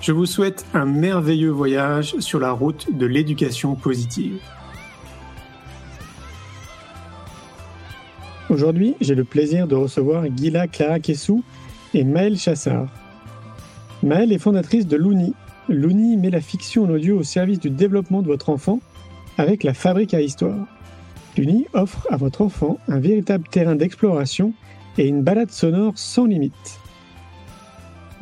Je 0.00 0.12
vous 0.12 0.24
souhaite 0.24 0.64
un 0.72 0.86
merveilleux 0.86 1.50
voyage 1.50 2.18
sur 2.20 2.40
la 2.40 2.52
route 2.52 2.86
de 2.90 3.04
l'éducation 3.04 3.74
positive. 3.74 4.40
Aujourd'hui, 8.48 8.94
j'ai 9.02 9.14
le 9.14 9.24
plaisir 9.24 9.68
de 9.68 9.74
recevoir 9.74 10.24
Gila 10.34 10.68
Clara 10.68 11.00
Kessou 11.00 11.44
et 11.92 12.02
Maëlle 12.04 12.38
Chassard. 12.38 12.88
Maëlle 14.02 14.32
est 14.32 14.38
fondatrice 14.38 14.86
de 14.86 14.96
Louni. 14.96 15.34
Louni 15.68 16.16
met 16.16 16.30
la 16.30 16.40
fiction 16.40 16.84
en 16.84 16.90
audio 16.90 17.18
au 17.18 17.22
service 17.22 17.60
du 17.60 17.68
développement 17.68 18.22
de 18.22 18.26
votre 18.26 18.48
enfant 18.48 18.80
avec 19.36 19.62
la 19.64 19.74
fabrique 19.74 20.14
à 20.14 20.22
histoire. 20.22 20.66
Louni 21.36 21.66
offre 21.74 22.06
à 22.10 22.16
votre 22.16 22.40
enfant 22.40 22.78
un 22.88 23.00
véritable 23.00 23.46
terrain 23.48 23.76
d'exploration 23.76 24.54
et 24.96 25.06
une 25.06 25.22
balade 25.22 25.50
sonore 25.50 25.92
sans 25.96 26.24
limite. 26.24 26.79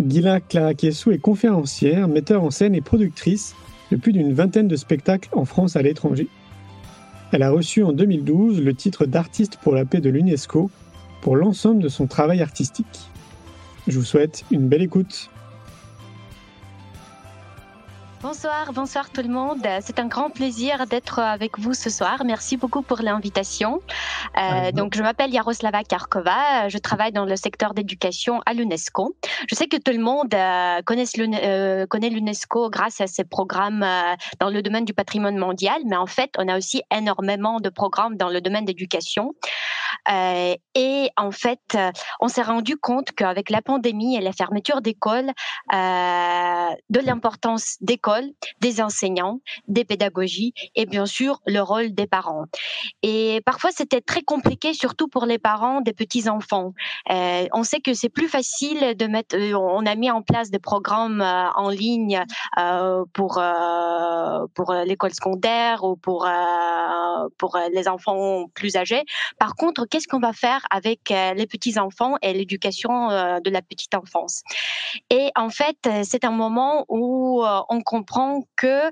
Gila 0.00 0.38
Clara 0.40 0.74
Kiesou 0.74 1.10
est 1.10 1.18
conférencière, 1.18 2.06
metteur 2.06 2.44
en 2.44 2.50
scène 2.50 2.76
et 2.76 2.80
productrice 2.80 3.56
de 3.90 3.96
plus 3.96 4.12
d'une 4.12 4.32
vingtaine 4.32 4.68
de 4.68 4.76
spectacles 4.76 5.28
en 5.32 5.44
France 5.44 5.74
à 5.74 5.82
l'étranger. 5.82 6.28
Elle 7.32 7.42
a 7.42 7.50
reçu 7.50 7.82
en 7.82 7.92
2012 7.92 8.62
le 8.62 8.74
titre 8.74 9.06
d'artiste 9.06 9.58
pour 9.60 9.74
la 9.74 9.84
paix 9.84 10.00
de 10.00 10.08
l'UNESCO 10.08 10.70
pour 11.20 11.34
l'ensemble 11.34 11.82
de 11.82 11.88
son 11.88 12.06
travail 12.06 12.40
artistique. 12.42 13.10
Je 13.88 13.98
vous 13.98 14.04
souhaite 14.04 14.44
une 14.52 14.68
belle 14.68 14.82
écoute. 14.82 15.30
Bonsoir, 18.20 18.72
bonsoir 18.72 19.10
tout 19.10 19.22
le 19.22 19.28
monde. 19.28 19.64
C'est 19.80 20.00
un 20.00 20.06
grand 20.06 20.30
plaisir 20.30 20.86
d'être 20.86 21.20
avec 21.20 21.56
vous 21.56 21.72
ce 21.72 21.88
soir. 21.88 22.24
Merci 22.24 22.56
beaucoup 22.56 22.82
pour 22.82 23.00
l'invitation. 23.00 23.80
Euh, 24.36 24.72
donc, 24.72 24.96
je 24.96 25.02
m'appelle 25.02 25.32
Yaroslava 25.32 25.84
Karkova. 25.84 26.68
Je 26.68 26.78
travaille 26.78 27.12
dans 27.12 27.24
le 27.24 27.36
secteur 27.36 27.74
d'éducation 27.74 28.40
à 28.44 28.54
l'UNESCO. 28.54 29.14
Je 29.48 29.54
sais 29.54 29.68
que 29.68 29.76
tout 29.76 29.92
le 29.92 30.02
monde 30.02 30.34
euh, 30.34 30.80
euh, 30.80 31.86
connaît 31.86 32.10
l'UNESCO 32.10 32.70
grâce 32.70 33.00
à 33.00 33.06
ses 33.06 33.22
programmes 33.22 33.84
euh, 33.84 34.16
dans 34.40 34.50
le 34.50 34.62
domaine 34.62 34.84
du 34.84 34.94
patrimoine 34.94 35.36
mondial, 35.36 35.80
mais 35.86 35.96
en 35.96 36.06
fait, 36.06 36.32
on 36.38 36.48
a 36.48 36.58
aussi 36.58 36.82
énormément 36.92 37.60
de 37.60 37.68
programmes 37.68 38.16
dans 38.16 38.30
le 38.30 38.40
domaine 38.40 38.64
d'éducation. 38.64 39.34
Euh, 40.10 40.54
et 40.74 41.10
en 41.16 41.30
fait, 41.30 41.60
euh, 41.74 41.90
on 42.20 42.28
s'est 42.28 42.42
rendu 42.42 42.76
compte 42.76 43.12
qu'avec 43.12 43.50
la 43.50 43.62
pandémie 43.62 44.16
et 44.16 44.20
la 44.20 44.32
fermeture 44.32 44.80
d'écoles, 44.80 45.30
euh, 45.72 46.68
de 46.90 47.00
l'importance 47.00 47.76
d'écoles, 47.80 48.30
des 48.60 48.80
enseignants, 48.80 49.40
des 49.66 49.84
pédagogies 49.84 50.54
et 50.74 50.86
bien 50.86 51.06
sûr 51.06 51.40
le 51.46 51.60
rôle 51.60 51.94
des 51.94 52.06
parents. 52.06 52.44
Et 53.02 53.40
parfois, 53.44 53.70
c'était 53.72 54.00
très 54.00 54.22
compliqué, 54.22 54.72
surtout 54.72 55.08
pour 55.08 55.26
les 55.26 55.38
parents 55.38 55.80
des 55.80 55.92
petits 55.92 56.28
enfants. 56.28 56.72
On 57.08 57.62
sait 57.62 57.80
que 57.80 57.94
c'est 57.94 58.08
plus 58.08 58.28
facile 58.28 58.94
de 58.96 59.06
mettre. 59.06 59.36
On 59.54 59.86
a 59.86 59.94
mis 59.94 60.10
en 60.10 60.22
place 60.22 60.50
des 60.50 60.58
programmes 60.58 61.20
en 61.22 61.68
ligne 61.68 62.22
pour 63.12 63.42
pour 64.54 64.72
l'école 64.72 65.12
secondaire 65.12 65.84
ou 65.84 65.96
pour 65.96 66.28
pour 67.38 67.58
les 67.72 67.88
enfants 67.88 68.46
plus 68.54 68.76
âgés. 68.76 69.04
Par 69.38 69.54
contre, 69.54 69.86
qu'est-ce 69.88 70.06
qu'on 70.08 70.20
va 70.20 70.32
faire 70.32 70.64
avec 70.70 71.10
euh, 71.10 71.34
les 71.34 71.46
petits 71.46 71.78
enfants 71.78 72.16
et 72.22 72.32
l'éducation 72.32 73.10
euh, 73.10 73.40
de 73.40 73.50
la 73.50 73.62
petite 73.62 73.94
enfance? 73.94 74.42
Et 75.10 75.30
en 75.36 75.50
fait, 75.50 75.76
euh, 75.86 76.02
c'est 76.04 76.24
un 76.24 76.30
moment 76.30 76.84
où 76.88 77.42
on 77.68 77.80
comprend 77.80 78.42
que 78.56 78.90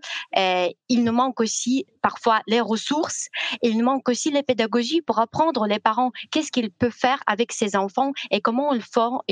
il 0.88 1.04
nous 1.04 1.12
manque 1.12 1.40
aussi 1.40 1.86
parfois 2.10 2.40
les 2.46 2.60
ressources, 2.60 3.22
il 3.62 3.82
manque 3.82 4.08
aussi 4.08 4.30
les 4.30 4.44
pédagogies 4.44 5.02
pour 5.02 5.18
apprendre 5.18 5.66
les 5.66 5.80
parents 5.80 6.12
qu'est-ce 6.30 6.52
qu'ils 6.52 6.70
peuvent 6.70 7.00
faire 7.06 7.20
avec 7.26 7.48
ces 7.50 7.74
enfants 7.74 8.12
et 8.30 8.40
comment 8.40 8.68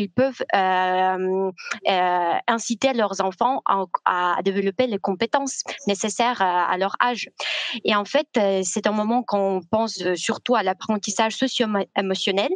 ils, 0.02 0.10
peuvent 0.10 0.42
euh, 0.56 1.50
euh, 1.88 2.32
inciter 2.56 2.92
leurs 2.92 3.20
enfants 3.20 3.62
à, 4.04 4.36
développer 4.42 4.88
les 4.88 4.98
compétences 4.98 5.62
nécessaires 5.86 6.42
à, 6.42 6.64
à 6.72 6.76
leur 6.76 6.96
âge. 7.00 7.30
Et 7.84 7.94
en 7.94 8.04
fait, 8.04 8.28
c'est 8.64 8.86
un 8.88 8.96
moment 9.00 9.22
qu'on 9.22 9.60
pense 9.70 10.02
surtout 10.16 10.56
à 10.56 10.64
l'apprentissage 10.64 11.36
socio-émotionnel 11.36 12.50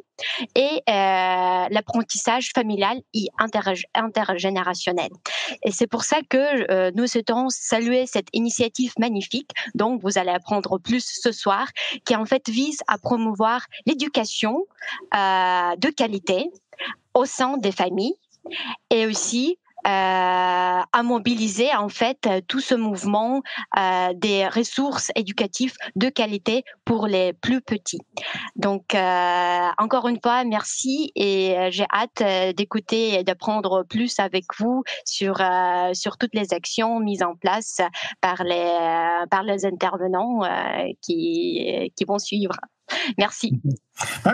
et 0.54 0.82
euh, 0.88 1.66
l'apprentissage 1.70 2.50
familial 2.54 3.00
et 3.14 3.26
intergénérationnel. 3.94 5.10
Et 5.64 5.70
c'est 5.70 5.86
pour 5.86 6.02
ça 6.04 6.18
que 6.28 6.70
euh, 6.70 6.90
nous 6.94 7.06
souhaitons 7.06 7.48
saluer 7.50 8.06
cette 8.06 8.28
initiative 8.32 8.92
magnifique 8.98 9.50
dont 9.74 9.96
vous 9.96 10.07
allez 10.16 10.30
apprendre 10.30 10.78
plus 10.78 11.04
ce 11.22 11.32
soir, 11.32 11.68
qui 12.04 12.16
en 12.16 12.24
fait 12.24 12.48
vise 12.48 12.78
à 12.86 12.98
promouvoir 12.98 13.66
l'éducation 13.86 14.64
euh, 15.14 15.76
de 15.76 15.90
qualité 15.90 16.50
au 17.14 17.24
sein 17.24 17.58
des 17.58 17.72
familles 17.72 18.14
et 18.90 19.06
aussi 19.06 19.58
à 19.88 21.02
mobiliser 21.02 21.74
en 21.74 21.88
fait 21.88 22.28
tout 22.46 22.60
ce 22.60 22.74
mouvement 22.74 23.42
euh, 23.78 24.12
des 24.14 24.46
ressources 24.46 25.10
éducatives 25.14 25.74
de 25.96 26.08
qualité 26.08 26.64
pour 26.84 27.06
les 27.06 27.32
plus 27.32 27.60
petits. 27.60 28.00
Donc 28.56 28.94
euh, 28.94 29.68
encore 29.78 30.08
une 30.08 30.18
fois, 30.22 30.44
merci 30.44 31.12
et 31.14 31.56
j'ai 31.70 31.86
hâte 31.92 32.22
d'écouter 32.56 33.18
et 33.18 33.24
d'apprendre 33.24 33.84
plus 33.88 34.18
avec 34.18 34.44
vous 34.58 34.82
sur 35.04 35.40
sur 35.92 36.18
toutes 36.18 36.34
les 36.34 36.52
actions 36.52 37.00
mises 37.00 37.22
en 37.22 37.34
place 37.34 37.80
par 38.20 38.42
les 38.44 38.76
par 39.30 39.42
les 39.42 39.64
intervenants 39.64 40.40
qui 41.00 41.92
qui 41.96 42.04
vont 42.04 42.18
suivre. 42.18 42.54
Merci. 43.18 43.60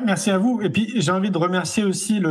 merci 0.05 0.31
à 0.31 0.39
vous. 0.39 0.61
Et 0.63 0.71
puis 0.71 0.93
j'ai 0.97 1.11
envie 1.11 1.31
de 1.31 1.39
remercier 1.39 1.85
aussi 1.85 2.23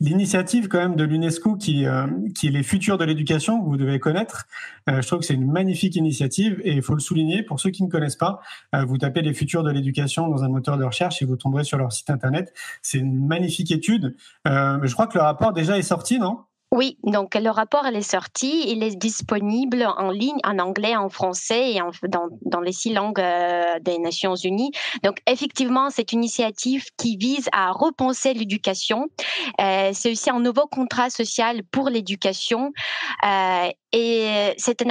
l'initiative 0.00 0.68
quand 0.68 0.78
même 0.78 0.96
de 0.96 1.04
l'UNESCO 1.04 1.56
qui, 1.56 1.86
euh, 1.86 2.06
qui 2.34 2.48
est 2.48 2.50
les 2.50 2.62
futurs 2.62 2.98
de 2.98 3.04
l'éducation 3.04 3.60
que 3.60 3.66
vous 3.66 3.76
devez 3.76 3.98
connaître. 3.98 4.46
Euh, 4.88 5.00
je 5.00 5.06
trouve 5.06 5.20
que 5.20 5.26
c'est 5.26 5.34
une 5.34 5.50
magnifique 5.50 5.96
initiative 5.96 6.60
et 6.64 6.72
il 6.72 6.82
faut 6.82 6.94
le 6.94 7.00
souligner. 7.00 7.42
Pour 7.42 7.60
ceux 7.60 7.70
qui 7.70 7.82
ne 7.82 7.88
connaissent 7.88 8.16
pas, 8.16 8.40
euh, 8.74 8.84
vous 8.84 8.98
tapez 8.98 9.22
les 9.22 9.34
futurs 9.34 9.62
de 9.62 9.70
l'éducation 9.70 10.28
dans 10.28 10.44
un 10.44 10.48
moteur 10.48 10.78
de 10.78 10.84
recherche 10.84 11.22
et 11.22 11.24
vous 11.24 11.36
tomberez 11.36 11.64
sur 11.64 11.78
leur 11.78 11.92
site 11.92 12.10
internet. 12.10 12.52
C'est 12.82 12.98
une 12.98 13.26
magnifique 13.26 13.70
étude. 13.70 14.16
je 14.44 14.92
crois 14.92 15.06
que 15.06 15.18
le 15.18 15.22
rapport 15.22 15.52
déjà 15.52 15.78
est 15.78 15.82
sorti, 15.82 16.18
non? 16.18 16.38
Oui, 16.74 16.98
donc 17.04 17.36
le 17.36 17.50
rapport 17.50 17.86
elle 17.86 17.94
est 17.94 18.02
sorti, 18.02 18.64
il 18.66 18.82
est 18.82 18.96
disponible 18.96 19.86
en 19.96 20.10
ligne 20.10 20.40
en 20.42 20.58
anglais, 20.58 20.96
en 20.96 21.08
français 21.08 21.70
et 21.70 21.80
dans, 22.08 22.26
dans, 22.44 22.60
les 22.60 22.72
six 22.72 22.92
langues 22.92 23.20
euh, 23.20 23.78
des 23.80 23.96
Nations 24.00 24.34
Unies. 24.34 24.72
Donc 25.04 25.18
effectivement, 25.28 25.90
c'est 25.90 26.10
une 26.10 26.24
initiative 26.24 26.86
qui 26.96 27.16
vise 27.16 27.48
à 27.52 27.70
repenser 27.70 28.34
l'éducation. 28.34 29.06
Euh, 29.60 29.90
c'est 29.92 30.10
aussi 30.10 30.30
un 30.30 30.40
nouveau 30.40 30.66
contrat 30.66 31.10
social 31.10 31.62
pour 31.70 31.90
l'éducation 31.90 32.72
euh, 33.24 33.68
et 33.96 34.54
c'est 34.58 34.80
une, 34.82 34.90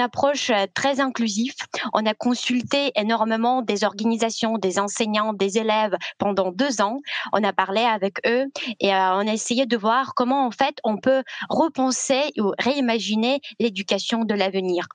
approche 0.00 0.52
très 0.72 1.00
inclusive. 1.00 1.54
On 1.92 2.06
a 2.06 2.14
consulté 2.14 2.92
énormément 2.94 3.60
des 3.60 3.82
organisations, 3.82 4.56
des 4.56 4.78
enseignants, 4.78 5.32
des 5.32 5.58
élèves 5.58 5.96
pendant 6.16 6.52
deux 6.52 6.80
ans. 6.80 6.98
On 7.32 7.42
a 7.42 7.52
parlé 7.52 7.80
avec 7.80 8.18
eux 8.28 8.46
et 8.78 8.94
on 8.94 9.26
a 9.26 9.32
essayé 9.32 9.66
de 9.66 9.76
voir 9.76 10.14
comment 10.14 10.46
en 10.46 10.52
fait 10.52 10.76
on 10.84 10.96
peut 10.98 11.24
repenser 11.48 12.30
ou 12.38 12.52
réimaginer 12.60 13.40
l'éducation 13.58 14.24
de 14.24 14.34
l'avenir. 14.34 14.86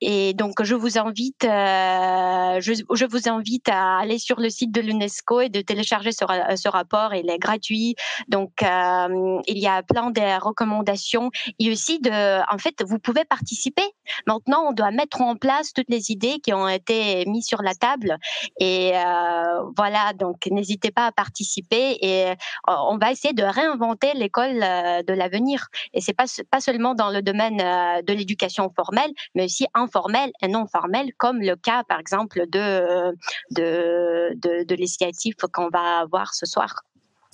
Et 0.00 0.32
donc, 0.32 0.62
je 0.62 0.74
vous 0.74 0.98
invite, 0.98 1.44
euh, 1.44 2.60
je, 2.60 3.04
vous 3.04 3.28
invite 3.28 3.68
à 3.68 3.98
aller 3.98 4.18
sur 4.18 4.40
le 4.40 4.48
site 4.48 4.72
de 4.72 4.80
l'UNESCO 4.80 5.42
et 5.42 5.48
de 5.50 5.60
télécharger 5.60 6.12
ce, 6.12 6.24
ce, 6.56 6.68
rapport. 6.68 7.14
Il 7.14 7.28
est 7.28 7.38
gratuit. 7.38 7.96
Donc, 8.28 8.62
euh, 8.62 9.40
il 9.46 9.58
y 9.58 9.66
a 9.66 9.82
plein 9.82 10.10
de 10.10 10.42
recommandations 10.42 11.30
et 11.58 11.70
aussi 11.70 12.00
de, 12.00 12.10
fait, 12.60 12.82
vous 12.82 12.98
pouvez 12.98 13.24
participer. 13.24 13.82
Maintenant, 14.26 14.68
on 14.68 14.72
doit 14.72 14.90
mettre 14.92 15.20
en 15.20 15.36
place 15.36 15.72
toutes 15.72 15.88
les 15.88 16.10
idées 16.10 16.38
qui 16.40 16.52
ont 16.52 16.68
été 16.68 17.24
mises 17.26 17.46
sur 17.46 17.62
la 17.62 17.74
table. 17.74 18.16
Et 18.58 18.92
euh, 18.94 19.62
voilà, 19.76 20.12
donc 20.12 20.46
n'hésitez 20.46 20.90
pas 20.90 21.06
à 21.06 21.12
participer 21.12 21.98
et 22.00 22.32
on 22.68 22.98
va 22.98 23.10
essayer 23.10 23.34
de 23.34 23.42
réinventer 23.42 24.12
l'école 24.14 24.60
de 24.60 25.12
l'avenir. 25.12 25.68
Et 25.94 26.00
c'est 26.00 26.12
pas 26.12 26.26
pas 26.50 26.60
seulement 26.60 26.94
dans 26.94 27.10
le 27.10 27.22
domaine 27.22 27.56
de 27.56 28.12
l'éducation 28.12 28.70
formelle, 28.74 29.10
mais 29.34 29.44
aussi 29.44 29.66
informelle 29.74 30.32
et 30.42 30.48
non 30.48 30.66
formelle, 30.66 31.12
comme 31.16 31.40
le 31.40 31.56
cas, 31.56 31.82
par 31.84 31.98
exemple, 31.98 32.44
de 32.48 33.14
de, 33.50 34.32
de, 34.36 34.64
de 34.64 34.74
l'initiative 34.74 35.34
qu'on 35.52 35.68
va 35.68 36.00
avoir 36.00 36.34
ce 36.34 36.46
soir. 36.46 36.82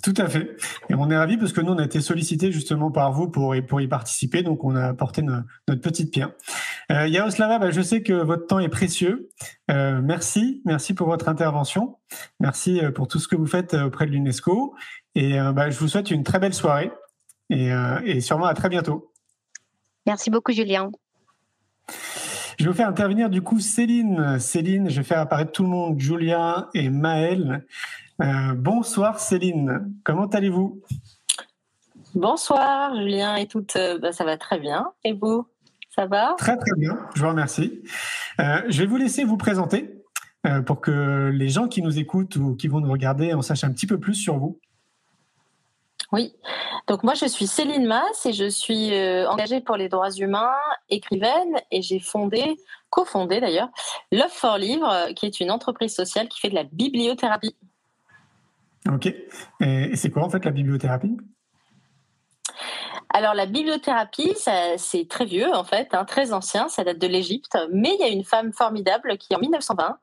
Tout 0.07 0.15
à 0.19 0.29
fait. 0.29 0.57
Et 0.89 0.95
on 0.95 1.11
est 1.11 1.17
ravis 1.17 1.37
parce 1.37 1.53
que 1.53 1.61
nous, 1.61 1.73
on 1.73 1.79
a 1.79 1.85
été 1.85 2.01
sollicités 2.01 2.53
justement 2.53 2.93
par 2.93 3.11
vous 3.11 3.29
pour, 3.29 3.57
pour 3.67 3.81
y 3.81 3.89
participer. 3.89 4.45
Donc, 4.45 4.63
on 4.63 4.77
a 4.77 4.85
apporté 4.87 5.21
notre 5.21 5.81
petite 5.81 6.13
pierre. 6.13 6.31
Euh, 6.93 7.09
Yaroslava, 7.09 7.59
bah, 7.59 7.73
je 7.73 7.81
sais 7.81 8.05
que 8.05 8.13
votre 8.13 8.47
temps 8.47 8.61
est 8.61 8.69
précieux. 8.69 9.31
Euh, 9.69 10.01
merci. 10.01 10.63
Merci 10.65 10.95
pour 10.95 11.09
votre 11.09 11.29
intervention. 11.29 11.97
Merci 12.39 12.79
euh, 12.79 12.93
pour 12.93 13.09
tout 13.09 13.19
ce 13.19 13.27
que 13.27 13.35
vous 13.35 13.47
faites 13.47 13.75
euh, 13.75 13.87
auprès 13.87 14.07
de 14.07 14.13
l'UNESCO. 14.13 14.77
Et 15.17 15.41
euh, 15.41 15.51
bah, 15.53 15.71
je 15.71 15.79
vous 15.81 15.89
souhaite 15.89 16.13
une 16.13 16.23
très 16.23 16.39
belle 16.39 16.55
soirée 16.55 16.93
et, 17.51 17.71
et 18.05 18.21
sûrement 18.21 18.47
à 18.47 18.55
très 18.55 18.69
bientôt. 18.69 19.13
Merci 20.07 20.31
beaucoup, 20.31 20.53
Julien. 20.53 20.93
Je 22.59 22.65
vais 22.65 22.71
vous 22.71 22.77
faire 22.77 22.89
intervenir 22.89 23.29
du 23.29 23.43
coup 23.43 23.59
Céline. 23.59 24.39
Céline, 24.39 24.89
je 24.89 24.99
vais 24.99 25.03
faire 25.03 25.19
apparaître 25.19 25.51
tout 25.51 25.65
le 25.65 25.69
monde, 25.69 25.99
Julien 25.99 26.69
et 26.75 26.91
Maël. 26.91 27.67
Euh, 28.23 28.55
bonsoir 28.55 29.21
Céline, 29.21 29.93
comment 30.03 30.25
allez-vous? 30.25 30.81
Bonsoir 32.15 32.97
Julien 32.97 33.37
et 33.37 33.47
toutes, 33.47 33.77
euh, 33.77 33.99
bah, 33.99 34.13
ça 34.13 34.25
va 34.25 34.39
très 34.39 34.59
bien. 34.59 34.93
Et 35.05 35.13
vous, 35.13 35.47
ça 35.95 36.07
va? 36.07 36.35
Très 36.39 36.57
très 36.57 36.75
bien, 36.79 36.99
je 37.15 37.23
vous 37.23 37.29
remercie. 37.29 37.83
Euh, 38.41 38.63
je 38.69 38.79
vais 38.79 38.87
vous 38.87 38.97
laisser 38.97 39.25
vous 39.25 39.37
présenter 39.37 39.93
pour 40.65 40.81
que 40.81 41.31
les 41.35 41.49
gens 41.49 41.67
qui 41.67 41.83
nous 41.83 41.99
écoutent 41.99 42.37
ou 42.37 42.55
qui 42.55 42.69
vont 42.69 42.81
nous 42.81 42.93
regarder 42.93 43.35
en 43.35 43.43
sachent 43.43 43.65
un 43.65 43.73
petit 43.73 43.89
peu 43.89 43.99
plus 43.99 44.15
sur 44.15 44.39
vous. 44.39 44.61
Oui, 46.13 46.37
donc 46.87 47.03
moi 47.03 47.15
je 47.15 47.27
suis 47.27 47.49
Céline 47.49 47.85
Mass 47.85 48.25
et 48.27 48.33
je 48.33 48.49
suis 48.49 48.93
engagée 49.27 49.61
pour 49.61 49.77
les 49.77 49.89
droits 49.89 50.13
humains, 50.13 50.55
écrivaine 50.89 51.57
et 51.73 51.83
j'ai 51.83 51.99
fondé, 51.99 52.57
cofondé 52.91 53.41
d'ailleurs, 53.41 53.69
Love 54.13 54.31
for 54.31 54.57
Livre, 54.57 55.13
qui 55.17 55.27
est 55.27 55.41
une 55.41 55.51
entreprise 55.51 55.97
sociale 55.97 56.29
qui 56.29 56.39
fait 56.39 56.49
de 56.49 56.55
la 56.55 56.65
bibliothérapie. 56.65 57.57
Ok. 58.93 59.07
Et 59.61 59.97
c'est 59.97 60.11
quoi 60.11 60.25
en 60.25 60.31
fait 60.31 60.45
la 60.45 60.51
bibliothérapie? 60.51 61.17
Alors 63.11 63.35
la 63.35 63.47
bibliothérapie, 63.47 64.35
c'est 64.77 65.09
très 65.09 65.25
vieux 65.25 65.51
en 65.55 65.65
fait, 65.65 65.89
hein, 65.93 66.05
très 66.05 66.33
ancien, 66.33 66.69
ça 66.69 66.85
date 66.85 66.99
de 66.99 67.07
l'Égypte. 67.07 67.57
Mais 67.73 67.95
il 67.95 68.01
y 68.01 68.03
a 68.05 68.09
une 68.09 68.25
femme 68.25 68.53
formidable 68.53 69.17
qui 69.17 69.35
en 69.35 69.39
1920 69.39 69.99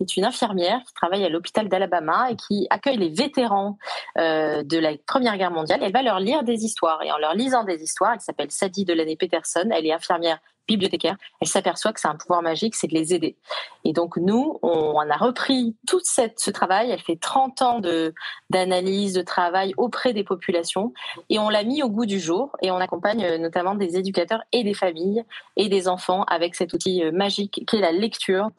est 0.00 0.16
une 0.16 0.24
infirmière 0.24 0.80
qui 0.86 0.92
travaille 0.94 1.24
à 1.24 1.28
l'hôpital 1.28 1.68
d'Alabama 1.68 2.30
et 2.30 2.36
qui 2.36 2.66
accueille 2.70 2.96
les 2.96 3.10
vétérans 3.10 3.78
euh, 4.18 4.62
de 4.64 4.78
la 4.78 4.92
Première 5.06 5.36
Guerre 5.38 5.52
mondiale. 5.52 5.80
Elle 5.82 5.92
va 5.92 6.02
leur 6.02 6.18
lire 6.18 6.42
des 6.42 6.64
histoires 6.64 7.02
et 7.02 7.12
en 7.12 7.18
leur 7.18 7.34
lisant 7.34 7.62
des 7.62 7.82
histoires, 7.82 8.14
elle 8.14 8.20
s'appelle 8.20 8.50
Sadie 8.50 8.84
Delaney 8.84 9.16
Peterson, 9.16 9.68
elle 9.70 9.86
est 9.86 9.92
infirmière 9.92 10.40
bibliothécaire, 10.66 11.16
elle 11.40 11.48
s'aperçoit 11.48 11.92
que 11.92 12.00
c'est 12.00 12.08
un 12.08 12.16
pouvoir 12.16 12.42
magique, 12.42 12.74
c'est 12.74 12.86
de 12.86 12.94
les 12.94 13.14
aider. 13.14 13.36
Et 13.84 13.92
donc 13.92 14.16
nous, 14.16 14.58
on, 14.62 14.98
a 14.98 15.16
repris 15.16 15.76
tout 15.86 16.00
cette, 16.02 16.40
ce 16.40 16.50
travail, 16.50 16.90
elle 16.90 17.00
fait 17.00 17.16
30 17.16 17.62
ans 17.62 17.80
de, 17.80 18.14
d'analyse, 18.50 19.12
de 19.12 19.22
travail 19.22 19.74
auprès 19.76 20.12
des 20.12 20.24
populations, 20.24 20.92
et 21.30 21.38
on 21.38 21.48
l'a 21.48 21.64
mis 21.64 21.82
au 21.82 21.88
goût 21.88 22.06
du 22.06 22.18
jour, 22.18 22.56
et 22.62 22.70
on 22.70 22.76
accompagne 22.76 23.24
euh, 23.24 23.38
notamment 23.38 23.74
des 23.74 23.96
éducateurs 23.96 24.42
et 24.52 24.64
des 24.64 24.74
familles 24.74 25.24
et 25.56 25.68
des 25.68 25.88
enfants 25.88 26.24
avec 26.24 26.54
cet 26.54 26.72
outil 26.72 27.04
euh, 27.04 27.12
magique 27.12 27.64
qui 27.66 27.76
est 27.76 27.80
la 27.80 27.92
lecture 27.92 28.50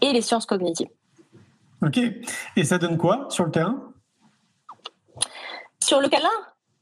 et 0.00 0.12
les 0.12 0.22
sciences 0.22 0.46
cognitives. 0.46 0.88
Ok, 1.82 1.98
et 2.56 2.64
ça 2.64 2.78
donne 2.78 2.98
quoi 2.98 3.26
sur 3.30 3.44
le 3.44 3.50
terrain? 3.50 3.92
Sur 5.82 6.00
le 6.00 6.08
câlin? 6.08 6.28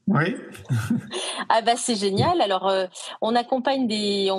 Oui. 0.09 0.35
ah 1.49 1.61
bah 1.61 1.75
c'est 1.75 1.95
génial. 1.95 2.41
Alors 2.41 2.67
euh, 2.67 2.87
on 3.21 3.35
accompagne 3.35 3.87
des, 3.87 4.31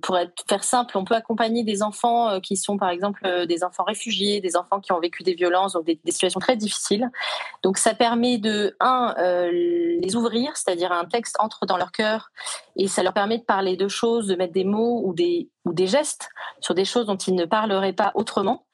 pour 0.00 0.16
être 0.16 0.44
faire 0.48 0.64
simple, 0.64 0.96
on 0.96 1.04
peut 1.04 1.14
accompagner 1.14 1.62
des 1.62 1.82
enfants 1.82 2.30
euh, 2.30 2.40
qui 2.40 2.56
sont 2.56 2.78
par 2.78 2.88
exemple 2.88 3.20
euh, 3.26 3.44
des 3.44 3.62
enfants 3.62 3.84
réfugiés, 3.84 4.40
des 4.40 4.56
enfants 4.56 4.80
qui 4.80 4.92
ont 4.92 4.98
vécu 4.98 5.22
des 5.22 5.34
violences, 5.34 5.74
donc 5.74 5.84
des, 5.84 6.00
situations 6.06 6.40
très 6.40 6.56
difficiles. 6.56 7.10
Donc 7.62 7.76
ça 7.76 7.92
permet 7.94 8.38
de 8.38 8.74
un 8.80 9.14
les 9.50 10.16
ouvrir, 10.16 10.56
c'est-à-dire 10.56 10.90
un 10.90 11.04
texte 11.04 11.36
entre 11.38 11.66
dans 11.66 11.76
leur 11.76 11.92
cœur 11.92 12.30
et 12.76 12.88
ça 12.88 13.02
leur 13.02 13.12
permet 13.12 13.38
de 13.38 13.44
parler 13.44 13.76
de 13.76 13.88
choses, 13.88 14.26
de 14.26 14.36
mettre 14.36 14.54
des 14.54 14.64
mots 14.64 15.02
ou 15.04 15.12
des 15.12 15.50
ou 15.66 15.74
des 15.74 15.86
gestes 15.86 16.30
sur 16.60 16.74
des 16.74 16.86
choses 16.86 17.06
dont 17.06 17.16
ils 17.16 17.34
ne 17.34 17.44
parleraient 17.44 17.92
pas 17.92 18.12
autrement. 18.14 18.64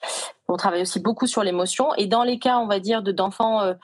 On 0.48 0.56
travaille 0.56 0.82
aussi 0.82 1.00
beaucoup 1.00 1.26
sur 1.26 1.42
l'émotion 1.42 1.92
et 1.96 2.06
dans 2.06 2.22
les 2.22 2.38
cas, 2.38 2.58
on 2.58 2.68
va 2.68 2.78
dire, 2.78 3.02
de 3.02 3.10
d'enfants 3.10 3.74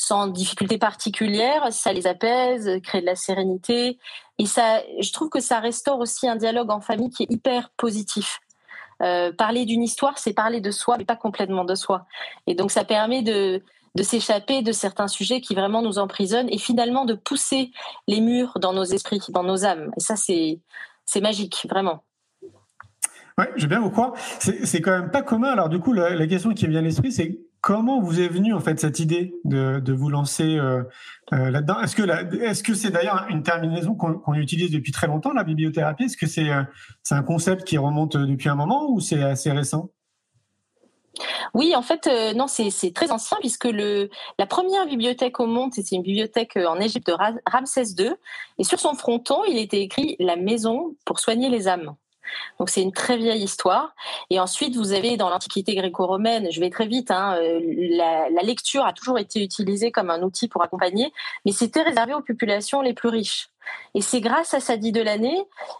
sans 0.00 0.28
difficulté 0.28 0.78
particulière, 0.78 1.72
ça 1.72 1.92
les 1.92 2.06
apaise, 2.06 2.70
crée 2.84 3.00
de 3.00 3.06
la 3.06 3.16
sérénité. 3.16 3.98
Et 4.38 4.46
ça, 4.46 4.80
je 5.00 5.12
trouve 5.12 5.28
que 5.28 5.40
ça 5.40 5.58
restaure 5.58 5.98
aussi 5.98 6.28
un 6.28 6.36
dialogue 6.36 6.70
en 6.70 6.80
famille 6.80 7.10
qui 7.10 7.24
est 7.24 7.32
hyper 7.32 7.70
positif. 7.76 8.38
Euh, 9.02 9.32
parler 9.32 9.64
d'une 9.64 9.82
histoire, 9.82 10.16
c'est 10.16 10.32
parler 10.32 10.60
de 10.60 10.70
soi, 10.70 10.98
mais 10.98 11.04
pas 11.04 11.16
complètement 11.16 11.64
de 11.64 11.74
soi. 11.74 12.06
Et 12.46 12.54
donc, 12.54 12.70
ça 12.70 12.84
permet 12.84 13.22
de, 13.22 13.60
de 13.96 14.02
s'échapper 14.04 14.62
de 14.62 14.70
certains 14.70 15.08
sujets 15.08 15.40
qui 15.40 15.56
vraiment 15.56 15.82
nous 15.82 15.98
emprisonnent 15.98 16.48
et 16.48 16.58
finalement 16.58 17.04
de 17.04 17.14
pousser 17.14 17.72
les 18.06 18.20
murs 18.20 18.60
dans 18.60 18.72
nos 18.72 18.84
esprits, 18.84 19.20
dans 19.30 19.42
nos 19.42 19.64
âmes. 19.64 19.90
Et 19.96 20.00
ça, 20.00 20.14
c'est, 20.14 20.60
c'est 21.06 21.20
magique, 21.20 21.66
vraiment. 21.68 22.04
Ouais, 23.36 23.50
je 23.56 23.66
bien 23.66 23.80
vous 23.80 23.90
croire. 23.90 24.12
C'est 24.38 24.80
quand 24.80 24.92
même 24.92 25.10
pas 25.10 25.22
commun. 25.22 25.50
Alors 25.50 25.68
du 25.68 25.80
coup, 25.80 25.92
la, 25.92 26.10
la 26.10 26.26
question 26.28 26.54
qui 26.54 26.66
me 26.66 26.70
vient 26.70 26.80
à 26.80 26.84
l'esprit, 26.84 27.10
c'est 27.10 27.40
Comment 27.60 28.00
vous 28.00 28.20
est 28.20 28.28
venue 28.28 28.54
en 28.54 28.60
fait 28.60 28.78
cette 28.78 29.00
idée 29.00 29.34
de, 29.44 29.92
vous 29.92 30.08
lancer 30.10 30.56
euh, 30.56 30.84
euh, 31.32 31.50
là-dedans? 31.50 31.80
Est-ce 31.80 32.62
que 32.62 32.74
c'est 32.74 32.90
d'ailleurs 32.90 33.26
une 33.28 33.42
terminaison 33.42 33.94
qu'on 33.94 34.34
utilise 34.34 34.70
depuis 34.70 34.92
très 34.92 35.08
longtemps 35.08 35.32
la 35.32 35.42
bibliothérapie? 35.42 36.04
Est-ce 36.04 36.16
que 36.16 36.26
c'est 36.26 36.50
euh, 36.50 36.62
c'est 37.02 37.16
un 37.16 37.22
concept 37.22 37.64
qui 37.64 37.76
remonte 37.76 38.16
depuis 38.16 38.48
un 38.48 38.54
moment 38.54 38.88
ou 38.90 39.00
c'est 39.00 39.22
assez 39.22 39.50
récent? 39.50 39.90
Oui, 41.52 41.74
en 41.74 41.82
fait, 41.82 42.08
non, 42.36 42.46
c'est 42.46 42.92
très 42.94 43.10
ancien 43.10 43.38
puisque 43.40 43.64
la 43.64 44.46
première 44.46 44.86
bibliothèque 44.86 45.40
au 45.40 45.46
monde, 45.46 45.74
c'était 45.74 45.96
une 45.96 46.02
bibliothèque 46.02 46.56
en 46.56 46.78
Égypte 46.78 47.08
de 47.08 47.16
Ramsès 47.50 47.94
II. 47.98 48.12
Et 48.58 48.64
sur 48.64 48.78
son 48.78 48.94
fronton, 48.94 49.42
il 49.48 49.58
était 49.58 49.80
écrit 49.80 50.14
La 50.20 50.36
maison 50.36 50.94
pour 51.04 51.18
soigner 51.18 51.48
les 51.48 51.66
âmes. 51.66 51.96
Donc 52.58 52.70
c'est 52.70 52.82
une 52.82 52.92
très 52.92 53.16
vieille 53.16 53.42
histoire. 53.42 53.94
Et 54.30 54.40
ensuite, 54.40 54.76
vous 54.76 54.92
avez 54.92 55.16
dans 55.16 55.30
l'Antiquité 55.30 55.74
gréco-romaine, 55.74 56.48
je 56.50 56.60
vais 56.60 56.70
très 56.70 56.86
vite, 56.86 57.10
hein, 57.10 57.36
euh, 57.40 57.60
la, 57.62 58.42
lecture 58.42 58.84
a 58.84 58.92
toujours 58.92 59.18
été 59.18 59.42
utilisée 59.42 59.90
comme 59.90 60.10
un 60.10 60.22
outil 60.22 60.48
pour 60.48 60.62
accompagner, 60.62 61.12
mais 61.44 61.52
c'était 61.52 61.82
réservé 61.82 62.14
aux 62.14 62.22
populations 62.22 62.80
les 62.80 62.94
plus 62.94 63.08
riches. 63.08 63.50
Et 63.94 64.00
c'est 64.00 64.20
grâce 64.20 64.54
à 64.54 64.60
Sadi 64.60 64.92
Delaney 64.92 65.36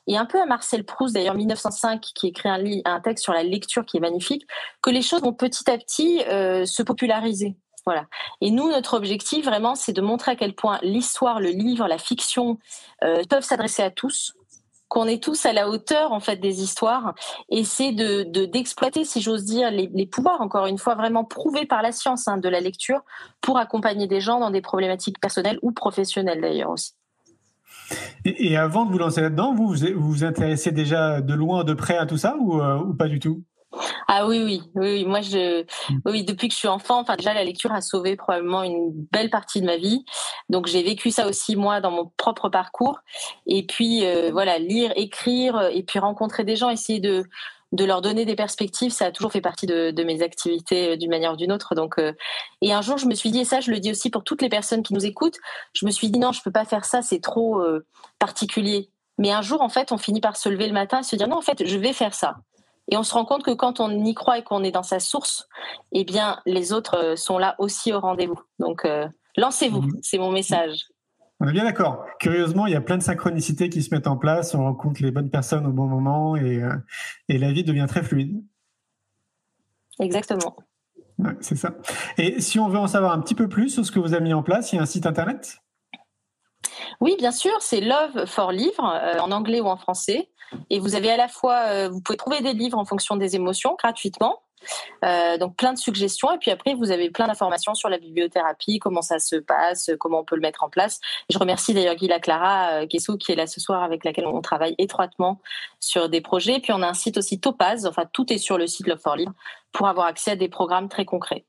et 0.07 0.19
un 0.19 0.27
peu 0.27 0.41
à 0.41 0.47
Marcel 0.47 0.85
Proust, 0.85 1.15
d'ailleurs 1.15 1.35
1905, 1.35 2.01
qui 2.01 2.29
écrit 2.29 2.49
un, 2.49 2.63
un, 2.85 3.01
texte 3.01 3.25
sur 3.25 3.33
la 3.33 3.43
lecture 3.43 3.87
qui 3.87 3.97
est 3.97 4.01
magnifique, 4.01 4.47
que 4.83 4.91
les 4.91 5.03
choses 5.03 5.23
vont 5.23 5.33
petit 5.33 5.71
à 5.71 5.79
petit 5.79 6.23
euh, 6.25 6.67
se 6.67 6.83
populariser. 6.83 7.57
Voilà. 7.89 8.05
Et 8.43 8.51
nous, 8.51 8.69
notre 8.69 8.99
objectif 8.99 9.47
vraiment, 9.47 9.75
c'est 9.75 9.95
de 9.95 10.03
montrer 10.03 10.33
à 10.33 10.37
quel 10.37 10.55
point 10.55 10.79
l'histoire, 10.83 11.41
le 11.41 11.49
livre, 11.49 11.89
la 11.89 11.97
fiction 11.97 12.59
euh, 13.03 13.23
peuvent 13.31 13.45
s'adresser 13.45 13.83
à 13.83 13.91
tous, 13.91 14.35
qu'on 14.89 15.07
est 15.07 15.23
tous 15.23 15.47
à 15.47 15.53
la 15.53 15.69
hauteur 15.69 16.13
en 16.13 16.21
fait 16.21 16.37
des 16.37 16.63
histoires 16.63 17.15
et 17.51 17.65
c'est 17.65 17.93
de 17.93 18.45
d'exploiter, 18.47 19.05
si 19.05 19.21
j'ose 19.21 19.45
dire, 19.45 19.71
les, 19.71 20.07
pouvoirs 20.07 20.41
encore 20.41 20.67
une 20.67 20.79
fois 20.79 20.95
vraiment 20.95 21.25
prouvés 21.25 21.67
par 21.67 21.83
la 21.83 21.93
science 21.93 22.29
hein, 22.29 22.39
de 22.39 22.49
la 22.49 22.61
lecture 22.61 23.01
pour 23.41 23.59
accompagner 23.59 24.07
des 24.07 24.21
gens 24.21 24.41
dans 24.41 24.51
des 24.51 24.61
problématiques 24.61 25.21
personnelles 25.21 25.59
ou 25.63 25.73
professionnelles 25.73 26.41
d'ailleurs 26.41 26.71
aussi. 26.71 26.93
Et, 28.25 28.57
avant 28.57 28.85
de 28.85 28.93
vous 28.93 28.99
lancer 28.99 29.23
là-dedans, 29.23 29.55
vous, 29.55 29.75
vous 29.97 30.25
intéressez 30.25 30.73
déjà 30.73 31.23
de 31.23 31.35
loin, 31.35 31.65
de 31.65 31.73
près 31.73 31.97
à 31.97 32.05
tout 32.05 32.19
ça 32.19 32.37
ou, 32.39 32.61
euh, 32.61 32.79
ou 32.79 32.95
pas 32.95 33.09
du 33.09 33.19
tout? 33.19 33.43
Ah 34.07 34.27
oui, 34.27 34.43
oui, 34.43 34.63
oui, 34.75 35.05
moi 35.05 35.21
je, 35.21 35.63
mm. 35.63 36.01
oui, 36.07 36.25
depuis 36.25 36.49
que 36.49 36.55
je 36.55 36.59
suis 36.59 36.69
enfant, 36.69 37.01
enfin 37.01 37.17
déjà 37.17 37.35
la 37.35 37.45
lecture 37.45 37.73
a 37.73 37.81
sauvé 37.81 38.17
probablement 38.17 38.63
une 38.63 38.91
belle 39.13 39.31
partie 39.31 39.61
de 39.61 39.67
ma 39.67 39.77
vie. 39.77 40.05
Donc 40.49 40.67
j'ai 40.67 40.83
vécu 40.83 41.11
ça 41.11 41.29
aussi 41.29 41.57
moi 41.57 41.81
dans 41.81 41.91
mon 41.91 42.11
propre 42.17 42.49
parcours. 42.49 43.01
Et 43.47 43.67
puis 43.67 44.07
euh, 44.07 44.31
voilà, 44.33 44.59
lire, 44.59 44.93
écrire, 44.97 45.69
et 45.73 45.83
puis 45.83 45.99
rencontrer 45.99 46.45
des 46.45 46.57
gens, 46.57 46.71
essayer 46.71 47.01
de 47.01 47.25
de 47.73 47.85
leur 47.85 48.01
donner 48.01 48.25
des 48.25 48.35
perspectives, 48.35 48.93
ça 48.93 49.05
a 49.05 49.11
toujours 49.13 49.31
fait 49.31 49.43
partie 49.43 49.67
de, 49.67 49.91
de 49.91 50.03
mes 50.03 50.23
activités 50.23 50.93
euh, 50.93 50.97
d'une 50.97 51.11
manière 51.11 51.35
ou 51.35 51.37
d'une 51.37 51.53
autre. 51.53 51.75
Donc, 51.75 51.99
euh, 51.99 52.15
et 52.63 52.73
un 52.73 52.81
jour, 52.81 52.97
je 52.97 53.05
me 53.05 53.15
suis 53.15 53.31
dit, 53.31 53.41
et 53.41 53.45
ça, 53.45 53.61
je 53.61 53.71
le 53.71 53.79
dis 53.79 53.91
aussi 53.91 54.09
pour 54.09 54.25
toutes 54.25 54.41
les 54.41 54.49
personnes 54.49 54.83
qui 54.83 54.95
nous 54.95 55.05
écoutent, 55.05 55.37
je 55.75 55.85
me 55.85 55.91
suis 55.91 56.09
dit 56.11 56.19
non, 56.19 56.33
je 56.33 56.41
peux 56.43 56.51
pas 56.51 56.65
faire 56.65 56.87
ça, 56.87 57.03
c'est 57.03 57.21
trop 57.21 57.63
particulier. 58.19 58.89
Mais 59.19 59.33
un 59.33 59.43
jour, 59.43 59.61
en 59.61 59.69
fait, 59.69 59.93
on 59.93 59.99
finit 59.99 60.23
par 60.23 60.39
se 60.39 60.49
lever 60.49 60.67
le 60.67 60.73
matin 60.73 61.01
et 61.01 61.03
se 61.03 61.15
dire 61.15 61.29
non, 61.29 61.37
en 61.37 61.43
fait, 61.43 61.67
je 61.67 61.77
vais 61.77 61.93
faire 61.93 62.15
ça. 62.15 62.37
Et 62.91 62.97
on 62.97 63.03
se 63.03 63.13
rend 63.13 63.25
compte 63.25 63.45
que 63.45 63.53
quand 63.53 63.81
on 63.81 63.91
y 64.05 64.15
croit 64.15 64.39
et 64.39 64.43
qu'on 64.43 64.65
est 64.65 64.71
dans 64.71 64.83
sa 64.83 64.99
source, 64.99 65.49
eh 65.93 66.05
bien, 66.05 66.41
les 66.47 66.73
autres 66.73 66.97
euh, 66.97 67.17
sont 67.17 67.39
là 67.39 67.55
aussi 67.59 67.93
au 67.93 68.01
rendez-vous. 68.01 68.41
Donc, 68.59 68.85
euh, 68.85 69.07
lancez-vous, 69.37 69.83
mmh. 69.83 69.99
c'est 70.03 70.19
mon 70.19 70.33
message. 70.33 70.87
On 71.41 71.47
est 71.49 71.53
bien 71.53 71.65
d'accord. 71.65 72.05
Curieusement, 72.19 72.67
il 72.67 72.73
y 72.73 72.77
a 72.77 72.81
plein 72.81 72.97
de 72.97 73.03
synchronicités 73.03 73.69
qui 73.69 73.83
se 73.83 73.95
mettent 73.95 74.09
en 74.09 74.17
place, 74.17 74.55
on 74.55 74.65
rencontre 74.65 75.03
les 75.03 75.11
bonnes 75.11 75.31
personnes 75.31 75.67
au 75.67 75.73
bon 75.73 75.87
moment 75.87 76.35
et, 76.35 76.63
euh, 76.63 76.75
et 77.29 77.39
la 77.39 77.53
vie 77.53 77.63
devient 77.63 77.87
très 77.89 78.03
fluide. 78.03 78.43
Exactement. 80.01 80.57
Ouais, 81.19 81.37
c'est 81.41 81.57
ça. 81.57 81.75
Et 82.17 82.41
si 82.41 82.59
on 82.59 82.69
veut 82.69 82.79
en 82.79 82.87
savoir 82.87 83.13
un 83.13 83.21
petit 83.21 83.35
peu 83.35 83.49
plus 83.49 83.69
sur 83.69 83.85
ce 83.85 83.93
que 83.93 83.99
vous 83.99 84.15
avez 84.15 84.23
mis 84.23 84.33
en 84.33 84.43
place, 84.43 84.73
il 84.73 84.77
y 84.77 84.79
a 84.79 84.83
un 84.83 84.87
site 84.87 85.07
internet? 85.07 85.59
Oui, 87.01 87.17
bien 87.19 87.33
sûr, 87.33 87.55
c'est 87.61 87.81
Love 87.81 88.27
for 88.27 88.53
Livre, 88.53 88.85
euh, 88.85 89.19
en 89.19 89.31
anglais 89.31 89.61
ou 89.61 89.67
en 89.67 89.77
français. 89.77 90.29
Et 90.71 90.79
vous 90.79 90.95
avez 90.95 91.11
à 91.11 91.17
la 91.17 91.29
fois, 91.29 91.63
euh, 91.67 91.89
vous 91.89 92.01
pouvez 92.01 92.17
trouver 92.17 92.41
des 92.41 92.53
livres 92.53 92.79
en 92.79 92.85
fonction 92.85 93.17
des 93.17 93.37
émotions 93.37 93.77
gratuitement. 93.79 94.43
Euh, 95.05 95.39
donc 95.39 95.55
plein 95.55 95.73
de 95.73 95.79
suggestions 95.79 96.33
et 96.33 96.39
puis 96.39 96.51
après 96.51 96.75
vous 96.75 96.91
avez 96.91 97.11
plein 97.11 97.29
d'informations 97.29 97.75
sur 97.75 97.89
la 97.89 97.97
bibliothérapie, 97.97 98.81
comment 98.81 99.03
ça 99.03 99.21
se 99.21 99.37
passe, 99.37 99.89
comment 100.01 100.19
on 100.19 100.25
peut 100.25 100.35
le 100.35 100.41
mettre 100.41 100.65
en 100.65 100.69
place. 100.69 100.99
Je 101.31 101.39
remercie 101.39 101.75
d'ailleurs 101.75 101.95
Guy 101.95 102.09
Clara 102.21 102.85
qui 102.89 102.99
est 102.99 103.37
là 103.37 103.47
ce 103.47 103.61
soir 103.61 103.85
avec 103.85 104.05
laquelle 104.05 104.27
on 104.27 104.41
travaille 104.41 104.75
étroitement 104.79 105.41
sur 105.79 106.09
des 106.09 106.21
projets. 106.21 106.59
Puis 106.59 106.73
on 106.73 106.83
a 106.83 106.89
un 106.89 106.95
site 106.95 107.19
aussi 107.19 107.39
Topaz, 107.39 107.87
enfin 107.87 108.05
tout 108.13 108.33
est 108.33 108.39
sur 108.39 108.59
le 108.59 108.67
site 108.67 108.89
Love 108.89 108.99
for 108.99 109.15
Livre 109.15 109.33
pour 109.71 109.87
avoir 109.87 110.09
accès 110.09 110.33
à 110.33 110.37
des 110.37 110.49
programmes 110.49 110.89
très 110.89 111.05
concrets. 111.05 111.45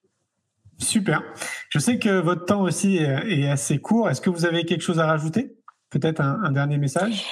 Super. 0.79 1.21
Je 1.69 1.79
sais 1.79 1.99
que 1.99 2.21
votre 2.21 2.45
temps 2.45 2.61
aussi 2.61 2.97
est 2.97 3.49
assez 3.49 3.79
court. 3.79 4.09
Est-ce 4.09 4.21
que 4.21 4.29
vous 4.29 4.45
avez 4.45 4.65
quelque 4.65 4.81
chose 4.81 4.99
à 4.99 5.05
rajouter? 5.05 5.55
Peut-être 5.89 6.21
un, 6.21 6.51
dernier 6.51 6.77
message? 6.77 7.25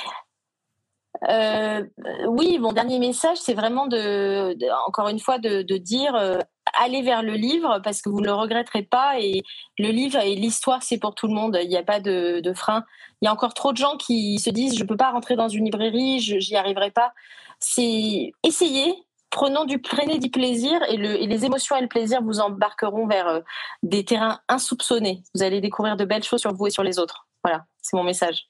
Euh, 1.30 1.84
oui, 2.27 2.60
mon 2.60 2.74
dernier 2.74 3.00
message, 3.00 3.38
c'est 3.38 3.54
vraiment 3.54 3.88
de, 3.88 4.56
encore 4.88 5.10
une 5.10 5.20
fois, 5.20 5.39
de, 5.39 5.77
dire 5.77 6.16
euh, 6.16 6.39
allez 6.80 7.01
vers 7.01 7.24
le 7.24 7.34
livre 7.34 7.80
parce 7.84 8.01
que 8.01 8.10
vous 8.10 8.20
ne 8.20 8.25
le 8.25 8.34
regretterez 8.34 8.84
pas. 8.84 9.20
Et 9.20 9.44
le 9.77 9.89
livre 9.89 10.20
et 10.20 10.36
l'histoire, 10.36 10.84
c'est 10.84 10.98
pour 10.98 11.16
tout 11.16 11.27
le 11.27 11.34
monde. 11.34 11.58
Il 11.62 11.70
n'y 11.70 11.77
a 11.77 11.84
pas 11.84 12.00
de, 12.00 12.42
frein. 12.56 12.84
Il 13.22 13.25
y 13.25 13.27
a 13.27 13.34
encore 13.34 13.54
trop 13.54 13.72
de 13.72 13.77
gens 13.77 13.96
qui 13.98 14.39
se 14.39 14.50
disent 14.50 14.75
je 14.75 14.84
ne 14.84 14.88
peux 14.88 14.98
pas 14.98 15.12
rentrer 15.12 15.36
dans 15.36 15.50
une 15.50 15.66
librairie, 15.66 16.20
j'y 16.20 16.56
arriverai 16.56 16.92
pas. 16.92 17.13
C'est 17.60 18.32
essayer. 18.44 19.06
Prenons 19.29 19.65
du, 19.65 19.79
prenez 19.79 20.19
du 20.19 20.29
plaisir 20.29 20.79
et, 20.89 20.98
le, 20.98 21.22
et 21.22 21.27
les 21.27 21.46
émotions 21.46 21.75
et 21.75 21.81
le 21.81 21.88
plaisir 21.88 22.22
vous 22.22 22.39
embarqueront 22.39 23.07
vers 23.07 23.27
euh, 23.27 23.39
des 23.84 24.05
terrains 24.05 24.39
insoupçonnés. 24.48 25.24
Vous 25.36 25.43
allez 25.43 25.62
découvrir 25.62 25.98
de 25.98 26.05
belles 26.05 26.24
choses 26.24 26.41
sur 26.41 26.53
vous 26.53 26.67
et 26.67 26.72
sur 26.72 26.84
les 26.84 26.98
autres. 26.98 27.27
Voilà, 27.43 27.65
c'est 27.81 27.98
mon 27.98 28.03
message. 28.03 28.48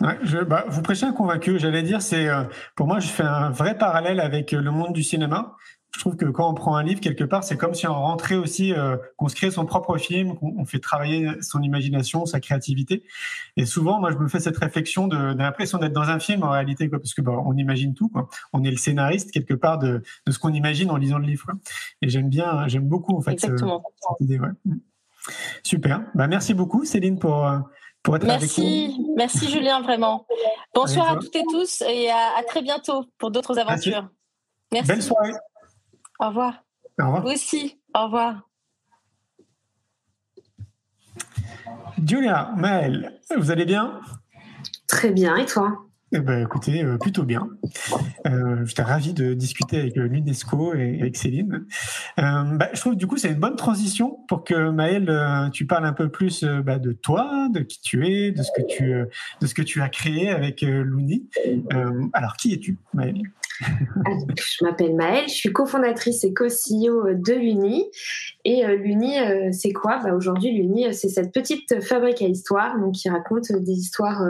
Bah, 0.00 0.64
vous 0.68 0.82
prêchez 0.82 1.06
un 1.06 1.12
convaincu. 1.12 1.58
J'allais 1.58 1.82
dire, 1.82 2.02
c'est 2.02 2.28
euh, 2.28 2.44
pour 2.74 2.86
moi, 2.86 3.00
je 3.00 3.08
fais 3.08 3.22
un 3.22 3.50
vrai 3.50 3.78
parallèle 3.78 4.20
avec 4.20 4.52
euh, 4.52 4.60
le 4.60 4.70
monde 4.70 4.92
du 4.92 5.02
cinéma. 5.02 5.56
Je 5.96 6.00
trouve 6.02 6.16
que 6.16 6.26
quand 6.26 6.50
on 6.50 6.52
prend 6.52 6.76
un 6.76 6.82
livre 6.82 7.00
quelque 7.00 7.24
part, 7.24 7.42
c'est 7.42 7.56
comme 7.56 7.72
si 7.72 7.86
on 7.86 7.94
rentrait 7.94 8.34
aussi, 8.34 8.74
euh, 8.74 8.98
qu'on 9.16 9.28
se 9.28 9.34
crée 9.34 9.50
son 9.50 9.64
propre 9.64 9.96
film, 9.96 10.36
qu'on 10.36 10.66
fait 10.66 10.78
travailler 10.78 11.40
son 11.40 11.62
imagination, 11.62 12.26
sa 12.26 12.38
créativité. 12.38 13.02
Et 13.56 13.64
souvent, 13.64 13.98
moi, 13.98 14.10
je 14.12 14.18
me 14.18 14.28
fais 14.28 14.38
cette 14.38 14.58
réflexion 14.58 15.08
de, 15.08 15.16
l'impression 15.16 15.78
d'être 15.78 15.94
dans 15.94 16.10
un 16.10 16.18
film 16.18 16.42
en 16.42 16.50
réalité, 16.50 16.90
quoi, 16.90 16.98
parce 16.98 17.14
que 17.14 17.22
bah, 17.22 17.32
on 17.46 17.56
imagine 17.56 17.94
tout. 17.94 18.10
Quoi. 18.10 18.28
On 18.52 18.62
est 18.62 18.70
le 18.70 18.76
scénariste 18.76 19.30
quelque 19.30 19.54
part 19.54 19.78
de, 19.78 20.02
de 20.26 20.32
ce 20.32 20.38
qu'on 20.38 20.52
imagine 20.52 20.90
en 20.90 20.98
lisant 20.98 21.16
le 21.16 21.24
livre. 21.24 21.46
Quoi. 21.46 21.54
Et 22.02 22.10
j'aime 22.10 22.28
bien, 22.28 22.68
j'aime 22.68 22.86
beaucoup 22.86 23.16
en 23.16 23.22
fait 23.22 23.32
Exactement. 23.32 23.82
cette 23.98 24.20
idée. 24.20 24.38
Ouais. 24.38 24.50
Super. 25.62 26.02
Bah, 26.14 26.26
merci 26.26 26.52
beaucoup, 26.52 26.84
Céline, 26.84 27.18
pour 27.18 27.50
Merci, 28.22 29.00
merci 29.16 29.50
Julien, 29.50 29.80
vraiment. 29.80 30.26
Bonsoir 30.74 31.10
à 31.10 31.16
toutes 31.16 31.34
et 31.34 31.42
tous 31.50 31.82
et 31.82 32.10
à, 32.10 32.42
très 32.46 32.62
bientôt 32.62 33.06
pour 33.18 33.30
d'autres 33.30 33.58
aventures. 33.58 34.08
Merci. 34.72 34.88
Belle 34.88 35.02
soirée. 35.02 35.32
Au 36.18 36.28
revoir. 36.28 36.64
Au 36.98 37.06
revoir. 37.06 37.22
Vous 37.22 37.30
aussi. 37.30 37.78
Au 37.94 38.04
revoir. 38.04 38.48
Julia, 42.06 42.52
Maëlle, 42.56 43.20
vous 43.36 43.50
allez 43.50 43.64
bien? 43.64 44.00
Très 44.86 45.10
bien, 45.10 45.36
et 45.36 45.46
toi? 45.46 45.86
Eh 46.12 46.20
ben, 46.20 46.44
écoutez, 46.44 46.84
euh, 46.84 46.98
plutôt 46.98 47.24
bien. 47.24 47.48
Euh, 48.26 48.64
J'étais 48.64 48.82
ravi 48.82 49.12
de 49.12 49.34
discuter 49.34 49.80
avec 49.80 49.96
euh, 49.98 50.06
l'UNESCO 50.06 50.74
et 50.74 51.00
avec 51.00 51.16
Céline. 51.16 51.66
Euh, 52.20 52.42
bah, 52.56 52.68
je 52.72 52.80
trouve 52.80 52.96
du 52.96 53.08
coup 53.08 53.16
c'est 53.16 53.30
une 53.30 53.40
bonne 53.40 53.56
transition 53.56 54.18
pour 54.28 54.44
que 54.44 54.70
Maëlle, 54.70 55.10
euh, 55.10 55.48
tu 55.50 55.66
parles 55.66 55.84
un 55.84 55.92
peu 55.92 56.08
plus 56.08 56.44
bah, 56.44 56.78
de 56.78 56.92
toi, 56.92 57.48
de 57.52 57.60
qui 57.60 57.80
tu 57.80 58.06
es, 58.06 58.30
de 58.30 58.42
ce 58.42 58.50
que 58.56 58.62
tu, 58.68 58.94
de 59.40 59.46
ce 59.46 59.54
que 59.54 59.62
tu 59.62 59.82
as 59.82 59.88
créé 59.88 60.30
avec 60.30 60.62
Louni. 60.62 61.28
alors, 62.12 62.36
qui 62.36 62.52
es-tu, 62.52 62.78
Maëlle 62.94 63.22
je 63.60 64.64
m'appelle 64.64 64.94
Maëlle, 64.94 65.28
je 65.28 65.34
suis 65.34 65.52
cofondatrice 65.52 66.24
et 66.24 66.34
co-CEO 66.34 67.14
de 67.14 67.32
l'UNI. 67.32 67.90
Et 68.44 68.64
l'UNI, 68.66 69.16
c'est 69.52 69.72
quoi? 69.72 69.98
Bah 70.02 70.14
Aujourd'hui, 70.14 70.52
l'UNI, 70.52 70.94
c'est 70.94 71.08
cette 71.08 71.32
petite 71.32 71.82
fabrique 71.82 72.22
à 72.22 72.26
histoire 72.26 72.78
donc, 72.78 72.94
qui 72.94 73.08
raconte 73.08 73.50
des 73.52 73.72
histoires 73.72 74.22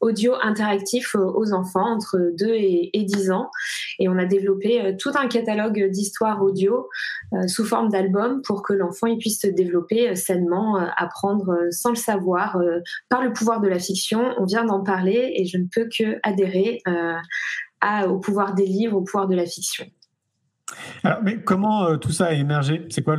audio 0.00 0.34
interactif 0.42 1.14
aux 1.14 1.52
enfants 1.52 1.94
entre 1.94 2.32
2 2.38 2.46
et, 2.54 3.04
10 3.04 3.30
ans. 3.30 3.50
Et 3.98 4.08
on 4.08 4.16
a 4.18 4.24
développé 4.24 4.80
euh, 4.80 4.92
tout 4.98 5.12
un 5.14 5.28
catalogue 5.28 5.90
d'histoires 5.90 6.42
audio 6.42 6.88
euh, 7.32 7.46
sous 7.46 7.64
forme 7.64 7.90
d'album 7.90 8.42
pour 8.42 8.62
que 8.62 8.72
l'enfant 8.72 9.14
puisse 9.18 9.40
se 9.40 9.46
développer 9.46 10.10
euh, 10.10 10.14
sainement, 10.14 10.76
apprendre 10.96 11.54
sans 11.70 11.90
le 11.90 11.96
savoir 11.96 12.58
par 13.08 13.22
le 13.22 13.32
pouvoir 13.32 13.60
de 13.60 13.68
la 13.68 13.78
fiction. 13.78 14.34
On 14.38 14.44
vient 14.44 14.64
d'en 14.64 14.82
parler 14.82 15.32
et 15.36 15.44
je 15.44 15.58
ne 15.58 15.66
peux 15.70 15.88
que 15.88 16.18
adhérer 16.22 16.82
à, 17.80 18.08
au 18.08 18.18
pouvoir 18.18 18.54
des 18.54 18.66
livres, 18.66 18.96
au 18.96 19.02
pouvoir 19.02 19.26
de 19.26 19.34
la 19.34 19.46
fiction. 19.46 19.86
Alors, 21.02 21.18
mais 21.22 21.42
comment 21.42 21.98
tout 21.98 22.12
ça 22.12 22.26
a 22.26 22.32
émergé? 22.32 22.86
C'est 22.90 23.02
quoi 23.02 23.16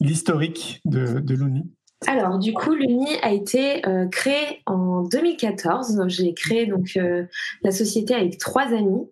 l'historique 0.00 0.80
de, 0.84 1.18
de 1.18 1.34
Looney? 1.34 1.64
Alors, 2.06 2.38
du 2.38 2.52
coup, 2.52 2.74
l'UNI 2.74 3.16
a 3.22 3.32
été 3.32 3.86
euh, 3.86 4.06
créé 4.08 4.62
en 4.66 5.02
2014. 5.02 6.04
J'ai 6.08 6.34
créé 6.34 6.66
donc 6.66 6.90
euh, 6.96 7.24
la 7.62 7.70
société 7.70 8.14
avec 8.14 8.38
trois 8.38 8.66
amis. 8.74 9.08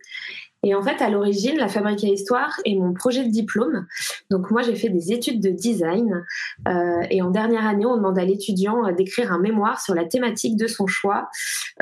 Et 0.65 0.75
en 0.75 0.83
fait, 0.83 1.03
à 1.03 1.11
l'origine, 1.11 1.57
la 1.57 1.69
Fabrique 1.69 2.03
à 2.05 2.09
Histoire 2.09 2.59
est 2.65 2.75
mon 2.75 2.95
projet 2.95 3.25
de 3.25 3.31
diplôme. 3.31 3.87
Donc 4.31 4.51
moi, 4.51 4.63
j'ai 4.63 4.75
fait 4.75 4.89
des 4.89 5.13
études 5.13 5.41
de 5.41 5.51
design. 5.51 6.25
Euh, 6.67 7.03
et 7.11 7.21
en 7.23 7.31
dernière 7.31 7.67
année, 7.67 7.87
on 7.87 7.97
demande 7.97 8.19
à 8.19 8.25
l'étudiant 8.25 8.87
euh, 8.87 8.93
d'écrire 8.93 9.33
un 9.33 9.39
mémoire 9.39 9.81
sur 9.81 9.95
la 9.95 10.05
thématique 10.05 10.57
de 10.57 10.67
son 10.67 10.87
choix. 10.87 11.29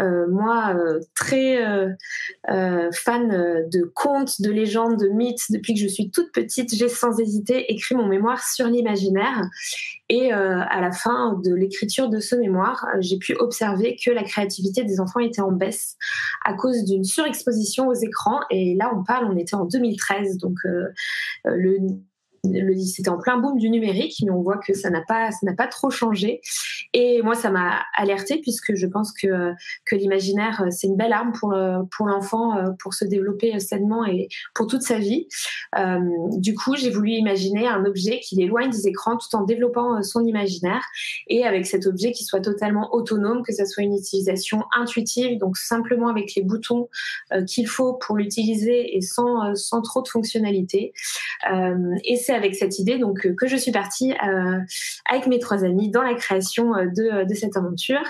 Euh, 0.00 0.26
moi, 0.28 0.74
très 1.14 1.62
fan 2.92 3.28
de 3.28 3.82
contes, 3.94 4.40
de 4.40 4.50
légendes, 4.50 4.98
de 4.98 5.08
mythes, 5.08 5.50
depuis 5.50 5.74
que 5.74 5.80
je 5.80 5.86
suis 5.86 6.10
toute 6.10 6.32
petite, 6.32 6.74
j'ai 6.74 6.88
sans 6.88 7.20
hésiter 7.20 7.72
écrit 7.72 7.94
mon 7.94 8.06
mémoire 8.06 8.42
sur 8.42 8.66
l'imaginaire. 8.66 9.48
Et 10.14 10.30
à 10.30 10.80
la 10.82 10.92
fin 10.92 11.40
de 11.42 11.54
l'écriture 11.54 12.10
de 12.10 12.20
ce 12.20 12.36
mémoire, 12.36 12.86
j'ai 13.00 13.16
pu 13.16 13.34
observer 13.38 13.96
que 13.96 14.10
la 14.10 14.22
créativité 14.24 14.84
des 14.84 15.00
enfants 15.00 15.20
était 15.20 15.40
en 15.40 15.52
baisse 15.52 15.96
à 16.44 16.52
cause 16.54 16.84
d'une 16.84 17.04
surexposition 17.04 17.88
aux 17.88 17.94
écrans. 17.94 18.40
Et 18.50 18.74
là, 18.74 18.92
on 18.94 19.04
parle, 19.04 19.30
on 19.32 19.36
était 19.36 19.54
en 19.54 19.64
2013, 19.64 20.38
donc 20.38 20.56
euh, 20.64 20.88
euh, 21.46 21.56
le 21.56 21.78
c'était 22.44 23.08
en 23.08 23.18
plein 23.18 23.38
boom 23.38 23.58
du 23.58 23.70
numérique, 23.70 24.16
mais 24.24 24.30
on 24.30 24.42
voit 24.42 24.58
que 24.58 24.74
ça 24.74 24.90
n'a 24.90 25.02
pas, 25.02 25.30
ça 25.30 25.38
n'a 25.42 25.54
pas 25.54 25.68
trop 25.68 25.90
changé. 25.90 26.40
Et 26.92 27.22
moi, 27.22 27.34
ça 27.34 27.50
m'a 27.50 27.82
alerté 27.94 28.38
puisque 28.40 28.74
je 28.74 28.86
pense 28.86 29.12
que 29.12 29.52
que 29.86 29.96
l'imaginaire 29.96 30.64
c'est 30.70 30.86
une 30.86 30.96
belle 30.96 31.12
arme 31.12 31.32
pour 31.32 31.54
pour 31.96 32.06
l'enfant 32.06 32.54
pour 32.78 32.94
se 32.94 33.04
développer 33.04 33.58
sainement 33.60 34.04
et 34.04 34.28
pour 34.54 34.66
toute 34.66 34.82
sa 34.82 34.98
vie. 34.98 35.26
Euh, 35.78 35.98
du 36.36 36.54
coup, 36.54 36.76
j'ai 36.76 36.90
voulu 36.90 37.12
imaginer 37.12 37.66
un 37.66 37.84
objet 37.84 38.20
qui 38.20 38.36
l'éloigne 38.36 38.70
des 38.70 38.88
écrans 38.88 39.16
tout 39.16 39.34
en 39.36 39.44
développant 39.44 39.96
euh, 39.96 40.02
son 40.02 40.24
imaginaire 40.24 40.82
et 41.28 41.44
avec 41.44 41.66
cet 41.66 41.86
objet 41.86 42.12
qui 42.12 42.24
soit 42.24 42.40
totalement 42.40 42.94
autonome, 42.94 43.42
que 43.42 43.52
ça 43.52 43.64
soit 43.64 43.82
une 43.82 43.94
utilisation 43.94 44.64
intuitive, 44.76 45.38
donc 45.38 45.56
simplement 45.56 46.08
avec 46.08 46.34
les 46.34 46.42
boutons 46.42 46.88
euh, 47.32 47.44
qu'il 47.44 47.66
faut 47.66 47.94
pour 47.94 48.16
l'utiliser 48.16 48.96
et 48.96 49.00
sans 49.00 49.54
sans 49.54 49.82
trop 49.82 50.02
de 50.02 50.08
fonctionnalités. 50.08 50.92
Avec 52.32 52.54
cette 52.54 52.78
idée 52.78 52.98
donc 52.98 53.26
euh, 53.26 53.34
que 53.34 53.46
je 53.46 53.56
suis 53.56 53.72
partie 53.72 54.12
euh, 54.12 54.58
avec 55.10 55.26
mes 55.26 55.38
trois 55.38 55.64
amis 55.64 55.90
dans 55.90 56.02
la 56.02 56.14
création 56.14 56.74
euh, 56.74 56.86
de, 56.86 57.28
de 57.28 57.34
cette 57.34 57.56
aventure. 57.56 58.02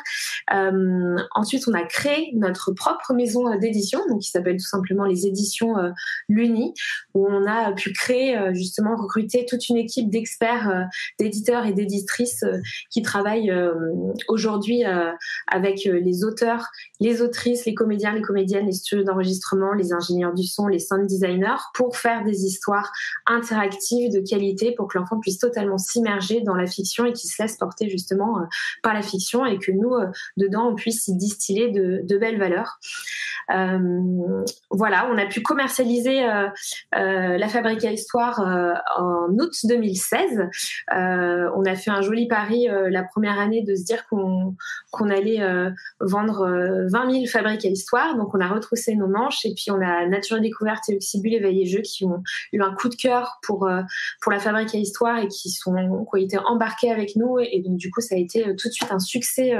ensuite, 1.34 1.66
on 1.68 1.74
a 1.74 1.82
créé 1.84 2.30
notre 2.34 2.72
propre 2.72 3.12
maison 3.14 3.56
d'édition, 3.58 4.00
donc 4.08 4.20
qui 4.20 4.30
s'appelle 4.30 4.56
tout 4.56 4.66
simplement 4.66 5.04
les 5.04 5.26
éditions 5.26 5.74
Luni, 6.28 6.74
où 7.14 7.26
on 7.26 7.46
a 7.46 7.72
pu 7.72 7.92
créer 7.92 8.36
justement 8.52 8.96
recruter 8.96 9.46
toute 9.46 9.68
une 9.68 9.76
équipe 9.76 10.10
d'experts, 10.10 10.88
d'éditeurs 11.18 11.66
et 11.66 11.72
d'éditrices 11.72 12.44
qui 12.90 13.02
travaillent 13.02 13.52
aujourd'hui 14.28 14.84
avec 15.48 15.84
les 15.84 16.24
auteurs, 16.24 16.68
les 17.00 17.22
autrices, 17.22 17.64
les 17.64 17.74
comédiens, 17.74 18.12
les 18.12 18.22
comédiennes, 18.22 18.66
les 18.66 18.72
studios 18.72 19.04
d'enregistrement, 19.04 19.72
les 19.74 19.92
ingénieurs 19.92 20.34
du 20.34 20.44
son, 20.44 20.66
les 20.66 20.78
sound 20.78 21.06
designers 21.06 21.62
pour 21.74 21.96
faire 21.96 22.24
des 22.24 22.44
histoires 22.44 22.92
interactives 23.26 24.11
de 24.12 24.20
qualité 24.20 24.72
pour 24.76 24.88
que 24.88 24.98
l'enfant 24.98 25.18
puisse 25.20 25.38
totalement 25.38 25.78
s'immerger 25.78 26.40
dans 26.42 26.54
la 26.54 26.66
fiction 26.66 27.04
et 27.04 27.12
qu'il 27.12 27.30
se 27.30 27.42
laisse 27.42 27.56
porter 27.56 27.88
justement 27.88 28.38
par 28.82 28.94
la 28.94 29.02
fiction 29.02 29.44
et 29.46 29.58
que 29.58 29.72
nous, 29.72 29.94
dedans, 30.36 30.68
on 30.68 30.74
puisse 30.74 31.08
y 31.08 31.16
distiller 31.16 31.70
de, 31.70 32.18
belles 32.18 32.38
valeurs. 32.38 32.78
Euh, 33.50 34.44
voilà, 34.70 35.08
on 35.10 35.18
a 35.18 35.26
pu 35.26 35.42
commercialiser 35.42 36.24
euh, 36.24 36.48
euh, 36.96 37.36
la 37.36 37.48
Fabrique 37.48 37.84
à 37.84 37.90
Histoire 37.90 38.40
en 38.96 39.28
août 39.38 39.52
2016. 39.64 40.48
on 40.90 41.64
a 41.64 41.74
fait 41.74 41.90
un 41.90 42.02
joli 42.02 42.28
pari 42.28 42.68
la 42.90 43.02
première 43.02 43.38
année 43.38 43.62
de 43.62 43.74
se 43.74 43.84
dire 43.84 44.06
qu'on 44.08 45.10
allait 45.10 45.40
vendre 46.00 46.48
20 46.90 47.10
000 47.12 47.26
fabriques 47.26 47.64
à 47.64 47.68
histoire. 47.68 48.16
Donc 48.16 48.34
on 48.34 48.40
a 48.40 48.48
retroussé 48.48 48.94
nos 48.94 49.08
manches 49.08 49.44
et 49.44 49.54
puis 49.54 49.70
on 49.70 49.80
a 49.80 50.06
Nature 50.06 50.40
Découverte 50.40 50.88
et 50.88 50.94
Oxybul 50.94 51.34
et 51.34 51.66
Jeux 51.66 51.82
qui 51.82 52.04
ont 52.04 52.22
eu 52.52 52.62
un 52.62 52.74
coup 52.74 52.88
de 52.88 52.94
cœur 52.94 53.38
pour 53.42 53.68
pour 54.20 54.32
la 54.32 54.38
fabrique 54.38 54.74
à 54.74 54.78
histoire 54.78 55.18
et 55.18 55.28
qui 55.28 55.50
sont 55.50 55.72
qui 55.74 55.80
ont 55.80 56.16
été 56.16 56.38
embarqués 56.38 56.90
avec 56.90 57.16
nous 57.16 57.38
et, 57.38 57.62
donc 57.64 57.76
du 57.76 57.90
coup 57.90 58.00
ça 58.00 58.14
a 58.14 58.18
été 58.18 58.42
tout 58.56 58.68
de 58.68 58.72
suite 58.72 58.90
un 58.90 58.98
succès 58.98 59.52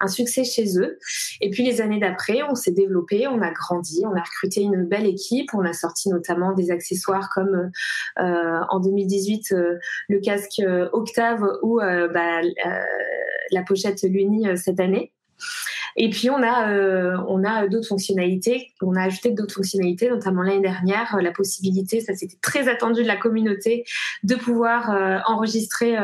un 0.00 0.08
succès 0.08 0.44
chez 0.44 0.78
eux. 0.78 0.98
Et 1.40 1.50
puis 1.50 1.62
les 1.64 1.80
années 1.80 1.98
d'après, 1.98 2.42
on 2.42 2.54
s'est 2.54 2.72
développé, 2.72 3.26
on 3.26 3.40
a 3.42 3.50
grandi, 3.50 4.02
on 4.04 4.16
a 4.16 4.22
recruté 4.22 4.62
une 4.62 4.84
belle 4.84 5.06
équipe, 5.06 5.50
on 5.54 5.64
a 5.64 5.72
sorti 5.72 6.08
notamment 6.08 6.52
des 6.52 6.70
accessoires 6.70 7.30
comme 7.30 7.70
euh, 8.18 8.60
en 8.68 8.80
2018 8.80 9.52
euh, 9.52 9.78
le 10.08 10.20
casque 10.20 10.60
euh, 10.60 10.88
Octave 10.92 11.44
ou 11.62 11.78
bah, 11.80 12.40
la 13.50 13.62
pochette 13.62 14.02
Luni 14.02 14.46
cette 14.56 14.80
année. 14.80 15.12
Et 15.96 16.10
puis 16.10 16.30
on 16.30 16.42
a 16.42 16.70
euh, 16.70 17.16
on 17.28 17.44
a 17.44 17.68
d'autres 17.68 17.88
fonctionnalités, 17.88 18.72
on 18.80 18.94
a 18.94 19.02
ajouté 19.02 19.30
d'autres 19.30 19.54
fonctionnalités, 19.54 20.08
notamment 20.08 20.42
l'année 20.42 20.60
dernière 20.60 21.14
euh, 21.14 21.20
la 21.20 21.32
possibilité, 21.32 22.00
ça 22.00 22.14
c'était 22.14 22.38
très 22.40 22.68
attendu 22.68 23.02
de 23.02 23.08
la 23.08 23.16
communauté, 23.16 23.84
de 24.22 24.34
pouvoir 24.34 24.90
euh, 24.90 25.18
enregistrer 25.26 25.96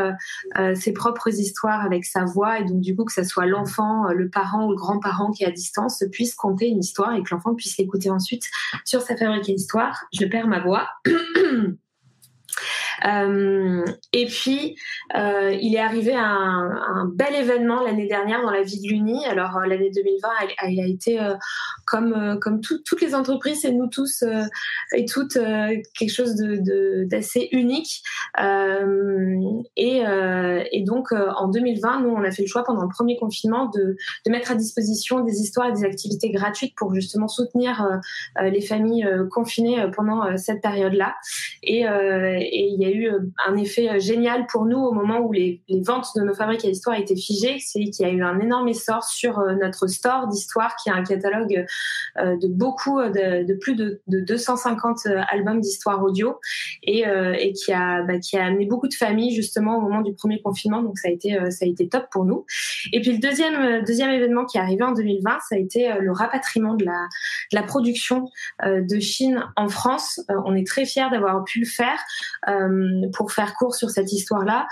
ses 0.74 0.92
propres 0.92 1.28
histoires 1.28 1.84
avec 1.84 2.04
sa 2.04 2.24
voix 2.24 2.58
et 2.58 2.64
donc 2.64 2.80
du 2.80 2.94
coup 2.94 3.04
que 3.04 3.12
ça 3.12 3.24
soit 3.24 3.46
l'enfant, 3.46 4.08
le 4.08 4.28
parent 4.28 4.66
ou 4.66 4.70
le 4.70 4.76
grand-parent 4.76 5.30
qui 5.30 5.44
est 5.44 5.46
à 5.46 5.50
distance 5.50 6.02
puisse 6.12 6.34
compter 6.34 6.68
une 6.68 6.80
histoire 6.80 7.14
et 7.14 7.22
que 7.22 7.34
l'enfant 7.34 7.54
puisse 7.54 7.76
l'écouter 7.78 8.10
ensuite 8.10 8.44
sur 8.84 9.02
sa 9.02 9.16
fabrique 9.16 9.44
d'histoire. 9.44 10.06
Je 10.12 10.26
perds 10.26 10.48
ma 10.48 10.60
voix. 10.60 10.88
Euh, 13.06 13.84
et 14.12 14.26
puis, 14.26 14.76
euh, 15.16 15.56
il 15.60 15.74
est 15.74 15.80
arrivé 15.80 16.14
un, 16.14 17.10
bel 17.14 17.34
événement 17.34 17.82
l'année 17.82 18.06
dernière 18.06 18.42
dans 18.42 18.50
la 18.50 18.62
vie 18.62 18.80
de 18.80 18.88
l'Uni. 18.88 19.26
Alors, 19.26 19.56
euh, 19.56 19.66
l'année 19.66 19.90
2020, 19.90 20.28
elle, 20.62 20.80
a 20.80 20.86
été 20.86 21.20
comme 21.86 22.60
toutes 22.60 23.00
les 23.00 23.14
entreprises 23.14 23.64
et 23.64 23.72
nous 23.72 23.88
tous 23.88 24.24
et 24.92 25.04
toutes 25.04 25.38
quelque 25.98 26.12
chose 26.12 26.34
d'assez 26.36 27.48
unique. 27.52 28.02
et, 29.76 30.84
donc, 30.86 31.12
en 31.12 31.48
2020, 31.48 32.02
nous, 32.02 32.10
on 32.10 32.22
a 32.22 32.30
fait 32.30 32.42
le 32.42 32.48
choix 32.48 32.64
pendant 32.64 32.82
le 32.82 32.88
premier 32.88 33.16
confinement 33.16 33.66
de, 33.66 33.96
mettre 34.28 34.52
à 34.52 34.54
disposition 34.54 35.20
des 35.20 35.40
histoires 35.40 35.68
et 35.68 35.72
des 35.72 35.84
activités 35.84 36.30
gratuites 36.30 36.74
pour 36.76 36.94
justement 36.94 37.28
soutenir 37.28 37.88
les 38.40 38.60
familles 38.60 39.08
confinées 39.30 39.86
pendant 39.96 40.36
cette 40.36 40.60
période-là. 40.60 41.14
Et 41.62 41.80
il 41.80 42.76
y 42.78 42.84
a 42.84 42.87
eu 42.90 43.08
euh, 43.08 43.20
un 43.46 43.56
effet 43.56 43.88
euh, 43.88 43.98
génial 43.98 44.46
pour 44.46 44.64
nous 44.64 44.78
au 44.78 44.92
moment 44.92 45.20
où 45.20 45.32
les, 45.32 45.62
ventes 45.86 46.08
de 46.16 46.22
nos 46.22 46.34
fabriques 46.34 46.64
à 46.64 46.68
histoire 46.68 46.98
étaient 46.98 47.16
figées, 47.16 47.58
c'est 47.60 47.84
qu'il 47.84 48.06
y 48.06 48.10
a 48.10 48.12
eu 48.12 48.22
un 48.22 48.38
énorme 48.40 48.68
essor 48.68 49.04
sur 49.04 49.38
euh, 49.38 49.54
notre 49.54 49.86
store 49.86 50.28
d'histoire 50.28 50.76
qui 50.76 50.90
a 50.90 50.94
un 50.94 51.04
catalogue 51.04 51.66
de 52.16 52.48
beaucoup, 52.48 53.00
de, 53.00 53.54
plus 53.54 53.74
de, 53.74 54.00
250 54.08 55.06
albums 55.30 55.60
d'histoire 55.60 56.02
audio 56.02 56.38
et, 56.82 57.04
qui 57.52 57.72
a 57.72 58.02
bah, 58.02 58.18
qui 58.18 58.36
a 58.36 58.44
amené 58.44 58.66
beaucoup 58.66 58.88
de 58.88 58.94
familles 58.94 59.34
justement 59.34 59.78
au 59.78 59.80
moment 59.80 60.00
du 60.00 60.14
premier 60.14 60.40
confinement. 60.40 60.82
Donc 60.82 60.98
ça 60.98 61.08
a 61.08 61.10
été 61.10 61.38
ça 61.50 61.64
a 61.64 61.68
été 61.68 61.88
top 61.88 62.06
pour 62.10 62.24
nous. 62.24 62.44
Et 62.92 63.00
puis 63.00 63.12
le 63.12 63.18
deuxième 63.18 63.84
deuxième 63.84 64.10
événement 64.10 64.44
qui 64.44 64.58
est 64.58 64.60
arrivé 64.60 64.82
en 64.82 64.92
2020, 64.92 65.38
ça 65.48 65.54
a 65.54 65.58
été 65.58 65.92
le 66.00 66.12
rapatriement 66.12 66.74
de 66.74 66.84
la 66.84 67.06
de 67.52 67.56
la 67.56 67.62
production 67.62 68.28
de 68.64 69.00
Chine 69.00 69.44
en 69.56 69.68
France. 69.68 70.20
on 70.44 70.54
est 70.54 70.66
très 70.66 70.84
fiers 70.84 71.10
d'avoir 71.10 71.44
pu 71.44 71.60
le 71.60 71.66
faire 71.66 71.98
pour 73.12 73.32
faire 73.32 73.54
court 73.54 73.74
sur 73.74 73.90
cette 73.90 74.12
histoire-là, 74.12 74.66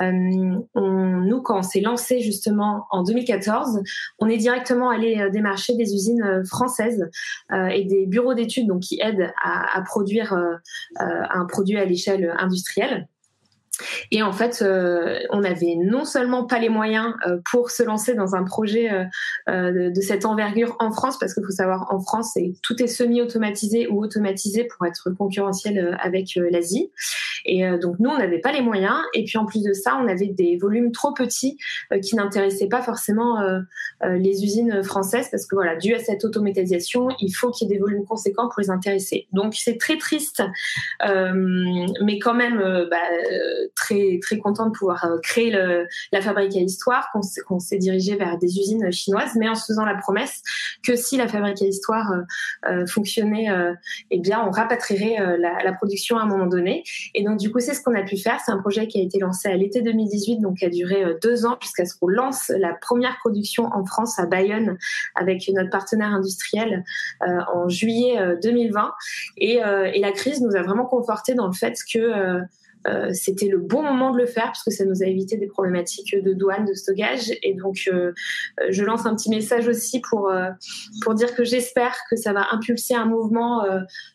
euh, 0.00 0.10
nous, 0.12 1.42
quand 1.42 1.58
on 1.58 1.62
s'est 1.62 1.80
lancé 1.80 2.20
justement 2.20 2.86
en 2.90 3.02
2014, 3.02 3.82
on 4.18 4.28
est 4.28 4.36
directement 4.36 4.90
allé 4.90 5.18
euh, 5.18 5.30
démarcher 5.30 5.74
des 5.74 5.94
usines 5.94 6.22
euh, 6.22 6.44
françaises 6.44 7.08
et 7.52 7.84
des 7.84 8.06
bureaux 8.06 8.34
d'études 8.34 8.70
qui 8.80 9.00
aident 9.02 9.32
à 9.42 9.80
produire 9.82 10.38
un 10.98 11.44
produit 11.46 11.76
à 11.76 11.84
l'échelle 11.84 12.32
industrielle. 12.38 13.08
Et 14.10 14.22
en 14.22 14.32
fait, 14.32 14.62
euh, 14.62 15.18
on 15.30 15.40
n'avait 15.40 15.76
non 15.76 16.04
seulement 16.04 16.46
pas 16.46 16.58
les 16.58 16.68
moyens 16.68 17.14
euh, 17.26 17.38
pour 17.50 17.70
se 17.70 17.82
lancer 17.82 18.14
dans 18.14 18.34
un 18.34 18.44
projet 18.44 18.90
euh, 19.48 19.90
de, 19.90 20.00
cette 20.00 20.24
envergure 20.24 20.76
en 20.78 20.90
France, 20.90 21.18
parce 21.18 21.34
qu'il 21.34 21.44
faut 21.44 21.52
savoir, 21.52 21.92
en 21.92 22.00
France, 22.00 22.36
tout 22.62 22.82
est 22.82 22.86
semi-automatisé 22.86 23.88
ou 23.88 24.02
automatisé 24.02 24.64
pour 24.64 24.86
être 24.86 25.10
concurrentiel 25.10 25.96
avec 26.00 26.34
l'Asie. 26.36 26.90
Et 27.44 27.64
donc, 27.78 27.98
nous, 28.00 28.10
on 28.10 28.18
n'avait 28.18 28.40
pas 28.40 28.52
les 28.52 28.60
moyens. 28.60 28.96
Et 29.14 29.24
puis, 29.24 29.38
en 29.38 29.46
plus 29.46 29.62
de 29.62 29.72
ça, 29.72 29.98
on 30.02 30.08
avait 30.08 30.26
des 30.26 30.56
volumes 30.56 30.92
trop 30.92 31.12
petits 31.12 31.58
qui 32.02 32.16
n'intéressaient 32.16 32.68
pas 32.68 32.82
forcément 32.82 33.38
les 34.02 34.44
usines 34.44 34.82
françaises, 34.82 35.28
parce 35.30 35.46
que 35.46 35.54
voilà, 35.54 35.76
dû 35.76 35.94
à 35.94 35.98
cette 35.98 36.24
automatisation, 36.24 37.08
il 37.20 37.30
faut 37.32 37.50
qu'il 37.50 37.68
y 37.68 37.70
ait 37.70 37.74
des 37.74 37.80
volumes 37.80 38.04
conséquents 38.04 38.48
pour 38.48 38.60
les 38.60 38.70
intéresser. 38.70 39.26
Donc, 39.32 39.54
c'est 39.54 39.78
très 39.78 39.98
triste, 39.98 40.42
mais 41.04 42.18
quand 42.18 42.34
même, 42.34 42.58
bah, 42.90 42.96
très 43.74 44.18
très 44.20 44.38
content 44.38 44.66
de 44.66 44.72
pouvoir 44.72 45.04
euh, 45.04 45.18
créer 45.22 45.50
la 46.12 46.20
fabrique 46.20 46.56
à 46.56 46.60
histoire, 46.60 47.08
qu'on 47.46 47.60
s'est 47.60 47.78
dirigé 47.78 48.16
vers 48.16 48.38
des 48.38 48.58
usines 48.58 48.90
chinoises, 48.92 49.34
mais 49.36 49.48
en 49.48 49.54
se 49.54 49.66
faisant 49.66 49.84
la 49.84 49.94
promesse 49.94 50.42
que 50.82 50.96
si 50.96 51.16
la 51.16 51.28
fabrique 51.28 51.62
à 51.62 51.66
histoire 51.66 52.12
euh, 52.12 52.22
euh 52.70 52.86
fonctionnait, 52.86 53.50
euh, 53.50 53.74
eh 54.10 54.18
bien 54.18 54.42
on 54.46 54.50
rapatrierait 54.50 55.38
la, 55.38 55.72
production 55.72 56.18
à 56.18 56.22
un 56.22 56.26
moment 56.26 56.46
donné. 56.46 56.82
Et 57.14 57.22
donc 57.22 57.38
du 57.38 57.50
coup 57.50 57.60
c'est 57.60 57.74
ce 57.74 57.82
qu'on 57.82 57.94
a 57.94 58.02
pu 58.02 58.16
faire. 58.16 58.38
C'est 58.44 58.52
un 58.52 58.58
projet 58.58 58.86
qui 58.88 59.00
a 59.00 59.02
été 59.02 59.18
lancé 59.18 59.48
à 59.48 59.56
l'été 59.56 59.82
2018, 59.82 60.38
donc 60.40 60.58
qui 60.58 60.64
a 60.64 60.70
duré 60.70 61.04
deux 61.22 61.46
ans 61.46 61.56
jusqu'à 61.62 61.84
ce 61.84 61.94
qu'on 61.96 62.08
lance 62.08 62.50
la 62.58 62.74
première 62.74 63.16
production 63.18 63.66
en 63.72 63.84
France 63.84 64.18
à 64.18 64.26
Bayonne 64.26 64.76
avec 65.14 65.48
notre 65.54 65.70
partenaire 65.70 66.08
industriel 66.08 66.84
en 67.20 67.68
juillet 67.68 68.18
2020. 68.42 68.92
Et, 69.36 69.54
et, 69.54 70.00
la 70.00 70.12
crise 70.12 70.40
nous 70.40 70.56
a 70.56 70.62
vraiment 70.62 70.86
conforté 70.86 71.34
dans 71.34 71.46
le 71.46 71.52
fait 71.52 71.76
que 71.92 72.42
euh, 72.86 73.10
c'était 73.12 73.46
le 73.46 73.58
bon 73.58 73.82
moment 73.82 74.10
de 74.10 74.18
le 74.18 74.26
faire 74.26 74.46
parce 74.46 74.62
que 74.62 74.70
ça 74.70 74.84
nous 74.84 75.02
a 75.02 75.06
évité 75.06 75.36
des 75.36 75.46
problématiques 75.46 76.16
de 76.16 76.32
douane, 76.32 76.64
de 76.64 76.74
stockage. 76.74 77.30
Et 77.42 77.54
donc, 77.54 77.82
euh, 77.88 78.12
euh, 78.60 78.66
je 78.70 78.84
lance 78.84 79.06
un 79.06 79.14
petit 79.14 79.28
message 79.28 79.68
aussi 79.68 80.00
pour, 80.00 80.32
pour 81.02 81.14
dire 81.14 81.34
que 81.34 81.44
j'espère 81.44 81.94
que 82.08 82.16
ça 82.16 82.32
va 82.32 82.48
impulser 82.52 82.94
un 82.94 83.06
mouvement 83.06 83.64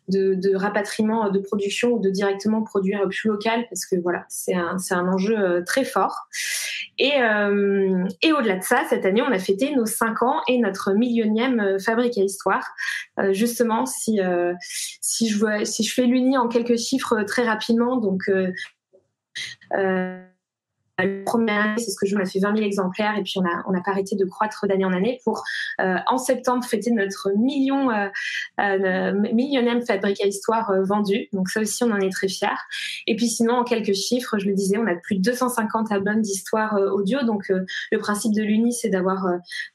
de, 0.07 0.33
de, 0.35 0.55
rapatriement 0.55 1.29
de 1.29 1.39
production 1.39 1.91
ou 1.91 1.99
de 1.99 2.09
directement 2.09 2.63
produire 2.63 3.07
plus 3.09 3.29
local 3.29 3.65
parce 3.69 3.85
que 3.85 3.95
voilà, 3.97 4.25
c'est 4.29 4.55
un, 4.55 4.77
un 4.91 5.07
enjeu 5.07 5.63
très 5.65 5.83
fort. 5.83 6.27
Et, 6.97 7.13
et 8.21 8.33
au-delà 8.33 8.57
de 8.57 8.63
ça, 8.63 8.83
cette 8.89 9.05
année, 9.05 9.21
on 9.21 9.31
a 9.31 9.39
fêté 9.39 9.75
nos 9.75 9.85
5 9.85 10.23
ans 10.23 10.41
et 10.47 10.57
notre 10.59 10.93
millionième 10.93 11.79
fabrique 11.79 12.17
à 12.17 12.21
histoire. 12.21 12.65
justement, 13.31 13.85
si, 13.85 14.19
si, 15.01 15.29
je 15.29 15.37
vois, 15.37 15.65
si 15.65 15.83
je 15.83 15.93
fais 15.93 16.03
l'uni 16.03 16.37
en 16.37 16.47
quelques 16.47 16.77
chiffres 16.77 17.23
très 17.23 17.43
rapidement, 17.43 17.97
donc 17.97 18.29
euh, 19.73 20.25
la 20.97 21.23
première 21.25 21.61
année, 21.61 21.81
c'est 21.81 21.91
ce 21.91 21.97
que 21.99 22.05
je, 22.05 22.15
on 22.15 22.21
a 22.21 22.25
fait 22.25 22.39
20 22.39 22.55
000 22.55 22.65
exemplaires 22.65 23.17
et 23.17 23.23
puis 23.23 23.33
on 23.37 23.45
a 23.45 23.63
on 23.67 23.71
n'a 23.71 23.81
pas 23.81 23.91
arrêté 23.91 24.15
de 24.15 24.25
croître 24.25 24.65
d'année 24.67 24.85
en 24.85 24.93
année 24.93 25.19
pour 25.23 25.43
euh, 25.81 25.97
en 26.07 26.17
septembre 26.17 26.63
fêter 26.63 26.91
notre 26.91 27.31
million 27.35 27.91
euh, 27.91 28.07
euh, 28.59 29.11
millionième 29.33 29.85
fabrique 29.85 30.21
à 30.23 30.27
histoire 30.27 30.69
euh, 30.71 30.83
vendu. 30.83 31.27
Donc 31.33 31.49
ça 31.49 31.59
aussi 31.59 31.83
on 31.83 31.91
en 31.91 31.99
est 31.99 32.11
très 32.11 32.27
fiers. 32.27 32.47
Et 33.07 33.15
puis 33.15 33.27
sinon 33.27 33.55
en 33.55 33.63
quelques 33.63 33.93
chiffres, 33.93 34.37
je 34.37 34.47
le 34.47 34.53
disais, 34.53 34.77
on 34.77 34.87
a 34.87 34.95
plus 34.95 35.17
de 35.17 35.21
250 35.21 35.91
albums 35.91 36.21
d'histoire 36.21 36.75
euh, 36.75 36.89
audio. 36.91 37.23
Donc 37.23 37.49
le 37.49 37.97
principe 37.97 38.33
de 38.33 38.41
l'Uni 38.41 38.73
c'est 38.73 38.89
d'avoir 38.89 39.25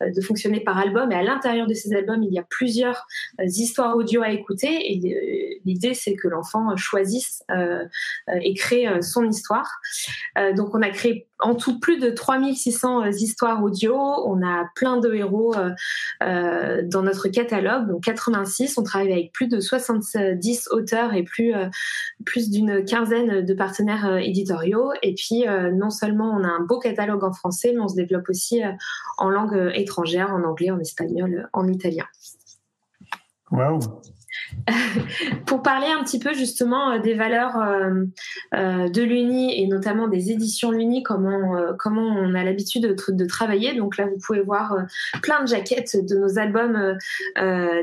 de 0.00 0.20
fonctionner 0.20 0.60
par 0.60 0.78
album 0.78 1.12
et 1.12 1.14
à 1.14 1.22
l'intérieur 1.22 1.66
de 1.66 1.74
ces 1.74 1.94
albums 1.94 2.22
il 2.22 2.32
y 2.32 2.38
a 2.38 2.42
plusieurs 2.42 3.06
histoires 3.40 3.96
audio 3.96 4.22
à 4.22 4.30
écouter 4.30 4.68
et 4.70 5.60
l'idée 5.64 5.94
c'est 5.94 6.14
que 6.14 6.28
l'enfant 6.28 6.76
choisisse 6.76 7.42
et 8.42 8.54
crée 8.54 8.86
son 9.02 9.28
histoire. 9.28 9.68
donc 10.56 10.74
on 10.74 10.82
a 10.82 10.90
créé 10.90 11.09
en 11.38 11.54
tout 11.54 11.80
plus 11.80 11.98
de 11.98 12.10
3600 12.10 13.02
euh, 13.02 13.10
histoires 13.10 13.62
audio. 13.62 13.94
On 13.94 14.46
a 14.46 14.66
plein 14.74 14.98
de 14.98 15.12
héros 15.14 15.54
euh, 15.56 15.70
euh, 16.22 16.82
dans 16.84 17.02
notre 17.02 17.28
catalogue, 17.28 17.88
donc 17.88 18.02
86. 18.04 18.76
On 18.78 18.82
travaille 18.82 19.12
avec 19.12 19.32
plus 19.32 19.48
de 19.48 19.60
70 19.60 20.68
auteurs 20.72 21.14
et 21.14 21.22
plus, 21.22 21.54
plus 22.24 22.50
d'une 22.50 22.84
quinzaine 22.84 23.44
de 23.44 23.54
partenaires 23.54 24.18
éditoriaux. 24.18 24.92
Et 25.02 25.14
puis, 25.14 25.44
non 25.72 25.90
seulement 25.90 26.30
on 26.30 26.44
a 26.44 26.48
un 26.48 26.60
beau 26.60 26.78
catalogue 26.78 27.24
en 27.24 27.32
français, 27.32 27.72
mais 27.74 27.80
on 27.80 27.88
se 27.88 27.96
développe 27.96 28.28
aussi 28.28 28.62
en 29.18 29.30
langue 29.30 29.72
étrangère, 29.74 30.30
en 30.32 30.44
anglais, 30.44 30.70
en 30.70 30.78
espagnol, 30.78 31.48
en 31.52 31.66
italien. 31.68 32.06
Waouh 33.50 33.80
pour 35.46 35.62
parler 35.62 35.88
un 35.88 36.02
petit 36.02 36.18
peu 36.18 36.32
justement 36.34 36.98
des 36.98 37.14
valeurs 37.14 37.58
de 38.52 39.02
l'Uni 39.02 39.60
et 39.62 39.66
notamment 39.66 40.08
des 40.08 40.30
éditions 40.30 40.70
l'Uni, 40.70 41.02
comment, 41.02 41.56
comment 41.78 42.06
on 42.06 42.34
a 42.34 42.44
l'habitude 42.44 42.94
de, 43.08 43.24
travailler. 43.26 43.74
Donc 43.74 43.96
là, 43.96 44.06
vous 44.06 44.18
pouvez 44.24 44.40
voir 44.40 44.76
plein 45.22 45.42
de 45.42 45.48
jaquettes 45.48 45.96
de 46.08 46.16
nos 46.16 46.38
albums 46.38 46.96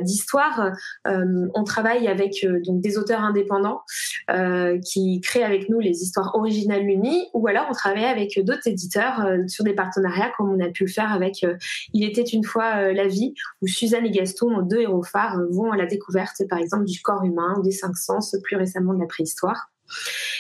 d'histoire. 0.01 0.71
on 1.05 1.63
travaille 1.63 2.07
avec 2.07 2.45
donc 2.65 2.81
des 2.81 2.97
auteurs 2.97 3.21
indépendants 3.21 3.81
qui 4.83 5.21
créent 5.21 5.43
avec 5.43 5.69
nous 5.69 5.79
les 5.79 6.03
histoires 6.03 6.35
originales 6.35 6.83
l'Uni, 6.83 7.27
ou 7.33 7.47
alors 7.47 7.67
on 7.69 7.73
travaille 7.73 8.05
avec 8.05 8.39
d'autres 8.43 8.67
éditeurs 8.67 9.25
sur 9.47 9.63
des 9.63 9.73
partenariats 9.73 10.31
comme 10.37 10.49
on 10.49 10.59
a 10.63 10.69
pu 10.69 10.85
le 10.85 10.91
faire 10.91 11.11
avec 11.11 11.45
Il 11.93 12.03
était 12.03 12.21
une 12.21 12.43
fois 12.43 12.93
la 12.93 13.07
vie, 13.07 13.33
où 13.61 13.67
Suzanne 13.67 14.05
et 14.05 14.11
Gaston, 14.11 14.61
deux 14.61 14.81
héros 14.81 15.03
phares, 15.03 15.39
vont 15.51 15.71
à 15.71 15.77
la 15.77 15.85
découverte, 15.85 16.41
par 16.49 16.56
exemple, 16.59 16.85
du 16.85 17.01
corps 17.01 17.23
humain, 17.23 17.59
des 17.63 17.71
cinq 17.71 17.95
sens, 17.97 18.35
plus 18.43 18.55
récemment 18.55 18.93
de 18.93 18.99
la 18.99 19.07
préhistoire. 19.07 19.71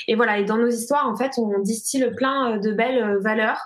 Et 0.07 0.15
voilà, 0.15 0.39
et 0.39 0.45
dans 0.45 0.57
nos 0.57 0.69
histoires, 0.69 1.07
en 1.07 1.15
fait, 1.15 1.31
on 1.37 1.59
distille 1.59 2.09
plein 2.15 2.53
euh, 2.53 2.59
de 2.59 2.71
belles 2.71 3.03
euh, 3.03 3.19
valeurs 3.19 3.59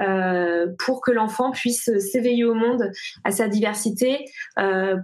euh, 0.00 0.66
pour 0.78 1.02
que 1.02 1.10
l'enfant 1.10 1.50
puisse 1.50 1.90
s'éveiller 1.98 2.44
au 2.44 2.54
monde, 2.54 2.90
à 3.24 3.30
sa 3.30 3.48
diversité, 3.48 4.24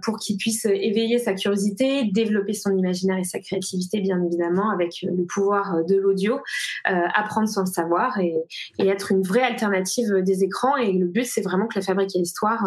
pour 0.03 0.17
qu'il 0.17 0.37
puisse 0.37 0.65
éveiller 0.65 1.19
sa 1.19 1.33
curiosité, 1.33 2.05
développer 2.05 2.53
son 2.53 2.75
imaginaire 2.75 3.17
et 3.17 3.23
sa 3.23 3.39
créativité, 3.39 4.01
bien 4.01 4.21
évidemment, 4.23 4.71
avec 4.71 5.01
le 5.03 5.25
pouvoir 5.25 5.83
de 5.85 5.95
l'audio, 5.95 6.39
apprendre 6.85 7.47
sans 7.47 7.61
le 7.61 7.67
savoir 7.67 8.19
et, 8.19 8.35
et, 8.79 8.87
être 8.87 9.11
une 9.11 9.21
vraie 9.21 9.43
alternative 9.43 10.21
des 10.23 10.43
écrans. 10.43 10.75
Et 10.77 10.91
le 10.93 11.07
but, 11.07 11.25
c'est 11.25 11.41
vraiment 11.41 11.67
que 11.67 11.77
la 11.77 11.85
fabrique 11.85 12.15
à 12.15 12.19
histoire, 12.19 12.65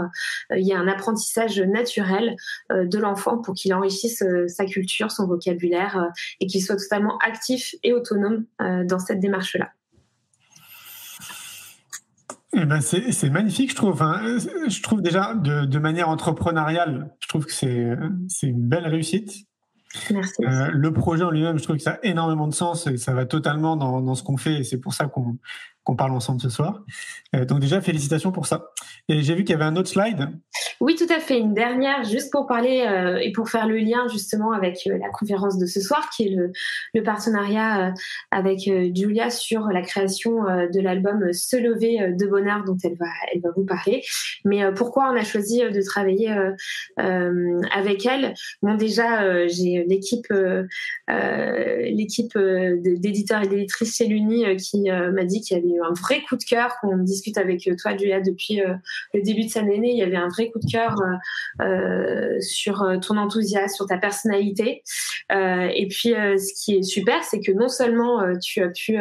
euh, 0.52 0.58
il 0.58 0.66
y 0.66 0.70
ait 0.70 0.76
un 0.76 0.88
apprentissage 0.88 1.60
naturel 1.60 2.36
de 2.70 2.98
l'enfant 2.98 3.38
pour 3.38 3.54
qu'il 3.54 3.74
enrichisse 3.74 4.22
sa 4.46 4.64
culture, 4.64 5.10
son 5.10 5.26
vocabulaire 5.26 6.10
et 6.40 6.46
qu'il 6.46 6.62
soit 6.62 6.76
totalement 6.76 7.18
actif 7.18 7.51
et 7.82 7.92
autonome 7.92 8.44
euh, 8.60 8.84
dans 8.84 8.98
cette 8.98 9.20
démarche-là. 9.20 9.70
Eh 12.54 12.66
ben 12.66 12.82
c'est 12.82 13.30
magnifique, 13.30 13.70
je 13.70 13.76
trouve. 13.76 13.98
je 13.98 14.82
trouve 14.82 15.00
déjà 15.00 15.34
de, 15.34 15.78
manière 15.78 16.10
entrepreneuriale, 16.10 17.10
je 17.20 17.28
trouve 17.28 17.46
que 17.46 17.52
c'est 17.52 18.46
une 18.46 18.68
belle 18.68 18.86
réussite. 18.86 19.46
Merci. 20.10 20.44
Euh, 20.44 20.68
le 20.70 20.92
projet 20.92 21.24
en 21.24 21.30
lui-même, 21.30 21.58
je 21.58 21.62
trouve 21.62 21.76
que 21.76 21.82
ça 21.82 21.92
a 21.92 21.98
énormément 22.02 22.48
de 22.48 22.54
sens 22.54 22.86
et 22.86 22.98
ça 22.98 23.14
va 23.14 23.24
totalement 23.24 23.76
dans, 23.76 24.02
dans 24.02 24.14
ce 24.14 24.22
qu'on 24.22 24.36
fait 24.36 24.60
et 24.60 24.64
c'est 24.64 24.78
pour 24.78 24.92
ça 24.92 25.06
qu'on 25.06 25.38
qu'on 25.84 25.96
parle 25.96 26.12
ensemble 26.12 26.40
ce 26.40 26.48
soir. 26.48 26.84
Euh, 27.34 27.44
donc 27.44 27.60
déjà, 27.60 27.80
félicitations 27.80 28.30
pour 28.30 28.46
ça. 28.46 28.72
Et 29.08 29.22
j'ai 29.22 29.34
vu 29.34 29.44
qu'il 29.44 29.52
y 29.52 29.56
avait 29.56 29.64
un 29.64 29.76
autre 29.76 29.88
slide. 29.88 30.28
Oui, 30.80 30.94
tout 30.94 31.12
à 31.12 31.18
fait. 31.18 31.38
Une 31.38 31.54
dernière, 31.54 32.04
juste 32.04 32.30
pour 32.30 32.46
parler 32.46 32.84
euh, 32.86 33.18
et 33.18 33.32
pour 33.32 33.48
faire 33.48 33.66
le 33.66 33.76
lien 33.78 34.06
justement 34.08 34.52
avec 34.52 34.78
euh, 34.86 34.98
la 34.98 35.08
conférence 35.08 35.58
de 35.58 35.66
ce 35.66 35.80
soir, 35.80 36.08
qui 36.14 36.28
est 36.28 36.36
le, 36.36 37.02
partenariat 37.02 37.92
avec 38.30 38.60
Julia 38.60 39.28
sur 39.28 39.66
la 39.68 39.82
création 39.82 40.44
de 40.44 40.80
l'album 40.80 41.32
Se 41.32 41.56
lever 41.56 42.14
de 42.16 42.26
bonheur 42.26 42.62
dont 42.64 42.76
elle 42.84 42.96
va, 42.96 43.06
elle 43.32 43.40
va 43.40 43.48
vous 43.56 43.64
parler. 43.64 44.04
Mais 44.44 44.62
pourquoi 44.72 45.10
on 45.10 45.16
a 45.16 45.24
choisi 45.24 45.58
de 45.58 45.82
travailler 45.82 46.32
avec 46.96 48.06
elle? 48.06 48.34
Bon, 48.62 48.76
déjà, 48.76 49.48
j'ai 49.48 49.84
l'équipe, 49.88 50.32
l'équipe 51.08 52.38
d'éditeurs 52.38 53.42
et 53.42 53.48
d'éditrices 53.48 53.96
chez 53.96 54.06
l'Uni 54.06 54.56
qui 54.56 54.82
m'a 54.90 55.24
dit 55.24 55.40
qu'il 55.40 55.56
y 55.56 55.60
avait 55.60 55.71
eu 55.74 55.80
un 55.82 55.92
vrai 55.92 56.22
coup 56.28 56.36
de 56.36 56.44
cœur. 56.44 56.74
On 56.82 56.96
discute 56.98 57.38
avec 57.38 57.66
euh, 57.66 57.74
toi, 57.80 57.96
Julia, 57.96 58.20
depuis 58.20 58.60
euh, 58.60 58.74
le 59.14 59.22
début 59.22 59.44
de 59.44 59.48
cette 59.48 59.62
année. 59.62 59.90
Il 59.90 59.98
y 59.98 60.02
avait 60.02 60.16
un 60.16 60.28
vrai 60.28 60.50
coup 60.50 60.58
de 60.58 60.70
cœur 60.70 60.96
euh, 61.60 62.40
sur 62.40 62.86
ton 63.06 63.16
enthousiasme, 63.16 63.74
sur 63.74 63.86
ta 63.86 63.98
personnalité. 63.98 64.82
et 65.30 65.88
puis, 65.88 66.10
ce 66.10 66.64
qui 66.64 66.76
est 66.76 66.82
super, 66.82 67.22
c'est 67.24 67.40
que 67.40 67.52
non 67.52 67.68
seulement 67.68 68.22
tu 68.40 68.62
as 68.62 68.68
pu 68.68 68.96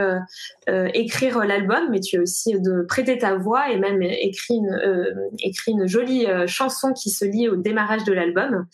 écrire 0.93 1.39
l'album, 1.39 1.89
mais 1.91 1.99
tu 1.99 2.17
as 2.17 2.21
aussi 2.21 2.59
de 2.59 2.85
prêter 2.87 3.17
ta 3.17 3.35
voix 3.35 3.69
et 3.71 3.77
même 3.77 4.01
écrit 4.01 4.55
une, 4.55 5.29
écrit 5.39 5.71
une 5.71 5.87
jolie 5.87 6.27
chanson 6.47 6.93
qui 6.93 7.09
se 7.09 7.25
lie 7.25 7.49
au 7.49 7.55
démarrage 7.55 8.03
de 8.03 8.13
l'album. 8.13 8.65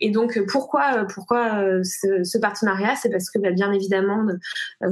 Et 0.00 0.10
donc, 0.10 0.38
pourquoi, 0.48 1.06
pourquoi 1.12 1.64
ce, 1.82 2.38
partenariat? 2.38 2.96
C'est 2.96 3.10
parce 3.10 3.30
que, 3.30 3.38
bah, 3.38 3.50
bien 3.50 3.72
évidemment, 3.72 4.26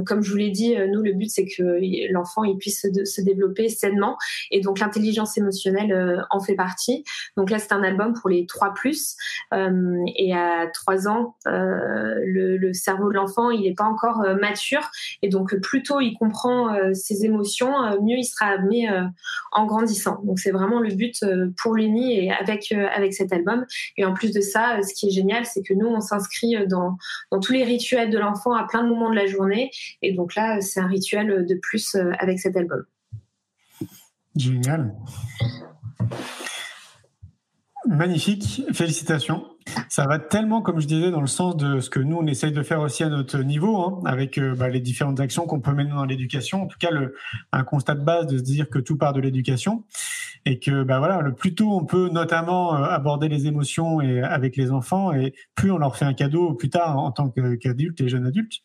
comme 0.05 0.23
je 0.23 0.31
vous 0.31 0.37
l'ai 0.37 0.51
dit, 0.51 0.75
nous, 0.91 1.01
le 1.01 1.13
but, 1.13 1.29
c'est 1.29 1.45
que 1.45 1.79
l'enfant 2.11 2.38
il 2.43 2.57
puisse 2.57 2.81
se, 2.81 3.21
développer 3.21 3.69
sainement. 3.69 4.17
Et 4.51 4.61
donc 4.61 4.79
l'intelligence 4.79 5.37
émotionnelle 5.37 5.91
euh, 5.91 6.21
en 6.29 6.39
fait 6.39 6.55
partie. 6.55 7.03
Donc 7.37 7.49
là, 7.49 7.59
c'est 7.59 7.73
un 7.73 7.83
album 7.83 8.13
pour 8.13 8.29
les 8.29 8.45
3 8.45 8.73
plus. 8.73 9.15
Euh, 9.53 10.03
et 10.15 10.33
à 10.33 10.67
3 10.67 11.07
ans, 11.07 11.35
euh, 11.47 12.15
le, 12.25 12.73
cerveau 12.73 13.09
de 13.09 13.15
l'enfant, 13.15 13.49
il 13.49 13.61
n'est 13.61 13.73
pas 13.73 13.85
encore 13.85 14.23
mature. 14.39 14.89
Et 15.21 15.29
donc 15.29 15.55
plus 15.59 15.83
tôt 15.83 15.99
il 15.99 16.13
comprend 16.13 16.75
ses 16.93 17.25
émotions, 17.25 17.71
mieux 18.01 18.17
il 18.17 18.23
sera 18.23 18.47
amené 18.47 18.87
en 19.51 19.65
grandissant. 19.65 20.21
Donc 20.23 20.39
c'est 20.39 20.51
vraiment 20.51 20.79
le 20.79 20.93
but 20.93 21.25
pour 21.57 21.73
l'UNI 21.73 22.19
et 22.19 22.31
avec, 22.31 22.71
avec 22.71 23.13
cet 23.13 23.33
album. 23.33 23.65
Et 23.97 24.05
en 24.05 24.13
plus 24.13 24.31
de 24.31 24.39
ça, 24.39 24.81
ce 24.83 24.93
qui 24.93 25.07
est 25.07 25.11
génial, 25.11 25.45
c'est 25.45 25.63
que 25.63 25.73
nous, 25.73 25.87
on 25.87 25.99
s'inscrit 25.99 26.55
dans, 26.67 26.97
dans 27.31 27.39
tous 27.39 27.53
les 27.53 27.63
rituels 27.63 28.11
de 28.11 28.19
l'enfant 28.19 28.53
à 28.53 28.65
plein 28.67 28.83
de 28.83 28.89
moments 28.89 29.09
de 29.09 29.15
la 29.15 29.25
journée. 29.25 29.71
Et 30.01 30.13
donc 30.13 30.35
là, 30.35 30.61
c'est 30.61 30.79
un 30.79 30.87
rituel 30.87 31.45
de 31.45 31.55
plus 31.55 31.95
avec 32.19 32.28
cet 32.37 32.55
album. 32.55 32.83
Génial. 34.35 34.93
Magnifique, 37.87 38.61
félicitations. 38.73 39.45
Ça 39.87 40.05
va 40.05 40.19
tellement, 40.19 40.61
comme 40.61 40.79
je 40.79 40.87
disais, 40.87 41.11
dans 41.11 41.21
le 41.21 41.27
sens 41.27 41.55
de 41.55 41.79
ce 41.79 41.89
que 41.89 41.99
nous, 41.99 42.17
on 42.17 42.27
essaye 42.27 42.51
de 42.51 42.61
faire 42.61 42.81
aussi 42.81 43.03
à 43.03 43.09
notre 43.09 43.39
niveau, 43.39 43.77
hein, 43.77 44.01
avec 44.05 44.37
euh, 44.37 44.55
bah, 44.55 44.69
les 44.69 44.79
différentes 44.79 45.19
actions 45.19 45.45
qu'on 45.45 45.59
peut 45.59 45.71
mener 45.71 45.91
dans 45.91 46.05
l'éducation. 46.05 46.63
En 46.63 46.67
tout 46.67 46.77
cas, 46.79 46.91
le, 46.91 47.15
un 47.51 47.63
constat 47.63 47.95
de 47.95 48.03
base 48.03 48.27
de 48.27 48.37
se 48.37 48.43
dire 48.43 48.69
que 48.69 48.79
tout 48.79 48.97
part 48.97 49.13
de 49.13 49.21
l'éducation 49.21 49.83
et 50.45 50.59
que 50.59 50.83
bah, 50.83 50.99
voilà, 50.99 51.21
le 51.21 51.33
plus 51.33 51.53
tôt 51.55 51.71
on 51.71 51.85
peut 51.85 52.09
notamment 52.09 52.75
euh, 52.75 52.83
aborder 52.83 53.27
les 53.27 53.47
émotions 53.47 54.01
et, 54.01 54.21
avec 54.21 54.55
les 54.55 54.71
enfants, 54.71 55.13
et 55.13 55.33
plus 55.55 55.71
on 55.71 55.77
leur 55.77 55.95
fait 55.95 56.05
un 56.05 56.13
cadeau 56.13 56.53
plus 56.53 56.69
tard 56.69 56.97
en 56.97 57.11
tant 57.11 57.29
qu'adultes 57.29 58.01
et 58.01 58.09
jeunes 58.09 58.25
adultes. 58.25 58.61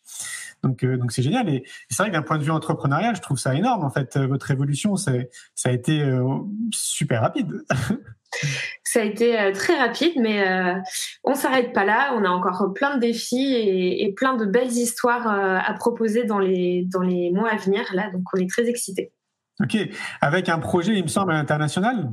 Donc, 0.65 0.83
euh, 0.83 0.97
donc 0.97 1.11
c'est 1.11 1.21
génial. 1.21 1.47
Et 1.49 1.63
c'est 1.89 2.03
vrai 2.03 2.09
que 2.09 2.15
d'un 2.15 2.21
point 2.21 2.37
de 2.37 2.43
vue 2.43 2.51
entrepreneurial, 2.51 3.15
je 3.15 3.21
trouve 3.21 3.37
ça 3.37 3.55
énorme. 3.55 3.83
En 3.83 3.89
fait, 3.89 4.17
votre 4.17 4.51
évolution, 4.51 4.95
ça 4.97 5.11
a 5.65 5.71
été 5.71 6.03
super 6.71 7.21
rapide. 7.21 7.63
Ça 8.83 9.01
a 9.01 9.03
été 9.03 9.39
euh, 9.39 9.51
très 9.51 9.77
rapide, 9.77 10.13
mais 10.17 10.47
euh, 10.47 10.73
on 11.23 11.35
s'arrête 11.35 11.73
pas 11.73 11.85
là. 11.85 12.13
On 12.15 12.23
a 12.23 12.29
encore 12.29 12.73
plein 12.73 12.95
de 12.95 13.01
défis 13.01 13.53
et, 13.53 14.13
plein 14.15 14.35
de 14.35 14.45
belles 14.45 14.71
histoires 14.71 15.27
euh, 15.27 15.57
à 15.63 15.73
proposer 15.73 16.23
dans 16.23 16.39
les, 16.39 16.85
dans 16.85 17.01
les 17.01 17.31
mois 17.31 17.49
à 17.49 17.57
venir. 17.57 17.83
Là, 17.93 18.09
donc 18.11 18.23
on 18.33 18.37
est 18.37 18.49
très 18.49 18.67
excités. 18.69 19.11
Ok, 19.61 19.77
avec 20.21 20.49
un 20.49 20.59
projet, 20.59 20.93
il 20.95 21.03
me 21.03 21.07
semble, 21.07 21.31
international? 21.31 22.11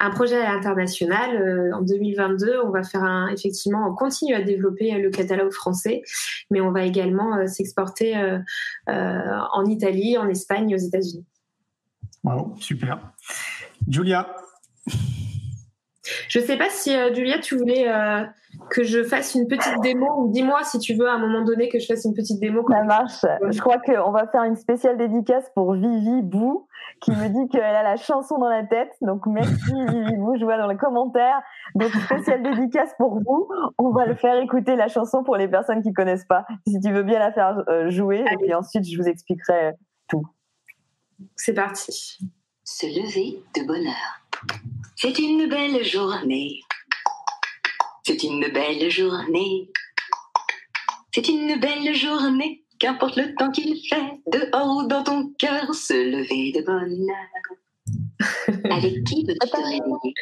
Un 0.00 0.10
projet 0.10 0.44
international. 0.44 1.72
en 1.74 1.82
2022, 1.82 2.60
on 2.64 2.70
va 2.70 2.82
faire 2.82 3.02
un, 3.02 3.28
effectivement, 3.28 3.86
on 3.88 3.94
continue 3.94 4.34
à 4.34 4.42
développer 4.42 4.90
le 4.92 5.10
catalogue 5.10 5.52
français, 5.52 6.02
mais 6.50 6.60
on 6.60 6.72
va 6.72 6.84
également 6.84 7.46
s'exporter 7.46 8.14
en 8.86 9.64
Italie, 9.66 10.18
en 10.18 10.28
Espagne, 10.28 10.74
aux 10.74 10.78
États-Unis. 10.78 11.24
Wow, 12.24 12.54
super. 12.58 13.12
Julia, 13.88 14.34
je 16.28 16.40
sais 16.40 16.56
pas 16.56 16.70
si 16.70 16.94
euh, 16.94 17.14
Julia, 17.14 17.38
tu 17.38 17.56
voulais 17.56 17.88
euh, 17.88 18.24
que 18.70 18.82
je 18.82 19.02
fasse 19.02 19.34
une 19.34 19.46
petite 19.46 19.80
démo 19.82 20.06
ou 20.18 20.30
dis-moi 20.30 20.62
si 20.64 20.78
tu 20.78 20.94
veux 20.94 21.08
à 21.08 21.12
un 21.12 21.18
moment 21.18 21.42
donné 21.42 21.68
que 21.68 21.78
je 21.78 21.86
fasse 21.86 22.04
une 22.04 22.14
petite 22.14 22.40
démo. 22.40 22.64
Ça 22.68 22.82
marche. 22.84 23.24
Je 23.50 23.60
crois 23.60 23.78
qu'on 23.78 24.10
va 24.10 24.26
faire 24.28 24.44
une 24.44 24.56
spéciale 24.56 24.96
dédicace 24.96 25.50
pour 25.54 25.74
Vivi 25.74 26.22
Bou 26.22 26.66
qui 27.00 27.10
me 27.10 27.28
dit 27.28 27.48
qu'elle 27.50 27.62
a 27.62 27.82
la 27.82 27.96
chanson 27.96 28.38
dans 28.38 28.48
la 28.48 28.64
tête. 28.64 28.92
Donc 29.00 29.26
merci 29.26 29.72
Vivi 29.88 30.16
Bou, 30.16 30.36
je 30.38 30.44
vois 30.44 30.58
dans 30.58 30.68
les 30.68 30.76
commentaires. 30.76 31.42
Donc 31.74 31.90
spéciale 31.90 32.42
dédicace 32.42 32.94
pour 32.98 33.18
vous. 33.20 33.48
On 33.78 33.90
va 33.90 34.06
le 34.06 34.14
faire 34.14 34.36
écouter 34.38 34.76
la 34.76 34.88
chanson 34.88 35.22
pour 35.22 35.36
les 35.36 35.48
personnes 35.48 35.82
qui 35.82 35.92
connaissent 35.92 36.26
pas. 36.26 36.46
Si 36.66 36.78
tu 36.80 36.92
veux 36.92 37.02
bien 37.02 37.18
la 37.18 37.32
faire 37.32 37.62
euh, 37.68 37.90
jouer 37.90 38.24
et 38.30 38.36
puis 38.36 38.54
ensuite 38.54 38.84
je 38.84 38.96
vous 38.96 39.08
expliquerai 39.08 39.72
tout. 40.08 40.26
C'est 41.36 41.54
parti. 41.54 42.18
Se 42.64 42.86
lever 42.86 43.42
de 43.54 43.66
bonheur. 43.66 44.21
C'est 44.96 45.18
une 45.18 45.48
belle 45.48 45.84
journée. 45.84 46.60
C'est 48.04 48.22
une 48.22 48.46
belle 48.52 48.90
journée. 48.90 49.70
C'est 51.14 51.28
une 51.28 51.58
belle 51.60 51.94
journée. 51.94 52.64
Qu'importe 52.78 53.16
le 53.16 53.34
temps 53.34 53.50
qu'il 53.50 53.76
fait, 53.88 54.20
dehors 54.26 54.76
ou 54.76 54.88
dans 54.88 55.04
ton 55.04 55.32
cœur, 55.38 55.72
se 55.74 55.92
lever 55.92 56.52
de 56.52 56.64
bonheur. 56.64 57.16
Avec 58.70 59.04
qui 59.04 59.24
veux-tu 59.24 59.50
te 59.50 59.56
réveiller? 59.56 60.14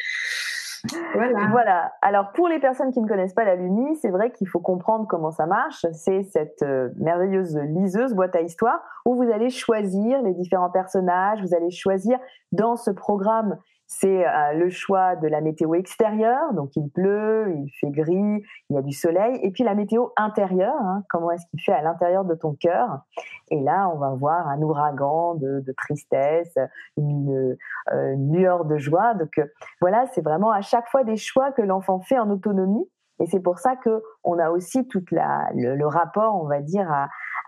Voilà. 1.13 1.47
voilà. 1.51 1.93
Alors 2.01 2.31
pour 2.33 2.47
les 2.47 2.59
personnes 2.59 2.91
qui 2.91 3.01
ne 3.01 3.07
connaissent 3.07 3.33
pas 3.33 3.43
la 3.43 3.55
Luni, 3.55 3.95
c'est 4.01 4.09
vrai 4.09 4.31
qu'il 4.31 4.47
faut 4.47 4.59
comprendre 4.59 5.05
comment 5.07 5.31
ça 5.31 5.45
marche. 5.45 5.85
C'est 5.93 6.23
cette 6.23 6.63
euh, 6.63 6.89
merveilleuse 6.97 7.55
liseuse 7.57 8.13
boîte 8.13 8.35
à 8.35 8.41
histoire 8.41 8.79
où 9.05 9.15
vous 9.15 9.29
allez 9.31 9.49
choisir 9.49 10.21
les 10.23 10.33
différents 10.33 10.71
personnages, 10.71 11.39
vous 11.41 11.53
allez 11.53 11.71
choisir 11.71 12.19
dans 12.51 12.75
ce 12.75 12.89
programme 12.89 13.57
c'est 13.93 14.25
euh, 14.25 14.53
le 14.53 14.69
choix 14.69 15.17
de 15.17 15.27
la 15.27 15.41
météo 15.41 15.73
extérieure, 15.73 16.53
donc 16.53 16.77
il 16.77 16.89
pleut, 16.89 17.53
il 17.53 17.69
fait 17.77 17.91
gris, 17.91 18.41
il 18.69 18.75
y 18.75 18.77
a 18.77 18.81
du 18.81 18.93
soleil, 18.93 19.37
et 19.43 19.51
puis 19.51 19.65
la 19.65 19.75
météo 19.75 20.07
intérieure, 20.15 20.79
hein, 20.79 21.03
comment 21.09 21.29
est-ce 21.31 21.45
qu'il 21.47 21.61
fait 21.61 21.73
à 21.73 21.81
l'intérieur 21.81 22.23
de 22.23 22.33
ton 22.33 22.53
cœur? 22.53 23.01
Et 23.49 23.59
là, 23.59 23.89
on 23.93 23.97
va 23.97 24.11
voir 24.11 24.47
un 24.47 24.61
ouragan 24.61 25.35
de, 25.35 25.73
tristesse, 25.75 26.57
une, 26.95 27.57
euh, 27.91 28.13
une, 28.13 28.33
lueur 28.33 28.63
de 28.63 28.77
joie. 28.77 29.13
Donc 29.13 29.37
euh, 29.37 29.45
voilà, 29.81 30.05
c'est 30.13 30.23
vraiment 30.23 30.51
à 30.51 30.61
chaque 30.61 30.87
fois 30.87 31.03
des 31.03 31.17
choix 31.17 31.51
que 31.51 31.61
l'enfant 31.61 31.99
fait 31.99 32.17
en 32.17 32.29
autonomie. 32.29 32.89
Et 33.19 33.25
c'est 33.25 33.41
pour 33.41 33.59
ça 33.59 33.75
que 33.75 34.01
on 34.23 34.39
a 34.39 34.51
aussi 34.51 34.87
tout 34.87 35.03
le, 35.11 35.85
rapport, 35.85 36.41
on 36.41 36.47
va 36.47 36.61
dire, 36.61 36.89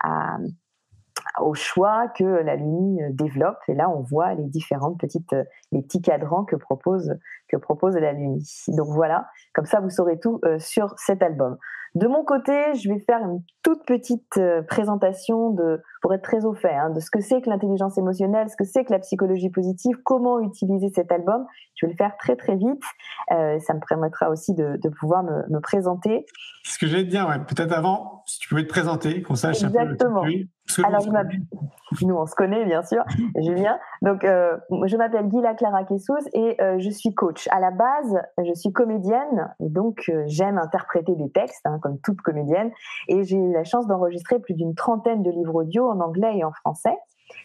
à 0.02 0.36
au 1.40 1.54
choix 1.54 2.08
que 2.08 2.24
la 2.24 2.56
Luni 2.56 3.02
euh, 3.02 3.08
développe. 3.10 3.58
Et 3.68 3.74
là, 3.74 3.90
on 3.90 4.00
voit 4.00 4.34
les 4.34 4.44
différentes 4.44 4.98
petites, 4.98 5.32
euh, 5.32 5.44
les 5.72 5.82
petits 5.82 6.02
cadrans 6.02 6.44
que 6.44 6.56
propose, 6.56 7.16
que 7.54 7.60
propose 7.60 7.96
la 7.96 8.12
Luni. 8.12 8.42
Donc 8.68 8.88
voilà, 8.88 9.26
comme 9.52 9.66
ça, 9.66 9.80
vous 9.80 9.90
saurez 9.90 10.18
tout 10.18 10.40
euh, 10.44 10.58
sur 10.58 10.94
cet 10.98 11.22
album. 11.22 11.56
De 11.94 12.08
mon 12.08 12.24
côté, 12.24 12.74
je 12.74 12.88
vais 12.88 12.98
faire 12.98 13.20
une 13.20 13.40
toute 13.62 13.86
petite 13.86 14.40
présentation 14.68 15.50
de, 15.50 15.80
pour 16.02 16.12
être 16.12 16.22
très 16.24 16.44
au 16.44 16.52
fait, 16.52 16.74
hein, 16.74 16.90
de 16.90 16.98
ce 16.98 17.08
que 17.08 17.20
c'est 17.20 17.40
que 17.40 17.48
l'intelligence 17.48 17.96
émotionnelle, 17.96 18.50
ce 18.50 18.56
que 18.56 18.64
c'est 18.64 18.84
que 18.84 18.90
la 18.90 18.98
psychologie 18.98 19.48
positive, 19.48 19.94
comment 20.04 20.40
utiliser 20.40 20.90
cet 20.92 21.12
album. 21.12 21.46
Je 21.76 21.86
vais 21.86 21.92
le 21.92 21.96
faire 21.96 22.16
très 22.18 22.34
très 22.34 22.56
vite. 22.56 22.82
ça 23.28 23.74
me 23.74 23.88
permettra 23.88 24.28
aussi 24.28 24.54
de, 24.54 24.76
de 24.82 24.88
pouvoir 24.88 25.22
me, 25.22 25.48
me, 25.48 25.60
présenter. 25.60 26.26
Ce 26.64 26.80
que 26.80 26.88
j'allais 26.88 27.04
te 27.04 27.10
dire, 27.10 27.28
ouais, 27.28 27.38
peut-être 27.38 27.72
avant, 27.72 28.24
si 28.26 28.40
tu 28.40 28.48
pouvais 28.48 28.64
te 28.64 28.68
présenter, 28.68 29.22
qu'on 29.22 29.36
sache 29.36 29.62
Exactement. 29.62 30.24
un 30.24 30.26
peu. 30.26 30.82
Alors, 30.82 31.00
je 31.00 32.06
nous, 32.06 32.14
on 32.14 32.26
se 32.26 32.34
connaît, 32.34 32.64
bien 32.64 32.82
sûr, 32.82 33.02
Julien. 33.42 33.78
Donc, 34.02 34.24
euh, 34.24 34.56
je 34.86 34.96
m'appelle 34.96 35.28
Guilla 35.28 35.54
Clara 35.54 35.84
Kessous 35.84 36.26
et 36.32 36.60
euh, 36.60 36.78
je 36.78 36.90
suis 36.90 37.14
coach. 37.14 37.43
À 37.50 37.60
la 37.60 37.70
base, 37.70 38.18
je 38.38 38.52
suis 38.54 38.72
comédienne, 38.72 39.54
donc 39.60 40.04
euh, 40.08 40.24
j'aime 40.26 40.58
interpréter 40.58 41.14
des 41.14 41.30
textes, 41.30 41.66
hein, 41.66 41.78
comme 41.82 41.98
toute 42.00 42.20
comédienne. 42.20 42.70
Et 43.08 43.24
j'ai 43.24 43.36
eu 43.36 43.52
la 43.52 43.64
chance 43.64 43.86
d'enregistrer 43.86 44.38
plus 44.38 44.54
d'une 44.54 44.74
trentaine 44.74 45.22
de 45.22 45.30
livres 45.30 45.54
audio 45.56 45.88
en 45.88 46.00
anglais 46.00 46.38
et 46.38 46.44
en 46.44 46.52
français 46.52 46.96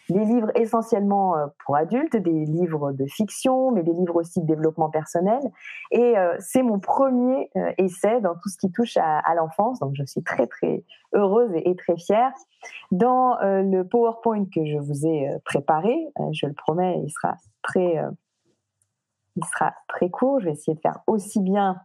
des 0.08 0.24
livres 0.24 0.50
essentiellement 0.54 1.36
euh, 1.36 1.46
pour 1.64 1.74
adultes, 1.74 2.16
des 2.16 2.44
livres 2.44 2.92
de 2.92 3.06
fiction, 3.06 3.70
mais 3.70 3.82
des 3.82 3.92
livres 3.92 4.16
aussi 4.16 4.40
de 4.40 4.46
développement 4.46 4.90
personnel. 4.90 5.40
Et 5.90 6.18
euh, 6.18 6.36
c'est 6.38 6.62
mon 6.62 6.78
premier 6.78 7.50
essai 7.78 8.20
dans 8.20 8.34
tout 8.34 8.48
ce 8.48 8.58
qui 8.58 8.70
touche 8.70 8.96
à, 8.98 9.34
l'enfance, 9.34 9.80
donc 9.80 9.92
je 9.94 10.04
suis 10.04 10.22
très 10.22 10.46
très 10.46 10.84
heureuse 11.14 11.50
et, 11.54 11.74
très 11.76 11.96
fière. 11.96 12.32
Dans 12.90 13.38
le 13.40 13.82
PowerPoint 13.82 14.44
que 14.44 14.64
je 14.66 14.78
vous 14.78 15.06
ai 15.06 15.30
préparé, 15.44 15.96
je 16.32 16.46
le 16.46 16.52
promets, 16.52 17.00
il 17.02 17.10
sera 17.10 17.36
très, 17.62 18.04
il 19.36 19.44
sera 19.44 19.74
très 19.88 20.10
court. 20.10 20.40
Je 20.40 20.46
vais 20.46 20.52
essayer 20.52 20.74
de 20.74 20.80
faire 20.80 21.00
aussi 21.06 21.40
bien 21.40 21.80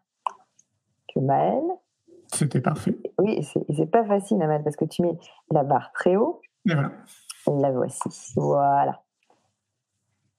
que 1.14 1.20
Maëlle. 1.20 1.72
C'était 2.34 2.62
parfait. 2.62 2.98
Oui, 3.20 3.44
c'est 3.44 3.86
pas 3.86 4.04
facile, 4.06 4.38
Maëlle, 4.38 4.64
parce 4.64 4.76
que 4.76 4.86
tu 4.86 5.02
mets 5.02 5.18
la 5.52 5.64
barre 5.64 5.92
très 5.94 6.16
haut. 6.16 6.42
Et 6.68 6.74
voilà. 6.74 6.92
La 7.48 7.72
voici. 7.72 8.10
Voilà. 8.36 9.05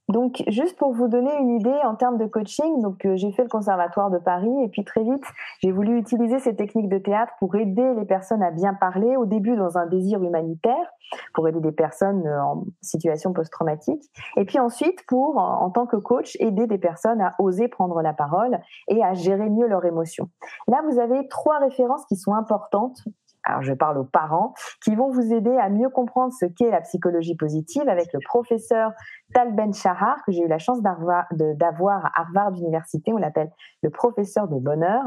Donc, 0.09 0.45
juste 0.47 0.79
pour 0.79 0.92
vous 0.92 1.09
donner 1.09 1.35
une 1.40 1.51
idée 1.51 1.79
en 1.85 1.97
termes 1.97 2.16
de 2.16 2.27
coaching, 2.27 2.81
donc 2.81 3.05
euh, 3.05 3.16
j'ai 3.16 3.33
fait 3.33 3.42
le 3.42 3.49
conservatoire 3.49 4.11
de 4.11 4.19
Paris 4.19 4.53
et 4.62 4.69
puis 4.69 4.85
très 4.85 5.03
vite, 5.03 5.25
j'ai 5.61 5.73
voulu 5.73 5.99
utiliser 5.99 6.38
ces 6.38 6.55
techniques 6.55 6.88
de 6.88 6.99
théâtre 6.99 7.33
pour 7.40 7.57
aider 7.57 7.95
les 7.95 8.05
personnes 8.05 8.42
à 8.42 8.53
bien 8.53 8.73
parler. 8.73 9.16
Au 9.16 9.27
début, 9.27 9.57
dans 9.57 9.79
un 9.79 9.87
désir 9.87 10.23
humanitaire, 10.23 10.92
pour 11.35 11.49
aider 11.49 11.61
des 11.61 11.73
personnes 11.73 12.25
euh, 12.27 12.42
en 12.42 12.64
situation 12.83 13.33
post-traumatique, 13.33 14.03
et 14.37 14.45
puis 14.45 14.61
ensuite 14.61 15.05
pour, 15.09 15.38
en, 15.38 15.71
tant 15.71 15.87
que 15.87 15.97
coach, 15.97 16.37
aider 16.38 16.69
des 16.69 16.79
personnes 16.79 17.21
à 17.21 17.35
oser 17.40 17.66
prendre 17.66 18.01
la 18.01 18.12
parole 18.12 18.61
et 18.88 19.03
à 19.03 19.14
gérer 19.14 19.51
mieux 19.51 19.66
leurs 19.66 19.85
émotions. 19.85 20.29
Là, 20.69 20.83
vous 20.88 21.01
avez 21.01 21.27
trois 21.29 21.59
références 21.59 22.05
qui 22.07 22.16
sont 22.16 22.35
importantes 22.35 23.03
alors 23.46 23.62
je 23.62 23.72
parle 23.72 23.98
aux 23.98 24.04
parents, 24.04 24.54
qui 24.85 24.94
vont 24.94 25.11
vous 25.11 25.32
aider 25.32 25.56
à 25.56 25.68
mieux 25.68 25.88
comprendre 25.88 26.32
ce 26.38 26.46
qu'est 26.46 26.70
la 26.70 26.80
psychologie 26.80 27.37
positive 27.37 27.88
avec 27.88 28.12
le 28.12 28.18
professeur 28.24 28.90
Tal 29.32 29.54
Ben 29.54 29.72
Shahar, 29.72 30.16
que 30.26 30.32
j'ai 30.32 30.42
eu 30.42 30.48
la 30.48 30.59
chance 30.59 30.82
d'avoir 30.82 32.06
à 32.06 32.20
Harvard 32.20 32.54
Université, 32.54 33.12
on 33.12 33.18
l'appelle 33.18 33.50
le 33.82 33.90
professeur 33.90 34.48
de 34.48 34.59
bonheur. 34.59 35.04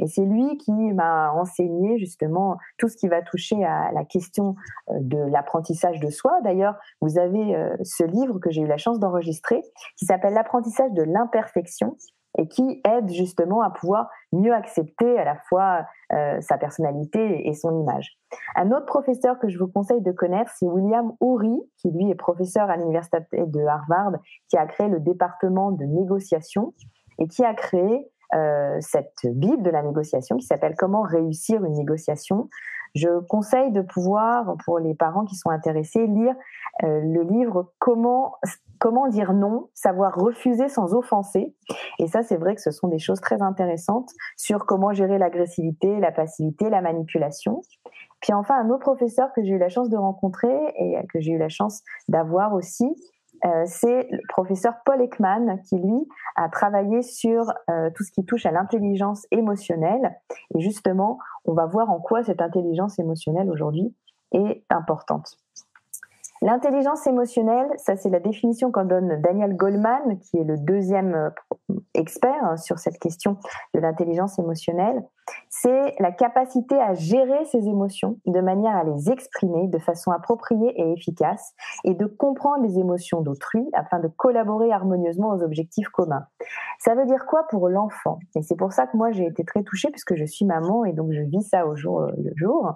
Et 0.00 0.06
c'est 0.06 0.24
lui 0.24 0.56
qui 0.56 0.72
m'a 0.72 1.30
enseigné 1.32 1.98
justement 1.98 2.58
tout 2.78 2.88
ce 2.88 2.96
qui 2.96 3.06
va 3.06 3.22
toucher 3.22 3.64
à 3.64 3.92
la 3.92 4.04
question 4.04 4.56
euh, 4.90 4.94
de 5.00 5.18
l'apprentissage 5.18 6.00
de 6.00 6.10
soi. 6.10 6.40
D'ailleurs, 6.42 6.74
vous 7.00 7.18
avez 7.18 7.54
euh, 7.54 7.76
ce 7.84 8.02
livre 8.02 8.40
que 8.40 8.50
j'ai 8.50 8.62
eu 8.62 8.66
la 8.66 8.76
chance 8.76 8.98
d'enregistrer 8.98 9.62
qui 9.96 10.06
s'appelle 10.06 10.34
L'apprentissage 10.34 10.90
de 10.92 11.02
l'imperfection 11.02 11.96
et 12.38 12.48
qui 12.48 12.80
aide 12.84 13.10
justement 13.10 13.62
à 13.62 13.70
pouvoir 13.70 14.08
mieux 14.32 14.52
accepter 14.52 15.18
à 15.18 15.24
la 15.24 15.36
fois 15.48 15.86
euh, 16.12 16.40
sa 16.40 16.58
personnalité 16.58 17.48
et 17.48 17.54
son 17.54 17.80
image. 17.80 18.18
Un 18.56 18.70
autre 18.72 18.86
professeur 18.86 19.38
que 19.38 19.48
je 19.48 19.58
vous 19.58 19.68
conseille 19.68 20.02
de 20.02 20.12
connaître, 20.12 20.50
c'est 20.56 20.66
William 20.66 21.12
Oury, 21.20 21.60
qui 21.78 21.90
lui 21.90 22.10
est 22.10 22.16
professeur 22.16 22.70
à 22.70 22.76
l'université 22.76 23.18
de 23.32 23.64
Harvard, 23.64 24.12
qui 24.48 24.56
a 24.56 24.66
créé 24.66 24.88
le 24.88 25.00
département 25.00 25.70
de 25.70 25.84
négociation 25.84 26.74
et 27.18 27.28
qui 27.28 27.44
a 27.44 27.54
créé 27.54 28.10
euh, 28.34 28.78
cette 28.80 29.26
bible 29.26 29.62
de 29.62 29.70
la 29.70 29.82
négociation 29.82 30.36
qui 30.36 30.46
s'appelle 30.46 30.74
Comment 30.76 31.02
réussir 31.02 31.64
une 31.64 31.74
négociation. 31.74 32.48
Je 32.94 33.20
conseille 33.26 33.72
de 33.72 33.80
pouvoir, 33.80 34.56
pour 34.64 34.78
les 34.78 34.94
parents 34.94 35.24
qui 35.24 35.34
sont 35.34 35.50
intéressés, 35.50 36.06
lire 36.06 36.34
euh, 36.82 37.00
le 37.00 37.22
livre 37.22 37.72
Comment 37.78 39.08
dire 39.08 39.32
non, 39.32 39.70
savoir 39.72 40.14
refuser 40.14 40.68
sans 40.68 40.94
offenser. 40.94 41.54
Et 41.98 42.06
ça, 42.06 42.22
c'est 42.22 42.36
vrai 42.36 42.54
que 42.54 42.60
ce 42.60 42.70
sont 42.70 42.88
des 42.88 42.98
choses 42.98 43.20
très 43.20 43.40
intéressantes 43.40 44.10
sur 44.36 44.66
comment 44.66 44.92
gérer 44.92 45.16
l'agressivité, 45.16 45.98
la 46.00 46.12
passivité, 46.12 46.68
la 46.68 46.82
manipulation. 46.82 47.62
Puis 48.20 48.32
enfin, 48.34 48.56
un 48.58 48.68
autre 48.70 48.80
professeur 48.80 49.32
que 49.34 49.42
j'ai 49.42 49.52
eu 49.52 49.58
la 49.58 49.68
chance 49.68 49.88
de 49.88 49.96
rencontrer 49.96 50.54
et 50.76 50.96
que 51.12 51.20
j'ai 51.20 51.32
eu 51.32 51.38
la 51.38 51.48
chance 51.48 51.82
d'avoir 52.08 52.52
aussi, 52.52 52.94
euh, 53.44 53.64
c'est 53.66 54.08
le 54.10 54.20
professeur 54.28 54.74
Paul 54.86 55.02
Ekman 55.02 55.60
qui, 55.68 55.76
lui, 55.76 56.08
a 56.36 56.48
travaillé 56.48 57.02
sur 57.02 57.52
euh, 57.70 57.90
tout 57.94 58.02
ce 58.02 58.10
qui 58.10 58.24
touche 58.24 58.46
à 58.46 58.50
l'intelligence 58.50 59.26
émotionnelle. 59.30 60.18
Et 60.54 60.60
justement, 60.60 61.18
on 61.44 61.54
va 61.54 61.66
voir 61.66 61.90
en 61.90 62.00
quoi 62.00 62.22
cette 62.24 62.42
intelligence 62.42 62.98
émotionnelle 62.98 63.50
aujourd'hui 63.50 63.94
est 64.32 64.64
importante. 64.70 65.36
L'intelligence 66.44 67.06
émotionnelle, 67.06 67.70
ça 67.78 67.96
c'est 67.96 68.10
la 68.10 68.20
définition 68.20 68.70
qu'en 68.70 68.84
donne 68.84 69.18
Daniel 69.22 69.56
Goleman, 69.56 70.18
qui 70.18 70.36
est 70.36 70.44
le 70.44 70.58
deuxième 70.58 71.14
euh, 71.14 71.74
expert 71.94 72.44
hein, 72.44 72.58
sur 72.58 72.78
cette 72.78 72.98
question 72.98 73.38
de 73.72 73.80
l'intelligence 73.80 74.38
émotionnelle. 74.38 75.02
C'est 75.48 75.94
la 76.00 76.12
capacité 76.12 76.78
à 76.78 76.92
gérer 76.92 77.46
ses 77.46 77.66
émotions 77.66 78.18
de 78.26 78.42
manière 78.42 78.76
à 78.76 78.84
les 78.84 79.10
exprimer 79.10 79.68
de 79.68 79.78
façon 79.78 80.10
appropriée 80.10 80.78
et 80.78 80.92
efficace 80.92 81.54
et 81.82 81.94
de 81.94 82.04
comprendre 82.04 82.62
les 82.62 82.78
émotions 82.78 83.22
d'autrui 83.22 83.66
afin 83.72 83.98
de 83.98 84.08
collaborer 84.08 84.70
harmonieusement 84.70 85.30
aux 85.30 85.42
objectifs 85.42 85.88
communs. 85.88 86.26
Ça 86.78 86.94
veut 86.94 87.06
dire 87.06 87.24
quoi 87.24 87.46
pour 87.48 87.70
l'enfant? 87.70 88.18
Et 88.36 88.42
c'est 88.42 88.56
pour 88.56 88.74
ça 88.74 88.86
que 88.86 88.98
moi 88.98 89.12
j'ai 89.12 89.24
été 89.24 89.44
très 89.44 89.62
touchée 89.62 89.88
puisque 89.90 90.14
je 90.14 90.26
suis 90.26 90.44
maman 90.44 90.84
et 90.84 90.92
donc 90.92 91.10
je 91.12 91.22
vis 91.22 91.48
ça 91.48 91.66
au 91.66 91.74
jour 91.74 92.02
le 92.02 92.32
jour. 92.36 92.74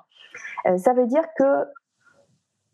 Euh, 0.66 0.78
ça 0.78 0.94
veut 0.94 1.06
dire 1.06 1.24
que 1.36 1.66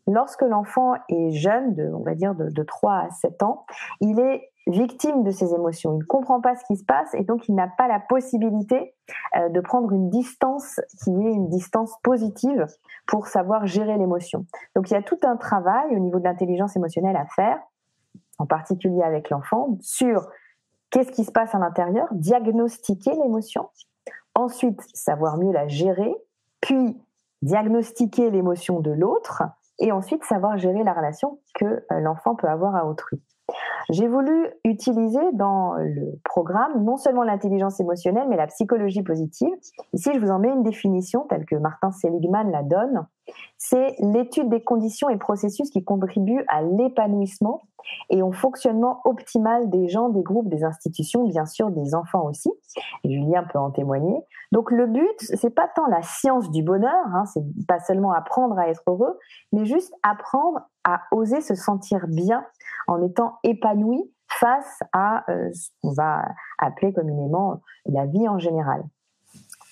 lorsque 0.07 0.41
l'enfant 0.41 0.93
est 1.09 1.31
jeune, 1.31 1.73
de, 1.73 1.91
on 1.93 2.03
va 2.03 2.15
dire 2.15 2.35
de, 2.35 2.63
3 2.63 2.93
à 2.93 3.09
7 3.09 3.43
ans, 3.43 3.65
il 4.01 4.19
est 4.19 4.49
victime 4.67 5.23
de 5.23 5.31
ses 5.31 5.53
émotions. 5.53 5.93
Il 5.93 5.99
ne 5.99 6.05
comprend 6.05 6.41
pas 6.41 6.55
ce 6.55 6.65
qui 6.65 6.75
se 6.75 6.83
passe 6.83 7.13
et 7.13 7.23
donc 7.23 7.47
il 7.47 7.55
n'a 7.55 7.67
pas 7.67 7.87
la 7.87 7.99
possibilité 7.99 8.95
euh, 9.37 9.49
de 9.49 9.59
prendre 9.59 9.91
une 9.91 10.09
distance 10.09 10.79
qui 11.03 11.11
est 11.11 11.33
une 11.33 11.49
distance 11.49 11.93
positive 12.01 12.65
pour 13.05 13.27
savoir 13.27 13.67
gérer 13.67 13.97
l'émotion. 13.97 14.45
Donc 14.75 14.89
il 14.89 14.93
y 14.93 14.97
a 14.97 15.03
tout 15.03 15.19
un 15.23 15.37
travail 15.37 15.95
au 15.95 15.99
niveau 15.99 16.19
de 16.19 16.23
l'intelligence 16.23 16.75
émotionnelle 16.75 17.15
à 17.15 17.25
faire, 17.27 17.59
en 18.39 18.47
particulier 18.47 19.03
avec 19.03 19.29
l'enfant, 19.29 19.77
sur 19.81 20.27
qu'est-ce 20.89 21.11
qui 21.11 21.25
se 21.25 21.31
passe 21.31 21.53
à 21.53 21.59
l'intérieur, 21.59 22.07
diagnostiquer 22.11 23.11
l'émotion, 23.11 23.69
ensuite 24.33 24.81
savoir 24.93 25.37
mieux 25.37 25.51
la 25.51 25.67
gérer, 25.67 26.13
puis 26.59 26.99
diagnostiquer 27.43 28.31
l'émotion 28.31 28.79
de 28.79 28.91
l'autre 28.91 29.43
et 29.79 29.91
ensuite 29.91 30.23
savoir 30.23 30.57
gérer 30.57 30.83
la 30.83 30.93
relation 30.93 31.39
que 31.55 31.65
euh, 31.65 31.99
l'enfant 31.99 32.35
peut 32.35 32.47
avoir 32.47 32.75
à 32.75 32.85
autrui. 32.85 33.21
J'ai 33.89 34.07
voulu 34.07 34.49
utiliser 34.63 35.31
dans 35.33 35.75
le 35.75 36.19
programme 36.23 36.83
non 36.83 36.97
seulement 36.97 37.23
l'intelligence 37.23 37.79
émotionnelle, 37.79 38.27
mais 38.29 38.37
la 38.37 38.47
psychologie 38.47 39.03
positive. 39.03 39.53
Ici, 39.93 40.11
je 40.13 40.19
vous 40.19 40.31
en 40.31 40.39
mets 40.39 40.49
une 40.49 40.63
définition 40.63 41.25
telle 41.29 41.45
que 41.45 41.55
Martin 41.55 41.91
Seligman 41.91 42.49
la 42.51 42.63
donne. 42.63 43.05
C'est 43.57 43.95
l'étude 43.99 44.49
des 44.49 44.63
conditions 44.63 45.09
et 45.09 45.17
processus 45.17 45.69
qui 45.69 45.83
contribuent 45.83 46.43
à 46.47 46.61
l'épanouissement 46.61 47.63
et 48.09 48.21
au 48.21 48.31
fonctionnement 48.31 49.01
optimal 49.05 49.69
des 49.69 49.87
gens, 49.87 50.09
des 50.09 50.23
groupes, 50.23 50.49
des 50.49 50.63
institutions, 50.63 51.27
bien 51.27 51.45
sûr 51.45 51.69
des 51.71 51.95
enfants 51.95 52.25
aussi. 52.25 52.51
Julien 53.03 53.43
peut 53.43 53.59
en 53.59 53.71
témoigner. 53.71 54.21
Donc 54.51 54.71
le 54.71 54.87
but, 54.87 55.15
c'est 55.19 55.49
pas 55.49 55.67
tant 55.75 55.85
la 55.87 56.01
science 56.01 56.49
du 56.51 56.63
bonheur, 56.63 57.05
hein, 57.13 57.25
c'est 57.25 57.43
pas 57.67 57.79
seulement 57.79 58.11
apprendre 58.11 58.57
à 58.57 58.69
être 58.69 58.83
heureux, 58.87 59.17
mais 59.51 59.65
juste 59.65 59.93
apprendre 60.03 60.59
à 60.83 61.01
oser 61.11 61.41
se 61.41 61.55
sentir 61.55 62.07
bien 62.07 62.45
en 62.87 63.01
étant 63.01 63.37
épanoui 63.43 64.11
face 64.39 64.79
à 64.91 65.23
ce 65.27 65.69
qu'on 65.81 65.93
va 65.93 66.23
appeler 66.57 66.93
communément 66.93 67.61
la 67.85 68.05
vie 68.05 68.27
en 68.27 68.39
général. 68.39 68.83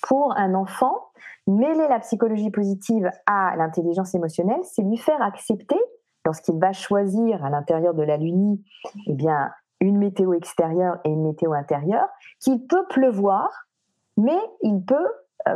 Pour 0.06 0.36
un 0.36 0.54
enfant, 0.54 1.08
mêler 1.46 1.88
la 1.88 1.98
psychologie 2.00 2.50
positive 2.50 3.10
à 3.24 3.56
l'intelligence 3.56 4.14
émotionnelle, 4.14 4.60
c'est 4.62 4.82
lui 4.82 4.98
faire 4.98 5.22
accepter, 5.22 5.78
lorsqu'il 6.26 6.58
va 6.58 6.72
choisir 6.72 7.42
à 7.42 7.48
l'intérieur 7.48 7.94
de 7.94 8.02
la 8.02 8.18
lunie, 8.18 8.62
eh 9.06 9.14
bien, 9.14 9.50
une 9.80 9.96
météo 9.96 10.34
extérieure 10.34 10.98
et 11.04 11.08
une 11.08 11.22
météo 11.22 11.54
intérieure, 11.54 12.06
qu'il 12.40 12.66
peut 12.66 12.84
pleuvoir, 12.90 13.48
mais 14.18 14.38
il 14.62 14.84
peut 14.84 15.08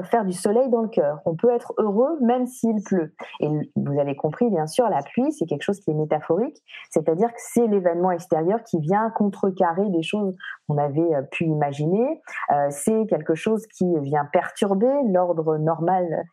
faire 0.04 0.24
du 0.24 0.32
soleil 0.32 0.68
dans 0.68 0.82
le 0.82 0.88
cœur. 0.88 1.20
On 1.24 1.34
peut 1.34 1.50
être 1.50 1.72
heureux 1.78 2.18
même 2.20 2.46
s'il 2.46 2.82
pleut. 2.82 3.14
Et 3.40 3.48
vous 3.76 3.98
avez 3.98 4.16
compris, 4.16 4.50
bien 4.50 4.66
sûr, 4.66 4.88
la 4.88 5.02
pluie, 5.02 5.32
c'est 5.32 5.46
quelque 5.46 5.62
chose 5.62 5.80
qui 5.80 5.90
est 5.90 5.94
métaphorique, 5.94 6.62
c'est-à-dire 6.90 7.28
que 7.28 7.38
c'est 7.38 7.66
l'événement 7.66 8.10
extérieur 8.10 8.62
qui 8.64 8.80
vient 8.80 9.10
contrecarrer 9.10 9.88
des 9.90 10.02
choses 10.02 10.34
qu'on 10.66 10.78
avait 10.78 11.14
euh, 11.14 11.22
pu 11.22 11.44
imaginer. 11.44 12.20
Euh, 12.52 12.66
c'est 12.70 13.06
quelque 13.06 13.34
chose 13.34 13.66
qui 13.66 13.86
vient 14.00 14.26
perturber 14.26 14.92
l'ordre 15.06 15.56
normal 15.56 16.24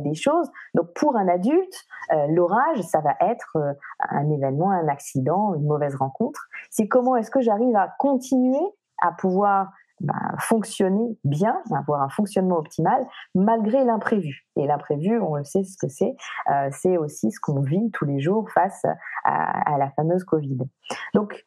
des 0.00 0.12
choses. 0.12 0.50
Donc 0.74 0.92
pour 0.94 1.16
un 1.16 1.28
adulte, 1.28 1.86
l'orage, 2.28 2.82
ça 2.82 3.00
va 3.00 3.14
être 3.22 3.56
un 4.00 4.28
événement, 4.28 4.70
un 4.70 4.86
accident, 4.88 5.54
une 5.54 5.64
mauvaise 5.64 5.94
rencontre. 5.94 6.46
C'est 6.70 6.88
comment 6.88 7.16
est-ce 7.16 7.30
que 7.30 7.40
j'arrive 7.40 7.74
à 7.74 7.88
continuer 7.98 8.60
à 9.02 9.12
pouvoir 9.12 9.72
bah, 10.02 10.14
fonctionner 10.40 11.16
bien, 11.24 11.56
avoir 11.74 12.02
un 12.02 12.08
fonctionnement 12.08 12.58
optimal 12.58 13.06
malgré 13.34 13.84
l'imprévu. 13.84 14.46
Et 14.56 14.66
l'imprévu, 14.66 15.20
on 15.20 15.36
le 15.36 15.44
sait 15.44 15.62
ce 15.62 15.76
que 15.78 15.88
c'est, 15.88 16.14
euh, 16.50 16.68
c'est 16.72 16.96
aussi 16.96 17.30
ce 17.30 17.40
qu'on 17.40 17.60
vit 17.60 17.90
tous 17.92 18.04
les 18.04 18.20
jours 18.20 18.50
face 18.50 18.84
à, 19.24 19.78
la 19.78 19.90
fameuse 19.90 20.24
Covid. 20.24 20.58
Donc, 21.14 21.44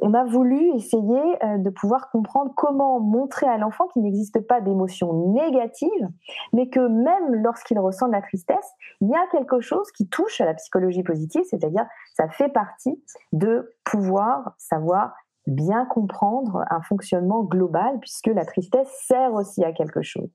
on 0.00 0.12
a 0.12 0.24
voulu 0.24 0.74
essayer 0.74 1.44
euh, 1.44 1.58
de 1.58 1.70
pouvoir 1.70 2.10
comprendre 2.10 2.52
comment 2.56 3.00
montrer 3.00 3.46
à 3.46 3.58
l'enfant 3.58 3.86
qu'il 3.88 4.02
n'existe 4.02 4.40
pas 4.46 4.60
d'émotions 4.60 5.32
négatives, 5.32 6.08
mais 6.52 6.68
que 6.68 6.80
même 6.80 7.34
lorsqu'il 7.42 7.78
ressent 7.78 8.08
de 8.08 8.12
la 8.12 8.22
tristesse, 8.22 8.72
il 9.00 9.08
y 9.08 9.14
a 9.14 9.26
quelque 9.30 9.60
chose 9.60 9.90
qui 9.92 10.08
touche 10.08 10.40
à 10.40 10.46
la 10.46 10.54
psychologie 10.54 11.02
positive, 11.02 11.42
c'est-à-dire 11.48 11.86
ça 12.14 12.28
fait 12.28 12.48
partie 12.48 13.02
de 13.32 13.74
pouvoir 13.84 14.54
savoir 14.58 15.14
bien 15.46 15.84
comprendre 15.86 16.64
un 16.70 16.80
fonctionnement 16.82 17.42
global, 17.42 17.98
puisque 18.00 18.28
la 18.28 18.44
tristesse 18.44 18.88
sert 19.06 19.32
aussi 19.34 19.64
à 19.64 19.72
quelque 19.72 20.02
chose. 20.02 20.30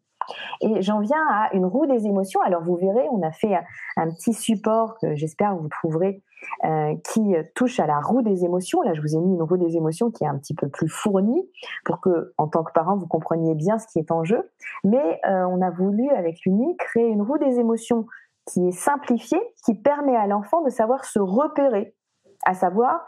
Et 0.61 0.81
j'en 0.81 0.99
viens 0.99 1.25
à 1.31 1.53
une 1.53 1.65
roue 1.65 1.85
des 1.85 2.05
émotions. 2.05 2.41
Alors 2.41 2.63
vous 2.63 2.75
verrez, 2.75 3.07
on 3.11 3.21
a 3.21 3.31
fait 3.31 3.55
un, 3.97 4.09
petit 4.11 4.33
support 4.33 4.97
que 4.99 5.15
j'espère 5.15 5.55
vous 5.55 5.69
trouverez 5.69 6.21
euh, 6.65 6.95
qui 7.11 7.33
touche 7.55 7.79
à 7.79 7.87
la 7.87 7.99
roue 7.99 8.21
des 8.21 8.45
émotions. 8.45 8.81
Là, 8.81 8.93
je 8.93 9.01
vous 9.01 9.15
ai 9.15 9.19
mis 9.19 9.33
une 9.33 9.41
roue 9.41 9.57
des 9.57 9.75
émotions 9.75 10.11
qui 10.11 10.23
est 10.23 10.27
un 10.27 10.37
petit 10.37 10.53
peu 10.53 10.69
plus 10.69 10.87
fournie 10.87 11.49
pour 11.85 11.99
que, 11.99 12.33
en 12.37 12.47
tant 12.47 12.63
que 12.63 12.71
parent, 12.71 12.97
vous 12.97 13.07
compreniez 13.07 13.55
bien 13.55 13.77
ce 13.79 13.87
qui 13.87 13.99
est 13.99 14.11
en 14.11 14.23
jeu. 14.23 14.49
Mais 14.83 15.19
euh, 15.27 15.45
on 15.45 15.61
a 15.61 15.69
voulu, 15.69 16.09
avec 16.11 16.39
l'UNI, 16.45 16.77
créer 16.77 17.07
une 17.07 17.21
roue 17.21 17.37
des 17.37 17.59
émotions 17.59 18.05
qui 18.45 18.67
est 18.67 18.71
simplifiée, 18.71 19.41
qui 19.65 19.75
permet 19.75 20.15
à 20.15 20.27
l'enfant 20.27 20.61
de 20.63 20.69
savoir 20.69 21.05
se 21.05 21.19
repérer, 21.19 21.93
à 22.45 22.53
savoir 22.53 23.01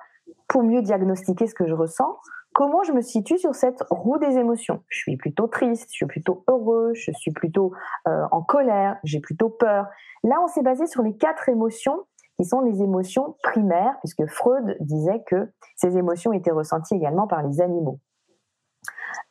pour 0.47 0.63
mieux 0.63 0.81
diagnostiquer 0.81 1.47
ce 1.47 1.55
que 1.55 1.67
je 1.67 1.73
ressens, 1.73 2.17
comment 2.53 2.83
je 2.83 2.91
me 2.91 3.01
situe 3.01 3.37
sur 3.37 3.55
cette 3.55 3.83
roue 3.89 4.17
des 4.17 4.37
émotions. 4.37 4.83
Je 4.89 4.99
suis 4.99 5.17
plutôt 5.17 5.47
triste, 5.47 5.89
je 5.91 5.95
suis 5.95 6.05
plutôt 6.05 6.43
heureux, 6.49 6.91
je 6.93 7.11
suis 7.13 7.31
plutôt 7.31 7.73
euh, 8.07 8.25
en 8.31 8.41
colère, 8.41 8.97
j'ai 9.03 9.19
plutôt 9.19 9.49
peur. 9.49 9.87
Là, 10.23 10.37
on 10.43 10.47
s'est 10.47 10.61
basé 10.61 10.87
sur 10.87 11.03
les 11.03 11.15
quatre 11.15 11.49
émotions 11.49 12.05
qui 12.37 12.45
sont 12.45 12.61
les 12.61 12.81
émotions 12.81 13.35
primaires, 13.43 13.97
puisque 13.99 14.25
Freud 14.27 14.77
disait 14.79 15.23
que 15.27 15.51
ces 15.75 15.97
émotions 15.97 16.33
étaient 16.33 16.51
ressenties 16.51 16.95
également 16.95 17.27
par 17.27 17.43
les 17.43 17.61
animaux. 17.61 17.99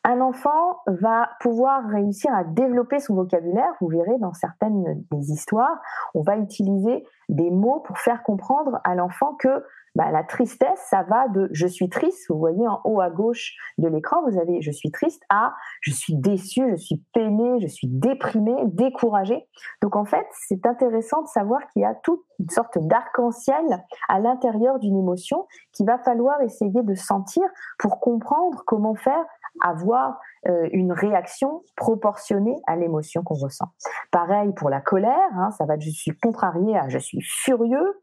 Un 0.05 0.21
enfant 0.21 0.81
va 0.87 1.29
pouvoir 1.41 1.87
réussir 1.87 2.33
à 2.35 2.45
développer 2.45 3.01
son 3.01 3.15
vocabulaire. 3.15 3.73
Vous 3.81 3.89
verrez 3.89 4.19
dans 4.19 4.33
certaines 4.33 5.05
des 5.11 5.31
histoires, 5.31 5.79
on 6.15 6.23
va 6.23 6.37
utiliser 6.37 7.05
des 7.29 7.51
mots 7.51 7.81
pour 7.81 7.99
faire 7.99 8.23
comprendre 8.23 8.81
à 8.85 8.95
l'enfant 8.95 9.35
que 9.35 9.65
bah, 9.95 10.11
la 10.11 10.23
tristesse, 10.23 10.81
ça 10.89 11.03
va 11.03 11.29
de 11.29 11.49
je 11.53 11.67
suis 11.67 11.89
triste, 11.89 12.27
vous 12.29 12.39
voyez 12.39 12.67
en 12.67 12.81
haut 12.85 13.01
à 13.01 13.11
gauche 13.11 13.55
de 13.79 13.89
l'écran, 13.89 14.23
vous 14.29 14.39
avez 14.39 14.63
je 14.63 14.71
suis 14.71 14.91
triste 14.91 15.23
à 15.31 15.55
je 15.81 15.91
suis 15.91 16.15
déçu, 16.15 16.63
je 16.71 16.77
suis 16.77 17.03
peiné, 17.13 17.61
je 17.61 17.67
suis 17.67 17.89
déprimé, 17.89 18.55
découragé. 18.67 19.47
Donc 19.83 19.97
en 19.97 20.05
fait, 20.05 20.27
c'est 20.33 20.65
intéressant 20.67 21.23
de 21.23 21.29
savoir 21.29 21.67
qu'il 21.69 21.83
y 21.83 21.85
a 21.85 21.95
toute 21.95 22.23
une 22.39 22.51
sorte 22.51 22.79
d'arc-en-ciel 22.79 23.85
à 24.09 24.21
l'intérieur 24.21 24.79
d'une 24.79 24.97
émotion 24.97 25.47
qu'il 25.73 25.87
va 25.87 25.99
falloir 25.99 26.41
essayer 26.43 26.83
de 26.83 26.95
sentir 26.95 27.43
pour 27.79 28.01
comprendre 28.01 28.63
comment 28.67 28.95
faire 28.95 29.25
avoir 29.63 30.19
euh, 30.49 30.69
une 30.73 30.93
réaction 30.93 31.63
proportionnée 31.77 32.57
à 32.67 32.77
l'émotion 32.77 33.23
qu'on 33.23 33.35
ressent. 33.35 33.67
Pareil 34.11 34.53
pour 34.55 34.71
la 34.71 34.81
colère, 34.81 35.31
hein, 35.35 35.51
ça 35.51 35.67
va 35.67 35.77
de 35.77 35.83
je 35.83 35.91
suis 35.91 36.13
contrarié 36.13 36.79
à 36.79 36.89
je 36.89 36.99
suis 36.99 37.21
furieux, 37.21 38.03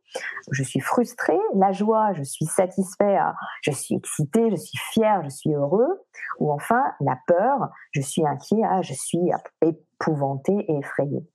je 0.52 0.64
suis 0.64 0.80
frustré, 0.80 1.36
la 1.56 1.72
joie, 1.72 2.14
je 2.14 2.22
suis 2.22 2.46
satisfait 2.46 3.18
à 3.18 3.34
je 3.62 3.72
suis 3.72 3.96
excité, 3.96 4.52
je 4.52 4.56
suis 4.56 4.78
fier, 4.78 5.24
je 5.24 5.30
suis 5.30 5.54
heureux, 5.54 6.06
ou 6.40 6.52
enfin 6.52 6.84
la 7.02 7.18
peur, 7.26 7.70
je 7.92 8.02
suis 8.02 8.26
inquiet 8.26 8.64
à 8.64 8.84
je 8.84 8.94
suis 8.94 9.32
épouvanté 9.62 10.54
et 10.54 10.78
effrayé. 10.78 11.28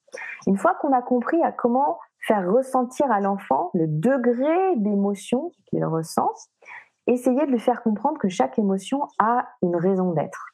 Une 0.46 0.56
fois 0.56 0.74
qu'on 0.74 0.92
a 0.92 1.02
compris 1.02 1.42
à 1.42 1.50
comment 1.50 1.98
faire 2.20 2.48
ressentir 2.48 3.10
à 3.10 3.20
l'enfant 3.20 3.70
le 3.74 3.86
degré 3.88 4.76
d'émotion 4.76 5.50
qu'il 5.66 5.84
ressent, 5.84 6.30
essayer 7.08 7.44
de 7.46 7.50
lui 7.50 7.58
faire 7.58 7.82
comprendre 7.82 8.18
que 8.18 8.28
chaque 8.28 8.58
émotion 8.58 9.08
a 9.18 9.48
une 9.62 9.76
raison 9.76 10.12
d'être. 10.12 10.51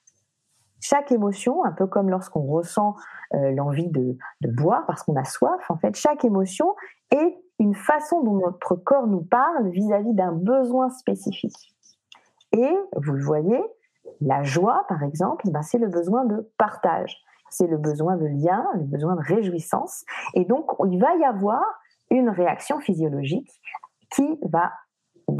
Chaque 0.80 1.12
émotion, 1.12 1.64
un 1.64 1.72
peu 1.72 1.86
comme 1.86 2.08
lorsqu'on 2.08 2.42
ressent 2.42 2.94
euh, 3.34 3.50
l'envie 3.52 3.88
de, 3.88 4.16
boire 4.42 4.84
parce 4.86 5.02
qu'on 5.02 5.16
a 5.16 5.24
soif, 5.24 5.70
en 5.70 5.76
fait, 5.76 5.96
chaque 5.96 6.24
émotion 6.24 6.74
est 7.10 7.36
une 7.58 7.74
façon 7.74 8.22
dont 8.22 8.34
notre 8.34 8.76
corps 8.76 9.06
nous 9.06 9.22
parle 9.22 9.68
vis-à-vis 9.70 10.14
d'un 10.14 10.32
besoin 10.32 10.90
spécifique. 10.90 11.74
Et 12.52 12.76
vous 12.96 13.12
le 13.12 13.22
voyez, 13.22 13.62
la 14.20 14.42
joie, 14.42 14.84
par 14.88 15.02
exemple, 15.02 15.50
ben, 15.50 15.62
c'est 15.62 15.78
le 15.78 15.88
besoin 15.88 16.24
de 16.24 16.50
partage, 16.56 17.16
c'est 17.50 17.66
le 17.66 17.76
besoin 17.76 18.16
de 18.16 18.26
lien, 18.26 18.64
le 18.74 18.84
besoin 18.84 19.16
de 19.16 19.22
réjouissance. 19.22 20.04
Et 20.34 20.44
donc, 20.44 20.70
il 20.86 21.00
va 21.00 21.14
y 21.16 21.24
avoir 21.24 21.62
une 22.10 22.30
réaction 22.30 22.80
physiologique 22.80 23.50
qui 24.10 24.38
va 24.42 24.72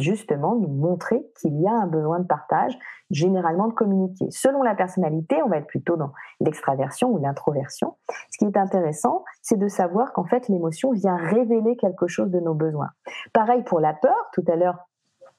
justement 0.00 0.54
nous 0.56 0.68
montrer 0.68 1.26
qu'il 1.40 1.60
y 1.60 1.66
a 1.66 1.72
un 1.72 1.86
besoin 1.86 2.20
de 2.20 2.26
partage, 2.26 2.78
généralement 3.10 3.68
de 3.68 3.74
communiquer. 3.74 4.26
Selon 4.30 4.62
la 4.62 4.74
personnalité, 4.74 5.42
on 5.42 5.48
va 5.48 5.58
être 5.58 5.66
plutôt 5.66 5.96
dans 5.96 6.12
l'extraversion 6.40 7.10
ou 7.10 7.18
l'introversion. 7.18 7.96
Ce 8.30 8.38
qui 8.38 8.44
est 8.44 8.56
intéressant, 8.56 9.24
c'est 9.42 9.58
de 9.58 9.68
savoir 9.68 10.12
qu'en 10.12 10.24
fait, 10.24 10.48
l'émotion 10.48 10.92
vient 10.92 11.16
révéler 11.16 11.76
quelque 11.76 12.06
chose 12.06 12.30
de 12.30 12.40
nos 12.40 12.54
besoins. 12.54 12.90
Pareil 13.32 13.62
pour 13.64 13.80
la 13.80 13.94
peur, 13.94 14.16
tout 14.32 14.44
à 14.48 14.56
l'heure, 14.56 14.76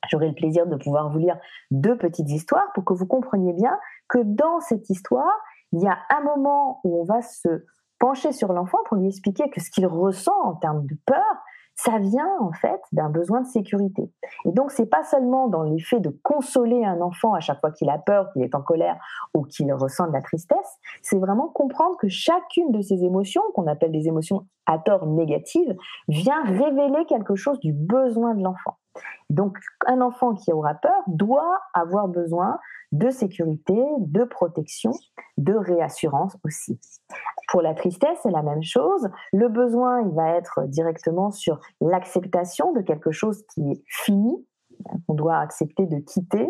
j'aurai 0.09 0.27
le 0.27 0.35
plaisir 0.35 0.67
de 0.67 0.75
pouvoir 0.75 1.11
vous 1.11 1.19
lire 1.19 1.37
deux 1.71 1.97
petites 1.97 2.29
histoires 2.29 2.71
pour 2.73 2.85
que 2.85 2.93
vous 2.93 3.05
compreniez 3.05 3.53
bien 3.53 3.77
que 4.07 4.19
dans 4.23 4.59
cette 4.59 4.89
histoire, 4.89 5.37
il 5.71 5.81
y 5.81 5.87
a 5.87 5.97
un 6.09 6.23
moment 6.23 6.79
où 6.83 7.01
on 7.01 7.03
va 7.03 7.21
se 7.21 7.65
pencher 7.99 8.31
sur 8.31 8.53
l'enfant 8.53 8.79
pour 8.85 8.97
lui 8.97 9.07
expliquer 9.07 9.49
que 9.49 9.61
ce 9.61 9.69
qu'il 9.69 9.85
ressent 9.85 10.41
en 10.43 10.55
termes 10.55 10.85
de 10.85 10.97
peur, 11.05 11.43
ça 11.83 11.97
vient 11.97 12.29
en 12.41 12.51
fait 12.51 12.81
d'un 12.91 13.09
besoin 13.09 13.41
de 13.41 13.47
sécurité. 13.47 14.11
Et 14.45 14.51
donc 14.51 14.71
c'est 14.71 14.85
pas 14.85 15.03
seulement 15.03 15.47
dans 15.47 15.63
l'effet 15.63 16.01
de 16.01 16.09
consoler 16.23 16.83
un 16.83 16.99
enfant 16.99 17.33
à 17.33 17.39
chaque 17.39 17.61
fois 17.61 17.71
qu'il 17.71 17.89
a 17.89 17.97
peur, 17.97 18.29
qu'il 18.33 18.43
est 18.43 18.53
en 18.53 18.61
colère 18.61 18.99
ou 19.33 19.43
qu'il 19.43 19.71
ressent 19.73 20.07
de 20.07 20.11
la 20.11 20.21
tristesse, 20.21 20.77
c'est 21.01 21.17
vraiment 21.17 21.47
comprendre 21.47 21.95
que 21.97 22.09
chacune 22.09 22.71
de 22.71 22.81
ces 22.81 23.05
émotions, 23.05 23.41
qu'on 23.53 23.67
appelle 23.67 23.93
des 23.93 24.07
émotions 24.07 24.45
à 24.65 24.77
tort 24.77 25.05
négatives, 25.05 25.75
vient 26.09 26.43
révéler 26.43 27.05
quelque 27.07 27.35
chose 27.35 27.59
du 27.59 27.71
besoin 27.71 28.35
de 28.35 28.43
l'enfant. 28.43 28.77
Donc 29.29 29.57
un 29.85 30.01
enfant 30.01 30.33
qui 30.33 30.51
aura 30.51 30.73
peur 30.73 31.01
doit 31.07 31.59
avoir 31.73 32.07
besoin 32.07 32.59
de 32.91 33.09
sécurité, 33.09 33.79
de 33.99 34.23
protection, 34.23 34.91
de 35.37 35.53
réassurance 35.53 36.35
aussi. 36.43 36.79
Pour 37.49 37.61
la 37.61 37.73
tristesse, 37.73 38.17
c'est 38.23 38.31
la 38.31 38.41
même 38.41 38.63
chose. 38.63 39.09
Le 39.31 39.47
besoin, 39.47 40.01
il 40.01 40.13
va 40.15 40.31
être 40.31 40.63
directement 40.67 41.29
sur 41.31 41.59
l'acceptation 41.81 42.73
de 42.73 42.81
quelque 42.81 43.11
chose 43.11 43.43
qui 43.53 43.71
est 43.71 43.83
fini, 43.87 44.45
qu'on 45.07 45.13
doit 45.13 45.37
accepter 45.37 45.85
de 45.85 45.97
quitter. 45.99 46.49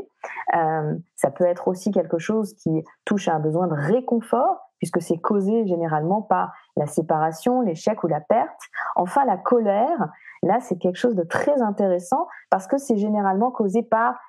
Euh, 0.56 0.96
ça 1.16 1.32
peut 1.32 1.46
être 1.46 1.68
aussi 1.68 1.92
quelque 1.92 2.20
chose 2.20 2.54
qui 2.54 2.84
touche 3.06 3.28
à 3.28 3.36
un 3.36 3.40
besoin 3.40 3.68
de 3.68 3.74
réconfort, 3.74 4.72
puisque 4.78 5.02
c'est 5.02 5.18
causé 5.18 5.68
généralement 5.68 6.22
par 6.22 6.54
la 6.78 6.88
séparation, 6.88 7.62
l'échec 7.62 8.02
ou 8.04 8.08
la 8.08 8.22
perte. 8.22 8.62
Enfin, 8.96 9.26
la 9.26 9.38
colère, 9.38 10.10
là, 10.44 10.60
c'est 10.60 10.78
quelque 10.78 10.98
chose 10.98 11.16
de 11.16 11.24
très 11.24 11.62
intéressant 11.62 12.28
parce 12.50 12.68
que 12.68 12.78
c'est 12.78 12.98
généralement 12.98 13.52
causé 13.52 13.84
par 13.84 14.20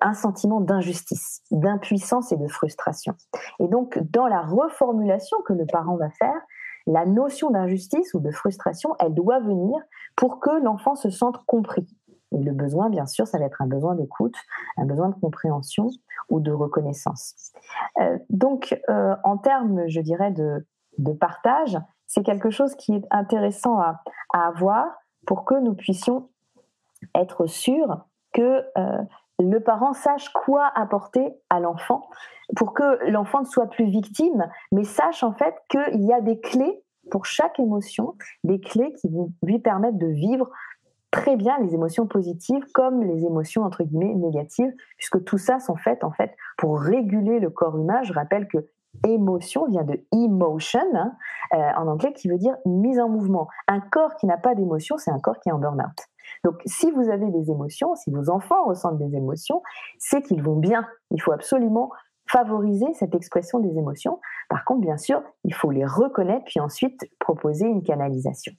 un 0.00 0.14
sentiment 0.14 0.60
d'injustice, 0.60 1.42
d'impuissance 1.50 2.32
et 2.32 2.36
de 2.36 2.48
frustration. 2.48 3.14
Et 3.60 3.68
donc, 3.68 3.98
dans 4.10 4.26
la 4.26 4.42
reformulation 4.42 5.36
que 5.46 5.52
le 5.52 5.66
parent 5.66 5.96
va 5.96 6.10
faire, 6.10 6.40
la 6.86 7.06
notion 7.06 7.50
d'injustice 7.50 8.12
ou 8.14 8.20
de 8.20 8.30
frustration, 8.30 8.94
elle 8.98 9.14
doit 9.14 9.40
venir 9.40 9.80
pour 10.16 10.40
que 10.40 10.50
l'enfant 10.62 10.94
se 10.96 11.10
sente 11.10 11.44
compris. 11.46 11.86
Et 12.32 12.42
le 12.42 12.52
besoin, 12.52 12.90
bien 12.90 13.06
sûr, 13.06 13.26
ça 13.26 13.38
va 13.38 13.44
être 13.44 13.62
un 13.62 13.66
besoin 13.66 13.94
d'écoute, 13.94 14.34
un 14.76 14.84
besoin 14.84 15.08
de 15.08 15.14
compréhension 15.14 15.88
ou 16.28 16.40
de 16.40 16.50
reconnaissance. 16.50 17.52
Euh, 18.00 18.18
donc, 18.28 18.78
euh, 18.90 19.14
en 19.24 19.38
termes, 19.38 19.88
je 19.88 20.00
dirais, 20.00 20.32
de, 20.32 20.66
partage, 21.20 21.78
c'est 22.06 22.22
quelque 22.22 22.50
chose 22.50 22.74
qui 22.74 22.94
est 22.94 23.06
intéressant 23.10 23.78
à, 23.78 24.00
avoir 24.32 24.86
pour 25.26 25.44
que 25.44 25.54
nous 25.54 25.74
puissions 25.74 26.28
être 27.14 27.46
sûrs 27.46 28.04
que 28.32 28.64
euh, 28.78 29.02
le 29.40 29.58
parent 29.60 29.92
sache 29.92 30.28
quoi 30.30 30.70
apporter 30.74 31.34
à 31.50 31.60
l'enfant 31.60 32.08
pour 32.56 32.74
que 32.74 33.10
l'enfant 33.10 33.40
ne 33.40 33.46
soit 33.46 33.68
plus 33.68 33.86
victime, 33.86 34.48
mais 34.70 34.84
sache 34.84 35.22
en 35.22 35.32
fait 35.32 35.54
qu'il 35.68 36.04
y 36.04 36.12
a 36.12 36.20
des 36.20 36.40
clés 36.40 36.82
pour 37.10 37.26
chaque 37.26 37.58
émotion, 37.58 38.14
des 38.44 38.60
clés 38.60 38.92
qui 38.94 39.08
lui 39.42 39.58
permettre 39.58 39.98
de 39.98 40.06
vivre 40.06 40.50
très 41.10 41.36
bien 41.36 41.56
les 41.60 41.74
émotions 41.74 42.06
positives 42.06 42.64
comme 42.72 43.02
les 43.02 43.24
émotions 43.24 43.62
entre 43.62 43.84
guillemets 43.84 44.14
négatives, 44.14 44.72
puisque 44.96 45.22
tout 45.24 45.38
ça 45.38 45.60
sont 45.60 45.76
faites 45.76 46.02
en 46.02 46.10
fait 46.10 46.34
pour 46.56 46.80
réguler 46.80 47.38
le 47.38 47.50
corps 47.50 47.78
humain. 47.78 48.02
Je 48.02 48.12
rappelle 48.12 48.48
que 48.48 48.66
émotion 49.04 49.66
vient 49.66 49.84
de 49.84 50.04
emotion 50.12 50.80
hein, 50.94 51.12
euh, 51.54 51.70
en 51.76 51.88
anglais 51.88 52.12
qui 52.12 52.28
veut 52.28 52.38
dire 52.38 52.56
mise 52.66 52.98
en 52.98 53.08
mouvement. 53.08 53.48
Un 53.68 53.80
corps 53.80 54.16
qui 54.16 54.26
n'a 54.26 54.36
pas 54.36 54.54
d'émotion, 54.54 54.96
c'est 54.98 55.10
un 55.10 55.20
corps 55.20 55.38
qui 55.40 55.48
est 55.48 55.52
en 55.52 55.58
burn-out. 55.58 56.06
Donc 56.42 56.60
si 56.66 56.90
vous 56.90 57.10
avez 57.10 57.30
des 57.30 57.50
émotions, 57.50 57.94
si 57.94 58.10
vos 58.10 58.30
enfants 58.30 58.64
ressentent 58.64 58.98
des 58.98 59.16
émotions, 59.16 59.62
c'est 59.98 60.22
qu'ils 60.22 60.42
vont 60.42 60.56
bien. 60.56 60.86
Il 61.10 61.20
faut 61.20 61.32
absolument 61.32 61.90
favoriser 62.30 62.92
cette 62.94 63.14
expression 63.14 63.58
des 63.60 63.76
émotions. 63.76 64.20
Par 64.48 64.64
contre, 64.64 64.80
bien 64.80 64.96
sûr, 64.96 65.22
il 65.44 65.54
faut 65.54 65.70
les 65.70 65.84
reconnaître 65.84 66.44
puis 66.46 66.60
ensuite 66.60 67.04
proposer 67.18 67.66
une 67.66 67.82
canalisation. 67.82 68.52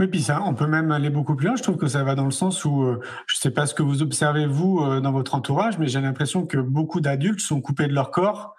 Oui, 0.00 0.06
puis 0.06 0.22
ça, 0.22 0.42
on 0.46 0.54
peut 0.54 0.66
même 0.66 0.92
aller 0.92 1.10
beaucoup 1.10 1.36
plus 1.36 1.48
loin. 1.48 1.56
Je 1.56 1.62
trouve 1.62 1.76
que 1.76 1.86
ça 1.86 2.02
va 2.02 2.14
dans 2.14 2.24
le 2.24 2.30
sens 2.30 2.64
où, 2.64 2.84
euh, 2.84 3.00
je 3.26 3.36
ne 3.36 3.38
sais 3.38 3.50
pas 3.50 3.66
ce 3.66 3.74
que 3.74 3.82
vous 3.82 4.00
observez, 4.00 4.46
vous, 4.46 4.80
euh, 4.80 4.98
dans 4.98 5.12
votre 5.12 5.34
entourage, 5.34 5.78
mais 5.78 5.88
j'ai 5.88 6.00
l'impression 6.00 6.46
que 6.46 6.56
beaucoup 6.56 7.02
d'adultes 7.02 7.40
sont 7.40 7.60
coupés 7.60 7.86
de 7.86 7.92
leur 7.92 8.10
corps 8.10 8.56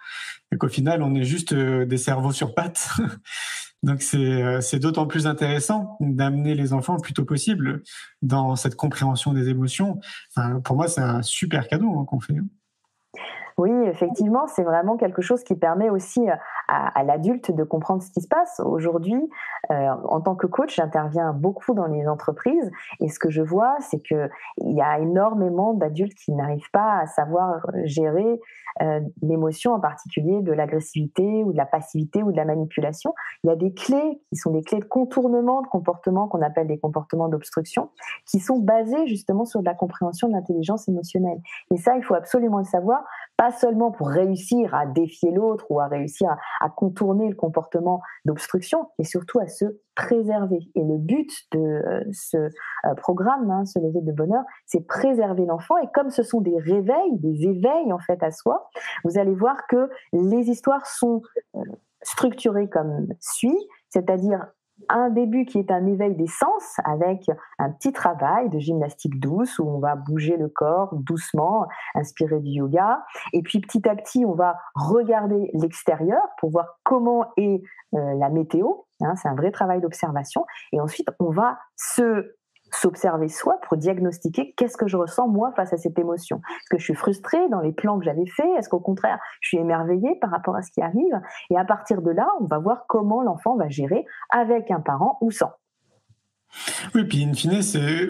et 0.52 0.56
qu'au 0.56 0.68
final, 0.68 1.02
on 1.02 1.16
est 1.16 1.24
juste 1.24 1.52
euh, 1.52 1.84
des 1.84 1.96
cerveaux 1.96 2.30
sur 2.30 2.54
pattes. 2.54 2.90
Donc, 3.82 4.02
c'est 4.02 4.78
d'autant 4.78 5.08
plus 5.08 5.26
intéressant 5.26 5.96
d'amener 5.98 6.54
les 6.54 6.72
enfants 6.72 6.94
le 6.94 7.00
plus 7.00 7.12
tôt 7.12 7.24
possible 7.24 7.82
dans 8.20 8.54
cette 8.54 8.76
compréhension 8.76 9.32
des 9.32 9.48
émotions. 9.48 9.98
pour 10.62 10.76
moi, 10.76 10.86
c'est 10.86 11.00
un 11.00 11.22
super 11.22 11.66
cadeau 11.66 11.98
hein, 11.98 12.04
qu'on 12.08 12.20
fait. 12.20 12.36
Oui, 13.58 13.70
effectivement, 13.86 14.46
c'est 14.46 14.62
vraiment 14.62 14.96
quelque 14.96 15.22
chose 15.22 15.42
qui 15.44 15.54
permet 15.54 15.90
aussi 15.90 16.28
euh, 16.28 16.34
à, 16.68 17.02
l'adulte 17.04 17.50
de 17.50 17.64
comprendre 17.64 18.02
ce 18.02 18.10
qui 18.10 18.20
se 18.20 18.28
passe. 18.28 18.60
Aujourd'hui, 18.64 19.28
euh, 19.70 19.88
en 20.08 20.20
tant 20.20 20.34
que 20.34 20.46
coach, 20.46 20.76
j'interviens 20.76 21.32
beaucoup 21.32 21.74
dans 21.74 21.86
les 21.86 22.08
entreprises 22.08 22.70
et 23.00 23.08
ce 23.08 23.18
que 23.18 23.30
je 23.30 23.42
vois, 23.42 23.76
c'est 23.80 24.00
qu'il 24.00 24.28
y 24.58 24.80
a 24.80 24.98
énormément 24.98 25.74
d'adultes 25.74 26.14
qui 26.14 26.32
n'arrivent 26.32 26.70
pas 26.72 27.00
à 27.00 27.06
savoir 27.06 27.66
gérer 27.84 28.40
euh, 28.80 29.00
l'émotion, 29.20 29.74
en 29.74 29.80
particulier 29.80 30.40
de 30.40 30.52
l'agressivité 30.52 31.44
ou 31.44 31.52
de 31.52 31.56
la 31.56 31.66
passivité 31.66 32.22
ou 32.22 32.32
de 32.32 32.36
la 32.36 32.44
manipulation. 32.44 33.14
Il 33.44 33.48
y 33.48 33.52
a 33.52 33.56
des 33.56 33.74
clés 33.74 34.20
qui 34.28 34.36
sont 34.36 34.50
des 34.50 34.62
clés 34.62 34.78
de 34.78 34.84
contournement 34.84 35.60
de 35.60 35.66
comportements 35.66 36.26
qu'on 36.28 36.40
appelle 36.40 36.66
des 36.66 36.78
comportements 36.78 37.28
d'obstruction, 37.28 37.90
qui 38.26 38.40
sont 38.40 38.58
basés 38.58 39.06
justement 39.06 39.44
sur 39.44 39.60
de 39.60 39.66
la 39.66 39.74
compréhension 39.74 40.28
de 40.28 40.32
l'intelligence 40.32 40.88
émotionnelle. 40.88 41.38
Et 41.70 41.76
ça, 41.76 41.96
il 41.96 42.02
faut 42.02 42.14
absolument 42.14 42.58
le 42.58 42.64
savoir 42.64 43.04
pas 43.42 43.50
seulement 43.50 43.90
pour 43.90 44.06
réussir 44.06 44.72
à 44.72 44.86
défier 44.86 45.32
l'autre 45.32 45.66
ou 45.68 45.80
à 45.80 45.88
réussir 45.88 46.30
à, 46.60 46.70
contourner 46.70 47.28
le 47.28 47.34
comportement 47.34 48.00
d'obstruction, 48.24 48.86
mais 49.00 49.04
surtout 49.04 49.40
à 49.40 49.48
se 49.48 49.64
préserver. 49.96 50.60
Et 50.76 50.84
le 50.84 50.96
but 50.96 51.28
de 51.50 51.58
euh, 51.58 52.04
ce 52.12 52.36
euh, 52.36 52.94
programme, 52.98 53.50
hein, 53.50 53.64
ce 53.64 53.80
lever 53.80 54.00
de 54.00 54.12
bonheur, 54.12 54.44
c'est 54.64 54.86
préserver 54.86 55.44
l'enfant. 55.44 55.76
Et 55.78 55.88
comme 55.92 56.10
ce 56.10 56.22
sont 56.22 56.40
des 56.40 56.56
réveils, 56.56 57.18
des 57.18 57.48
éveils 57.48 57.92
en 57.92 57.98
fait 57.98 58.22
à 58.22 58.30
soi, 58.30 58.70
vous 59.02 59.18
allez 59.18 59.34
voir 59.34 59.66
que 59.66 59.90
les 60.12 60.48
histoires 60.48 60.86
sont 60.86 61.20
euh, 61.56 61.60
structurées 62.02 62.68
comme 62.68 63.08
suit, 63.18 63.58
c'est-à-dire 63.88 64.46
un 64.88 65.10
début 65.10 65.44
qui 65.44 65.58
est 65.58 65.70
un 65.70 65.86
éveil 65.86 66.14
des 66.14 66.26
sens 66.26 66.76
avec 66.84 67.30
un 67.58 67.70
petit 67.70 67.92
travail 67.92 68.48
de 68.50 68.58
gymnastique 68.58 69.18
douce 69.20 69.58
où 69.58 69.68
on 69.68 69.78
va 69.78 69.94
bouger 69.94 70.36
le 70.36 70.48
corps 70.48 70.94
doucement, 70.94 71.66
inspiré 71.94 72.40
du 72.40 72.50
yoga. 72.50 73.04
Et 73.32 73.42
puis 73.42 73.60
petit 73.60 73.88
à 73.88 73.94
petit, 73.94 74.24
on 74.24 74.34
va 74.34 74.56
regarder 74.74 75.50
l'extérieur 75.54 76.22
pour 76.38 76.50
voir 76.50 76.78
comment 76.84 77.26
est 77.36 77.62
euh, 77.94 78.14
la 78.14 78.30
météo. 78.30 78.72
Hein, 79.00 79.14
c'est 79.16 79.28
un 79.28 79.34
vrai 79.34 79.50
travail 79.50 79.80
d'observation. 79.80 80.46
Et 80.72 80.80
ensuite, 80.80 81.08
on 81.18 81.30
va 81.30 81.58
se 81.76 82.34
s'observer 82.74 83.28
soi 83.28 83.58
pour 83.62 83.76
diagnostiquer 83.76 84.54
qu'est-ce 84.56 84.76
que 84.76 84.86
je 84.86 84.96
ressens 84.96 85.28
moi 85.28 85.52
face 85.56 85.72
à 85.72 85.76
cette 85.76 85.98
émotion. 85.98 86.40
Est-ce 86.48 86.70
que 86.70 86.78
je 86.78 86.84
suis 86.84 86.94
frustrée 86.94 87.48
dans 87.50 87.60
les 87.60 87.72
plans 87.72 87.98
que 87.98 88.04
j'avais 88.04 88.26
faits? 88.26 88.46
Est-ce 88.58 88.68
qu'au 88.68 88.80
contraire, 88.80 89.18
je 89.40 89.48
suis 89.48 89.58
émerveillée 89.58 90.18
par 90.20 90.30
rapport 90.30 90.56
à 90.56 90.62
ce 90.62 90.70
qui 90.70 90.82
arrive? 90.82 91.20
Et 91.50 91.56
à 91.56 91.64
partir 91.64 92.02
de 92.02 92.10
là, 92.10 92.28
on 92.40 92.46
va 92.46 92.58
voir 92.58 92.84
comment 92.88 93.22
l'enfant 93.22 93.56
va 93.56 93.68
gérer 93.68 94.04
avec 94.30 94.70
un 94.70 94.80
parent 94.80 95.18
ou 95.20 95.30
sans. 95.30 95.52
Oui, 96.94 97.04
puis 97.04 97.24
in 97.24 97.32
fine, 97.32 97.60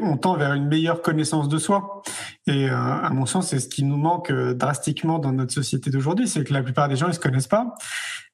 on 0.02 0.16
tend 0.16 0.36
vers 0.36 0.52
une 0.52 0.66
meilleure 0.66 1.00
connaissance 1.00 1.48
de 1.48 1.58
soi. 1.58 2.02
Et 2.46 2.68
euh, 2.68 2.76
à 2.76 3.10
mon 3.10 3.24
sens, 3.24 3.48
c'est 3.48 3.60
ce 3.60 3.68
qui 3.68 3.84
nous 3.84 3.96
manque 3.96 4.30
euh, 4.32 4.52
drastiquement 4.52 5.20
dans 5.20 5.32
notre 5.32 5.52
société 5.52 5.90
d'aujourd'hui, 5.90 6.26
c'est 6.26 6.42
que 6.42 6.52
la 6.52 6.62
plupart 6.62 6.88
des 6.88 6.96
gens 6.96 7.06
ne 7.06 7.12
se 7.12 7.20
connaissent 7.20 7.46
pas. 7.46 7.74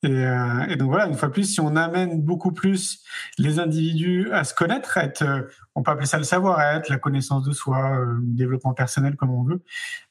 Et, 0.04 0.10
euh, 0.10 0.66
et, 0.68 0.76
donc 0.76 0.90
voilà, 0.90 1.06
une 1.06 1.16
fois 1.16 1.30
plus, 1.30 1.44
si 1.44 1.60
on 1.60 1.74
amène 1.74 2.22
beaucoup 2.22 2.52
plus 2.52 3.02
les 3.36 3.58
individus 3.58 4.30
à 4.32 4.44
se 4.44 4.54
connaître, 4.54 4.96
à 4.96 5.04
être, 5.04 5.22
euh, 5.22 5.42
on 5.74 5.82
peut 5.82 5.90
appeler 5.90 6.06
ça 6.06 6.18
le 6.18 6.24
savoir-être, 6.24 6.88
la 6.88 6.98
connaissance 6.98 7.44
de 7.44 7.52
soi, 7.52 7.98
euh, 7.98 8.16
développement 8.22 8.74
personnel 8.74 9.16
comme 9.16 9.30
on 9.30 9.42
veut. 9.42 9.62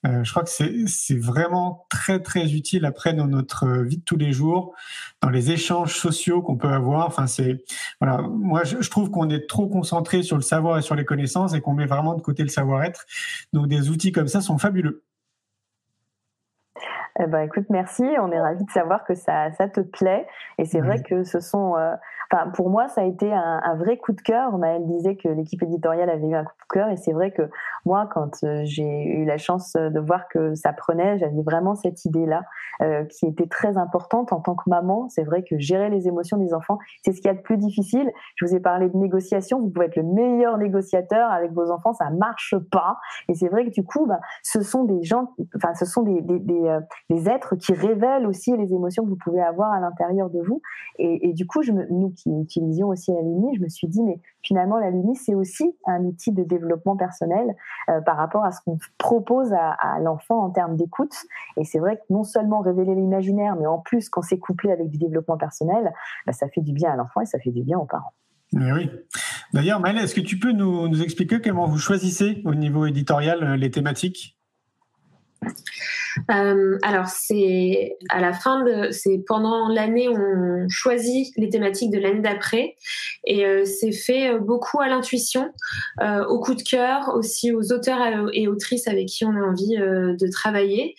Euh, 0.05 0.23
je 0.25 0.31
crois 0.31 0.43
que 0.43 0.49
c'est 0.49 1.17
vraiment 1.17 1.85
très 1.89 2.21
très 2.21 2.53
utile 2.53 2.85
après 2.85 3.13
dans 3.13 3.27
notre 3.27 3.67
vie 3.83 3.97
de 3.97 4.03
tous 4.03 4.17
les 4.17 4.33
jours, 4.33 4.75
dans 5.21 5.29
les 5.29 5.51
échanges 5.51 5.95
sociaux 5.95 6.41
qu'on 6.41 6.57
peut 6.57 6.67
avoir. 6.67 7.07
Enfin 7.07 7.27
c'est 7.27 7.63
voilà, 8.01 8.21
moi 8.21 8.63
je 8.65 8.89
trouve 8.89 9.09
qu'on 9.09 9.29
est 9.29 9.47
trop 9.47 9.67
concentré 9.67 10.21
sur 10.21 10.35
le 10.35 10.41
savoir 10.41 10.77
et 10.77 10.81
sur 10.81 10.95
les 10.95 11.05
connaissances 11.05 11.53
et 11.53 11.61
qu'on 11.61 11.73
met 11.73 11.85
vraiment 11.85 12.15
de 12.15 12.21
côté 12.21 12.43
le 12.43 12.49
savoir-être. 12.49 13.05
Donc 13.53 13.67
des 13.67 13.89
outils 13.89 14.11
comme 14.11 14.27
ça 14.27 14.41
sont 14.41 14.57
fabuleux. 14.57 15.03
Eh 17.19 17.25
ben, 17.25 17.41
écoute, 17.41 17.65
merci. 17.69 18.03
On 18.19 18.31
est 18.31 18.39
ravis 18.39 18.63
de 18.63 18.71
savoir 18.71 19.03
que 19.03 19.15
ça, 19.15 19.51
ça 19.53 19.67
te 19.67 19.81
plaît. 19.81 20.27
Et 20.59 20.65
c'est 20.65 20.81
vrai 20.81 21.01
que 21.01 21.23
ce 21.23 21.39
sont, 21.39 21.75
euh, 21.75 21.95
enfin, 22.31 22.49
pour 22.51 22.69
moi, 22.69 22.87
ça 22.89 23.01
a 23.01 23.03
été 23.05 23.33
un, 23.33 23.59
un, 23.63 23.75
vrai 23.75 23.97
coup 23.97 24.11
de 24.11 24.21
cœur. 24.21 24.55
Maëlle 24.57 24.85
disait 24.85 25.15
que 25.15 25.27
l'équipe 25.27 25.63
éditoriale 25.63 26.11
avait 26.11 26.27
eu 26.27 26.35
un 26.35 26.43
coup 26.43 26.53
de 26.53 26.73
cœur. 26.73 26.89
Et 26.89 26.97
c'est 26.97 27.13
vrai 27.13 27.31
que 27.31 27.49
moi, 27.85 28.07
quand 28.13 28.43
euh, 28.43 28.61
j'ai 28.65 29.05
eu 29.05 29.25
la 29.25 29.37
chance 29.37 29.73
de 29.73 29.99
voir 29.99 30.27
que 30.27 30.53
ça 30.53 30.73
prenait, 30.73 31.17
j'avais 31.17 31.41
vraiment 31.41 31.73
cette 31.73 32.05
idée-là 32.05 32.43
euh, 32.81 33.05
qui 33.05 33.25
était 33.25 33.47
très 33.47 33.77
importante 33.77 34.31
en 34.31 34.39
tant 34.39 34.53
que 34.53 34.69
maman. 34.69 35.09
C'est 35.09 35.23
vrai 35.23 35.43
que 35.43 35.57
gérer 35.57 35.89
les 35.89 36.07
émotions 36.07 36.37
des 36.37 36.53
enfants, 36.53 36.77
c'est 37.03 37.13
ce 37.13 37.21
qu'il 37.21 37.31
y 37.31 37.33
a 37.33 37.33
de 37.33 37.41
plus 37.41 37.57
difficile. 37.57 38.11
Je 38.35 38.45
vous 38.45 38.53
ai 38.53 38.59
parlé 38.59 38.89
de 38.89 38.97
négociation. 38.97 39.59
Vous 39.59 39.69
pouvez 39.69 39.87
être 39.87 39.95
le 39.95 40.03
meilleur 40.03 40.57
négociateur 40.59 41.31
avec 41.31 41.51
vos 41.53 41.71
enfants, 41.71 41.93
ça 41.93 42.11
marche 42.11 42.55
pas. 42.71 42.97
Et 43.29 43.33
c'est 43.33 43.47
vrai 43.47 43.65
que 43.65 43.71
du 43.71 43.83
coup, 43.83 44.05
bah, 44.05 44.19
ce 44.43 44.61
sont 44.61 44.83
des 44.83 45.01
gens, 45.01 45.33
enfin, 45.55 45.73
ce 45.73 45.85
sont 45.85 46.03
des, 46.03 46.21
des, 46.21 46.39
des, 46.39 46.79
des 47.09 47.29
êtres 47.29 47.55
qui 47.55 47.73
révèlent 47.73 48.25
aussi 48.25 48.55
les 48.57 48.73
émotions 48.73 49.03
que 49.03 49.09
vous 49.09 49.17
pouvez 49.17 49.41
avoir 49.41 49.71
à 49.71 49.79
l'intérieur 49.79 50.29
de 50.29 50.39
vous. 50.41 50.61
Et, 50.99 51.33
du 51.33 51.45
coup, 51.45 51.61
nous 51.63 52.09
qui 52.11 52.29
utilisions 52.29 52.87
aussi 52.87 53.11
la 53.11 53.21
Lumi, 53.21 53.55
je 53.55 53.61
me 53.61 53.69
suis 53.69 53.87
dit, 53.87 54.03
mais 54.03 54.19
finalement, 54.41 54.77
la 54.77 54.89
Lumi, 54.89 55.15
c'est 55.15 55.35
aussi 55.35 55.75
un 55.85 56.03
outil 56.03 56.31
de 56.31 56.43
développement 56.43 56.97
personnel 56.97 57.55
euh, 57.89 58.01
par 58.01 58.17
rapport 58.17 58.43
à 58.43 58.51
ce 58.51 58.59
qu'on 58.65 58.77
propose 58.97 59.53
à, 59.53 59.99
l'enfant 60.01 60.43
en 60.43 60.49
termes 60.49 60.75
d'écoute. 60.75 61.15
Et 61.55 61.63
c'est 61.63 61.79
vrai 61.79 61.97
que 61.97 62.01
non 62.09 62.23
seulement 62.23 62.61
révéler 62.61 62.95
l'imaginaire, 62.95 63.55
mais 63.55 63.67
en 63.67 63.79
plus, 63.79 64.09
quand 64.09 64.21
c'est 64.21 64.39
couplé 64.39 64.71
avec 64.71 64.89
du 64.89 64.97
développement 64.97 65.37
personnel, 65.37 65.93
bah, 66.25 66.33
ça 66.33 66.47
fait 66.49 66.61
du 66.61 66.73
bien 66.73 66.91
à 66.91 66.95
l'enfant 66.95 67.21
et 67.21 67.25
ça 67.25 67.39
fait 67.39 67.51
du 67.51 67.63
bien 67.63 67.77
aux 67.77 67.85
parents. 67.85 68.13
oui. 68.53 68.89
D'ailleurs, 69.53 69.79
Maëlle, 69.79 69.99
est-ce 69.99 70.15
que 70.15 70.21
tu 70.21 70.39
peux 70.39 70.51
nous, 70.51 70.87
nous, 70.87 71.01
expliquer 71.01 71.39
comment 71.41 71.67
vous 71.67 71.77
choisissez 71.77 72.41
au 72.45 72.53
niveau 72.53 72.85
éditorial 72.85 73.43
euh, 73.43 73.55
les 73.55 73.71
thématiques? 73.71 74.36
Euh, 76.31 76.77
alors 76.81 77.07
c'est 77.07 77.97
à 78.09 78.19
la 78.19 78.33
fin 78.33 78.63
de, 78.63 78.91
c'est 78.91 79.23
pendant 79.27 79.69
l'année 79.69 80.09
on 80.09 80.67
choisit 80.69 81.31
les 81.37 81.49
thématiques 81.49 81.91
de 81.91 81.99
l'année 81.99 82.21
d'après 82.21 82.75
et 83.25 83.45
euh, 83.45 83.65
c'est 83.65 83.91
fait 83.91 84.31
euh, 84.31 84.39
beaucoup 84.39 84.81
à 84.81 84.87
l'intuition, 84.87 85.51
au 86.29 86.39
coup 86.39 86.55
de 86.55 86.61
cœur, 86.61 87.13
aussi 87.15 87.51
aux 87.51 87.71
auteurs 87.71 88.29
et 88.33 88.47
autrices 88.47 88.87
avec 88.87 89.07
qui 89.07 89.25
on 89.25 89.35
a 89.35 89.41
envie 89.41 89.75
de 89.75 90.31
travailler, 90.31 90.95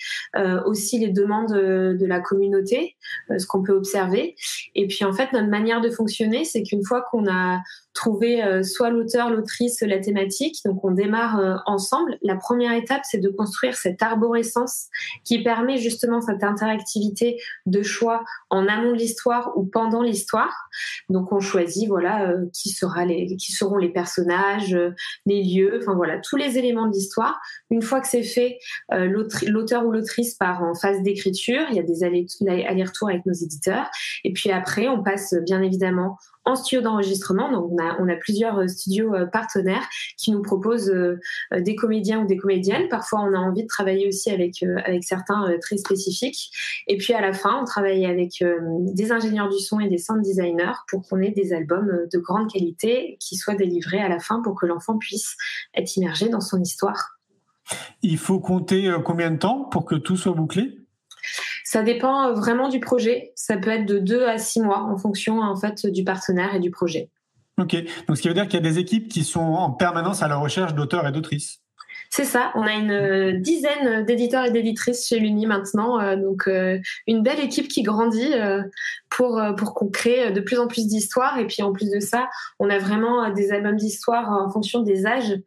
aussi 0.67 0.99
les 0.99 1.09
demandes 1.09 1.53
de 1.53 2.07
la 2.07 2.21
communauté, 2.21 2.97
ce 3.37 3.47
qu'on 3.47 3.63
peut 3.63 3.73
observer. 3.73 4.35
Et 4.75 4.87
puis 4.87 5.05
en 5.05 5.13
fait 5.13 5.33
notre 5.33 5.49
manière 5.49 5.81
de 5.81 5.91
fonctionner, 5.91 6.45
c'est 6.45 6.63
qu'une 6.63 6.85
fois 6.85 7.05
qu'on 7.11 7.27
a 7.29 7.61
trouver 7.99 8.45
euh, 8.45 8.63
soit 8.63 8.91
l'auteur, 8.91 9.29
l'autrice, 9.29 9.81
la 9.81 9.99
thématique. 9.99 10.59
Donc 10.65 10.85
on 10.85 10.93
démarre 10.93 11.41
euh, 11.41 11.57
ensemble. 11.67 12.17
La 12.23 12.37
première 12.37 12.73
étape, 12.73 13.03
c'est 13.03 13.19
de 13.19 13.29
construire 13.29 13.75
cette 13.75 14.01
arborescence 14.01 14.87
qui 15.25 15.43
permet 15.43 15.79
justement 15.79 16.21
cette 16.21 16.45
interactivité 16.45 17.41
de 17.67 17.83
choix 17.83 18.25
en 18.51 18.69
amont 18.69 18.93
de 18.93 18.99
l'histoire 18.99 19.53
ou 19.57 19.65
pendant 19.65 20.03
l'histoire. 20.03 20.69
Donc 21.09 21.33
on 21.33 21.41
choisit 21.41 21.89
voilà 21.89 22.35
qui 22.53 22.71
sera 22.71 23.05
les 23.05 23.37
qui 23.37 23.53
seront 23.53 23.79
les 23.79 23.89
personnages, 23.89 24.79
les 25.27 25.43
lieux, 25.43 25.81
enfin 25.83 25.95
voilà 25.95 26.19
tous 26.21 26.37
les 26.37 26.57
éléments 26.57 26.87
de 26.87 26.93
l'histoire. 26.93 27.41
Une 27.71 27.83
fois 27.83 28.01
que 28.01 28.07
c'est 28.07 28.23
fait, 28.23 28.59
l'auteur 28.91 29.85
ou 29.85 29.91
l'autrice 29.91 30.35
part 30.35 30.63
en 30.63 30.75
phase 30.75 31.03
d'écriture. 31.03 31.63
Il 31.71 31.77
y 31.77 31.81
a 31.81 31.83
des 31.83 32.05
allers-retours 32.05 33.09
avec 33.09 33.27
nos 33.27 33.33
éditeurs. 33.33 33.87
Et 34.25 34.33
puis 34.33 34.51
après, 34.51 34.89
on 34.89 35.03
passe 35.03 35.35
bien 35.45 35.63
évidemment 35.63 36.19
en 36.49 36.57
studio 36.57 36.81
d'enregistrement. 36.81 37.53
Donc, 37.53 37.71
on 37.71 38.09
a, 38.09 38.17
plusieurs 38.17 38.59
euh, 38.59 38.69
studios 38.69 39.15
euh, 39.15 39.27
partenaires 39.27 39.87
qui 40.17 40.31
nous 40.33 40.41
proposent 40.41 40.91
euh, 40.91 41.21
des 41.55 41.77
comédiens 41.77 42.23
ou 42.23 42.27
des 42.27 42.37
comédiennes. 42.37 42.89
Parfois, 42.89 43.21
on 43.21 43.35
a 43.35 43.39
envie 43.39 43.63
de 43.63 43.69
travailler 43.69 44.09
aussi 44.09 44.31
avec, 44.31 44.63
avec 44.63 45.05
certains 45.05 45.47
très 45.61 45.77
spécifiques. 45.77 46.51
Et 46.87 46.97
puis, 46.97 47.13
à 47.13 47.21
la 47.21 47.33
fin, 47.33 47.61
on 47.61 47.65
travaille 47.65 48.07
avec 48.07 48.43
des 48.95 49.13
ingénieurs 49.13 49.49
du 49.49 49.59
son 49.59 49.81
et 49.81 49.89
des 49.89 49.99
sound 49.99 50.23
designers 50.23 50.73
pour 50.89 51.07
qu'on 51.07 51.21
ait 51.21 51.31
des 51.31 51.53
albums 51.53 52.07
de 52.11 52.19
grande 52.19 52.51
qualité 52.51 53.17
qui 53.21 53.37
soient 53.37 53.55
délivrés 53.55 54.01
à 54.01 54.09
la 54.09 54.19
fin 54.19 54.41
pour 54.43 54.55
que 54.59 54.67
l'enfant 54.67 54.97
puisse 54.97 55.37
être 55.75 55.97
immergé 55.97 56.29
dans 56.29 56.41
son 56.41 56.61
histoire. 56.61 57.19
Il 58.03 58.19
faut 58.19 58.41
compter 58.41 58.95
combien 59.05 59.31
de 59.31 59.37
temps 59.37 59.65
pour 59.65 59.85
que 59.85 59.95
tout 59.95 60.17
soit 60.17 60.33
bouclé? 60.33 60.88
Ça 61.71 61.83
dépend 61.83 62.29
euh, 62.29 62.33
vraiment 62.33 62.71
du 62.71 62.81
projet. 62.81 63.33
Ça 63.35 63.59
peut 63.59 63.69
être 63.69 63.85
de 63.85 63.99
deux 63.99 64.27
à 64.27 64.39
six 64.39 64.63
mois 64.63 64.85
en 64.85 64.97
fonction 64.97 65.43
en 65.43 65.55
fait 65.55 65.87
du 65.87 66.03
partenaire 66.03 66.55
et 66.55 66.61
du 66.61 66.71
projet. 66.71 67.11
Ok, 67.59 67.77
donc 68.07 68.17
ce 68.17 68.23
qui 68.23 68.29
veut 68.29 68.35
dire 68.35 68.45
qu'il 68.49 68.55
y 68.55 68.67
a 68.67 68.71
des 68.71 68.79
équipes 68.79 69.09
qui 69.09 69.23
sont 69.23 69.41
en 69.41 69.73
permanence 69.73 70.23
à 70.23 70.29
la 70.29 70.37
recherche 70.37 70.75
d'auteurs 70.75 71.07
et 71.07 71.13
d'autrices. 71.13 71.61
C'est 72.11 72.25
ça, 72.25 72.53
on 72.55 72.63
a 72.63 72.73
une 72.73 72.91
euh, 72.91 73.33
dizaine 73.39 74.05
d'éditeurs 74.05 74.45
et 74.45 74.51
d'éditrices 74.51 75.07
chez 75.07 75.19
l'Uni 75.19 75.47
maintenant, 75.47 76.01
euh, 76.01 76.17
donc 76.17 76.49
une 77.07 77.23
belle 77.23 77.41
équipe 77.41 77.69
qui 77.69 77.83
grandit 77.83 78.33
pour, 79.11 79.41
pour 79.57 79.75
qu'on 79.75 79.89
crée 79.89 80.33
de 80.33 80.41
plus 80.41 80.59
en 80.59 80.67
plus 80.67 80.87
d'histoires. 80.87 81.39
Et 81.39 81.47
puis 81.47 81.63
en 81.63 81.73
plus 81.73 81.91
de 81.91 82.01
ça, 82.01 82.29
on 82.59 82.71
a 82.71 82.79
vraiment 82.79 83.31
des 83.31 83.53
albums 83.53 83.77
d'histoire 83.77 84.31
en 84.31 84.51
fonction 84.51 84.83
des 84.83 85.07
âges. 85.07 85.39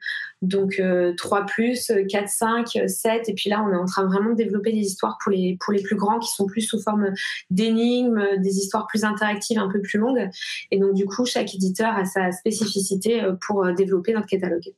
Donc 0.42 0.82
3 1.18 1.46
plus, 1.46 1.92
4, 2.10 2.28
5, 2.28 2.68
7. 2.88 3.30
Et 3.30 3.34
puis 3.34 3.50
là, 3.50 3.64
on 3.68 3.72
est 3.72 3.78
en 3.78 3.86
train 3.86 4.06
vraiment 4.06 4.32
de 4.32 4.36
développer 4.36 4.72
des 4.72 4.80
histoires 4.80 5.18
pour 5.24 5.32
les, 5.32 5.58
pour 5.60 5.72
les 5.72 5.84
plus 5.84 5.96
grands 5.96 6.20
qui 6.20 6.32
sont 6.32 6.48
plus 6.48 6.62
sous 6.62 6.82
forme 6.82 7.12
d'énigmes, 7.52 8.24
des 8.40 8.58
histoires 8.58 8.88
plus 8.88 9.04
interactives, 9.04 9.60
un 9.60 9.70
peu 9.70 9.82
plus 9.82 10.00
longues. 10.00 10.30
Et 10.72 10.80
donc 10.80 10.94
du 10.94 11.06
coup, 11.06 11.26
chaque 11.26 11.54
éditeur 11.54 11.94
a 11.96 12.06
sa 12.06 12.32
spécificité 12.32 13.24
euh, 13.24 13.34
pour 13.34 13.64
euh, 13.64 13.74
développer 13.74 14.14
notre 14.14 14.28
catalogue. 14.28 14.74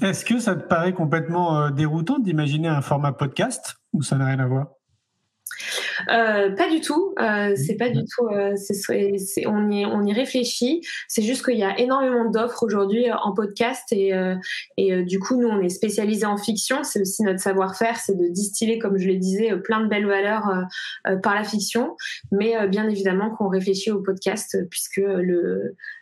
Est-ce 0.00 0.24
que 0.24 0.38
ça 0.38 0.54
te 0.54 0.66
paraît 0.66 0.92
complètement 0.92 1.58
euh, 1.58 1.70
déroutant 1.70 2.18
d'imaginer 2.18 2.68
un 2.68 2.82
format 2.82 3.12
podcast 3.12 3.76
ou 3.92 4.02
ça 4.02 4.16
n'a 4.16 4.26
rien 4.26 4.38
à 4.38 4.46
voir? 4.46 4.68
Euh, 6.08 6.54
pas 6.54 6.68
du 6.68 6.80
tout. 6.80 7.14
Euh, 7.20 7.54
c'est 7.56 7.76
pas 7.76 7.90
du 7.90 8.04
tout. 8.04 8.26
Euh, 8.28 8.54
on 9.46 9.70
y 9.70 9.86
on 9.86 10.04
y 10.04 10.12
réfléchit. 10.12 10.82
C'est 11.08 11.22
juste 11.22 11.44
qu'il 11.44 11.58
y 11.58 11.64
a 11.64 11.78
énormément 11.78 12.30
d'offres 12.30 12.62
aujourd'hui 12.62 13.06
en 13.10 13.32
podcast 13.32 13.92
et 13.92 14.12
et 14.76 15.02
du 15.02 15.18
coup 15.18 15.40
nous 15.40 15.48
on 15.48 15.60
est 15.60 15.68
spécialisé 15.68 16.26
en 16.26 16.36
fiction. 16.36 16.82
C'est 16.82 17.00
aussi 17.00 17.22
notre 17.22 17.40
savoir-faire, 17.40 17.98
c'est 17.98 18.16
de 18.16 18.28
distiller, 18.28 18.78
comme 18.78 18.98
je 18.98 19.08
le 19.08 19.16
disais, 19.16 19.56
plein 19.56 19.80
de 19.80 19.88
belles 19.88 20.06
valeurs 20.06 20.66
par 21.22 21.34
la 21.34 21.44
fiction. 21.44 21.96
Mais 22.30 22.68
bien 22.68 22.88
évidemment 22.88 23.30
qu'on 23.30 23.48
réfléchit 23.48 23.90
au 23.90 24.00
podcast 24.00 24.56
puisque 24.70 25.02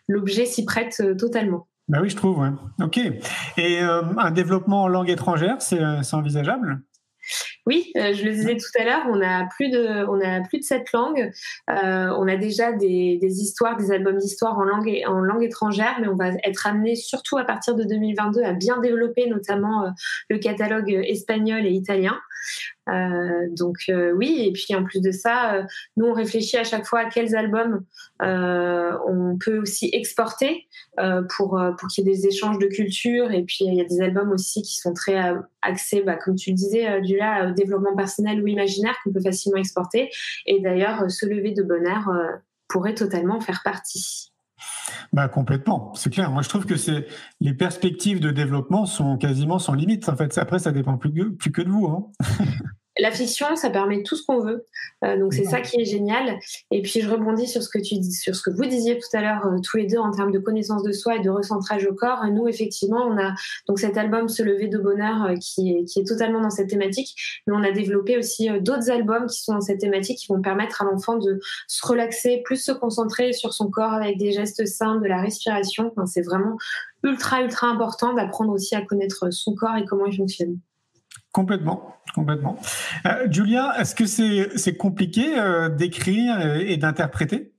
l'objet 0.08 0.46
s'y 0.46 0.64
prête 0.64 1.02
totalement. 1.18 1.66
Bah 1.88 1.98
oui, 2.00 2.10
je 2.10 2.16
trouve. 2.16 2.46
Ok. 2.80 2.98
Et 3.56 3.80
un 3.80 4.30
développement 4.30 4.84
en 4.84 4.88
langue 4.88 5.10
étrangère, 5.10 5.60
c'est 5.60 6.14
envisageable? 6.14 6.82
Oui, 7.66 7.92
euh, 7.96 8.14
je 8.14 8.24
le 8.24 8.32
disais 8.32 8.56
tout 8.56 8.80
à 8.80 8.84
l'heure, 8.84 9.02
on 9.08 9.20
a 9.20 9.46
plus 9.46 9.70
de, 9.70 10.06
on 10.08 10.20
a 10.20 10.40
plus 10.40 10.58
de 10.58 10.64
sept 10.64 10.92
langues. 10.92 11.30
Euh, 11.68 12.08
on 12.18 12.26
a 12.26 12.36
déjà 12.36 12.72
des, 12.72 13.18
histoires, 13.22 13.76
des 13.76 13.92
albums 13.92 14.18
d'histoire 14.18 14.58
en 14.58 14.64
langue, 14.64 14.90
en 15.06 15.20
langue 15.20 15.44
étrangère, 15.44 15.98
mais 16.00 16.08
on 16.08 16.16
va 16.16 16.30
être 16.44 16.66
amené 16.66 16.96
surtout 16.96 17.36
à 17.36 17.44
partir 17.44 17.76
de 17.76 17.84
2022 17.84 18.42
à 18.42 18.52
bien 18.54 18.80
développer 18.80 19.28
notamment 19.28 19.84
euh, 19.84 19.90
le 20.30 20.38
catalogue 20.38 20.90
espagnol 20.90 21.66
et 21.66 21.70
italien. 21.70 22.18
Euh, 22.88 23.46
donc 23.56 23.76
euh, 23.88 24.12
oui, 24.12 24.44
et 24.46 24.52
puis 24.52 24.74
en 24.74 24.84
plus 24.84 25.00
de 25.00 25.10
ça, 25.10 25.54
euh, 25.54 25.62
nous 25.96 26.06
on 26.06 26.12
réfléchit 26.12 26.56
à 26.56 26.64
chaque 26.64 26.86
fois 26.86 27.00
à 27.00 27.04
quels 27.10 27.36
albums 27.36 27.84
on 28.22 29.38
peut 29.38 29.58
aussi 29.58 29.90
exporter 29.92 30.66
pour 31.36 31.60
pour 31.78 31.88
qu'il 31.88 32.06
y 32.06 32.10
ait 32.10 32.14
des 32.14 32.26
échanges 32.26 32.58
de 32.58 32.66
culture. 32.66 33.30
Et 33.32 33.42
puis 33.42 33.64
il 33.64 33.74
y 33.74 33.80
a 33.80 33.84
des 33.84 34.00
albums 34.00 34.30
aussi 34.30 34.62
qui 34.62 34.76
sont 34.76 34.92
très 34.92 35.34
axés, 35.62 36.02
bah, 36.02 36.16
comme 36.16 36.34
tu 36.34 36.50
le 36.50 36.56
disais, 36.56 37.00
du 37.00 37.16
là 37.16 37.48
au 37.48 37.52
développement 37.52 37.96
personnel 37.96 38.42
ou 38.42 38.46
imaginaire 38.46 38.96
qu'on 39.02 39.12
peut 39.12 39.22
facilement 39.22 39.58
exporter. 39.58 40.10
Et 40.46 40.60
d'ailleurs, 40.60 41.10
se 41.10 41.26
lever 41.26 41.52
de 41.52 41.62
bonheur 41.62 42.10
pourrait 42.68 42.94
totalement 42.94 43.40
faire 43.40 43.62
partie. 43.64 44.29
Bah 45.12 45.28
complètement, 45.28 45.92
c'est 45.94 46.10
clair. 46.10 46.30
Moi, 46.30 46.42
je 46.42 46.48
trouve 46.48 46.66
que 46.66 46.76
c'est 46.76 47.06
les 47.40 47.54
perspectives 47.54 48.20
de 48.20 48.30
développement 48.30 48.86
sont 48.86 49.16
quasiment 49.16 49.58
sans 49.58 49.74
limite. 49.74 50.08
En 50.08 50.16
fait, 50.16 50.36
après, 50.38 50.58
ça 50.58 50.72
dépend 50.72 50.96
plus 50.96 51.12
que, 51.12 51.62
de 51.62 51.68
vous. 51.68 51.86
Hein. 51.86 52.06
la 53.00 53.10
fiction, 53.10 53.56
ça 53.56 53.70
permet 53.70 54.02
tout 54.02 54.16
ce 54.16 54.24
qu'on 54.24 54.40
veut. 54.40 54.66
Euh, 55.04 55.18
donc 55.18 55.32
c'est 55.32 55.44
ça 55.44 55.60
qui 55.60 55.80
est 55.80 55.84
génial. 55.84 56.38
Et 56.70 56.82
puis 56.82 57.00
je 57.00 57.10
rebondis 57.10 57.46
sur 57.46 57.62
ce 57.62 57.68
que 57.68 57.78
tu 57.78 57.98
dis, 57.98 58.12
sur 58.12 58.34
ce 58.34 58.42
que 58.42 58.50
vous 58.50 58.66
disiez 58.66 58.98
tout 58.98 59.16
à 59.16 59.22
l'heure 59.22 59.46
euh, 59.46 59.58
tous 59.62 59.76
les 59.78 59.86
deux 59.86 59.98
en 59.98 60.10
termes 60.10 60.32
de 60.32 60.38
connaissance 60.38 60.82
de 60.82 60.92
soi 60.92 61.16
et 61.16 61.20
de 61.20 61.30
recentrage 61.30 61.86
au 61.86 61.94
corps. 61.94 62.24
nous 62.26 62.48
effectivement, 62.48 63.06
on 63.06 63.18
a 63.18 63.34
donc 63.66 63.78
cet 63.78 63.96
album 63.96 64.28
Se 64.28 64.42
lever 64.42 64.68
de 64.68 64.78
bonheur 64.78 65.24
euh, 65.24 65.34
qui 65.36 65.72
est 65.72 65.84
qui 65.84 66.00
est 66.00 66.04
totalement 66.04 66.40
dans 66.40 66.50
cette 66.50 66.68
thématique, 66.68 67.14
mais 67.46 67.54
on 67.56 67.62
a 67.62 67.72
développé 67.72 68.18
aussi 68.18 68.48
d'autres 68.60 68.90
albums 68.90 69.26
qui 69.26 69.40
sont 69.40 69.54
dans 69.54 69.60
cette 69.60 69.80
thématique 69.80 70.18
qui 70.18 70.26
vont 70.28 70.42
permettre 70.42 70.82
à 70.82 70.84
l'enfant 70.84 71.16
de 71.16 71.40
se 71.66 71.86
relaxer, 71.86 72.42
plus 72.44 72.62
se 72.62 72.72
concentrer 72.72 73.32
sur 73.32 73.54
son 73.54 73.70
corps 73.70 73.94
avec 73.94 74.18
des 74.18 74.32
gestes 74.32 74.66
simples, 74.66 75.02
de 75.02 75.08
la 75.08 75.20
respiration. 75.20 75.92
Enfin, 75.96 76.06
c'est 76.06 76.22
vraiment 76.22 76.56
ultra 77.02 77.42
ultra 77.42 77.68
important 77.68 78.12
d'apprendre 78.14 78.52
aussi 78.52 78.74
à 78.74 78.82
connaître 78.82 79.32
son 79.32 79.54
corps 79.54 79.76
et 79.76 79.84
comment 79.84 80.06
il 80.06 80.16
fonctionne. 80.16 80.58
Complètement, 81.32 81.94
complètement. 82.14 82.56
Euh, 83.06 83.28
Julia, 83.30 83.72
est-ce 83.78 83.94
que 83.94 84.06
c'est 84.06 84.76
compliqué 84.76 85.38
euh, 85.38 85.68
d'écrire 85.68 86.40
et 86.56 86.76
d'interpréter? 86.76 87.52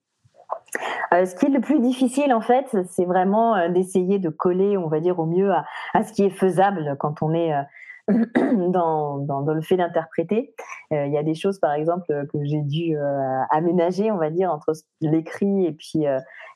Euh, 1.13 1.25
ce 1.25 1.35
qui 1.35 1.45
est 1.45 1.49
le 1.49 1.61
plus 1.61 1.79
difficile, 1.79 2.33
en 2.33 2.41
fait, 2.41 2.65
c'est 2.89 3.05
vraiment 3.05 3.69
d'essayer 3.69 4.19
de 4.19 4.29
coller, 4.29 4.77
on 4.77 4.87
va 4.87 4.99
dire, 4.99 5.19
au 5.19 5.25
mieux 5.25 5.51
à, 5.51 6.03
ce 6.03 6.11
qui 6.11 6.23
est 6.23 6.29
faisable 6.29 6.97
quand 6.99 7.21
on 7.21 7.33
est 7.33 7.53
dans, 8.67 9.19
dans, 9.19 9.53
le 9.53 9.61
fait 9.61 9.77
d'interpréter. 9.77 10.53
Il 10.91 11.11
y 11.11 11.17
a 11.17 11.23
des 11.23 11.35
choses, 11.35 11.59
par 11.59 11.73
exemple, 11.73 12.05
que 12.07 12.43
j'ai 12.43 12.61
dû 12.61 12.97
aménager, 13.51 14.11
on 14.11 14.17
va 14.17 14.29
dire, 14.29 14.51
entre 14.51 14.73
l'écrit 14.99 15.65
et 15.65 15.71
puis 15.71 16.05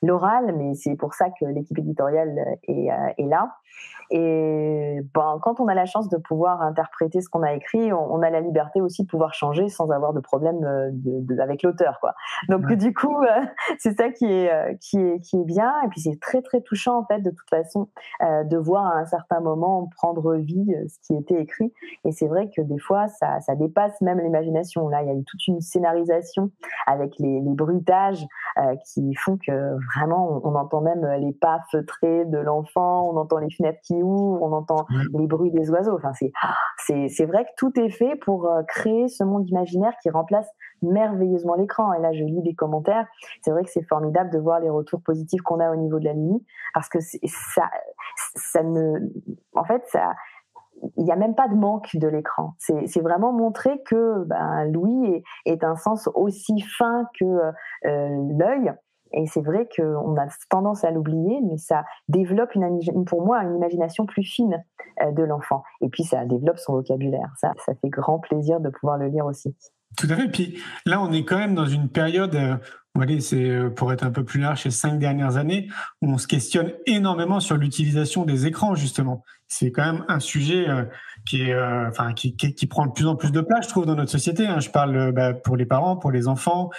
l'oral, 0.01 0.53
mais 0.57 0.73
c'est 0.75 0.95
pour 0.95 1.13
ça 1.13 1.27
que 1.29 1.45
l'équipe 1.45 1.77
éditoriale 1.77 2.57
est 2.67 3.27
là. 3.27 3.55
Et 4.11 4.99
ben, 5.13 5.39
quand 5.41 5.59
on 5.59 5.67
a 5.67 5.73
la 5.73 5.85
chance 5.85 6.09
de 6.09 6.17
pouvoir 6.17 6.61
interpréter 6.61 7.21
ce 7.21 7.29
qu'on 7.29 7.41
a 7.41 7.53
écrit, 7.53 7.91
on, 7.91 8.21
a 8.21 8.29
la 8.29 8.39
liberté 8.39 8.81
aussi 8.81 9.03
de 9.03 9.07
pouvoir 9.07 9.33
changer 9.33 9.67
sans 9.69 9.89
avoir 9.89 10.13
de 10.13 10.19
problème 10.19 10.63
euh, 10.63 10.89
de, 10.93 11.39
avec 11.39 11.63
l'auteur, 11.63 11.99
quoi. 11.99 12.13
Donc 12.49 12.71
du 12.73 12.93
coup, 12.93 13.21
euh, 13.23 13.27
c'est 13.79 13.97
ça 13.97 14.09
qui 14.09 14.25
est, 14.25 14.51
euh, 14.51 14.73
qui 14.79 14.99
est 14.99 15.19
qui 15.21 15.37
est 15.37 15.45
bien. 15.45 15.71
Et 15.83 15.87
puis 15.87 16.01
c'est 16.01 16.19
très 16.19 16.41
très 16.41 16.61
touchant 16.61 16.99
en 16.99 17.05
fait 17.05 17.19
de 17.21 17.31
toute 17.31 17.49
façon 17.49 17.89
de 18.21 18.57
voir 18.57 18.85
à 18.85 18.99
un 18.99 19.05
certain 19.05 19.39
moment 19.39 19.89
prendre 19.95 20.35
vie 20.35 20.73
ce 20.87 20.99
qui 21.07 21.17
était 21.17 21.41
écrit. 21.41 21.73
Et 22.03 22.11
c'est 22.11 22.27
vrai 22.27 22.49
que 22.55 22.61
des 22.61 22.79
fois 22.79 23.07
ça, 23.07 23.39
ça 23.41 23.55
dépasse 23.55 23.99
même 24.01 24.19
l'imagination. 24.19 24.87
Là, 24.87 25.01
il 25.01 25.07
y 25.07 25.11
a 25.11 25.13
eu 25.13 25.23
toute 25.23 25.47
une 25.47 25.61
scénarisation 25.61 26.51
avec 26.85 27.17
les, 27.19 27.41
les 27.41 27.53
bruitages 27.53 28.25
qui 28.85 29.13
font 29.15 29.37
que 29.37 29.75
vraiment 29.95 30.41
on, 30.43 30.49
on 30.49 30.55
entend 30.55 30.81
même 30.81 31.05
les 31.19 31.33
pas 31.33 31.61
feutrés 31.71 32.25
de 32.25 32.37
l'enfant, 32.37 33.09
on 33.09 33.17
entend 33.17 33.37
les 33.37 33.49
fenêtres 33.65 33.79
qui 33.83 33.95
où 34.01 34.37
on 34.41 34.51
entend 34.51 34.85
les 35.13 35.27
bruits 35.27 35.51
des 35.51 35.69
oiseaux. 35.69 35.95
Enfin, 35.95 36.11
c'est, 36.13 37.09
c'est, 37.09 37.25
vrai 37.25 37.45
que 37.45 37.49
tout 37.57 37.71
est 37.79 37.89
fait 37.89 38.15
pour 38.15 38.47
euh, 38.47 38.63
créer 38.67 39.07
ce 39.07 39.23
monde 39.23 39.47
imaginaire 39.47 39.93
qui 40.01 40.09
remplace 40.09 40.47
merveilleusement 40.81 41.55
l'écran. 41.55 41.93
Et 41.93 42.01
là, 42.01 42.11
je 42.13 42.23
lis 42.23 42.41
des 42.41 42.53
commentaires. 42.53 43.07
C'est 43.41 43.51
vrai 43.51 43.63
que 43.63 43.69
c'est 43.69 43.87
formidable 43.87 44.29
de 44.31 44.39
voir 44.39 44.59
les 44.59 44.69
retours 44.69 45.01
positifs 45.01 45.41
qu'on 45.41 45.59
a 45.59 45.71
au 45.71 45.75
niveau 45.75 45.99
de 45.99 46.05
la 46.05 46.13
nuit, 46.13 46.45
parce 46.73 46.89
que 46.89 46.99
ça, 46.99 47.69
ça 48.35 48.63
ne, 48.63 48.99
en 49.55 49.63
fait, 49.63 49.83
ça, 49.87 50.13
il 50.97 51.05
n'y 51.05 51.11
a 51.11 51.15
même 51.15 51.35
pas 51.35 51.47
de 51.47 51.55
manque 51.55 51.95
de 51.95 52.07
l'écran. 52.07 52.53
C'est 52.59 53.01
vraiment 53.01 53.31
montrer 53.31 53.81
que 53.83 54.23
ben, 54.25 54.65
Louis 54.71 55.23
est, 55.45 55.53
est, 55.53 55.63
un 55.63 55.75
sens 55.75 56.09
aussi 56.13 56.61
fin 56.61 57.05
que 57.19 57.25
euh, 57.25 58.09
l'œil 58.37 58.73
et 59.15 59.25
c'est 59.27 59.41
vrai 59.41 59.67
qu'on 59.75 60.15
a 60.17 60.27
tendance 60.49 60.83
à 60.83 60.91
l'oublier, 60.91 61.39
mais 61.43 61.57
ça 61.57 61.83
développe 62.09 62.51
pour 63.05 63.25
moi 63.25 63.41
une 63.43 63.55
imagination 63.55 64.05
plus 64.05 64.23
fine 64.23 64.63
euh, 65.01 65.11
de 65.11 65.23
l'enfant. 65.23 65.63
Et 65.81 65.89
puis 65.89 66.03
ça 66.03 66.25
développe 66.25 66.59
son 66.59 66.73
vocabulaire. 66.73 67.33
Ça, 67.39 67.53
ça 67.65 67.73
fait 67.75 67.89
grand 67.89 68.19
plaisir 68.19 68.59
de 68.59 68.69
pouvoir 68.69 68.97
le 68.97 69.07
lire 69.07 69.25
aussi. 69.25 69.55
Tout 69.97 70.07
à 70.09 70.15
fait. 70.15 70.25
Et 70.25 70.31
puis 70.31 70.57
là, 70.85 71.01
on 71.01 71.11
est 71.13 71.23
quand 71.23 71.37
même 71.37 71.55
dans 71.55 71.65
une 71.65 71.89
période 71.89 72.35
euh, 72.35 72.57
Allez, 73.01 73.19
c'est 73.19 73.49
euh, 73.49 73.69
pour 73.69 73.91
être 73.91 74.05
un 74.05 74.11
peu 74.11 74.23
plus 74.23 74.39
large, 74.39 74.63
ces 74.63 74.71
cinq 74.71 74.99
dernières 74.99 75.35
années, 75.35 75.67
où 76.01 76.09
on 76.09 76.17
se 76.17 76.27
questionne 76.27 76.71
énormément 76.85 77.41
sur 77.41 77.57
l'utilisation 77.57 78.23
des 78.23 78.47
écrans, 78.47 78.75
justement. 78.75 79.23
C'est 79.49 79.71
quand 79.71 79.85
même 79.85 80.05
un 80.07 80.21
sujet 80.21 80.65
qui, 81.25 81.43
est, 81.43 81.53
euh, 81.53 81.87
enfin, 81.89 82.13
qui, 82.13 82.35
qui, 82.35 82.53
qui, 82.53 82.67
prend 82.67 82.85
de 82.85 82.91
plus 82.91 83.07
en 83.07 83.15
plus 83.15 83.31
de 83.31 83.41
place, 83.41 83.65
je 83.65 83.69
trouve, 83.69 83.85
dans 83.85 83.95
notre 83.95 84.11
société. 84.11 84.45
Hein. 84.45 84.59
Je 84.59 84.69
parle 84.69 85.11
bah, 85.11 85.33
pour 85.33 85.57
les 85.57 85.65
parents, 85.65 85.97
pour 85.97 86.11
les 86.11 86.27
enfants, 86.27 86.69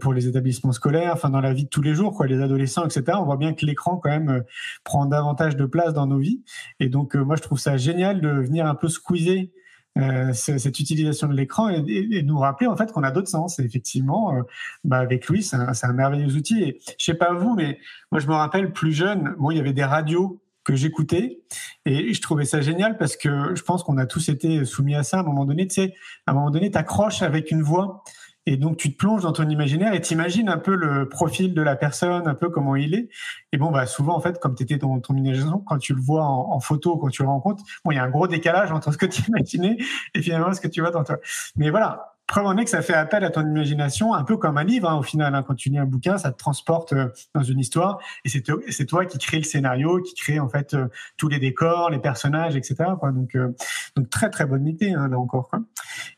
pour 0.00 0.12
les 0.12 0.28
établissements 0.28 0.72
scolaires, 0.72 1.12
enfin, 1.14 1.30
dans 1.30 1.40
la 1.40 1.52
vie 1.52 1.64
de 1.64 1.68
tous 1.68 1.82
les 1.82 1.94
jours, 1.94 2.14
quoi, 2.14 2.26
les 2.26 2.40
adolescents, 2.40 2.84
etc. 2.84 3.18
On 3.20 3.24
voit 3.24 3.36
bien 3.36 3.54
que 3.54 3.66
l'écran, 3.66 3.96
quand 3.96 4.10
même, 4.10 4.44
prend 4.84 5.06
davantage 5.06 5.56
de 5.56 5.66
place 5.66 5.92
dans 5.94 6.06
nos 6.06 6.18
vies. 6.18 6.42
Et 6.80 6.88
donc, 6.88 7.14
moi, 7.14 7.36
je 7.36 7.42
trouve 7.42 7.58
ça 7.58 7.76
génial 7.76 8.20
de 8.20 8.28
venir 8.28 8.66
un 8.66 8.74
peu 8.74 8.88
squeezer 8.88 9.50
euh, 9.98 10.32
cette 10.32 10.80
utilisation 10.80 11.28
de 11.28 11.34
l'écran 11.34 11.68
et, 11.68 11.84
et, 11.86 12.22
nous 12.22 12.38
rappeler 12.38 12.66
en 12.66 12.76
fait 12.76 12.90
qu'on 12.92 13.02
a 13.02 13.10
d'autres 13.10 13.28
sens. 13.28 13.58
Et 13.58 13.62
effectivement, 13.62 14.34
euh, 14.34 14.42
bah 14.84 14.96
avec 14.96 15.28
Louis, 15.28 15.42
c'est 15.42 15.56
un, 15.56 15.72
un, 15.82 15.92
merveilleux 15.92 16.34
outil. 16.34 16.62
Et 16.62 16.78
je 16.98 17.04
sais 17.04 17.14
pas 17.14 17.34
vous, 17.34 17.54
mais 17.54 17.78
moi 18.10 18.18
je 18.18 18.26
me 18.26 18.32
rappelle 18.32 18.72
plus 18.72 18.92
jeune, 18.92 19.34
bon, 19.38 19.50
il 19.50 19.58
y 19.58 19.60
avait 19.60 19.74
des 19.74 19.84
radios 19.84 20.40
que 20.64 20.74
j'écoutais 20.74 21.40
et 21.86 22.14
je 22.14 22.20
trouvais 22.20 22.44
ça 22.44 22.60
génial 22.60 22.96
parce 22.96 23.16
que 23.16 23.54
je 23.54 23.62
pense 23.62 23.82
qu'on 23.82 23.98
a 23.98 24.06
tous 24.06 24.28
été 24.28 24.64
soumis 24.64 24.94
à 24.94 25.02
ça 25.02 25.18
à 25.18 25.20
un 25.20 25.24
moment 25.24 25.44
donné. 25.44 25.66
Tu 25.66 25.74
sais, 25.74 25.94
à 26.26 26.32
un 26.32 26.34
moment 26.34 26.50
donné, 26.50 26.70
t'accroches 26.70 27.22
avec 27.22 27.50
une 27.50 27.62
voix 27.62 28.04
et 28.46 28.56
donc, 28.56 28.76
tu 28.76 28.92
te 28.92 28.96
plonges 28.96 29.22
dans 29.22 29.32
ton 29.32 29.48
imaginaire 29.48 29.94
et 29.94 30.00
t'imagines 30.00 30.48
un 30.48 30.58
peu 30.58 30.74
le 30.74 31.08
profil 31.08 31.54
de 31.54 31.62
la 31.62 31.76
personne, 31.76 32.26
un 32.26 32.34
peu 32.34 32.48
comment 32.48 32.74
il 32.74 32.94
est. 32.94 33.08
Et 33.52 33.56
bon, 33.56 33.70
bah, 33.70 33.86
souvent, 33.86 34.16
en 34.16 34.20
fait, 34.20 34.40
comme 34.40 34.56
tu 34.56 34.64
étais 34.64 34.78
dans 34.78 34.98
ton 34.98 35.14
imagination, 35.14 35.60
quand 35.60 35.78
tu 35.78 35.94
le 35.94 36.00
vois 36.00 36.24
en, 36.24 36.58
photo, 36.58 36.96
quand 36.96 37.08
tu 37.08 37.22
le 37.22 37.28
rencontres, 37.28 37.62
bon, 37.84 37.92
il 37.92 37.96
y 37.96 37.98
a 37.98 38.02
un 38.02 38.10
gros 38.10 38.26
décalage 38.26 38.72
entre 38.72 38.92
ce 38.92 38.98
que 38.98 39.06
tu 39.06 39.22
imaginais 39.28 39.76
et 40.14 40.22
finalement 40.22 40.52
ce 40.52 40.60
que 40.60 40.68
tu 40.68 40.80
vois 40.80 40.90
dans 40.90 41.04
toi. 41.04 41.18
Mais 41.54 41.70
voilà, 41.70 42.11
preuve 42.32 42.46
en 42.46 42.56
est 42.56 42.64
que 42.64 42.70
ça 42.70 42.80
fait 42.80 42.94
appel 42.94 43.24
à 43.24 43.30
ton 43.30 43.42
imagination, 43.42 44.14
un 44.14 44.24
peu 44.24 44.38
comme 44.38 44.56
un 44.56 44.64
livre, 44.64 44.88
hein, 44.88 44.96
au 44.96 45.02
final. 45.02 45.34
Hein, 45.34 45.44
quand 45.46 45.54
tu 45.54 45.68
lis 45.68 45.76
un 45.76 45.84
bouquin, 45.84 46.16
ça 46.16 46.32
te 46.32 46.38
transporte 46.38 46.94
euh, 46.94 47.08
dans 47.34 47.42
une 47.42 47.58
histoire 47.58 47.98
et 48.24 48.30
c'est 48.30 48.86
toi 48.86 49.04
qui 49.04 49.18
crée 49.18 49.36
le 49.36 49.42
scénario, 49.42 50.00
qui 50.00 50.14
crée, 50.14 50.40
en 50.40 50.48
fait, 50.48 50.72
euh, 50.72 50.88
tous 51.18 51.28
les 51.28 51.38
décors, 51.38 51.90
les 51.90 51.98
personnages, 51.98 52.56
etc. 52.56 52.84
Quoi. 52.98 53.12
Donc, 53.12 53.34
euh, 53.34 53.54
donc, 53.96 54.08
très, 54.08 54.30
très 54.30 54.46
bonne 54.46 54.66
idée, 54.66 54.94
hein, 54.94 55.08
là 55.08 55.18
encore. 55.18 55.50
Quoi. 55.50 55.60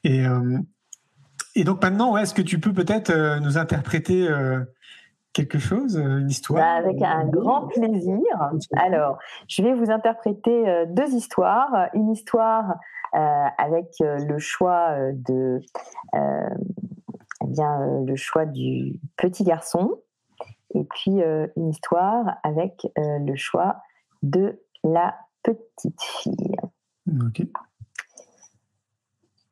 Et, 0.04 0.24
et 1.56 1.64
donc 1.64 1.82
maintenant, 1.82 2.16
est-ce 2.16 2.32
que 2.32 2.42
tu 2.42 2.60
peux 2.60 2.72
peut-être 2.72 3.40
nous 3.40 3.58
interpréter 3.58 4.28
quelque 5.32 5.58
chose, 5.58 5.96
une 5.96 6.30
histoire? 6.30 6.62
Bah, 6.62 6.74
Avec 6.74 7.02
un 7.02 7.26
grand 7.26 7.66
plaisir. 7.66 8.22
Alors, 8.76 9.18
je 9.48 9.62
vais 9.62 9.74
vous 9.74 9.90
interpréter 9.90 10.84
deux 10.90 11.12
histoires. 11.12 11.88
Une 11.94 12.10
histoire 12.10 12.76
avec 13.14 13.94
le 14.00 14.38
choix 14.38 14.96
de, 15.12 15.60
eh 16.14 17.46
bien, 17.46 18.02
le 18.04 18.16
choix 18.16 18.44
du 18.44 19.00
petit 19.16 19.44
garçon, 19.44 20.00
et 20.74 20.84
puis 20.84 21.22
une 21.56 21.68
histoire 21.68 22.36
avec 22.42 22.86
le 22.96 23.36
choix 23.36 23.76
de 24.22 24.60
la 24.82 25.14
petite 25.42 26.02
fille. 26.02 26.56
Ok. 27.08 27.42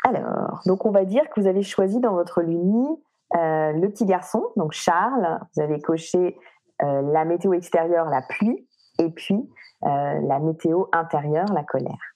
Alors, 0.04 0.60
donc 0.66 0.84
on 0.84 0.90
va 0.90 1.04
dire 1.04 1.22
que 1.30 1.40
vous 1.40 1.46
avez 1.46 1.62
choisi 1.62 2.00
dans 2.00 2.14
votre 2.14 2.42
luni 2.42 2.88
euh, 3.36 3.72
le 3.72 3.88
petit 3.88 4.04
garçon, 4.04 4.44
donc 4.56 4.72
Charles. 4.72 5.40
Vous 5.54 5.62
avez 5.62 5.80
coché 5.80 6.36
euh, 6.82 7.02
la 7.12 7.24
météo 7.24 7.52
extérieure, 7.54 8.06
la 8.10 8.22
pluie, 8.22 8.66
et 8.98 9.10
puis 9.10 9.48
euh, 9.84 10.20
la 10.20 10.38
météo 10.38 10.84
intérieure, 10.92 11.46
la 11.54 11.62
colère. 11.62 12.11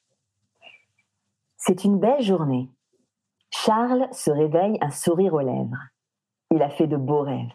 C'est 1.67 1.83
une 1.83 1.99
belle 1.99 2.23
journée. 2.23 2.71
Charles 3.51 4.07
se 4.13 4.31
réveille 4.31 4.79
un 4.81 4.93
sourire 4.93 5.35
aux 5.35 5.41
lèvres. 5.41 5.83
Il 6.53 6.63
a 6.63 6.71
fait 6.71 6.87
de 6.87 6.97
beaux 6.97 7.23
rêves. 7.23 7.53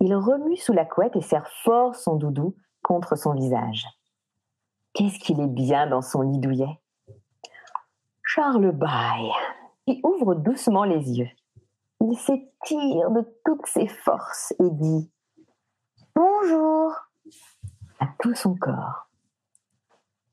Il 0.00 0.14
remue 0.14 0.56
sous 0.56 0.72
la 0.72 0.86
couette 0.86 1.14
et 1.14 1.20
serre 1.20 1.50
fort 1.64 1.94
son 1.94 2.16
doudou 2.16 2.56
contre 2.82 3.14
son 3.14 3.34
visage. 3.34 3.84
Qu'est-ce 4.94 5.18
qu'il 5.18 5.38
est 5.38 5.48
bien 5.48 5.86
dans 5.86 6.00
son 6.00 6.22
lit 6.22 6.38
douillet 6.38 6.80
Charles 8.22 8.72
baille 8.72 9.32
et 9.86 10.00
ouvre 10.02 10.34
doucement 10.34 10.84
les 10.84 11.18
yeux. 11.18 11.30
Il 12.00 12.16
s'étire 12.16 13.10
de 13.10 13.22
toutes 13.44 13.66
ses 13.66 13.88
forces 13.88 14.54
et 14.60 14.70
dit 14.70 15.12
Bonjour 16.14 16.94
à 18.00 18.06
tout 18.18 18.34
son 18.34 18.54
corps. 18.54 19.10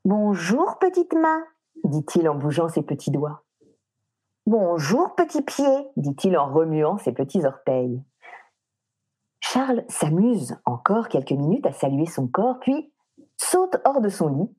Bonjour, 0.06 0.80
petite 0.80 1.14
main, 1.14 1.44
dit-il 1.84 2.30
en 2.30 2.36
bougeant 2.36 2.70
ses 2.70 2.82
petits 2.82 3.12
doigts. 3.12 3.44
Bonjour, 4.46 5.16
petit 5.16 5.42
pied, 5.42 5.90
dit-il 5.98 6.38
en 6.38 6.52
remuant 6.52 6.98
ses 6.98 7.12
petits 7.12 7.46
orteils. 7.46 8.02
Charles 9.40 9.84
s'amuse 9.88 10.58
encore 10.66 11.08
quelques 11.08 11.32
minutes 11.32 11.66
à 11.66 11.74
saluer 11.74 12.06
son 12.06 12.28
corps, 12.28 12.60
puis 12.60 12.92
saute 13.38 13.78
hors 13.86 14.02
de 14.02 14.10
son 14.10 14.30
lit 14.30 14.56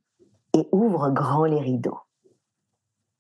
et 0.54 0.68
ouvre 0.72 1.10
grand 1.10 1.44
les 1.44 1.60
rideaux. 1.60 2.00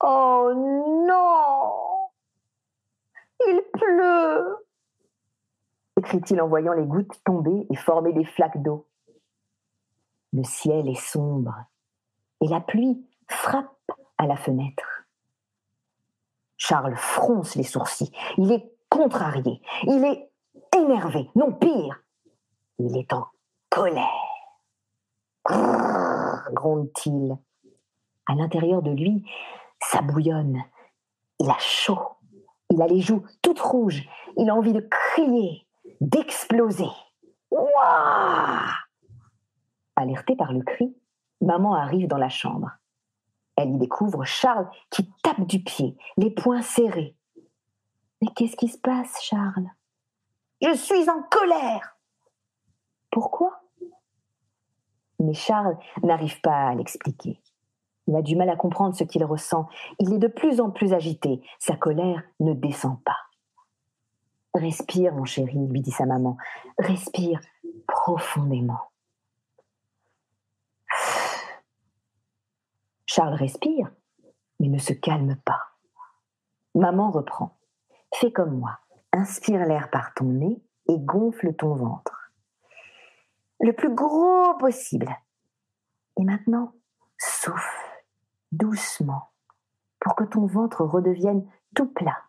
Oh 0.00 0.52
non 0.54 2.08
Il 3.46 3.62
pleut 3.72 4.66
écrit-il 6.06 6.40
en 6.40 6.48
voyant 6.48 6.72
les 6.72 6.86
gouttes 6.86 7.20
tomber 7.24 7.66
et 7.70 7.76
former 7.76 8.12
des 8.12 8.24
flaques 8.24 8.62
d'eau. 8.62 8.86
Le 10.32 10.44
ciel 10.44 10.88
est 10.88 11.00
sombre 11.00 11.54
et 12.40 12.48
la 12.48 12.60
pluie 12.60 13.04
frappe 13.28 13.75
à 14.18 14.26
la 14.26 14.36
fenêtre. 14.36 15.06
Charles 16.56 16.96
fronce 16.96 17.54
les 17.54 17.62
sourcils. 17.62 18.12
Il 18.38 18.50
est 18.50 18.72
contrarié. 18.88 19.60
Il 19.84 20.04
est 20.04 20.30
énervé. 20.76 21.30
Non, 21.34 21.52
pire. 21.52 22.02
Il 22.78 22.96
est 22.96 23.12
en 23.12 23.26
colère. 23.70 24.06
gronde-t-il. 26.52 27.36
À 28.26 28.34
l'intérieur 28.34 28.82
de 28.82 28.90
lui, 28.90 29.24
ça 29.80 30.02
bouillonne. 30.02 30.62
Il 31.38 31.50
a 31.50 31.58
chaud. 31.58 32.16
Il 32.70 32.82
a 32.82 32.86
les 32.86 33.00
joues 33.00 33.24
toutes 33.42 33.60
rouges. 33.60 34.08
Il 34.36 34.50
a 34.50 34.54
envie 34.54 34.72
de 34.72 34.80
crier, 34.80 35.66
d'exploser. 36.00 36.90
Ouah 37.50 38.64
Alertée 39.94 40.36
par 40.36 40.52
le 40.52 40.62
cri, 40.62 40.94
maman 41.40 41.74
arrive 41.74 42.08
dans 42.08 42.18
la 42.18 42.28
chambre. 42.28 42.70
Elle 43.56 43.74
y 43.74 43.78
découvre 43.78 44.24
Charles 44.24 44.68
qui 44.90 45.10
tape 45.22 45.46
du 45.46 45.62
pied, 45.62 45.96
les 46.16 46.30
poings 46.30 46.62
serrés. 46.62 47.16
Mais 48.20 48.28
qu'est-ce 48.34 48.56
qui 48.56 48.68
se 48.68 48.78
passe, 48.78 49.22
Charles? 49.22 49.68
Je 50.62 50.74
suis 50.74 51.08
en 51.10 51.22
colère. 51.30 51.98
Pourquoi? 53.10 53.60
Mais 55.18 55.34
Charles 55.34 55.78
n'arrive 56.02 56.40
pas 56.40 56.68
à 56.68 56.74
l'expliquer. 56.74 57.40
Il 58.06 58.14
a 58.14 58.22
du 58.22 58.36
mal 58.36 58.48
à 58.50 58.56
comprendre 58.56 58.94
ce 58.94 59.04
qu'il 59.04 59.24
ressent. 59.24 59.68
Il 59.98 60.12
est 60.14 60.18
de 60.18 60.28
plus 60.28 60.60
en 60.60 60.70
plus 60.70 60.92
agité. 60.92 61.40
Sa 61.58 61.76
colère 61.76 62.22
ne 62.40 62.52
descend 62.52 63.02
pas. 63.02 63.16
Respire, 64.54 65.12
mon 65.14 65.24
chéri, 65.24 65.58
lui 65.68 65.80
dit 65.80 65.90
sa 65.90 66.06
maman. 66.06 66.36
Respire 66.78 67.40
profondément. 67.86 68.78
Charles 73.16 73.32
respire, 73.32 73.90
mais 74.60 74.68
ne 74.68 74.76
se 74.76 74.92
calme 74.92 75.36
pas. 75.36 75.62
Maman 76.74 77.10
reprend. 77.10 77.58
Fais 78.14 78.30
comme 78.30 78.58
moi. 78.58 78.78
Inspire 79.10 79.64
l'air 79.64 79.88
par 79.88 80.12
ton 80.12 80.26
nez 80.26 80.62
et 80.90 80.98
gonfle 80.98 81.54
ton 81.54 81.74
ventre. 81.74 82.30
Le 83.60 83.72
plus 83.72 83.94
gros 83.94 84.52
possible. 84.58 85.16
Et 86.18 86.24
maintenant, 86.24 86.74
souffle 87.16 88.04
doucement, 88.52 89.30
pour 89.98 90.14
que 90.14 90.24
ton 90.24 90.44
ventre 90.44 90.84
redevienne 90.84 91.50
tout 91.74 91.90
plat. 91.90 92.22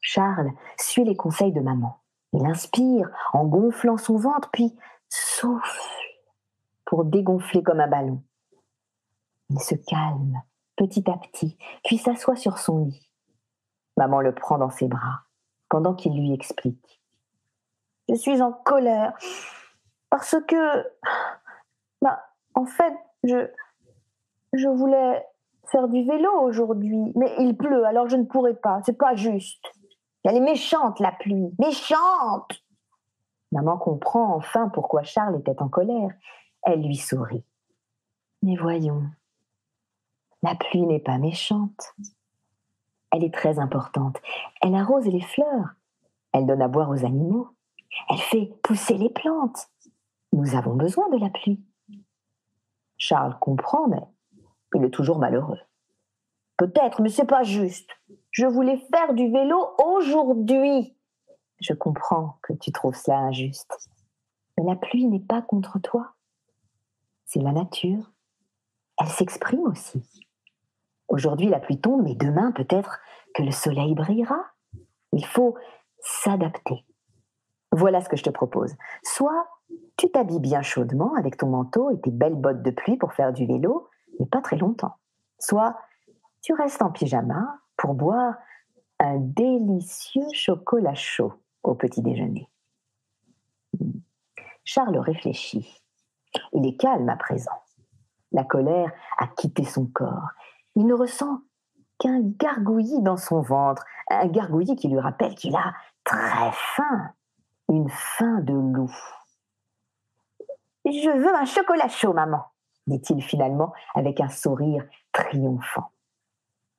Charles 0.00 0.52
suit 0.78 1.02
les 1.02 1.16
conseils 1.16 1.52
de 1.52 1.60
maman. 1.60 2.00
Il 2.32 2.46
inspire 2.46 3.08
en 3.32 3.44
gonflant 3.44 3.96
son 3.96 4.16
ventre, 4.16 4.50
puis 4.52 4.76
souffle 5.08 5.80
pour 6.84 7.04
dégonfler 7.04 7.62
comme 7.62 7.80
un 7.80 7.88
ballon. 7.88 8.22
Il 9.50 9.60
se 9.60 9.74
calme 9.74 10.42
petit 10.76 11.10
à 11.10 11.16
petit, 11.16 11.58
puis 11.84 11.98
s'assoit 11.98 12.36
sur 12.36 12.58
son 12.58 12.84
lit. 12.86 13.10
Maman 13.96 14.20
le 14.20 14.34
prend 14.34 14.58
dans 14.58 14.70
ses 14.70 14.86
bras 14.86 15.24
pendant 15.68 15.94
qu'il 15.94 16.12
lui 16.18 16.32
explique. 16.32 17.02
Je 18.08 18.14
suis 18.14 18.40
en 18.40 18.52
colère 18.52 19.12
parce 20.08 20.36
que, 20.46 20.86
bah, 22.00 22.22
en 22.54 22.64
fait, 22.64 22.94
je, 23.24 23.50
je 24.52 24.68
voulais 24.68 25.26
faire 25.70 25.88
du 25.88 26.04
vélo 26.04 26.30
aujourd'hui, 26.40 27.12
mais 27.16 27.34
il 27.38 27.56
pleut, 27.56 27.84
alors 27.84 28.08
je 28.08 28.16
ne 28.16 28.24
pourrai 28.24 28.54
pas. 28.54 28.80
C'est 28.84 28.96
pas 28.96 29.14
juste. 29.14 29.64
Elle 30.28 30.36
est 30.36 30.40
méchante, 30.40 31.00
la 31.00 31.10
pluie. 31.10 31.54
Méchante 31.58 32.62
Maman 33.50 33.78
comprend 33.78 34.36
enfin 34.36 34.68
pourquoi 34.68 35.02
Charles 35.02 35.40
était 35.40 35.62
en 35.62 35.70
colère. 35.70 36.10
Elle 36.64 36.82
lui 36.82 36.96
sourit. 36.96 37.46
Mais 38.42 38.54
voyons, 38.56 39.04
la 40.42 40.54
pluie 40.54 40.84
n'est 40.84 41.00
pas 41.00 41.16
méchante. 41.16 41.94
Elle 43.10 43.24
est 43.24 43.32
très 43.32 43.58
importante. 43.58 44.20
Elle 44.60 44.74
arrose 44.74 45.06
les 45.06 45.22
fleurs. 45.22 45.70
Elle 46.32 46.44
donne 46.44 46.60
à 46.60 46.68
boire 46.68 46.90
aux 46.90 47.06
animaux. 47.06 47.48
Elle 48.10 48.18
fait 48.18 48.52
pousser 48.62 48.98
les 48.98 49.08
plantes. 49.08 49.70
Nous 50.34 50.54
avons 50.54 50.74
besoin 50.74 51.08
de 51.08 51.16
la 51.16 51.30
pluie. 51.30 51.64
Charles 52.98 53.38
comprend, 53.40 53.88
mais 53.88 54.02
il 54.74 54.84
est 54.84 54.90
toujours 54.90 55.18
malheureux. 55.18 55.60
Peut-être, 56.58 57.00
mais 57.00 57.08
c'est 57.08 57.24
pas 57.24 57.44
juste. 57.44 57.88
Je 58.38 58.46
voulais 58.46 58.76
faire 58.94 59.14
du 59.14 59.32
vélo 59.32 59.74
aujourd'hui. 59.84 60.96
Je 61.58 61.72
comprends 61.72 62.38
que 62.42 62.52
tu 62.52 62.70
trouves 62.70 62.94
cela 62.94 63.18
injuste. 63.18 63.90
Mais 64.56 64.62
la 64.62 64.76
pluie 64.76 65.08
n'est 65.08 65.18
pas 65.18 65.42
contre 65.42 65.80
toi. 65.80 66.12
C'est 67.24 67.40
la 67.40 67.50
nature. 67.50 68.12
Elle 68.96 69.08
s'exprime 69.08 69.62
aussi. 69.62 70.24
Aujourd'hui, 71.08 71.48
la 71.48 71.58
pluie 71.58 71.80
tombe, 71.80 72.04
mais 72.04 72.14
demain, 72.14 72.52
peut-être 72.52 73.00
que 73.34 73.42
le 73.42 73.50
soleil 73.50 73.96
brillera. 73.96 74.40
Il 75.12 75.26
faut 75.26 75.56
s'adapter. 75.98 76.86
Voilà 77.72 78.00
ce 78.02 78.08
que 78.08 78.16
je 78.16 78.22
te 78.22 78.30
propose. 78.30 78.76
Soit 79.02 79.48
tu 79.96 80.12
t'habilles 80.12 80.38
bien 80.38 80.62
chaudement 80.62 81.12
avec 81.16 81.38
ton 81.38 81.48
manteau 81.48 81.90
et 81.90 82.00
tes 82.00 82.12
belles 82.12 82.36
bottes 82.36 82.62
de 82.62 82.70
pluie 82.70 82.98
pour 82.98 83.14
faire 83.14 83.32
du 83.32 83.46
vélo, 83.46 83.88
mais 84.20 84.26
pas 84.26 84.42
très 84.42 84.58
longtemps. 84.58 84.94
Soit 85.40 85.76
tu 86.40 86.52
restes 86.52 86.82
en 86.82 86.92
pyjama 86.92 87.58
pour 87.78 87.94
boire 87.94 88.34
un 88.98 89.16
délicieux 89.16 90.26
chocolat 90.34 90.94
chaud 90.94 91.32
au 91.62 91.74
petit 91.74 92.02
déjeuner. 92.02 92.50
Charles 94.64 94.98
réfléchit. 94.98 95.80
Il 96.52 96.66
est 96.66 96.76
calme 96.76 97.08
à 97.08 97.16
présent. 97.16 97.62
La 98.32 98.44
colère 98.44 98.92
a 99.16 99.28
quitté 99.28 99.64
son 99.64 99.86
corps. 99.86 100.28
Il 100.74 100.86
ne 100.86 100.92
ressent 100.92 101.40
qu'un 101.98 102.20
gargouillis 102.20 103.02
dans 103.02 103.16
son 103.16 103.40
ventre, 103.40 103.84
un 104.10 104.26
gargouillis 104.26 104.76
qui 104.76 104.88
lui 104.88 105.00
rappelle 105.00 105.34
qu'il 105.34 105.56
a 105.56 105.72
très 106.04 106.52
faim, 106.52 107.12
une 107.70 107.88
faim 107.88 108.40
de 108.40 108.52
loup. 108.52 108.94
Je 110.84 111.10
veux 111.10 111.34
un 111.34 111.44
chocolat 111.44 111.88
chaud, 111.88 112.12
maman, 112.12 112.44
dit-il 112.86 113.22
finalement 113.22 113.72
avec 113.94 114.20
un 114.20 114.28
sourire 114.28 114.84
triomphant. 115.12 115.90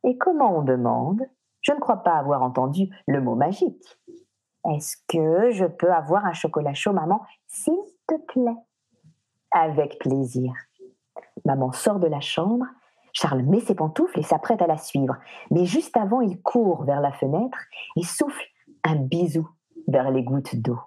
Et 0.03 0.17
comment 0.17 0.57
on 0.57 0.61
demande? 0.61 1.21
Je 1.61 1.73
ne 1.73 1.79
crois 1.79 2.03
pas 2.03 2.17
avoir 2.17 2.41
entendu 2.41 2.89
le 3.07 3.21
mot 3.21 3.35
magique. 3.35 3.99
Est-ce 4.65 4.97
que 5.07 5.51
je 5.51 5.65
peux 5.65 5.91
avoir 5.91 6.25
un 6.25 6.33
chocolat 6.33 6.73
chaud, 6.73 6.93
maman? 6.93 7.21
S'il 7.47 7.73
te 8.07 8.15
plaît. 8.27 8.57
Avec 9.51 9.99
plaisir. 9.99 10.53
Maman 11.45 11.71
sort 11.71 11.99
de 11.99 12.07
la 12.07 12.19
chambre. 12.21 12.65
Charles 13.13 13.43
met 13.43 13.59
ses 13.59 13.75
pantoufles 13.75 14.19
et 14.19 14.23
s'apprête 14.23 14.61
à 14.61 14.67
la 14.67 14.77
suivre. 14.77 15.15
Mais 15.51 15.65
juste 15.65 15.97
avant, 15.97 16.21
il 16.21 16.41
court 16.41 16.83
vers 16.83 17.01
la 17.01 17.11
fenêtre 17.11 17.57
et 17.95 18.03
souffle 18.03 18.45
un 18.83 18.95
bisou 18.95 19.49
vers 19.87 20.11
les 20.11 20.23
gouttes 20.23 20.55
d'eau. 20.55 20.79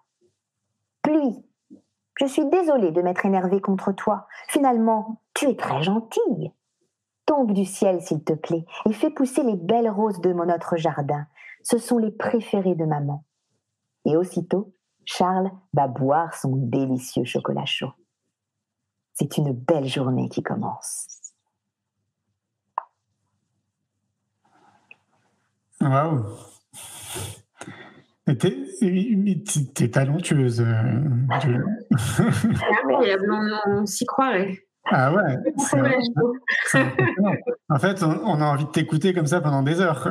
Pluie, 1.03 1.45
je 2.21 2.27
suis 2.27 2.47
désolée 2.47 2.93
de 2.93 3.03
m'être 3.03 3.27
énervée 3.27 3.61
contre 3.61 3.93
toi. 3.93 4.27
Finalement, 4.49 5.21
tu 5.35 5.49
es 5.49 5.57
très 5.57 5.83
gentille. 5.83 6.53
Tombe 7.27 7.53
du 7.53 7.65
ciel, 7.65 8.01
s'il 8.01 8.25
te 8.25 8.33
plaît, 8.33 8.65
et 8.89 8.93
fais 8.93 9.11
pousser 9.11 9.43
les 9.43 9.57
belles 9.57 9.91
roses 9.91 10.21
de 10.21 10.33
mon 10.33 10.53
autre 10.53 10.77
jardin. 10.77 11.27
Ce 11.63 11.79
sont 11.79 11.99
les 11.99 12.11
préférées 12.11 12.75
de 12.75 12.85
maman. 12.85 13.25
Et 14.05 14.17
aussitôt, 14.17 14.75
Charles 15.05 15.51
va 15.73 15.87
boire 15.87 16.35
son 16.35 16.57
délicieux 16.57 17.25
chocolat 17.25 17.65
chaud. 17.65 17.93
C'est 19.15 19.37
une 19.37 19.53
belle 19.53 19.87
journée 19.87 20.29
qui 20.29 20.43
commence. 20.43 21.07
Waouh 25.81 26.25
T'es 28.25 29.89
talentueuse. 29.91 30.61
Euh, 30.61 31.01
Incroyable, 32.89 33.33
on, 33.67 33.85
s'y 33.85 34.07
croirait. 34.07 34.65
Ah 34.87 35.13
ouais. 35.13 35.39
en 37.69 37.79
fait, 37.79 38.03
on, 38.03 38.41
a 38.41 38.45
envie 38.45 38.65
de 38.65 38.71
t'écouter 38.71 39.15
comme 39.15 39.27
ça 39.27 39.41
pendant 39.41 39.63
des 39.63 39.81
heures. 39.81 40.09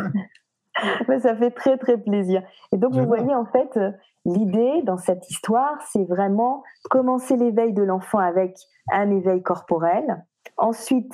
ça 1.20 1.36
fait 1.36 1.52
très 1.52 1.78
très 1.78 1.98
plaisir. 1.98 2.42
Et 2.72 2.78
donc 2.78 2.94
vous 2.94 3.06
voyez 3.06 3.36
en 3.36 3.46
fait 3.46 3.78
l'idée 4.26 4.82
dans 4.84 4.98
cette 4.98 5.30
histoire, 5.30 5.78
c'est 5.92 6.06
vraiment 6.06 6.64
commencer 6.90 7.36
l'éveil 7.36 7.74
de 7.74 7.84
l'enfant 7.84 8.20
avec 8.20 8.58
un 8.92 9.10
éveil 9.12 9.44
corporel. 9.44 10.24
Ensuite, 10.58 11.14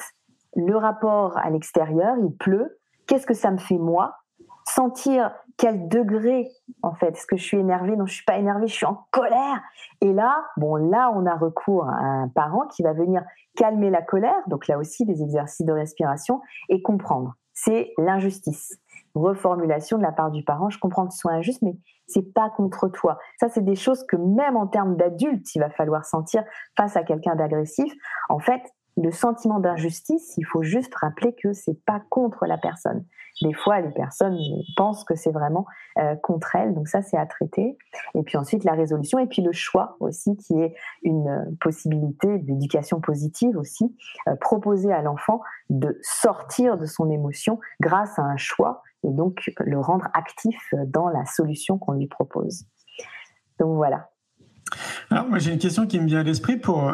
le 0.56 0.76
rapport 0.76 1.38
à 1.38 1.50
l'extérieur, 1.50 2.16
il 2.20 2.36
pleut. 2.36 2.80
Qu'est-ce 3.08 3.26
que 3.26 3.34
ça 3.34 3.52
me 3.52 3.58
fait 3.58 3.78
moi? 3.78 4.16
Sentir 4.66 5.32
quel 5.58 5.88
degré 5.88 6.50
en 6.84 6.94
fait 6.94 7.10
Est-ce 7.10 7.26
que 7.26 7.36
je 7.36 7.44
suis 7.44 7.58
énervée 7.58 7.96
Non, 7.96 8.06
je 8.06 8.14
suis 8.14 8.26
pas 8.26 8.38
énervée, 8.38 8.68
je 8.68 8.74
suis 8.74 8.86
en 8.86 9.06
colère. 9.12 9.62
Et 10.02 10.14
là, 10.14 10.46
bon, 10.56 10.76
là, 10.76 11.12
on 11.16 11.26
a 11.26 11.36
recours 11.36 11.90
à 11.90 12.04
un 12.04 12.28
parent 12.28 12.68
qui 12.68 12.84
va 12.84 12.94
venir 12.94 13.24
calmer 13.56 13.90
la 13.90 14.02
colère. 14.02 14.42
Donc 14.48 14.68
là 14.68 14.78
aussi, 14.78 15.06
des 15.06 15.22
exercices 15.24 15.66
de 15.66 15.74
respiration 15.74 16.42
et 16.70 16.82
comprendre. 16.82 17.34
C'est 17.54 17.92
l'injustice. 17.98 18.78
Reformulation 19.16 19.98
de 19.98 20.04
la 20.04 20.12
part 20.12 20.30
du 20.30 20.44
parent. 20.44 20.70
Je 20.70 20.78
comprends 20.78 21.08
que 21.08 21.14
ce 21.14 21.20
soit 21.20 21.32
injuste, 21.32 21.64
mais 21.64 21.76
c'est 22.06 22.34
pas 22.34 22.52
contre 22.52 22.88
toi. 22.88 23.18
Ça, 23.40 23.50
c'est 23.50 23.66
des 23.66 23.76
choses 23.76 24.06
que 24.06 24.16
même 24.16 24.56
en 24.56 24.68
termes 24.68 24.96
d'adulte, 24.96 25.56
il 25.56 25.60
va 25.60 25.72
falloir 25.72 26.06
sentir 26.06 26.44
face 26.78 26.96
à 26.96 27.04
quelqu'un 27.04 27.36
d'agressif. 27.36 27.92
En 28.30 28.38
fait, 28.38 28.62
le 28.96 29.12
sentiment 29.12 29.60
d'injustice, 29.60 30.36
il 30.38 30.46
faut 30.46 30.64
juste 30.64 30.94
rappeler 30.96 31.36
que 31.42 31.54
c'est 31.54 31.84
pas 31.86 32.02
contre 32.10 32.46
la 32.46 32.58
personne. 32.58 33.06
Des 33.42 33.54
fois, 33.54 33.82
les 33.82 33.92
personnes 33.92 34.40
pensent 34.76 35.04
que 35.04 35.16
c'est 35.16 35.32
vraiment 35.32 35.66
euh, 35.98 36.16
contre 36.16 36.56
elles, 36.56 36.74
donc 36.74 36.88
ça 36.88 37.02
c'est 37.02 37.18
à 37.18 37.26
traiter. 37.26 37.78
Et 38.16 38.24
puis 38.24 38.38
ensuite 38.38 38.64
la 38.64 38.74
résolution 38.74 39.20
et 39.20 39.28
puis 39.28 39.42
le 39.42 39.52
choix 39.52 39.96
aussi, 40.00 40.36
qui 40.38 40.54
est 40.60 40.74
une 41.04 41.56
possibilité 41.62 42.40
d'éducation 42.40 43.00
positive 43.00 43.58
aussi, 43.58 43.96
euh, 44.28 44.36
proposer 44.36 44.92
à 44.92 45.02
l'enfant 45.02 45.42
de 45.70 46.00
sortir 46.02 46.78
de 46.78 46.86
son 46.86 47.10
émotion 47.10 47.60
grâce 47.80 48.18
à 48.18 48.24
un 48.24 48.38
choix 48.38 48.82
et 49.04 49.12
donc 49.12 49.52
le 49.60 49.80
rendre 49.80 50.08
actif 50.14 50.58
dans 50.88 51.10
la 51.10 51.26
solution 51.26 51.78
qu'on 51.78 51.94
lui 51.94 52.08
propose. 52.08 52.66
Donc 53.60 53.76
voilà. 53.76 54.10
Alors 55.10 55.28
moi 55.28 55.40
j'ai 55.40 55.54
une 55.54 55.60
question 55.60 55.88
qui 55.88 56.00
me 56.00 56.06
vient 56.06 56.20
à 56.20 56.24
l'esprit 56.24 56.58
pour 56.58 56.90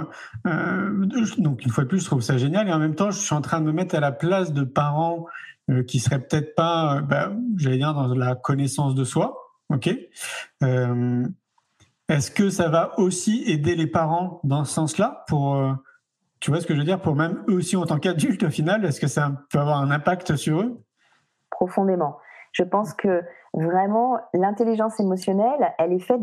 euh, 0.46 1.06
donc 1.39 1.66
une 1.66 1.72
fois 1.72 1.84
de 1.84 1.89
plus 1.89 2.02
je 2.02 2.06
trouve 2.06 2.22
ça 2.22 2.38
génial 2.38 2.68
et 2.68 2.74
en 2.74 2.78
même 2.78 2.94
temps 2.94 3.10
je 3.10 3.20
suis 3.20 3.34
en 3.34 3.41
train 3.41 3.60
de 3.60 3.66
me 3.66 3.72
mettre 3.72 3.96
à 3.96 4.00
la 4.00 4.12
place 4.12 4.54
de 4.54 4.64
parents 4.64 5.26
euh, 5.70 5.84
qui 5.84 5.99
seraient 5.99 6.20
peut-être 6.20 6.55
pas 6.55 6.97
euh, 6.97 7.01
bah, 7.01 7.32
j'allais 7.57 7.78
dire 7.78 7.93
dans 7.93 8.14
la 8.14 8.36
connaissance 8.36 8.95
de 8.95 9.03
soi 9.03 9.38
ok? 9.70 9.89
Est-ce 12.09 12.32
que 12.32 12.49
ça 12.49 12.68
va 12.68 12.99
aussi 12.99 13.43
aider 13.47 13.76
les 13.76 13.88
parents 13.88 14.41
dans 14.43 14.66
ce 14.66 14.74
sens-là 14.74 15.24
pour 15.28 15.57
tu 16.39 16.51
vois 16.51 16.59
ce 16.59 16.68
que 16.68 16.74
je 16.74 16.80
veux 16.80 16.86
dire? 16.86 17.01
Pour 17.01 17.16
même 17.16 17.43
eux 17.47 17.53
aussi 17.53 17.78
en 17.78 17.86
tant 17.86 17.97
qu'adultes 17.97 18.43
au 18.43 18.49
final 18.49 18.84
est-ce 18.86 18.99
que 18.99 19.07
ça 19.07 19.32
peut 19.49 19.59
avoir 19.59 19.80
un 19.80 19.89
impact 19.89 20.36
sur 20.36 20.61
eux? 20.61 20.84
Profondément 21.49 22.18
je 22.54 22.64
pense 22.64 22.93
que 22.93 23.24
vraiment, 23.54 24.18
l'intelligence 24.34 24.99
émotionnelle, 24.99 25.74
elle 25.78 25.93
est 25.93 25.99
faite 25.99 26.22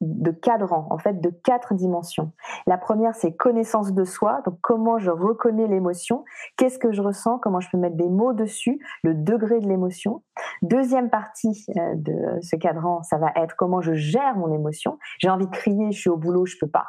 de 0.00 0.30
cadrans, 0.30 0.86
en 0.90 0.98
fait, 0.98 1.20
de 1.20 1.30
quatre 1.30 1.74
dimensions. 1.74 2.32
La 2.66 2.78
première, 2.78 3.14
c'est 3.14 3.34
connaissance 3.36 3.92
de 3.92 4.04
soi, 4.04 4.40
donc 4.46 4.58
comment 4.62 4.98
je 4.98 5.10
reconnais 5.10 5.68
l'émotion, 5.68 6.24
qu'est-ce 6.56 6.78
que 6.78 6.92
je 6.92 7.02
ressens, 7.02 7.38
comment 7.38 7.60
je 7.60 7.68
peux 7.70 7.78
mettre 7.78 7.96
des 7.96 8.08
mots 8.08 8.32
dessus, 8.32 8.80
le 9.02 9.14
degré 9.14 9.60
de 9.60 9.68
l'émotion. 9.68 10.22
Deuxième 10.62 11.10
partie 11.10 11.66
euh, 11.76 11.94
de 11.96 12.40
ce 12.40 12.56
cadran, 12.56 13.02
ça 13.02 13.18
va 13.18 13.32
être 13.36 13.54
comment 13.56 13.80
je 13.80 13.94
gère 13.94 14.36
mon 14.36 14.52
émotion. 14.52 14.98
J'ai 15.18 15.30
envie 15.30 15.46
de 15.46 15.50
crier, 15.50 15.92
je 15.92 16.00
suis 16.00 16.10
au 16.10 16.16
boulot, 16.16 16.46
je 16.46 16.56
peux 16.60 16.70
pas. 16.70 16.86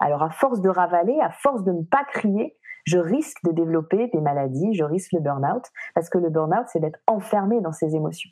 Alors, 0.00 0.22
à 0.22 0.30
force 0.30 0.60
de 0.60 0.68
ravaler, 0.68 1.18
à 1.20 1.30
force 1.30 1.64
de 1.64 1.72
ne 1.72 1.82
pas 1.82 2.04
crier, 2.04 2.56
je 2.84 2.98
risque 2.98 3.42
de 3.44 3.52
développer 3.52 4.08
des 4.08 4.20
maladies, 4.20 4.74
je 4.74 4.84
risque 4.84 5.12
le 5.12 5.20
burn-out, 5.20 5.64
parce 5.94 6.08
que 6.08 6.18
le 6.18 6.30
burn-out, 6.30 6.66
c'est 6.68 6.80
d'être 6.80 7.00
enfermé 7.06 7.60
dans 7.60 7.72
ses 7.72 7.94
émotions 7.94 8.30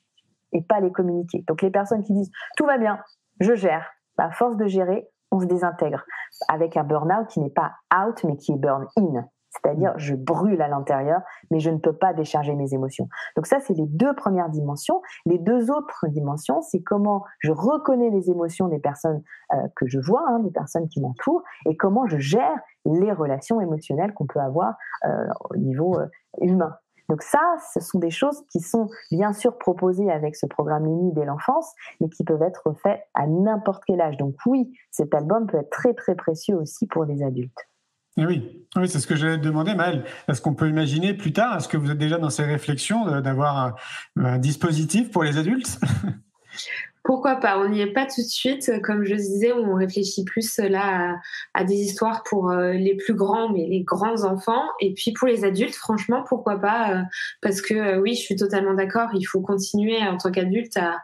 et 0.53 0.63
pas 0.63 0.81
les 0.81 0.93
communiquer. 0.93 1.45
Donc 1.49 1.63
les 1.63 1.71
personnes 1.71 2.03
qui 2.03 2.13
disent 2.13 2.31
tout 2.57 2.67
va 2.67 2.79
bien, 2.79 2.99
je 3.41 3.55
gère, 3.55 3.91
bah, 4.17 4.27
à 4.27 4.31
force 4.31 4.57
de 4.57 4.67
gérer, 4.67 5.09
on 5.31 5.41
se 5.41 5.47
désintègre 5.47 6.05
avec 6.49 6.77
un 6.77 6.85
burn-out 6.85 7.27
qui 7.29 7.41
n'est 7.41 7.51
pas 7.51 7.73
out, 7.95 8.23
mais 8.25 8.37
qui 8.37 8.53
est 8.53 8.59
burn-in. 8.59 9.25
C'est-à-dire, 9.53 9.93
je 9.99 10.15
brûle 10.15 10.63
à 10.63 10.69
l'intérieur, 10.69 11.21
mais 11.51 11.61
je 11.61 11.69
ne 11.69 11.77
peux 11.77 11.93
pas 11.93 12.15
décharger 12.15 12.55
mes 12.55 12.73
émotions. 12.73 13.09
Donc 13.37 13.47
ça, 13.47 13.61
c'est 13.61 13.75
les 13.75 13.87
deux 13.87 14.15
premières 14.15 14.49
dimensions. 14.49 15.03
Les 15.27 15.39
deux 15.39 15.71
autres 15.71 16.07
dimensions, 16.09 16.63
c'est 16.63 16.81
comment 16.83 17.25
je 17.39 17.53
reconnais 17.53 18.09
les 18.09 18.31
émotions 18.31 18.69
des 18.69 18.79
personnes 18.79 19.23
euh, 19.53 19.57
que 19.77 19.87
je 19.87 19.99
vois, 19.99 20.25
hein, 20.29 20.39
des 20.39 20.51
personnes 20.51 20.89
qui 20.89 21.03
m'entourent, 21.03 21.43
et 21.67 21.77
comment 21.77 22.07
je 22.07 22.17
gère 22.19 22.59
les 22.85 23.13
relations 23.13 23.61
émotionnelles 23.61 24.13
qu'on 24.15 24.27
peut 24.27 24.41
avoir 24.41 24.75
euh, 25.05 25.27
au 25.51 25.57
niveau 25.57 25.99
euh, 25.99 26.07
humain. 26.41 26.75
Donc 27.09 27.23
ça, 27.23 27.41
ce 27.75 27.81
sont 27.81 27.99
des 27.99 28.11
choses 28.11 28.43
qui 28.51 28.61
sont 28.61 28.89
bien 29.11 29.33
sûr 29.33 29.59
proposées 29.59 30.11
avec 30.11 30.37
ce 30.37 30.47
programme 30.47 30.87
uni 30.87 31.13
dès 31.13 31.25
l'enfance, 31.25 31.73
mais 32.01 32.09
qui 32.09 32.25
peuvent 32.25 32.43
être 32.43 32.75
faites 32.83 33.03
à 33.15 33.27
n'importe 33.27 33.83
quel 33.87 34.01
âge. 34.01 34.17
Donc 34.17 34.35
oui, 34.47 34.73
cet 34.91 35.15
album 35.15 35.47
peut 35.47 35.59
être 35.59 35.71
très 35.71 35.95
très 35.95 36.15
précieux 36.15 36.57
aussi 36.57 36.87
pour 36.87 37.05
les 37.05 37.23
adultes. 37.23 37.69
Et 38.17 38.27
oui, 38.27 38.67
oui 38.77 38.89
c'est 38.89 38.99
ce 38.99 39.07
que 39.07 39.17
j'allais 39.17 39.39
te 39.39 39.45
demander, 39.45 39.75
Maëlle. 39.75 40.05
Est-ce 40.29 40.41
qu'on 40.41 40.55
peut 40.55 40.69
imaginer 40.69 41.15
plus 41.15 41.33
tard, 41.33 41.57
est-ce 41.57 41.69
que 41.69 41.77
vous 41.77 41.91
êtes 41.91 41.99
déjà 41.99 42.19
dans 42.19 42.31
ces 42.31 42.45
réflexions 42.45 43.21
d'avoir 43.21 43.77
un, 44.17 44.39
dispositif 44.39 45.11
pour 45.11 45.23
les 45.23 45.39
adultes? 45.39 45.81
Pourquoi 47.05 47.37
pas 47.37 47.59
On 47.59 47.69
n'y 47.69 47.81
est 47.81 47.93
pas 47.93 48.07
tout 48.07 48.21
de 48.21 48.27
suite. 48.27 48.71
Comme 48.83 49.05
je 49.05 49.15
disais, 49.15 49.53
on 49.53 49.75
réfléchit 49.75 50.25
plus 50.25 50.59
là 50.59 51.17
à, 51.53 51.65
des 51.65 51.75
histoires 51.75 52.23
pour 52.23 52.51
euh, 52.51 52.73
les 52.73 52.97
plus 52.97 53.15
grands, 53.15 53.49
mais 53.53 53.67
les 53.67 53.83
grands 53.83 54.25
enfants. 54.25 54.65
Et 54.81 54.95
puis 54.95 55.13
pour 55.13 55.27
les 55.27 55.45
adultes, 55.45 55.75
franchement, 55.75 56.25
pourquoi 56.29 56.61
pas 56.61 56.93
euh, 56.93 57.03
Parce 57.41 57.61
que 57.61 57.75
euh, 57.75 58.01
oui, 58.01 58.15
je 58.15 58.21
suis 58.21 58.37
totalement 58.37 58.75
d'accord. 58.75 59.11
Il 59.15 59.25
faut 59.25 59.41
continuer 59.41 59.99
en 59.99 60.17
tant 60.17 60.31
qu'adulte 60.31 60.77
à, 60.77 61.03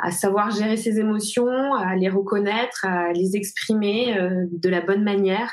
à 0.00 0.10
savoir 0.10 0.50
gérer 0.50 0.76
ses 0.76 0.98
émotions, 0.98 1.74
à 1.74 1.94
les 1.94 2.08
reconnaître, 2.08 2.84
à 2.84 3.12
les 3.12 3.36
exprimer 3.36 4.16
de 4.50 4.68
la 4.68 4.80
bonne 4.80 5.04
manière. 5.04 5.50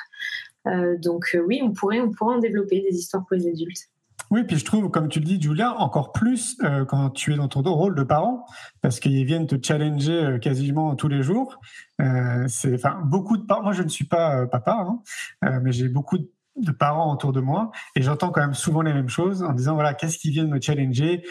donc 0.65 1.38
oui, 1.45 1.59
on 1.61 1.73
pourrait, 1.73 1.99
on 1.99 2.11
pourrait 2.11 2.36
en 2.36 2.39
développer 2.39 2.80
des 2.82 2.95
histoires 2.95 3.25
pour 3.28 3.36
les 3.36 3.47
adultes. 3.49 3.89
Oui, 4.30 4.43
puis 4.43 4.57
je 4.57 4.65
trouve, 4.65 4.89
comme 4.89 5.07
tu 5.07 5.19
le 5.19 5.25
dis, 5.25 5.41
Julia, 5.41 5.73
encore 5.78 6.11
plus 6.11 6.57
euh, 6.63 6.86
quand 6.86 7.11
tu 7.11 7.34
es 7.34 7.38
dans 7.38 7.47
ton 7.47 7.61
rôle 7.61 7.95
de 7.95 8.03
parent, 8.03 8.45
parce 8.82 8.99
qu'ils 8.99 9.25
viennent 9.25 9.47
te 9.47 9.55
challenger 9.61 10.23
euh, 10.23 10.38
quasiment 10.38 10.95
tous 10.95 11.07
les 11.07 11.23
jours. 11.23 11.59
Euh, 12.01 12.45
c'est, 12.47 12.73
enfin, 12.75 12.99
beaucoup 13.05 13.38
de 13.38 13.43
parents. 13.43 13.63
Moi, 13.63 13.71
je 13.71 13.84
ne 13.84 13.88
suis 13.88 14.05
pas 14.05 14.45
papa, 14.47 14.86
hein, 14.86 15.59
mais 15.63 15.71
j'ai 15.71 15.88
beaucoup 15.88 16.17
de 16.17 16.71
parents 16.71 17.13
autour 17.13 17.34
de 17.34 17.39
moi 17.39 17.71
et 17.95 18.01
j'entends 18.01 18.32
quand 18.32 18.41
même 18.41 18.55
souvent 18.55 18.82
les 18.82 18.91
mêmes 18.91 19.09
choses 19.09 19.43
en 19.43 19.53
disant 19.53 19.75
voilà 19.75 19.93
qu'est-ce 19.93 20.17
qui 20.17 20.32
vient 20.32 20.47
me 20.47 20.59
challenger? 20.59 21.23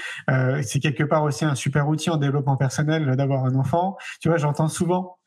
C'est 0.62 0.78
quelque 0.78 1.02
part 1.02 1.24
aussi 1.24 1.44
un 1.44 1.56
super 1.56 1.88
outil 1.88 2.10
en 2.10 2.16
développement 2.16 2.56
personnel 2.56 3.16
d'avoir 3.16 3.44
un 3.44 3.56
enfant 3.56 3.96
tu 4.20 4.28
vois 4.28 4.38
j'entends 4.38 4.68
souvent 4.68 5.18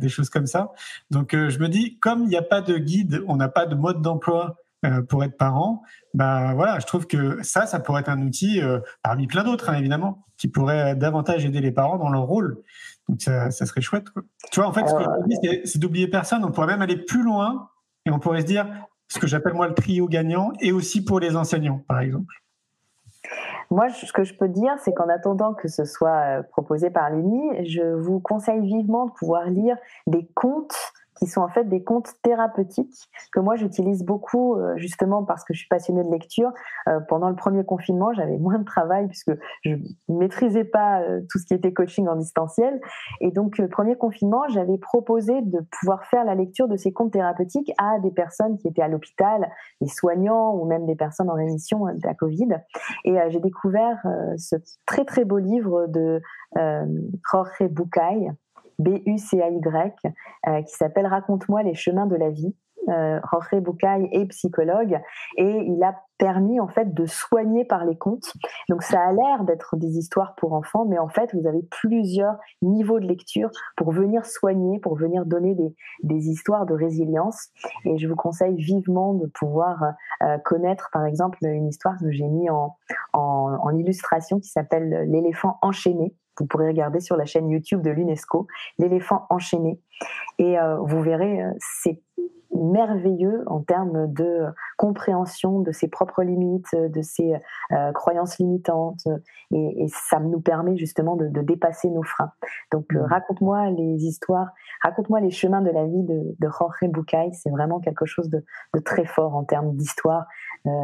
des 0.00 0.08
choses 0.08 0.30
comme 0.30 0.46
ça 0.46 0.70
donc 1.10 1.32
je 1.32 1.58
me 1.58 1.68
dis 1.68 1.98
comme 1.98 2.22
il 2.22 2.28
n'y 2.28 2.36
a 2.36 2.42
pas 2.42 2.60
de 2.60 2.78
guide 2.78 3.24
on 3.26 3.34
n'a 3.34 3.48
pas 3.48 3.66
de 3.66 3.74
mode 3.74 4.00
d'emploi 4.00 4.58
euh, 4.84 5.02
pour 5.02 5.24
être 5.24 5.36
parent, 5.36 5.82
bah 6.14 6.52
voilà, 6.54 6.78
je 6.78 6.86
trouve 6.86 7.06
que 7.06 7.42
ça, 7.42 7.66
ça 7.66 7.80
pourrait 7.80 8.02
être 8.02 8.08
un 8.08 8.22
outil 8.22 8.60
euh, 8.62 8.80
parmi 9.02 9.26
plein 9.26 9.44
d'autres, 9.44 9.70
hein, 9.70 9.74
évidemment, 9.74 10.24
qui 10.36 10.48
pourrait 10.48 10.94
davantage 10.94 11.44
aider 11.44 11.60
les 11.60 11.72
parents 11.72 11.98
dans 11.98 12.10
leur 12.10 12.22
rôle. 12.22 12.62
Donc 13.08 13.20
ça, 13.20 13.50
ça 13.50 13.66
serait 13.66 13.80
chouette. 13.80 14.10
Quoi. 14.10 14.22
Tu 14.52 14.60
vois, 14.60 14.68
en 14.68 14.72
fait, 14.72 14.86
ce 14.86 14.94
que 14.94 15.02
je 15.02 15.26
dis, 15.26 15.60
c'est 15.64 15.78
d'oublier 15.78 16.08
personne. 16.08 16.44
On 16.44 16.52
pourrait 16.52 16.66
même 16.68 16.82
aller 16.82 16.96
plus 16.96 17.22
loin 17.22 17.70
et 18.06 18.10
on 18.10 18.18
pourrait 18.18 18.42
se 18.42 18.46
dire 18.46 18.68
ce 19.08 19.18
que 19.18 19.26
j'appelle 19.26 19.54
moi 19.54 19.66
le 19.66 19.74
trio 19.74 20.06
gagnant 20.06 20.52
et 20.60 20.70
aussi 20.70 21.04
pour 21.04 21.18
les 21.18 21.36
enseignants, 21.36 21.82
par 21.88 22.00
exemple. 22.00 22.34
Moi, 23.70 23.90
ce 23.90 24.12
que 24.12 24.24
je 24.24 24.34
peux 24.34 24.48
dire, 24.48 24.74
c'est 24.82 24.94
qu'en 24.94 25.08
attendant 25.08 25.52
que 25.52 25.68
ce 25.68 25.84
soit 25.84 26.38
euh, 26.38 26.42
proposé 26.42 26.88
par 26.90 27.10
l'UNI, 27.10 27.66
je 27.66 27.82
vous 27.82 28.20
conseille 28.20 28.60
vivement 28.60 29.06
de 29.06 29.12
pouvoir 29.12 29.44
lire 29.50 29.76
des 30.06 30.26
contes 30.34 30.76
qui 31.18 31.26
sont 31.26 31.40
en 31.40 31.48
fait 31.48 31.64
des 31.64 31.82
contes 31.82 32.12
thérapeutiques 32.22 33.08
que 33.32 33.40
moi 33.40 33.56
j'utilise 33.56 34.04
beaucoup 34.04 34.54
euh, 34.54 34.76
justement 34.76 35.24
parce 35.24 35.44
que 35.44 35.52
je 35.52 35.60
suis 35.60 35.68
passionnée 35.68 36.04
de 36.04 36.10
lecture. 36.10 36.52
Euh, 36.88 37.00
pendant 37.08 37.28
le 37.28 37.34
premier 37.34 37.64
confinement, 37.64 38.12
j'avais 38.12 38.38
moins 38.38 38.58
de 38.58 38.64
travail 38.64 39.08
puisque 39.08 39.32
je 39.64 39.74
maîtrisais 40.08 40.64
pas 40.64 41.00
euh, 41.02 41.20
tout 41.30 41.38
ce 41.38 41.46
qui 41.46 41.54
était 41.54 41.72
coaching 41.72 42.06
en 42.08 42.16
distanciel. 42.16 42.80
Et 43.20 43.30
donc 43.30 43.60
premier 43.70 43.96
confinement, 43.96 44.42
j'avais 44.48 44.78
proposé 44.78 45.42
de 45.42 45.60
pouvoir 45.78 46.04
faire 46.04 46.24
la 46.24 46.34
lecture 46.34 46.68
de 46.68 46.76
ces 46.76 46.92
contes 46.92 47.12
thérapeutiques 47.12 47.72
à 47.78 47.98
des 47.98 48.10
personnes 48.10 48.56
qui 48.58 48.68
étaient 48.68 48.82
à 48.82 48.88
l'hôpital, 48.88 49.50
des 49.80 49.88
soignants 49.88 50.54
ou 50.54 50.64
même 50.64 50.86
des 50.86 50.96
personnes 50.96 51.30
en 51.30 51.34
rémission 51.34 51.86
de 51.86 52.06
la 52.06 52.14
Covid. 52.14 52.48
Et 53.04 53.16
j'ai 53.28 53.40
découvert 53.40 54.00
ce 54.36 54.56
très 54.86 55.04
très 55.04 55.24
beau 55.24 55.38
livre 55.38 55.86
de 55.86 56.20
Jorge 57.30 57.68
Bucay 57.70 58.30
B-U-C-A-Y, 58.78 60.14
euh, 60.46 60.62
qui 60.62 60.74
s'appelle 60.74 61.06
Raconte-moi 61.06 61.62
les 61.62 61.74
chemins 61.74 62.06
de 62.06 62.16
la 62.16 62.30
vie. 62.30 62.54
Euh, 62.88 63.20
Jorge 63.30 63.60
Bucay 63.60 64.08
est 64.12 64.26
psychologue 64.26 64.98
et 65.36 65.62
il 65.66 65.82
a 65.82 65.94
permis 66.16 66.58
en 66.58 66.68
fait 66.68 66.94
de 66.94 67.06
soigner 67.06 67.64
par 67.64 67.84
les 67.84 67.96
contes. 67.96 68.32
Donc 68.68 68.82
ça 68.82 69.00
a 69.00 69.12
l'air 69.12 69.44
d'être 69.44 69.76
des 69.76 69.98
histoires 69.98 70.34
pour 70.36 70.54
enfants, 70.54 70.86
mais 70.86 70.98
en 70.98 71.08
fait 71.08 71.34
vous 71.34 71.46
avez 71.46 71.62
plusieurs 71.70 72.36
niveaux 72.62 72.98
de 72.98 73.06
lecture 73.06 73.50
pour 73.76 73.92
venir 73.92 74.24
soigner, 74.24 74.78
pour 74.80 74.96
venir 74.96 75.26
donner 75.26 75.54
des, 75.54 75.74
des 76.02 76.28
histoires 76.28 76.66
de 76.66 76.74
résilience. 76.74 77.48
Et 77.84 77.98
je 77.98 78.08
vous 78.08 78.16
conseille 78.16 78.56
vivement 78.56 79.12
de 79.14 79.26
pouvoir 79.26 79.82
euh, 80.22 80.38
connaître 80.38 80.88
par 80.92 81.04
exemple 81.04 81.38
une 81.42 81.68
histoire 81.68 81.98
que 81.98 82.10
j'ai 82.10 82.26
mis 82.26 82.48
en, 82.48 82.76
en, 83.12 83.58
en 83.60 83.76
illustration 83.76 84.40
qui 84.40 84.48
s'appelle 84.48 85.08
L'éléphant 85.10 85.58
enchaîné 85.62 86.14
vous 86.38 86.46
pourrez 86.46 86.68
regarder 86.68 87.00
sur 87.00 87.16
la 87.16 87.24
chaîne 87.24 87.48
YouTube 87.48 87.82
de 87.82 87.90
l'UNESCO, 87.90 88.46
l'éléphant 88.78 89.26
enchaîné. 89.30 89.80
Et 90.38 90.58
euh, 90.58 90.78
vous 90.78 91.02
verrez, 91.02 91.42
euh, 91.42 91.50
c'est 91.58 92.00
merveilleux 92.54 93.44
en 93.46 93.60
termes 93.60 94.12
de 94.12 94.46
compréhension 94.78 95.60
de 95.60 95.70
ses 95.70 95.86
propres 95.86 96.22
limites, 96.22 96.74
de 96.74 97.02
ses 97.02 97.34
euh, 97.72 97.92
croyances 97.92 98.38
limitantes, 98.38 99.06
et, 99.52 99.86
ça 99.88 100.18
nous 100.18 100.40
permet 100.40 100.76
justement 100.76 101.14
de, 101.14 101.28
dépasser 101.42 101.88
nos 101.90 102.02
freins. 102.02 102.32
Donc 102.72 102.86
mmh. 102.92 103.00
raconte-moi 103.00 103.70
les 103.70 104.04
histoires, 104.06 104.48
raconte-moi 104.82 105.20
les 105.20 105.30
chemins 105.30 105.60
de 105.60 105.70
la 105.70 105.84
vie 105.84 106.02
de, 106.02 106.34
de 106.38 106.48
Jorge 106.48 106.88
Bucay, 106.88 107.30
c'est 107.32 107.50
vraiment 107.50 107.80
quelque 107.80 108.06
chose 108.06 108.28
de, 108.30 108.42
de, 108.74 108.80
très 108.80 109.04
fort 109.04 109.36
en 109.36 109.44
termes 109.44 109.76
d'histoire 109.76 110.24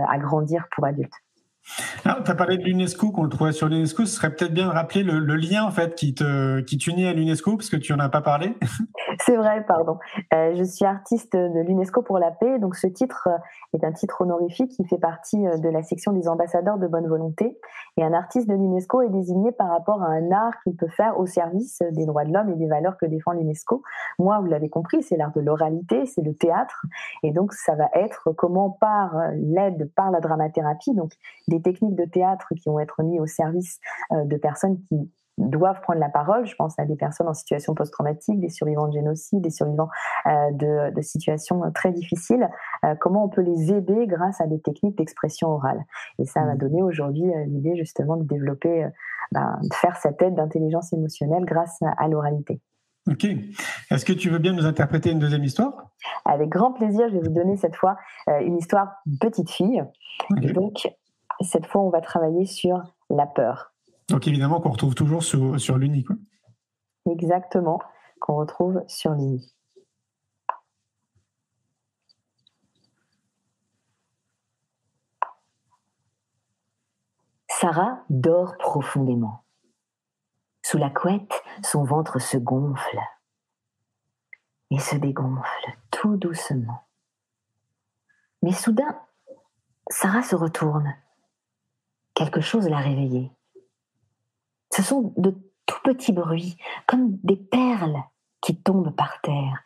à 0.08 0.18
grandir 0.18 0.68
pour 0.70 0.84
adultes 0.84 1.24
tu 2.04 2.30
as 2.30 2.34
parlé 2.34 2.58
de 2.58 2.64
l'UNESCO, 2.64 3.10
qu'on 3.10 3.22
le 3.22 3.28
trouvait 3.28 3.52
sur 3.52 3.68
l'UNESCO. 3.68 4.04
Ce 4.04 4.16
serait 4.16 4.34
peut-être 4.34 4.52
bien 4.52 4.66
de 4.66 4.72
rappeler 4.72 5.02
le, 5.02 5.34
lien 5.36 5.64
en 5.64 5.70
fait 5.70 5.94
qui 5.94 6.14
te 6.14 6.60
qui 6.60 6.78
t'unit 6.78 7.06
à 7.06 7.12
l'UNESCO, 7.12 7.56
parce 7.56 7.70
que 7.70 7.76
tu 7.76 7.92
en 7.92 7.98
as 7.98 8.08
pas 8.08 8.20
parlé. 8.20 8.56
C'est 9.20 9.36
vrai, 9.36 9.64
pardon. 9.66 9.98
Euh, 10.32 10.54
je 10.56 10.64
suis 10.64 10.84
artiste 10.84 11.34
de 11.34 11.60
l'UNESCO 11.60 12.02
pour 12.02 12.18
la 12.18 12.30
paix, 12.30 12.58
donc 12.58 12.76
ce 12.76 12.86
titre 12.86 13.28
euh, 13.28 13.38
est 13.76 13.84
un 13.84 13.92
titre 13.92 14.20
honorifique 14.20 14.70
qui 14.72 14.84
fait 14.86 14.98
partie 14.98 15.46
euh, 15.46 15.56
de 15.56 15.68
la 15.68 15.82
section 15.82 16.12
des 16.12 16.28
ambassadeurs 16.28 16.78
de 16.78 16.86
bonne 16.86 17.06
volonté. 17.06 17.58
Et 17.96 18.04
un 18.04 18.12
artiste 18.12 18.48
de 18.48 18.54
l'UNESCO 18.54 19.02
est 19.02 19.10
désigné 19.10 19.52
par 19.52 19.68
rapport 19.68 20.02
à 20.02 20.08
un 20.08 20.30
art 20.32 20.52
qu'il 20.64 20.76
peut 20.76 20.88
faire 20.88 21.18
au 21.18 21.26
service 21.26 21.82
des 21.92 22.06
droits 22.06 22.24
de 22.24 22.32
l'homme 22.32 22.50
et 22.50 22.56
des 22.56 22.66
valeurs 22.66 22.96
que 22.98 23.06
défend 23.06 23.32
l'UNESCO. 23.32 23.82
Moi, 24.18 24.38
vous 24.40 24.46
l'avez 24.46 24.68
compris, 24.68 25.02
c'est 25.02 25.16
l'art 25.16 25.32
de 25.32 25.40
l'oralité, 25.40 26.06
c'est 26.06 26.22
le 26.22 26.34
théâtre, 26.34 26.84
et 27.22 27.32
donc 27.32 27.52
ça 27.52 27.74
va 27.74 27.88
être 27.94 28.32
comment 28.32 28.70
par 28.70 29.16
l'aide, 29.34 29.90
par 29.94 30.10
la 30.10 30.20
dramathérapie, 30.20 30.94
donc 30.94 31.12
techniques 31.60 31.96
de 31.96 32.04
théâtre 32.04 32.48
qui 32.60 32.68
vont 32.68 32.78
être 32.78 33.02
mises 33.02 33.20
au 33.20 33.26
service 33.26 33.80
de 34.10 34.36
personnes 34.36 34.78
qui 34.88 35.10
doivent 35.38 35.80
prendre 35.80 36.00
la 36.00 36.08
parole. 36.08 36.46
Je 36.46 36.54
pense 36.54 36.78
à 36.78 36.84
des 36.84 36.96
personnes 36.96 37.28
en 37.28 37.34
situation 37.34 37.74
post-traumatique, 37.74 38.40
des 38.40 38.48
survivants 38.48 38.88
de 38.88 38.92
génocide, 38.92 39.40
des 39.40 39.50
survivants 39.50 39.88
euh, 40.26 40.90
de, 40.90 41.00
situations 41.02 41.60
très 41.74 41.92
difficiles. 41.92 42.48
Euh, 42.84 42.94
comment 43.00 43.24
on 43.24 43.28
peut 43.28 43.42
les 43.42 43.72
aider 43.72 44.06
grâce 44.06 44.40
à 44.40 44.46
des 44.46 44.60
techniques 44.60 44.96
d'expression 44.96 45.48
orale. 45.48 45.84
Et 46.18 46.24
ça 46.24 46.42
m'a 46.42 46.54
mmh. 46.54 46.58
donné 46.58 46.82
aujourd'hui 46.82 47.30
euh, 47.30 47.44
l'idée 47.46 47.76
justement 47.76 48.16
de 48.16 48.24
développer, 48.24 48.86
ben, 49.32 49.58
de 49.62 49.74
faire 49.74 49.96
cette 49.96 50.22
aide 50.22 50.34
d'intelligence 50.34 50.92
émotionnelle 50.92 51.44
grâce 51.44 51.78
à, 51.98 52.08
l'oralité. 52.08 52.60
Ok. 53.10 53.26
Est-ce 53.90 54.04
que 54.04 54.14
tu 54.14 54.30
veux 54.30 54.38
bien 54.38 54.54
nous 54.54 54.64
interpréter 54.64 55.10
une 55.10 55.18
deuxième 55.18 55.44
histoire? 55.44 55.90
Avec 56.24 56.48
grand 56.48 56.72
plaisir. 56.72 57.08
Je 57.08 57.14
vais 57.14 57.20
vous 57.20 57.34
donner 57.34 57.56
cette 57.56 57.76
fois 57.76 57.96
une 58.40 58.56
histoire 58.56 58.94
petite 59.20 59.50
fille. 59.50 59.84
donc, 60.30 60.88
cette 61.44 61.66
fois, 61.66 61.82
on 61.82 61.90
va 61.90 62.00
travailler 62.00 62.46
sur 62.46 62.82
la 63.10 63.26
peur. 63.26 63.72
Donc 64.08 64.26
évidemment 64.26 64.60
qu'on 64.60 64.70
retrouve 64.70 64.94
toujours 64.94 65.22
sur, 65.22 65.58
sur 65.60 65.78
l'Uni. 65.78 66.04
Exactement, 67.10 67.80
qu'on 68.20 68.36
retrouve 68.36 68.82
sur 68.86 69.12
l'Uni. 69.12 69.54
Sarah 77.48 78.04
dort 78.10 78.58
profondément. 78.58 79.44
Sous 80.62 80.76
la 80.76 80.90
couette, 80.90 81.42
son 81.62 81.84
ventre 81.84 82.18
se 82.18 82.36
gonfle 82.36 82.98
et 84.70 84.78
se 84.78 84.96
dégonfle 84.96 85.72
tout 85.90 86.16
doucement. 86.16 86.86
Mais 88.42 88.52
soudain, 88.52 89.00
Sarah 89.88 90.22
se 90.22 90.34
retourne. 90.34 90.94
Quelque 92.14 92.40
chose 92.40 92.68
l'a 92.68 92.78
réveillée. 92.78 93.30
Ce 94.70 94.82
sont 94.82 95.12
de 95.16 95.36
tout 95.66 95.80
petits 95.82 96.12
bruits, 96.12 96.56
comme 96.86 97.16
des 97.22 97.36
perles 97.36 98.02
qui 98.40 98.56
tombent 98.56 98.94
par 98.94 99.20
terre. 99.22 99.64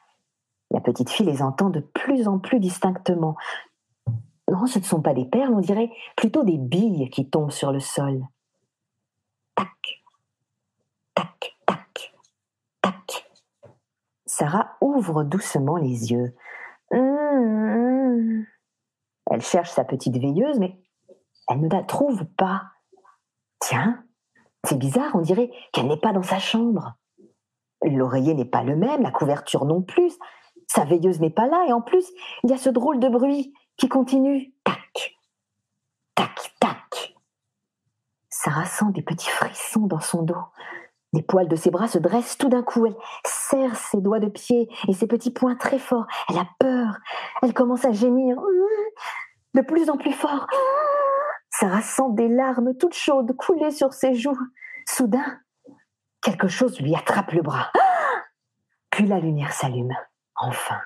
La 0.71 0.81
petite 0.81 1.11
fille 1.11 1.27
les 1.27 1.43
entend 1.43 1.71
de 1.71 1.81
plus 1.81 2.29
en 2.29 2.39
plus 2.39 2.61
distinctement. 2.61 3.37
Non, 4.51 4.67
ce 4.67 4.79
ne 4.79 4.85
sont 4.85 5.03
pas 5.03 5.15
des 5.15 5.25
perles, 5.25 5.53
on 5.55 5.61
dirait 5.61 5.91
plutôt 6.17 6.43
des 6.43 6.59
billes 6.59 7.11
qui 7.11 7.29
tombent 7.29 7.51
sur 7.51 7.73
le 7.73 7.81
sol. 7.81 8.23
Tac, 9.55 10.03
tac, 11.15 11.57
tac, 11.67 12.15
tac. 12.81 13.31
Sarah 14.27 14.77
ouvre 14.81 15.25
doucement 15.25 15.77
les 15.77 16.13
yeux. 16.13 16.35
Hum, 16.93 18.47
elle 19.31 19.43
cherche 19.43 19.71
sa 19.71 19.85
petite 19.85 20.17
veilleuse, 20.17 20.59
mais 20.59 20.79
elle 21.49 21.61
ne 21.61 21.69
la 21.69 21.83
trouve 21.83 22.25
pas. 22.37 22.63
Tiens, 23.61 24.05
c'est 24.65 24.79
bizarre, 24.79 25.11
on 25.15 25.21
dirait 25.21 25.51
qu'elle 25.73 25.87
n'est 25.87 26.01
pas 26.01 26.13
dans 26.13 26.23
sa 26.23 26.39
chambre. 26.39 26.95
L'oreiller 27.83 28.35
n'est 28.35 28.45
pas 28.45 28.63
le 28.63 28.77
même, 28.77 29.03
la 29.03 29.11
couverture 29.11 29.65
non 29.65 29.83
plus. 29.83 30.13
Sa 30.67 30.85
veilleuse 30.85 31.21
n'est 31.21 31.31
pas 31.31 31.47
là 31.47 31.65
et 31.69 31.73
en 31.73 31.81
plus, 31.81 32.07
il 32.45 32.51
y 32.51 32.53
a 32.53 32.59
ce 32.59 32.71
drôle 32.71 33.01
de 33.01 33.09
bruit 33.09 33.55
qui 33.77 33.89
continue. 33.89 34.53
Tac, 34.65 35.17
tac, 36.15 36.55
tac. 36.61 37.15
Sarah 38.29 38.67
sent 38.67 38.93
des 38.93 39.03
petits 39.03 39.31
frissons 39.31 39.87
dans 39.87 40.01
son 40.01 40.23
dos. 40.23 40.37
Les 41.15 41.23
poils 41.23 41.49
de 41.49 41.57
ses 41.57 41.71
bras 41.71 41.89
se 41.89 41.99
dressent 41.99 42.37
tout 42.37 42.51
d'un 42.51 42.63
coup. 42.63 42.85
Elle 42.85 42.97
serre 43.25 43.77
ses 43.77 44.01
doigts 44.01 44.21
de 44.21 44.29
pied 44.29 44.69
et 44.89 44.93
ses 44.93 45.07
petits 45.07 45.31
poings 45.31 45.57
très 45.57 45.79
forts. 45.79 46.07
Elle 46.29 46.39
a 46.39 46.47
peur. 46.59 46.99
Elle 47.43 47.55
commence 47.55 47.87
à 47.87 47.93
gémir 47.93 48.37
de 49.55 49.63
plus 49.63 49.89
en 49.89 49.97
plus 49.97 50.13
fort. 50.13 50.47
Sarah 51.59 51.83
sent 51.83 52.11
des 52.11 52.29
larmes 52.29 52.77
toutes 52.77 52.95
chaudes 52.95 53.35
couler 53.35 53.73
sur 53.73 53.93
ses 53.93 54.15
joues. 54.15 54.39
Soudain, 54.87 55.41
quelque 56.21 56.47
chose 56.47 56.81
lui 56.81 56.95
attrape 56.95 57.33
le 57.33 57.43
bras. 57.43 57.73
Puis 58.91 59.09
la 59.09 59.19
lumière 59.19 59.53
s'allume, 59.53 59.93
enfin. 60.37 60.81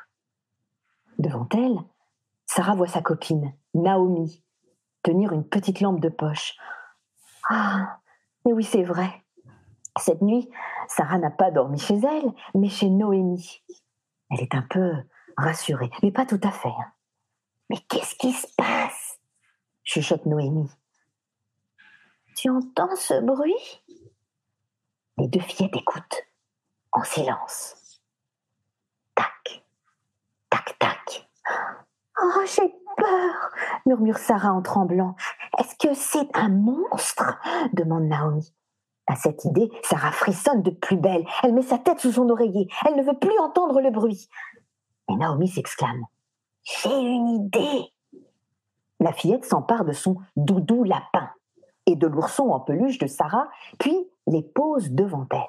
Devant 1.19 1.47
elle, 1.53 1.77
Sarah 2.47 2.75
voit 2.75 2.87
sa 2.87 3.03
copine, 3.03 3.53
Naomi, 3.75 4.43
tenir 5.03 5.33
une 5.33 5.47
petite 5.47 5.83
lampe 5.83 6.01
de 6.01 6.09
poche. 6.09 6.57
Ah, 7.51 7.99
mais 8.47 8.55
oui, 8.55 8.65
c'est 8.65 8.83
vrai. 8.83 9.11
Cette 9.99 10.23
nuit, 10.23 10.49
Sarah 10.89 11.19
n'a 11.19 11.31
pas 11.31 11.51
dormi 11.51 11.79
chez 11.79 11.99
elle, 11.99 12.33
mais 12.55 12.71
chez 12.71 12.89
Noémie. 12.89 13.63
Elle 14.31 14.41
est 14.41 14.55
un 14.55 14.65
peu 14.71 14.95
rassurée, 15.37 15.91
mais 16.03 16.13
pas 16.13 16.25
tout 16.25 16.41
à 16.43 16.51
fait. 16.51 16.69
Hein. 16.69 16.93
Mais 17.69 17.77
qu'est-ce 17.91 18.15
qui 18.15 18.33
se 18.33 18.47
passe? 18.57 18.92
Chuchote 19.85 20.27
Noémie. 20.27 20.71
Tu 22.37 22.51
entends 22.51 22.95
ce 22.97 23.21
bruit? 23.21 23.83
Les 25.19 25.29
deux 25.29 25.41
fillettes 25.41 25.77
écoutent, 25.77 26.23
en 26.93 27.05
silence. 27.05 28.01
Tac, 29.15 29.65
tac, 30.51 30.79
tac. 30.79 31.29
Oh, 32.23 32.41
j'ai 32.47 32.75
peur, 32.97 33.51
murmure 33.87 34.19
Sarah 34.19 34.53
en 34.53 34.63
tremblant. 34.63 35.17
Est-ce 35.59 35.77
que 35.77 35.95
c'est 35.95 36.37
un 36.37 36.49
monstre? 36.49 37.39
demande 37.73 38.05
Naomi. 38.05 38.55
À 39.07 39.17
cette 39.17 39.45
idée, 39.45 39.71
Sarah 39.83 40.13
frissonne 40.13 40.63
de 40.63 40.71
plus 40.71 40.97
belle. 40.97 41.27
Elle 41.43 41.53
met 41.53 41.63
sa 41.63 41.79
tête 41.79 42.01
sous 42.01 42.13
son 42.13 42.31
oreiller. 42.31 42.69
Elle 42.87 42.97
ne 42.97 43.03
veut 43.03 43.19
plus 43.19 43.37
entendre 43.39 43.81
le 43.81 43.91
bruit. 43.91 44.29
Et 45.11 45.17
Naomi 45.17 45.49
s'exclame. 45.49 46.07
J'ai 46.65 46.97
une 46.97 47.29
idée. 47.29 47.93
La 49.03 49.13
fillette 49.13 49.45
s'empare 49.45 49.85
de 49.85 49.93
son 49.93 50.15
doudou 50.37 50.85
lapin 50.85 51.29
et 51.87 51.97
de 51.97 52.07
l'ourson 52.07 52.51
en 52.51 52.61
peluche 52.61 52.99
de 52.99 53.09
Sarah, 53.09 53.49
puis 53.81 53.97
les 54.29 54.45
pose 54.45 54.93
devant 54.93 55.27
elle. 55.33 55.41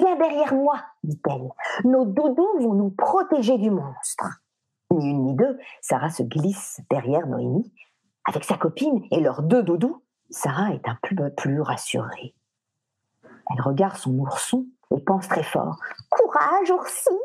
Viens 0.00 0.16
derrière 0.16 0.52
moi, 0.54 0.82
dit-elle. 1.04 1.50
Nos 1.84 2.04
doudous 2.04 2.58
vont 2.58 2.74
nous 2.74 2.90
protéger 2.90 3.58
du 3.58 3.70
monstre. 3.70 4.40
Ni 4.90 5.08
une 5.08 5.22
ni 5.22 5.34
deux, 5.36 5.56
Sarah 5.80 6.10
se 6.10 6.24
glisse 6.24 6.80
derrière 6.90 7.28
Noémie. 7.28 7.72
Avec 8.26 8.42
sa 8.42 8.56
copine 8.56 9.04
et 9.12 9.20
leurs 9.20 9.44
deux 9.44 9.62
doudous, 9.62 10.02
Sarah 10.30 10.72
est 10.72 10.88
un 10.88 10.98
peu 11.00 11.30
plus 11.30 11.60
rassurée. 11.60 12.34
Elle 13.22 13.60
regarde 13.60 13.96
son 13.96 14.18
ourson 14.18 14.66
et 14.96 15.00
pense 15.00 15.28
très 15.28 15.44
fort. 15.44 15.78
Courage, 16.10 16.72
oursi 16.72 17.16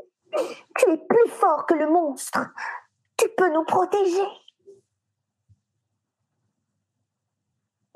Tu 0.77 0.91
es 0.91 0.97
plus 0.97 1.29
fort 1.29 1.65
que 1.65 1.73
le 1.73 1.89
monstre 1.89 2.53
Tu 3.17 3.27
peux 3.35 3.51
nous 3.51 3.63
protéger 3.63 4.27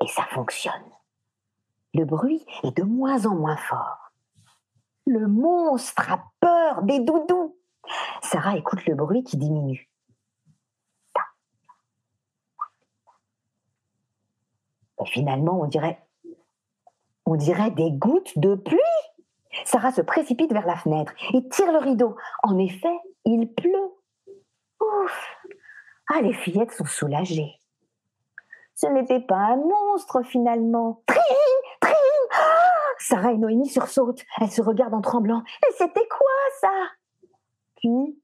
Et 0.02 0.08
ça 0.08 0.24
fonctionne. 0.30 0.72
Le 1.94 2.04
bruit 2.04 2.44
est 2.62 2.76
de 2.76 2.82
moins 2.82 3.26
en 3.26 3.34
moins 3.34 3.56
fort. 3.56 4.12
Le 5.06 5.26
monstre 5.26 6.10
a 6.12 6.22
peur 6.40 6.82
des 6.82 7.00
doudous. 7.00 7.56
Sarah 8.22 8.56
écoute 8.56 8.84
le 8.86 8.94
bruit 8.94 9.24
qui 9.24 9.36
diminue. 9.36 9.90
Et 15.00 15.06
finalement, 15.06 15.60
on 15.60 15.66
dirait, 15.66 16.04
on 17.24 17.36
dirait 17.36 17.70
des 17.70 17.90
gouttes 17.92 18.38
de 18.38 18.54
pluie. 18.54 18.78
Sarah 19.64 19.92
se 19.92 20.02
précipite 20.02 20.52
vers 20.52 20.66
la 20.66 20.76
fenêtre 20.76 21.12
et 21.32 21.48
tire 21.48 21.72
le 21.72 21.78
rideau. 21.78 22.16
En 22.42 22.58
effet, 22.58 22.96
il 23.24 23.52
pleut. 23.54 23.92
Ouf 24.80 25.36
Ah, 26.12 26.20
les 26.20 26.32
fillettes 26.32 26.72
sont 26.72 26.84
soulagées. 26.84 27.57
Ce 28.80 28.86
n'était 28.86 29.18
pas 29.18 29.34
un 29.34 29.56
monstre 29.56 30.22
finalement. 30.22 31.02
Trim 31.06 31.20
Trim 31.80 31.96
ah 32.30 32.92
Sarah 33.00 33.32
et 33.32 33.36
Noémie 33.36 33.68
sursautent. 33.68 34.24
Elles 34.40 34.52
se 34.52 34.62
regardent 34.62 34.94
en 34.94 35.00
tremblant. 35.00 35.42
Et 35.68 35.72
c'était 35.76 36.06
quoi 36.06 36.30
ça? 36.60 36.70
Puis, 37.76 38.22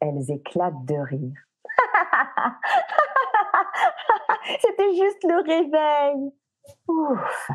elles 0.00 0.32
éclatent 0.32 0.84
de 0.84 0.96
rire. 0.96 1.38
C'était 4.60 4.96
juste 4.96 5.22
le 5.22 5.46
réveil. 5.46 6.32
Ouf. 6.88 7.52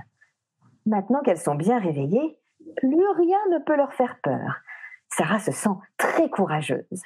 Maintenant 0.86 1.24
qu'elles 1.24 1.38
sont 1.38 1.56
bien 1.56 1.78
réveillées, 1.78 2.40
plus 2.78 3.10
rien 3.18 3.40
ne 3.52 3.60
peut 3.60 3.76
leur 3.76 3.94
faire 3.94 4.18
peur. 4.24 4.62
Sarah 5.10 5.40
se 5.40 5.52
sent 5.52 5.76
très 5.98 6.30
courageuse. 6.30 7.04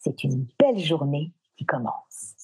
C'est 0.00 0.22
une 0.22 0.46
belle 0.58 0.80
journée 0.80 1.32
qui 1.56 1.64
commence. 1.64 2.43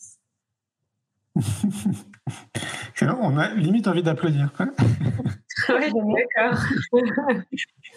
On 3.22 3.38
a 3.38 3.55
limite 3.55 3.88
envie 3.88 4.03
d'applaudir. 4.03 4.51
oui, 5.68 6.14
d'accord. 6.14 6.59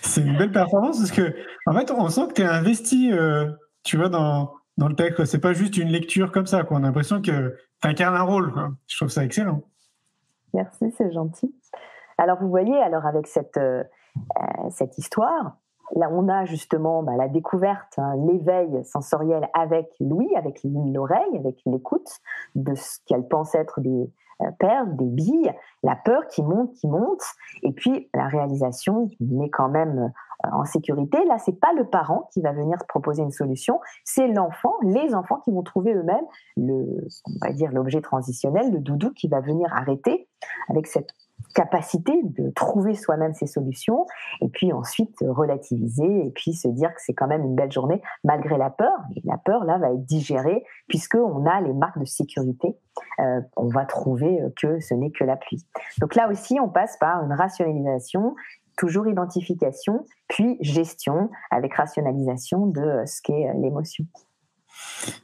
C'est 0.01 0.21
une 0.21 0.37
belle 0.37 0.51
performance 0.51 0.97
parce 0.99 1.11
que, 1.11 1.35
en 1.65 1.73
fait, 1.73 1.91
on 1.91 2.07
sent 2.09 2.27
que 2.29 2.33
tu 2.33 2.41
es 2.41 2.45
investi, 2.45 3.11
euh, 3.11 3.51
tu 3.83 3.97
vois, 3.97 4.09
dans, 4.09 4.53
dans 4.77 4.87
le 4.87 4.95
texte. 4.95 5.25
C'est 5.25 5.39
pas 5.39 5.53
juste 5.53 5.77
une 5.77 5.89
lecture 5.89 6.31
comme 6.31 6.45
ça. 6.45 6.63
Quoi. 6.63 6.77
On 6.77 6.83
a 6.83 6.87
l'impression 6.87 7.21
que 7.21 7.55
tu 7.81 7.87
incarnes 7.87 8.15
un 8.15 8.23
rôle. 8.23 8.53
Je 8.87 8.97
trouve 8.97 9.09
ça 9.09 9.23
excellent. 9.23 9.61
Merci, 10.53 10.93
c'est 10.97 11.11
gentil. 11.11 11.53
Alors, 12.17 12.39
vous 12.39 12.49
voyez, 12.49 12.77
alors 12.77 13.05
avec 13.05 13.27
cette, 13.27 13.57
euh, 13.57 13.83
euh, 14.17 14.69
cette 14.69 14.97
histoire, 14.97 15.57
Là, 15.95 16.09
on 16.11 16.27
a 16.27 16.45
justement 16.45 17.03
bah, 17.03 17.15
la 17.15 17.27
découverte, 17.27 17.97
hein, 17.97 18.15
l'éveil 18.27 18.83
sensoriel 18.83 19.47
avec 19.53 19.89
Louis, 19.99 20.29
avec 20.35 20.61
l'oreille, 20.63 21.37
avec 21.37 21.61
l'écoute 21.65 22.09
de 22.55 22.73
ce 22.75 22.99
qu'elle 23.05 23.27
pense 23.27 23.53
être 23.55 23.79
des 23.79 24.09
euh, 24.41 24.51
perles, 24.59 24.95
des 24.95 25.05
billes, 25.05 25.51
la 25.83 25.95
peur 25.95 26.27
qui 26.27 26.41
monte, 26.41 26.73
qui 26.73 26.87
monte, 26.87 27.21
et 27.61 27.71
puis 27.71 28.09
la 28.13 28.27
réalisation 28.27 29.09
met 29.19 29.49
quand 29.49 29.69
même 29.69 30.11
euh, 30.45 30.49
en 30.51 30.65
sécurité. 30.65 31.23
Là, 31.25 31.37
c'est 31.37 31.59
pas 31.59 31.73
le 31.73 31.85
parent 31.85 32.29
qui 32.33 32.41
va 32.41 32.51
venir 32.51 32.77
proposer 32.87 33.21
une 33.21 33.31
solution, 33.31 33.79
c'est 34.03 34.27
l'enfant, 34.27 34.73
les 34.81 35.13
enfants 35.13 35.39
qui 35.41 35.51
vont 35.51 35.63
trouver 35.63 35.93
eux-mêmes 35.93 36.25
le, 36.57 37.07
on 37.27 37.45
va 37.45 37.53
dire 37.53 37.71
l'objet 37.71 38.01
transitionnel, 38.01 38.71
le 38.71 38.79
doudou 38.79 39.11
qui 39.11 39.27
va 39.27 39.39
venir 39.39 39.71
arrêter 39.73 40.27
avec 40.69 40.87
cette 40.87 41.11
capacité 41.53 42.13
de 42.23 42.49
trouver 42.51 42.95
soi-même 42.95 43.33
ses 43.33 43.47
solutions 43.47 44.05
et 44.41 44.49
puis 44.49 44.73
ensuite 44.73 45.23
relativiser 45.27 46.25
et 46.25 46.31
puis 46.31 46.53
se 46.53 46.67
dire 46.67 46.93
que 46.93 46.99
c'est 46.99 47.13
quand 47.13 47.27
même 47.27 47.43
une 47.43 47.55
belle 47.55 47.71
journée 47.71 48.01
malgré 48.23 48.57
la 48.57 48.69
peur. 48.69 48.97
Et 49.15 49.21
la 49.25 49.37
peur 49.37 49.63
là 49.65 49.77
va 49.77 49.91
être 49.91 50.05
digérée 50.05 50.63
puisque 50.87 51.15
on 51.15 51.45
a 51.45 51.61
les 51.61 51.73
marques 51.73 51.99
de 51.99 52.05
sécurité. 52.05 52.75
Euh, 53.19 53.41
on 53.55 53.67
va 53.67 53.85
trouver 53.85 54.39
que 54.59 54.79
ce 54.79 54.93
n'est 54.93 55.11
que 55.11 55.23
la 55.23 55.35
pluie. 55.35 55.65
Donc 55.99 56.15
là 56.15 56.29
aussi, 56.29 56.59
on 56.59 56.69
passe 56.69 56.97
par 56.97 57.23
une 57.23 57.33
rationalisation 57.33 58.35
toujours 58.77 59.07
identification, 59.07 60.05
puis 60.27 60.57
gestion 60.61 61.29
avec 61.51 61.73
rationalisation 61.73 62.67
de 62.67 63.03
ce 63.05 63.21
qu'est 63.21 63.53
l'émotion. 63.55 64.05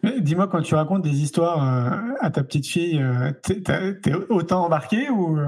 Dis-moi, 0.04 0.48
quand 0.48 0.62
tu 0.62 0.76
racontes 0.76 1.02
des 1.02 1.22
histoires 1.22 1.64
euh, 1.64 2.14
à 2.20 2.30
ta 2.30 2.44
petite 2.44 2.68
fille, 2.68 3.02
euh, 3.02 3.32
t'es 3.42 4.14
autant 4.30 4.66
embarqué 4.66 5.10
ou 5.10 5.38
euh? 5.38 5.48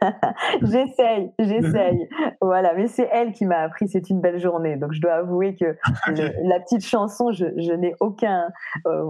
J'essaye, 0.62 1.30
j'essaye. 1.38 2.08
voilà, 2.40 2.74
mais 2.74 2.88
c'est 2.88 3.08
elle 3.12 3.32
qui 3.32 3.44
m'a 3.46 3.58
appris 3.58 3.88
c'est 3.88 4.10
une 4.10 4.20
belle 4.20 4.40
journée. 4.40 4.76
Donc 4.76 4.92
je 4.92 5.00
dois 5.00 5.14
avouer 5.14 5.56
que 5.56 5.76
la 6.44 6.60
petite 6.60 6.84
chanson, 6.84 7.32
je, 7.32 7.74
n'ai 7.74 7.94
aucun, 8.00 8.48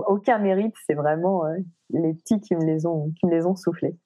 aucun 0.07 0.39
mérite. 0.39 0.75
C'est 0.87 0.95
vraiment 0.95 1.45
les 1.91 2.15
petits 2.15 2.41
qui 2.41 2.55
me 2.55 2.65
les 2.65 2.87
ont, 2.87 3.13
qui 3.19 3.27
me 3.27 3.33
les 3.33 3.47
ont 3.47 3.57
soufflés. 3.57 3.97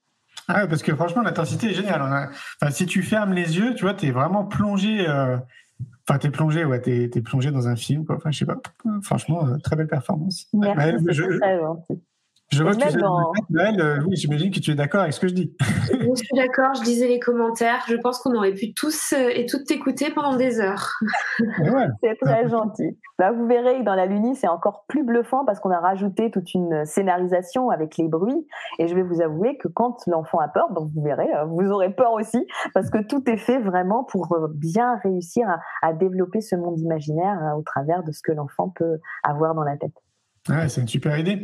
Ah 0.46 0.66
parce 0.66 0.82
que 0.82 0.94
franchement, 0.94 1.22
l'intensité 1.22 1.70
est 1.70 1.74
géniale. 1.74 2.30
si 2.70 2.86
tu 2.86 3.02
fermes 3.02 3.32
les 3.32 3.58
yeux, 3.58 3.74
tu 3.74 3.84
vois, 3.84 3.94
tu 3.94 4.06
es 4.06 4.10
vraiment 4.10 4.44
plongé 4.44 5.06
Enfin, 6.08 6.18
t'es 6.18 6.30
plongé, 6.30 6.64
ouais, 6.64 6.80
t'es, 6.80 7.08
plongé 7.20 7.50
dans 7.50 7.68
un 7.68 7.76
film, 7.76 8.06
quoi. 8.06 8.16
Enfin, 8.16 8.30
je 8.30 8.38
sais 8.38 8.46
pas. 8.46 8.56
Franchement, 9.02 9.46
euh, 9.46 9.58
très 9.58 9.76
belle 9.76 9.88
performance. 9.88 10.46
Merci. 10.54 12.00
Je 12.50 12.62
vois 12.62 12.72
que 12.74 12.90
tu 12.90 12.96
dans- 12.96 13.32
Noël, 13.50 13.80
euh, 13.80 14.00
oui, 14.06 14.16
j'imagine 14.16 14.50
que 14.50 14.58
tu 14.58 14.70
es 14.70 14.74
d'accord 14.74 15.02
avec 15.02 15.12
ce 15.12 15.20
que 15.20 15.28
je 15.28 15.34
dis. 15.34 15.54
Je 16.00 16.14
suis 16.14 16.34
d'accord, 16.36 16.72
je 16.74 16.82
lisais 16.84 17.06
les 17.08 17.18
commentaires. 17.20 17.84
Je 17.88 17.96
pense 17.96 18.18
qu'on 18.20 18.34
aurait 18.34 18.54
pu 18.54 18.72
tous 18.72 19.12
euh, 19.12 19.28
et 19.34 19.44
toutes 19.44 19.64
t'écouter 19.66 20.10
pendant 20.10 20.36
des 20.36 20.58
heures. 20.60 20.92
Ouais. 21.40 21.86
C'est 22.02 22.16
très 22.20 22.48
gentil. 22.48 22.98
Bah, 23.18 23.32
vous 23.32 23.46
verrez 23.46 23.78
que 23.80 23.84
dans 23.84 23.94
la 23.94 24.06
Luni, 24.06 24.34
c'est 24.34 24.48
encore 24.48 24.84
plus 24.88 25.02
bluffant 25.04 25.44
parce 25.44 25.60
qu'on 25.60 25.70
a 25.70 25.78
rajouté 25.80 26.30
toute 26.30 26.54
une 26.54 26.84
scénarisation 26.86 27.68
avec 27.70 27.96
les 27.98 28.08
bruits. 28.08 28.46
Et 28.78 28.88
je 28.88 28.94
vais 28.94 29.02
vous 29.02 29.20
avouer 29.20 29.58
que 29.58 29.68
quand 29.68 29.98
l'enfant 30.06 30.38
a 30.38 30.48
peur, 30.48 30.72
donc 30.72 30.90
vous 30.94 31.02
verrez, 31.02 31.28
euh, 31.34 31.44
vous 31.44 31.70
aurez 31.70 31.90
peur 31.92 32.12
aussi 32.12 32.46
parce 32.74 32.88
que 32.90 32.98
tout 33.02 33.28
est 33.28 33.36
fait 33.36 33.58
vraiment 33.58 34.04
pour 34.04 34.32
euh, 34.32 34.48
bien 34.54 34.96
réussir 35.02 35.48
à, 35.48 35.58
à 35.86 35.92
développer 35.92 36.40
ce 36.40 36.56
monde 36.56 36.78
imaginaire 36.80 37.38
euh, 37.42 37.58
au 37.58 37.62
travers 37.62 38.02
de 38.04 38.12
ce 38.12 38.22
que 38.22 38.32
l'enfant 38.32 38.70
peut 38.74 38.98
avoir 39.22 39.54
dans 39.54 39.64
la 39.64 39.76
tête. 39.76 39.92
Ouais, 40.48 40.68
c'est 40.68 40.80
une 40.80 40.88
super 40.88 41.18
idée. 41.18 41.42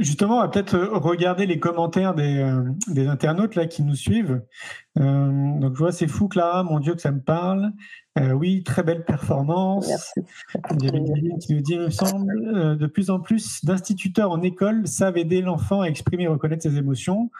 Justement, 0.00 0.38
on 0.38 0.40
va 0.40 0.48
peut-être 0.48 0.74
euh, 0.74 0.98
regarder 0.98 1.46
les 1.46 1.58
commentaires 1.58 2.14
des, 2.14 2.38
euh, 2.38 2.62
des 2.88 3.06
internautes 3.06 3.54
là 3.54 3.66
qui 3.66 3.82
nous 3.82 3.94
suivent. 3.94 4.42
Euh, 4.98 5.58
donc, 5.60 5.74
je 5.74 5.78
vois, 5.78 5.92
c'est 5.92 6.08
fou, 6.08 6.28
Clara. 6.28 6.62
Mon 6.62 6.78
Dieu, 6.78 6.94
que 6.94 7.00
ça 7.00 7.10
me 7.10 7.20
parle. 7.20 7.72
Euh, 8.16 8.30
oui, 8.30 8.62
très 8.62 8.84
belle 8.84 9.04
performance. 9.04 9.88
Merci. 9.88 10.20
Il 10.78 10.84
y 10.84 10.88
avait 10.88 11.00
Divine 11.00 11.38
qui 11.38 11.52
nous 11.52 11.60
dit, 11.60 11.72
il 11.72 11.80
me 11.80 11.90
semble, 11.90 12.32
euh, 12.54 12.76
de 12.76 12.86
plus 12.86 13.10
en 13.10 13.18
plus 13.18 13.64
d'instituteurs 13.64 14.30
en 14.30 14.40
école 14.42 14.86
savent 14.86 15.18
aider 15.18 15.40
l'enfant 15.40 15.80
à 15.80 15.86
exprimer 15.86 16.24
et 16.24 16.28
reconnaître 16.28 16.62
ses 16.62 16.76
émotions, 16.76 17.30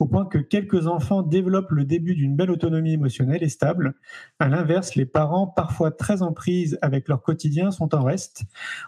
au 0.00 0.06
point 0.06 0.26
que 0.26 0.38
quelques 0.38 0.88
enfants 0.88 1.22
développent 1.22 1.70
le 1.70 1.84
début 1.84 2.16
d'une 2.16 2.34
belle 2.34 2.50
autonomie 2.50 2.94
émotionnelle 2.94 3.44
et 3.44 3.48
stable. 3.48 3.94
À 4.40 4.48
l'inverse, 4.48 4.96
les 4.96 5.06
parents, 5.06 5.46
parfois 5.46 5.92
très 5.92 6.22
en 6.22 6.32
prise 6.32 6.78
avec 6.82 7.08
leur 7.08 7.22
quotidien, 7.22 7.70
sont 7.70 7.94
en 7.94 8.02
reste. 8.02 8.42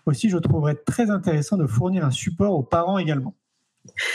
Aussi, 0.05 0.31
je 0.31 0.39
trouverais 0.39 0.75
très 0.75 1.11
intéressant 1.11 1.57
de 1.57 1.67
fournir 1.67 2.05
un 2.05 2.11
support 2.11 2.55
aux 2.55 2.65
parents 2.65 2.99
également. 2.99 3.35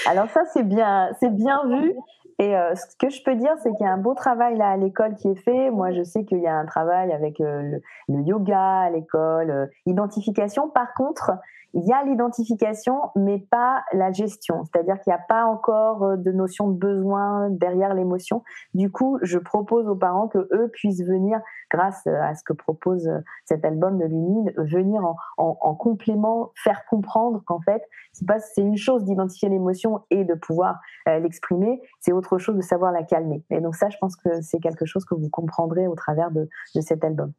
Alors 0.05 0.29
ça, 0.31 0.41
c'est 0.53 0.63
bien, 0.63 1.09
c'est 1.19 1.33
bien 1.33 1.61
vu. 1.65 1.93
Et 2.41 2.57
euh, 2.57 2.73
ce 2.73 2.95
que 2.97 3.11
je 3.11 3.21
peux 3.21 3.35
dire, 3.35 3.53
c'est 3.61 3.71
qu'il 3.73 3.85
y 3.85 3.89
a 3.89 3.93
un 3.93 3.99
beau 3.99 4.15
travail 4.15 4.59
à 4.59 4.75
l'école 4.75 5.13
qui 5.15 5.27
est 5.27 5.43
fait. 5.43 5.69
Moi, 5.69 5.91
je 5.91 6.01
sais 6.01 6.25
qu'il 6.25 6.39
y 6.39 6.47
a 6.47 6.55
un 6.55 6.65
travail 6.65 7.11
avec 7.11 7.39
euh, 7.39 7.61
le, 7.61 7.81
le 8.09 8.23
yoga 8.23 8.79
à 8.79 8.89
l'école, 8.89 9.51
euh, 9.51 9.67
identification. 9.85 10.67
Par 10.67 10.91
contre, 10.95 11.33
il 11.73 11.83
y 11.87 11.93
a 11.93 12.03
l'identification, 12.03 12.95
mais 13.15 13.39
pas 13.39 13.83
la 13.93 14.11
gestion. 14.11 14.63
C'est-à-dire 14.65 14.99
qu'il 15.01 15.11
n'y 15.11 15.17
a 15.17 15.23
pas 15.27 15.45
encore 15.45 16.03
euh, 16.03 16.17
de 16.17 16.31
notion 16.31 16.67
de 16.69 16.77
besoin 16.77 17.49
derrière 17.49 17.93
l'émotion. 17.93 18.43
Du 18.73 18.91
coup, 18.91 19.19
je 19.21 19.37
propose 19.37 19.87
aux 19.87 19.95
parents 19.95 20.27
que 20.27 20.39
eux 20.53 20.69
puissent 20.73 21.03
venir, 21.03 21.39
grâce 21.69 22.01
euh, 22.07 22.21
à 22.21 22.35
ce 22.35 22.43
que 22.43 22.53
propose 22.53 23.07
euh, 23.07 23.19
cet 23.45 23.63
album 23.65 23.97
de 23.97 24.05
l'UNID, 24.05 24.53
venir 24.57 25.03
en, 25.05 25.15
en- 25.37 25.57
en 25.61 25.75
complément, 25.75 26.51
faire 26.55 26.83
comprendre 26.89 27.41
qu'en 27.45 27.59
fait, 27.61 27.81
c'est 28.11 28.61
une 28.61 28.77
chose 28.77 29.05
d'identifier 29.05 29.49
l'émotion 29.49 30.01
et 30.09 30.25
de 30.25 30.33
pouvoir 30.33 30.79
l'exprimer, 31.05 31.81
c'est 31.99 32.11
autre 32.11 32.37
chose 32.37 32.55
de 32.55 32.61
savoir 32.61 32.91
la 32.91 33.03
calmer. 33.03 33.43
Et 33.49 33.61
donc 33.61 33.75
ça, 33.75 33.89
je 33.89 33.97
pense 33.99 34.15
que 34.15 34.41
c'est 34.41 34.59
quelque 34.59 34.85
chose 34.85 35.05
que 35.05 35.15
vous 35.15 35.29
comprendrez 35.29 35.87
au 35.87 35.95
travers 35.95 36.31
de, 36.31 36.49
de 36.75 36.81
cet 36.81 37.03
album. 37.03 37.31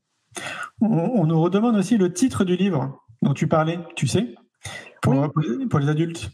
On, 0.81 0.87
on 0.89 1.25
nous 1.27 1.41
redemande 1.41 1.77
aussi 1.77 1.99
le 1.99 2.13
titre 2.13 2.45
du 2.45 2.57
livre 2.57 3.02
dont 3.23 3.35
tu 3.35 3.49
parlais, 3.49 3.79
tu 3.97 4.07
sais, 4.07 4.35
pour, 5.01 5.15
pour 5.71 5.81
les 5.81 5.89
adultes. 5.89 6.31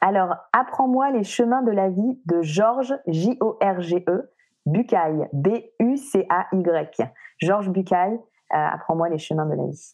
Alors, 0.00 0.36
Apprends-moi 0.52 1.10
les 1.10 1.24
chemins 1.24 1.62
de 1.62 1.70
la 1.70 1.90
vie 1.90 2.20
de 2.26 2.42
Georges, 2.42 2.94
J-O-R-G-E, 3.06 4.30
Bucaille, 4.66 5.26
B-U-C-A-Y. 5.32 7.12
Georges 7.38 7.70
Bucaille, 7.70 8.14
euh, 8.14 8.56
Apprends-moi 8.56 9.08
les 9.10 9.18
chemins 9.18 9.46
de 9.46 9.54
la 9.54 9.66
vie. 9.66 9.92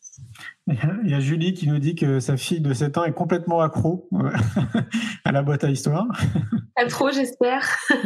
Il 1.05 1.11
y 1.11 1.15
a 1.15 1.21
Julie 1.21 1.55
qui 1.55 1.69
nous 1.69 1.79
dit 1.79 1.95
que 1.95 2.21
sa 2.21 2.37
fille 2.37 2.61
de 2.61 2.73
7 2.73 2.99
ans 2.99 3.05
est 3.05 3.13
complètement 3.13 3.61
accro 3.61 4.09
euh, 4.15 4.31
à 5.25 5.33
la 5.33 5.43
boîte 5.43 5.65
à 5.65 5.71
histoire. 5.71 6.07
Pas 6.75 6.87
trop, 6.87 7.11
j'espère. 7.11 7.67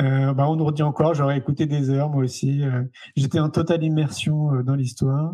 Euh, 0.00 0.32
bah, 0.32 0.48
on 0.48 0.56
nous 0.56 0.64
redit 0.64 0.82
encore, 0.82 1.14
j'aurais 1.14 1.38
écouté 1.38 1.66
des 1.66 1.90
heures 1.90 2.10
moi 2.10 2.24
aussi. 2.24 2.62
Euh, 2.62 2.84
J'étais 3.16 3.40
en 3.40 3.50
totale 3.50 3.82
immersion 3.82 4.54
euh, 4.54 4.62
dans 4.62 4.74
l'histoire. 4.74 5.32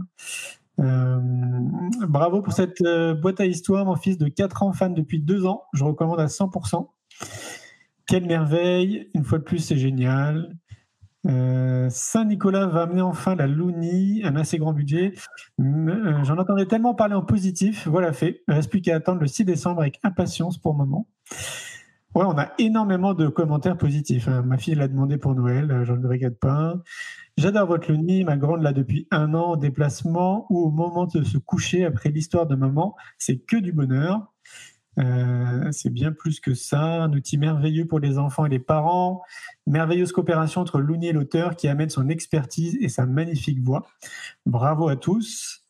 Bravo 0.76 2.42
pour 2.42 2.52
cette 2.52 2.82
boîte 3.20 3.40
à 3.40 3.46
histoire, 3.46 3.84
mon 3.84 3.94
fils 3.94 4.18
de 4.18 4.26
4 4.26 4.64
ans, 4.64 4.72
fan 4.72 4.92
depuis 4.92 5.20
2 5.20 5.46
ans. 5.46 5.62
Je 5.72 5.84
recommande 5.84 6.18
à 6.18 6.26
100%. 6.26 6.88
Quelle 8.08 8.26
merveille, 8.26 9.08
une 9.14 9.22
fois 9.22 9.38
de 9.38 9.44
plus, 9.44 9.58
c'est 9.58 9.76
génial. 9.76 10.56
Saint-Nicolas 11.24 12.66
va 12.66 12.82
amener 12.82 13.02
enfin 13.02 13.36
la 13.36 13.46
Looney, 13.46 14.24
un 14.24 14.34
assez 14.34 14.58
grand 14.58 14.72
budget. 14.72 15.14
J'en 15.58 16.38
entendais 16.38 16.66
tellement 16.66 16.94
parler 16.94 17.14
en 17.14 17.22
positif. 17.22 17.86
Voilà 17.86 18.12
fait. 18.12 18.42
Il 18.48 18.50
ne 18.50 18.54
reste 18.56 18.68
plus 18.68 18.80
qu'à 18.80 18.96
attendre 18.96 19.20
le 19.20 19.28
6 19.28 19.44
décembre 19.44 19.80
avec 19.80 20.00
impatience 20.02 20.58
pour 20.58 20.72
le 20.72 20.78
moment. 20.78 21.06
Ouais, 22.14 22.24
on 22.24 22.38
a 22.38 22.52
énormément 22.58 23.12
de 23.12 23.26
commentaires 23.28 23.76
positifs. 23.76 24.28
hein. 24.28 24.42
Ma 24.42 24.56
fille 24.56 24.76
l'a 24.76 24.86
demandé 24.86 25.16
pour 25.18 25.34
Noël, 25.34 25.70
euh, 25.70 25.84
j'en 25.84 25.96
ne 25.96 26.06
regrette 26.06 26.38
pas. 26.38 26.76
J'adore 27.36 27.66
votre 27.66 27.90
Looney, 27.90 28.22
ma 28.22 28.36
grande 28.36 28.62
l'a 28.62 28.72
depuis 28.72 29.08
un 29.10 29.34
an 29.34 29.52
en 29.52 29.56
déplacement 29.56 30.46
ou 30.48 30.60
au 30.60 30.70
moment 30.70 31.06
de 31.06 31.24
se 31.24 31.38
coucher 31.38 31.84
après 31.84 32.10
l'histoire 32.10 32.46
de 32.46 32.54
maman. 32.54 32.94
C'est 33.18 33.38
que 33.38 33.56
du 33.56 33.72
bonheur. 33.72 34.32
Euh, 35.00 35.72
c'est 35.72 35.90
bien 35.90 36.12
plus 36.12 36.38
que 36.38 36.54
ça. 36.54 37.02
Un 37.02 37.12
outil 37.12 37.36
merveilleux 37.36 37.86
pour 37.86 37.98
les 37.98 38.16
enfants 38.16 38.46
et 38.46 38.48
les 38.48 38.60
parents. 38.60 39.22
Merveilleuse 39.66 40.12
coopération 40.12 40.60
entre 40.60 40.80
Looney 40.80 41.08
et 41.08 41.12
l'auteur 41.12 41.56
qui 41.56 41.66
amène 41.66 41.90
son 41.90 42.08
expertise 42.08 42.78
et 42.80 42.88
sa 42.88 43.06
magnifique 43.06 43.60
voix. 43.60 43.82
Bravo 44.46 44.88
à 44.88 44.94
tous. 44.94 45.64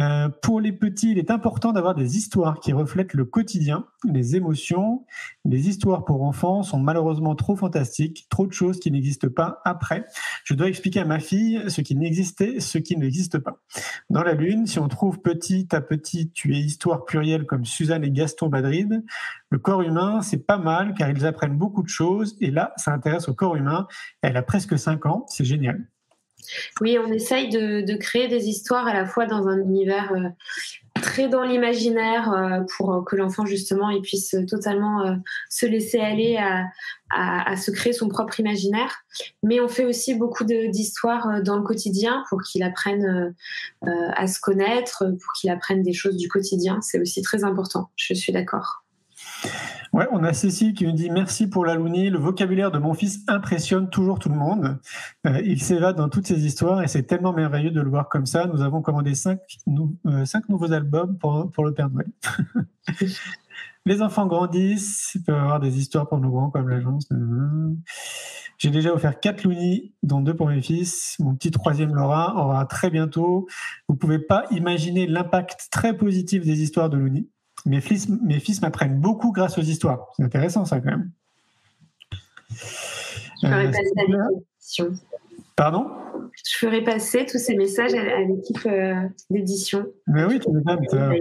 Euh, 0.00 0.30
pour 0.40 0.60
les 0.60 0.72
petits, 0.72 1.10
il 1.10 1.18
est 1.18 1.30
important 1.30 1.72
d'avoir 1.72 1.94
des 1.94 2.16
histoires 2.16 2.58
qui 2.60 2.72
reflètent 2.72 3.12
le 3.12 3.26
quotidien, 3.26 3.86
les 4.04 4.34
émotions. 4.34 5.04
Les 5.44 5.68
histoires 5.68 6.04
pour 6.04 6.22
enfants 6.22 6.62
sont 6.62 6.78
malheureusement 6.78 7.34
trop 7.34 7.54
fantastiques, 7.54 8.26
trop 8.30 8.46
de 8.46 8.52
choses 8.52 8.80
qui 8.80 8.90
n'existent 8.90 9.28
pas 9.28 9.60
après. 9.64 10.06
Je 10.44 10.54
dois 10.54 10.68
expliquer 10.68 11.00
à 11.00 11.04
ma 11.04 11.18
fille 11.18 11.62
ce 11.68 11.82
qui 11.82 11.96
n'existait, 11.96 12.60
ce 12.60 12.78
qui 12.78 12.96
n'existe 12.96 13.38
pas. 13.38 13.60
Dans 14.08 14.22
la 14.22 14.32
Lune, 14.32 14.66
si 14.66 14.78
on 14.78 14.88
trouve 14.88 15.20
petit 15.20 15.68
à 15.72 15.82
petit 15.82 16.30
tu 16.30 16.54
es 16.54 16.58
histoire 16.58 17.04
plurielle 17.04 17.44
comme 17.44 17.66
Suzanne 17.66 18.04
et 18.04 18.10
Gaston 18.10 18.48
Badrid, 18.48 19.04
le 19.50 19.58
corps 19.58 19.82
humain, 19.82 20.22
c'est 20.22 20.46
pas 20.46 20.58
mal 20.58 20.94
car 20.94 21.10
ils 21.10 21.26
apprennent 21.26 21.58
beaucoup 21.58 21.82
de 21.82 21.88
choses. 21.88 22.36
Et 22.40 22.50
là, 22.50 22.72
ça 22.76 22.92
intéresse 22.92 23.28
au 23.28 23.34
corps 23.34 23.56
humain. 23.56 23.86
Elle 24.22 24.38
a 24.38 24.42
presque 24.42 24.78
5 24.78 25.04
ans, 25.06 25.26
c'est 25.28 25.44
génial. 25.44 25.86
Oui, 26.80 26.98
on 26.98 27.10
essaye 27.12 27.48
de, 27.48 27.96
créer 27.96 28.28
des 28.28 28.48
histoires 28.48 28.86
à 28.86 28.94
la 28.94 29.06
fois 29.06 29.26
dans 29.26 29.46
un 29.46 29.58
univers 29.58 30.12
euh, 30.12 30.28
très 31.00 31.28
dans 31.28 31.42
l'imaginaire 31.42 32.32
euh, 32.32 32.60
pour 32.76 32.94
euh, 32.94 33.02
que 33.02 33.16
l'enfant 33.16 33.44
justement 33.46 33.88
puisse 34.00 34.34
totalement 34.48 35.20
se 35.48 35.66
laisser 35.66 36.00
aller 36.00 36.38
à, 37.10 37.56
se 37.56 37.70
créer 37.70 37.92
son 37.92 38.08
propre 38.08 38.40
imaginaire. 38.40 39.04
Mais 39.42 39.60
on 39.60 39.68
fait 39.68 39.84
aussi 39.84 40.14
beaucoup 40.14 40.44
d'histoires 40.44 41.42
dans 41.42 41.56
le 41.56 41.62
quotidien 41.62 42.24
pour 42.28 42.42
qu'il 42.42 42.62
apprenne 42.62 43.34
à 43.82 44.26
se 44.26 44.40
connaître, 44.40 45.04
pour 45.04 45.32
qu'il 45.34 45.50
apprenne 45.50 45.82
des 45.82 45.92
choses 45.92 46.16
du 46.16 46.28
quotidien. 46.28 46.80
C'est 46.82 47.00
aussi 47.00 47.22
très 47.22 47.44
important. 47.44 47.90
Je 47.96 48.14
suis 48.14 48.32
d'accord. 48.32 48.84
Ouais, 49.92 50.06
on 50.12 50.22
a 50.22 50.32
Cécile 50.32 50.72
qui 50.72 50.86
nous 50.86 50.92
dit 50.92 51.10
merci 51.10 51.48
pour 51.48 51.64
la 51.64 51.74
Looney. 51.74 52.10
Le 52.10 52.18
vocabulaire 52.18 52.70
de 52.70 52.78
mon 52.78 52.94
fils 52.94 53.24
impressionne 53.26 53.90
toujours 53.90 54.20
tout 54.20 54.28
le 54.28 54.36
monde. 54.36 54.78
Euh, 55.26 55.40
il 55.44 55.60
s'évade 55.60 55.96
dans 55.96 56.08
toutes 56.08 56.28
ces 56.28 56.46
histoires 56.46 56.80
et 56.82 56.86
c'est 56.86 57.02
tellement 57.02 57.32
merveilleux 57.32 57.72
de 57.72 57.80
le 57.80 57.90
voir 57.90 58.08
comme 58.08 58.26
ça. 58.26 58.46
Nous 58.46 58.62
avons 58.62 58.82
commandé 58.82 59.14
cinq, 59.14 59.40
euh, 60.06 60.24
nouveaux 60.48 60.72
albums 60.72 61.18
pour, 61.18 61.64
le 61.64 61.74
Père 61.74 61.90
Noël. 61.90 62.06
Les 63.86 64.02
enfants 64.02 64.26
grandissent, 64.26 65.12
ils 65.16 65.24
peuvent 65.24 65.40
avoir 65.40 65.58
des 65.58 65.78
histoires 65.78 66.08
pour 66.08 66.20
nos 66.20 66.30
grands 66.30 66.50
comme 66.50 66.68
l'agence. 66.68 67.08
J'ai 68.58 68.70
déjà 68.70 68.92
offert 68.92 69.18
quatre 69.18 69.42
Looney, 69.42 69.94
dont 70.02 70.20
deux 70.20 70.36
pour 70.36 70.48
mes 70.48 70.60
fils. 70.60 71.16
Mon 71.18 71.34
petit 71.34 71.50
troisième 71.50 71.94
Laura 71.94 72.36
aura 72.36 72.64
très 72.66 72.90
bientôt. 72.90 73.48
Vous 73.88 73.96
pouvez 73.96 74.18
pas 74.18 74.44
imaginer 74.50 75.06
l'impact 75.06 75.68
très 75.72 75.96
positif 75.96 76.44
des 76.44 76.62
histoires 76.62 76.90
de 76.90 76.98
Looney. 76.98 77.26
Mes 77.66 77.80
fils, 77.80 78.08
mes 78.08 78.40
fils 78.40 78.62
m'apprennent 78.62 78.98
beaucoup 78.98 79.32
grâce 79.32 79.58
aux 79.58 79.62
histoires. 79.62 80.06
C'est 80.16 80.22
intéressant 80.24 80.64
ça 80.64 80.80
quand 80.80 80.90
même. 80.90 81.10
Je 82.50 83.46
ferai 83.46 83.66
Euh, 83.66 83.70
passer 83.70 83.92
à 83.96 84.04
l'édition. 84.04 84.92
Pardon? 85.56 85.86
Je 86.46 86.58
ferai 86.58 86.82
passer 86.82 87.26
tous 87.26 87.38
ces 87.38 87.56
messages 87.56 87.92
à, 87.94 88.00
à 88.00 88.20
l'équipe 88.20 88.64
euh, 88.66 88.94
d'édition. 89.30 89.86
Mais 90.06 90.24
oui, 90.24 90.40
tu 90.40 90.50
m'étonnes. 90.50 91.16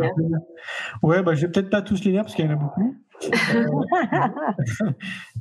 Ouais, 1.03 1.21
bah, 1.23 1.35
je 1.35 1.41
vais 1.45 1.51
peut-être 1.51 1.69
pas 1.69 1.81
tous 1.81 2.03
les 2.03 2.11
lire 2.11 2.23
parce 2.23 2.35
qu'il 2.35 2.45
y 2.45 2.47
en 2.47 2.51
a 2.51 2.55
beaucoup. 2.55 2.95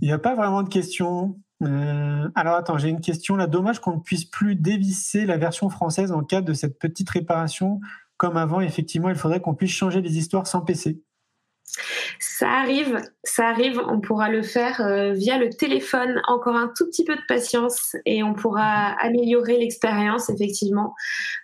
Il 0.01 0.09
n'y 0.09 0.13
a 0.13 0.19
pas 0.19 0.35
vraiment 0.35 0.63
de 0.63 0.69
questions. 0.69 1.37
Euh, 1.63 2.29
alors 2.35 2.55
attends, 2.55 2.79
j'ai 2.79 2.89
une 2.89 3.01
question 3.01 3.37
là. 3.37 3.47
Dommage 3.47 3.81
qu'on 3.81 3.97
ne 3.97 4.01
puisse 4.01 4.25
plus 4.25 4.57
dévisser 4.57 5.27
la 5.27 5.37
version 5.37 5.69
française 5.71 6.13
en 6.13 6.23
cas 6.23 6.41
de 6.41 6.53
cette 6.55 6.79
petite 6.79 7.11
réparation. 7.11 7.81
Comme 8.19 8.37
avant, 8.37 8.61
effectivement, 8.61 9.09
il 9.09 9.15
faudrait 9.15 9.41
qu'on 9.41 9.55
puisse 9.55 9.73
changer 9.73 10.03
les 10.03 10.19
histoires 10.19 10.47
sans 10.47 10.61
PC. 10.61 11.01
Ça 12.19 12.51
arrive, 12.51 13.01
ça 13.25 13.49
arrive. 13.49 13.81
On 13.89 14.01
pourra 14.01 14.31
le 14.31 14.43
faire 14.43 14.81
euh, 14.81 15.13
via 15.13 15.39
le 15.39 15.51
téléphone. 15.51 16.21
Encore 16.27 16.57
un 16.57 16.73
tout 16.77 16.87
petit 16.87 17.05
peu 17.05 17.15
de 17.15 17.23
patience 17.29 17.97
et 18.07 18.23
on 18.23 18.35
pourra 18.35 18.97
améliorer 19.01 19.59
l'expérience 19.59 20.31
effectivement 20.31 20.95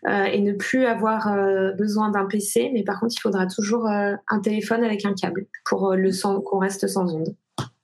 euh, 0.08 0.24
et 0.24 0.40
ne 0.40 0.52
plus 0.52 0.86
avoir 0.86 1.28
euh, 1.28 1.72
besoin 1.72 2.10
d'un 2.10 2.26
PC. 2.26 2.70
Mais 2.72 2.82
par 2.82 3.00
contre, 3.00 3.14
il 3.16 3.20
faudra 3.20 3.46
toujours 3.46 3.86
un 3.86 4.40
téléphone 4.42 4.82
avec 4.82 5.04
un 5.04 5.14
câble 5.14 5.46
pour 5.64 5.94
le 5.94 6.10
qu'on 6.40 6.58
reste 6.58 6.88
sans 6.88 7.12
onde. 7.14 7.34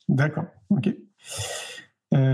D'accord. 0.09 0.45
Ok. 0.71 0.89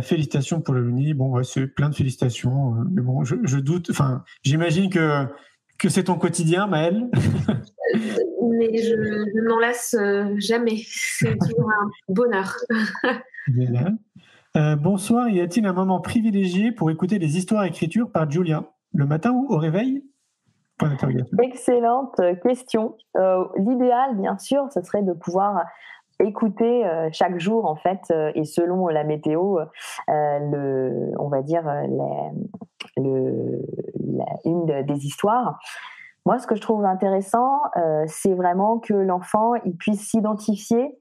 félicitations 0.02 0.60
pour 0.60 0.74
le 0.74 0.82
Luni. 0.82 1.14
Bon, 1.14 1.42
c'est 1.42 1.66
plein 1.66 1.90
de 1.90 1.94
félicitations. 1.94 2.74
mais 2.90 3.02
bon, 3.02 3.24
je, 3.24 3.34
je 3.42 3.58
doute. 3.58 3.90
Enfin, 3.90 4.24
j'imagine 4.42 4.88
que 4.88 5.26
que 5.78 5.88
c'est 5.88 6.04
ton 6.04 6.16
quotidien, 6.16 6.66
Maëlle 6.66 7.10
Mais 8.58 8.76
je, 8.78 9.46
n'en 9.48 9.58
lasse 9.58 9.94
euh, 9.98 10.34
jamais. 10.38 10.80
C'est 10.86 11.36
toujours 11.48 11.70
un 11.70 11.90
bonheur. 12.08 12.56
Euh, 14.56 14.76
bonsoir, 14.76 15.28
y 15.28 15.40
a-t-il 15.40 15.66
un 15.66 15.72
moment 15.72 16.00
privilégié 16.00 16.72
pour 16.72 16.90
écouter 16.90 17.18
les 17.18 17.36
histoires 17.36 17.64
écritures 17.64 18.10
par 18.10 18.30
Julien? 18.30 18.66
Le 18.94 19.06
matin 19.06 19.32
ou 19.32 19.46
au 19.52 19.58
réveil? 19.58 20.04
Excellente 21.42 22.20
question. 22.42 22.96
Euh, 23.16 23.44
l'idéal, 23.56 24.16
bien 24.16 24.38
sûr, 24.38 24.66
ce 24.72 24.82
serait 24.82 25.02
de 25.02 25.12
pouvoir 25.12 25.64
écouter 26.18 26.82
chaque 27.12 27.38
jour 27.38 27.66
en 27.66 27.76
fait 27.76 28.00
et 28.34 28.44
selon 28.44 28.88
la 28.88 29.04
météo 29.04 29.58
le 30.08 31.12
on 31.18 31.28
va 31.28 31.42
dire 31.42 31.64
une 32.96 34.82
des 34.86 35.06
histoires. 35.06 35.58
Moi, 36.26 36.38
ce 36.38 36.46
que 36.48 36.56
je 36.56 36.60
trouve 36.60 36.84
intéressant, 36.84 37.60
euh, 37.76 38.04
c'est 38.08 38.34
vraiment 38.34 38.78
que 38.78 38.94
l'enfant 38.94 39.52
puisse 39.78 40.08
s'identifier, 40.08 40.98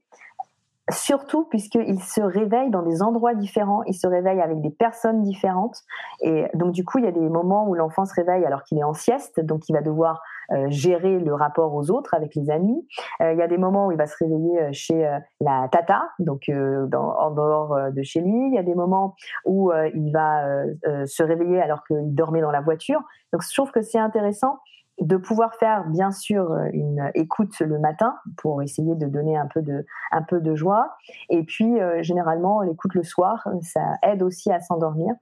surtout 0.92 1.44
puisqu'il 1.46 2.00
se 2.00 2.20
réveille 2.20 2.70
dans 2.70 2.82
des 2.82 3.02
endroits 3.02 3.34
différents, 3.34 3.82
il 3.84 3.94
se 3.94 4.06
réveille 4.06 4.40
avec 4.40 4.60
des 4.60 4.70
personnes 4.70 5.22
différentes. 5.22 5.82
Et 6.20 6.46
donc, 6.54 6.70
du 6.70 6.84
coup, 6.84 6.98
il 6.98 7.04
y 7.04 7.08
a 7.08 7.12
des 7.12 7.28
moments 7.28 7.68
où 7.68 7.74
l'enfant 7.74 8.04
se 8.04 8.14
réveille 8.14 8.44
alors 8.44 8.62
qu'il 8.62 8.78
est 8.78 8.84
en 8.84 8.94
sieste, 8.94 9.40
donc 9.40 9.68
il 9.68 9.72
va 9.72 9.82
devoir 9.82 10.22
gérer 10.68 11.18
le 11.18 11.34
rapport 11.34 11.74
aux 11.74 11.90
autres 11.90 12.14
avec 12.14 12.34
les 12.34 12.50
amis. 12.50 12.86
Euh, 13.20 13.32
il 13.32 13.38
y 13.38 13.42
a 13.42 13.48
des 13.48 13.58
moments 13.58 13.86
où 13.88 13.92
il 13.92 13.98
va 13.98 14.06
se 14.06 14.16
réveiller 14.18 14.72
chez 14.72 15.18
la 15.40 15.68
tata, 15.70 16.08
donc 16.18 16.50
en 16.50 17.30
dehors 17.30 17.92
de 17.92 18.02
chez 18.02 18.20
lui. 18.20 18.48
Il 18.48 18.54
y 18.54 18.58
a 18.58 18.62
des 18.62 18.74
moments 18.74 19.14
où 19.44 19.72
il 19.94 20.12
va 20.12 20.64
se 21.06 21.22
réveiller 21.22 21.60
alors 21.60 21.84
qu'il 21.84 22.14
dormait 22.14 22.40
dans 22.40 22.50
la 22.50 22.60
voiture. 22.60 23.00
Donc 23.32 23.42
je 23.42 23.54
trouve 23.54 23.70
que 23.70 23.82
c'est 23.82 23.98
intéressant 23.98 24.58
de 25.00 25.16
pouvoir 25.16 25.54
faire 25.56 25.84
bien 25.88 26.10
sûr 26.10 26.56
une 26.72 27.10
écoute 27.14 27.58
le 27.60 27.78
matin 27.78 28.14
pour 28.38 28.62
essayer 28.62 28.94
de 28.94 29.06
donner 29.06 29.36
un 29.36 29.46
peu 29.46 29.60
de 29.60 29.84
un 30.10 30.22
peu 30.22 30.40
de 30.40 30.54
joie 30.54 30.96
et 31.28 31.42
puis 31.44 31.80
euh, 31.80 32.02
généralement 32.02 32.62
l'écoute 32.62 32.94
le 32.94 33.02
soir 33.02 33.46
ça 33.60 33.82
aide 34.02 34.22
aussi 34.22 34.50
à 34.50 34.60
s'endormir 34.60 35.14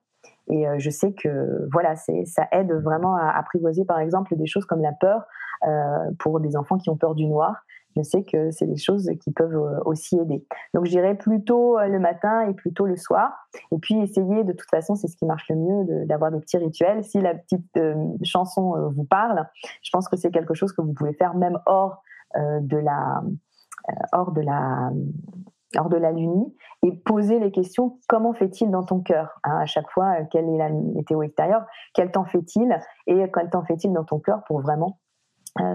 et 0.50 0.68
euh, 0.68 0.74
je 0.78 0.90
sais 0.90 1.12
que 1.12 1.68
voilà 1.72 1.96
ça 1.96 2.48
aide 2.52 2.72
vraiment 2.72 3.16
à 3.16 3.30
apprivoiser 3.30 3.84
par 3.84 3.98
exemple 3.98 4.36
des 4.36 4.46
choses 4.46 4.66
comme 4.66 4.82
la 4.82 4.92
peur 4.92 5.24
euh, 5.66 6.10
pour 6.18 6.40
des 6.40 6.56
enfants 6.56 6.78
qui 6.78 6.90
ont 6.90 6.96
peur 6.96 7.14
du 7.14 7.26
noir 7.26 7.64
je 7.96 8.02
sais 8.02 8.24
que 8.24 8.50
c'est 8.50 8.66
des 8.66 8.76
choses 8.76 9.10
qui 9.20 9.30
peuvent 9.30 9.54
euh, 9.54 9.80
aussi 9.84 10.18
aider. 10.18 10.44
Donc 10.74 10.84
j'irai 10.84 11.14
plutôt 11.14 11.78
euh, 11.78 11.86
le 11.86 11.98
matin 11.98 12.48
et 12.48 12.54
plutôt 12.54 12.86
le 12.86 12.96
soir. 12.96 13.30
Et 13.70 13.78
puis 13.78 13.98
essayer, 14.00 14.44
de 14.44 14.52
toute 14.52 14.68
façon, 14.70 14.94
c'est 14.94 15.06
ce 15.06 15.16
qui 15.16 15.26
marche 15.26 15.48
le 15.48 15.56
mieux, 15.56 16.06
d'avoir 16.06 16.30
des 16.32 16.40
petits 16.40 16.58
rituels. 16.58 17.04
Si 17.04 17.20
la 17.20 17.34
petite 17.34 17.76
euh, 17.76 17.94
chanson 18.24 18.90
vous 18.90 19.04
parle, 19.04 19.48
je 19.82 19.90
pense 19.92 20.08
que 20.08 20.16
c'est 20.16 20.30
quelque 20.30 20.54
chose 20.54 20.72
que 20.72 20.82
vous 20.82 20.92
pouvez 20.92 21.14
faire 21.14 21.34
même 21.34 21.58
hors 21.66 22.02
de 22.36 22.76
la 22.76 23.22
hors 24.12 24.32
de 24.32 24.40
la 24.40 24.90
hors 25.78 25.88
de 25.88 25.96
la 25.96 26.12
lunie 26.12 26.54
et 26.82 26.92
poser 26.92 27.38
les 27.38 27.50
questions 27.50 27.98
comment 28.08 28.32
fait-il 28.32 28.70
dans 28.70 28.82
ton 28.82 29.00
cœur 29.00 29.40
hein, 29.44 29.58
à 29.60 29.66
chaque 29.66 29.90
fois 29.90 30.24
quelle 30.30 30.48
est 30.48 30.58
la 30.58 30.70
météo 30.70 31.22
extérieure 31.22 31.64
quel 31.94 32.10
temps 32.10 32.24
fait-il 32.24 32.78
et 33.06 33.30
quel 33.32 33.50
temps 33.50 33.64
fait-il 33.64 33.92
dans 33.92 34.04
ton 34.04 34.18
cœur 34.18 34.42
pour 34.46 34.60
vraiment 34.60 34.98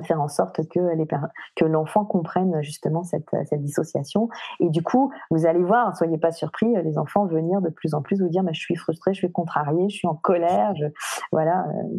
faire 0.03 0.19
en 0.19 0.27
sorte 0.27 0.59
que 0.67 1.65
l'enfant 1.65 2.03
comprenne 2.03 2.61
justement 2.61 3.03
cette, 3.03 3.29
cette 3.45 3.61
dissociation. 3.61 4.27
Et 4.59 4.69
du 4.69 4.83
coup 4.83 5.11
vous 5.31 5.45
allez 5.45 5.63
voir 5.63 5.95
soyez 5.95 6.17
pas 6.17 6.31
surpris 6.31 6.67
les 6.83 6.97
enfants 6.97 7.25
venir 7.25 7.61
de 7.61 7.69
plus 7.69 7.93
en 7.93 8.01
plus 8.01 8.21
vous 8.21 8.27
dire 8.27 8.43
je 8.51 8.59
suis 8.59 8.75
frustré 8.75 9.13
je 9.13 9.19
suis 9.19 9.31
contrarié 9.31 9.87
je 9.89 9.95
suis 9.95 10.07
en 10.07 10.15
colère 10.15 10.73
je 10.75 10.85
voilà 11.31 11.65
euh, 11.69 11.97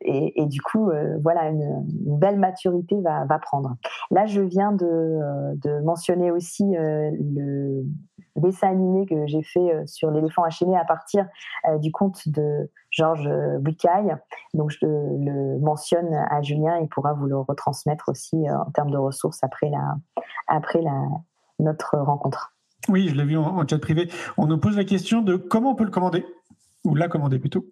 et, 0.00 0.46
du 0.46 0.60
coup, 0.60 0.90
euh, 0.90 1.18
voilà, 1.22 1.48
une, 1.48 1.84
belle 2.18 2.38
maturité 2.38 2.96
va, 3.00 3.38
prendre. 3.40 3.76
Là, 4.10 4.26
je 4.26 4.40
viens 4.40 4.72
de, 4.72 4.86
euh, 4.86 5.82
mentionner 5.82 6.30
aussi 6.30 6.64
le 6.74 7.84
dessin 8.36 8.68
animé 8.68 9.06
que 9.06 9.26
j'ai 9.26 9.42
fait 9.42 9.86
sur 9.86 10.10
l'éléphant 10.10 10.44
enchaîné 10.46 10.76
à 10.76 10.84
partir 10.84 11.26
du 11.80 11.90
conte 11.90 12.28
de 12.28 12.70
Georges 12.90 13.30
Bucaille. 13.60 14.14
Donc, 14.54 14.70
je 14.70 14.78
le 14.82 15.58
mentionne 15.58 16.14
à 16.14 16.42
Julien, 16.42 16.78
il 16.78 16.88
pourra 16.88 17.14
vous 17.14 17.26
le 17.26 17.38
retransmettre 17.38 18.08
aussi 18.08 18.36
en 18.50 18.70
termes 18.70 18.90
de 18.90 18.98
ressources 18.98 19.40
après, 19.42 19.70
notre 21.58 21.98
rencontre. 21.98 22.52
Oui, 22.88 23.08
je 23.08 23.14
l'ai 23.16 23.24
vu 23.24 23.36
en 23.36 23.66
chat 23.66 23.78
privé. 23.78 24.10
On 24.36 24.46
nous 24.46 24.58
pose 24.58 24.76
la 24.76 24.84
question 24.84 25.22
de 25.22 25.36
comment 25.36 25.72
on 25.72 25.74
peut 25.74 25.84
le 25.84 25.90
commander, 25.90 26.24
ou 26.84 26.94
la 26.94 27.08
commander 27.08 27.38
plutôt. 27.38 27.64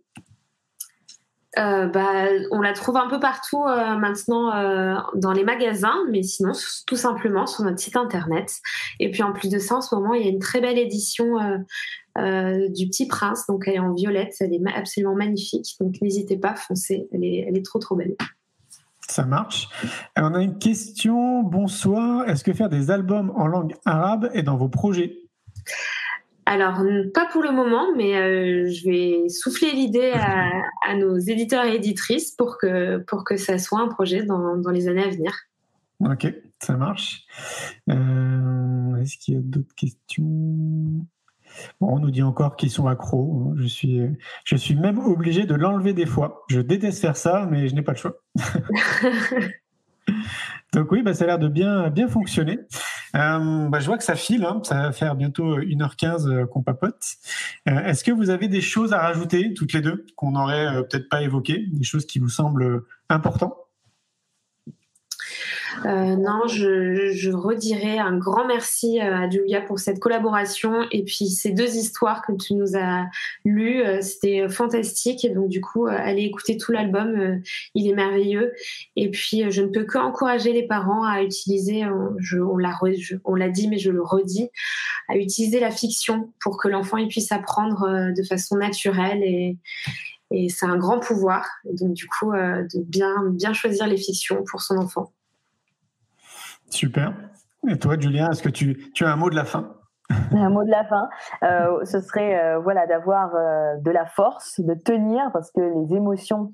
Euh, 1.59 1.86
bah, 1.86 2.26
on 2.51 2.60
la 2.60 2.72
trouve 2.72 2.97
un 2.97 3.09
peu 3.09 3.20
partout 3.20 3.64
euh, 3.64 3.97
maintenant 3.97 4.55
euh, 4.55 4.97
dans 5.14 5.32
les 5.32 5.44
magasins, 5.44 5.97
mais 6.10 6.22
sinon 6.22 6.52
tout 6.86 6.97
simplement 6.97 7.47
sur 7.47 7.64
notre 7.64 7.78
site 7.78 7.97
internet. 7.97 8.56
Et 8.98 9.10
puis 9.10 9.22
en 9.22 9.32
plus 9.32 9.48
de 9.48 9.59
ça, 9.59 9.76
en 9.76 9.81
ce 9.81 9.94
moment, 9.94 10.14
il 10.14 10.24
y 10.24 10.26
a 10.26 10.31
une 10.31 10.40
très 10.40 10.60
belle 10.60 10.78
édition 10.78 11.36
du 12.16 12.89
Petit 12.89 13.06
Prince, 13.09 13.47
donc 13.48 13.64
elle 13.66 13.74
est 13.74 13.78
en 13.78 13.93
violette, 13.93 14.35
elle 14.40 14.52
est 14.52 14.60
absolument 14.74 15.14
magnifique. 15.14 15.76
Donc 15.81 15.94
n'hésitez 16.01 16.36
pas, 16.36 16.55
foncez, 16.55 17.09
elle 17.12 17.24
est, 17.24 17.44
elle 17.48 17.56
est 17.56 17.64
trop 17.64 17.78
trop 17.78 17.97
belle. 17.97 18.14
Ça 19.09 19.24
marche. 19.24 19.68
on 20.16 20.35
a 20.35 20.40
une 20.40 20.59
question. 20.59 21.43
Bonsoir. 21.43 22.28
Est-ce 22.28 22.43
que 22.43 22.52
faire 22.52 22.70
des 22.70 22.90
albums 22.90 23.32
en 23.36 23.47
langue 23.47 23.74
arabe 23.85 24.31
est 24.32 24.43
dans 24.43 24.56
vos 24.56 24.68
projets? 24.68 25.18
Alors, 26.46 26.82
pas 27.14 27.26
pour 27.32 27.42
le 27.42 27.52
moment, 27.52 27.94
mais 27.96 28.16
euh, 28.16 28.70
je 28.70 28.84
vais 28.84 29.28
souffler 29.28 29.72
l'idée 29.72 30.12
à, 30.14 30.94
nos 30.96 31.18
éditeurs 31.18 31.64
et 31.64 31.76
éditrices 31.76 32.32
pour 32.32 32.58
que, 32.58 32.98
pour 32.98 33.24
que 33.24 33.36
ça 33.36 33.58
soit 33.58 33.80
un 33.80 33.88
projet 33.88 34.24
dans, 34.24 34.56
dans 34.56 34.70
les 34.70 34.88
années 34.88 35.04
à 35.04 35.08
venir. 35.08 35.32
Ok, 36.00 36.32
ça 36.60 36.76
marche. 36.76 37.24
Euh, 37.90 38.96
est-ce 38.96 39.16
qu'il 39.16 39.34
y 39.34 39.36
a 39.38 39.40
d'autres 39.40 39.74
questions? 39.74 40.24
Bon, 41.80 41.94
On 41.94 41.98
nous 41.98 42.10
dit 42.10 42.22
encore 42.22 42.56
qu'ils 42.56 42.70
sont 42.70 42.88
accros. 42.88 43.48
Hein. 43.48 43.54
Je 43.56 43.66
suis, 43.66 44.00
je 44.44 44.56
suis 44.56 44.74
même 44.74 44.98
obligé 44.98 45.46
de 45.46 45.54
l'enlever 45.54 45.94
des 45.94 46.06
fois. 46.06 46.44
Je 46.48 46.60
déteste 46.60 47.00
faire 47.00 47.16
ça, 47.16 47.48
mais 47.50 47.68
je 47.68 47.74
n'ai 47.74 47.82
pas 47.82 47.92
le 47.92 47.98
choix. 47.98 48.20
Donc 50.74 50.90
oui, 50.90 51.02
bah, 51.02 51.14
ça 51.14 51.24
a 51.24 51.26
l'air 51.28 51.38
de 51.38 51.48
bien, 51.48 51.88
bien 51.88 52.09
fonctionner. 52.09 52.59
Euh, 53.14 53.68
bah, 53.68 53.78
je 53.78 53.86
vois 53.86 53.96
que 53.96 54.02
ça 54.05 54.16
file, 54.16 54.44
hein. 54.44 54.60
ça 54.64 54.82
va 54.82 54.92
faire 54.92 55.14
bientôt 55.14 55.60
1h15 55.60 56.28
euh, 56.28 56.46
qu'on 56.46 56.62
papote. 56.62 57.01
Euh, 57.68 57.78
est-ce 57.84 58.02
que 58.02 58.10
vous 58.10 58.30
avez 58.30 58.48
des 58.48 58.60
choses 58.60 58.92
à 58.92 58.98
rajouter, 58.98 59.55
toutes 59.55 59.72
les 59.72 59.80
deux, 59.80 60.05
qu'on 60.16 60.32
n'aurait 60.32 60.82
peut-être 60.88 61.09
pas 61.09 61.22
évoquées, 61.22 61.66
des 61.70 61.84
choses 61.84 62.06
qui 62.06 62.18
vous 62.18 62.28
semblent 62.28 62.82
importantes? 63.09 63.55
Euh, 65.86 66.16
non, 66.16 66.46
je, 66.46 67.12
je, 67.12 67.30
redirai 67.30 67.98
un 67.98 68.16
grand 68.16 68.46
merci 68.46 69.01
euh, 69.01 69.16
à 69.16 69.30
Julia 69.30 69.60
pour 69.60 69.78
cette 69.78 69.98
collaboration 69.98 70.86
et 70.90 71.05
puis 71.05 71.28
ces 71.28 71.51
deux 71.51 71.76
histoires 71.76 72.22
que 72.22 72.32
tu 72.32 72.55
nous 72.55 72.76
as 72.76 73.06
lues, 73.44 73.82
euh, 73.82 74.01
c'était 74.01 74.48
fantastique 74.48 75.26
donc 75.32 75.48
du 75.48 75.60
coup, 75.60 75.86
allez 75.86 76.22
écouter 76.22 76.56
tout 76.56 76.72
l'album, 76.72 77.40
il 77.74 77.88
est 77.88 77.94
merveilleux. 77.94 78.52
Et 78.96 79.10
puis, 79.10 79.51
je 79.51 79.62
ne 79.62 79.68
peux 79.68 79.84
que 79.84 79.98
encourager 79.98 80.52
les 80.52 80.66
parents 80.66 81.05
à 81.05 81.22
utiliser, 81.22 81.84
on 81.84 82.56
l'a 83.36 83.48
dit 83.48 83.68
mais 83.68 83.78
je 83.78 83.90
le 83.90 84.02
redis, 84.02 84.51
à 85.09 85.16
utiliser 85.16 85.60
la 85.60 85.70
fiction 85.70 86.32
pour 86.40 86.59
que 86.59 86.68
l'enfant 86.68 87.05
puisse 87.09 87.32
apprendre 87.32 88.12
de 88.14 88.22
façon 88.22 88.56
naturelle 88.56 89.22
et 89.22 90.48
c'est 90.48 90.66
un 90.66 90.76
grand 90.76 91.01
pouvoir. 91.01 91.46
Donc 91.64 91.92
du 91.94 92.06
coup, 92.06 92.32
de 92.32 92.82
bien 92.82 93.14
bien 93.30 93.52
choisir 93.52 93.86
les 93.86 93.96
fictions 93.96 94.42
pour 94.44 94.62
son 94.62 94.76
enfant. 94.76 95.12
Super. 96.74 97.14
Et 97.68 97.78
toi, 97.78 97.96
Julien, 97.96 98.30
est-ce 98.32 98.42
que 98.42 98.48
tu, 98.48 98.90
tu, 98.94 99.05
as 99.05 99.12
un 99.12 99.16
mot 99.16 99.30
de 99.30 99.36
la 99.36 99.44
fin? 99.44 99.76
Un 100.32 100.51
mot 100.51 100.64
de 100.64 100.70
la 100.70 100.84
fin, 100.84 101.09
euh, 101.44 101.82
ce 101.84 102.01
serait 102.01 102.38
euh, 102.38 102.59
voilà 102.59 102.86
d'avoir 102.86 103.34
euh, 103.34 103.76
de 103.78 103.90
la 103.90 104.05
force, 104.05 104.60
de 104.60 104.74
tenir, 104.74 105.30
parce 105.32 105.51
que 105.52 105.60
les 105.60 105.94
émotions 105.94 106.52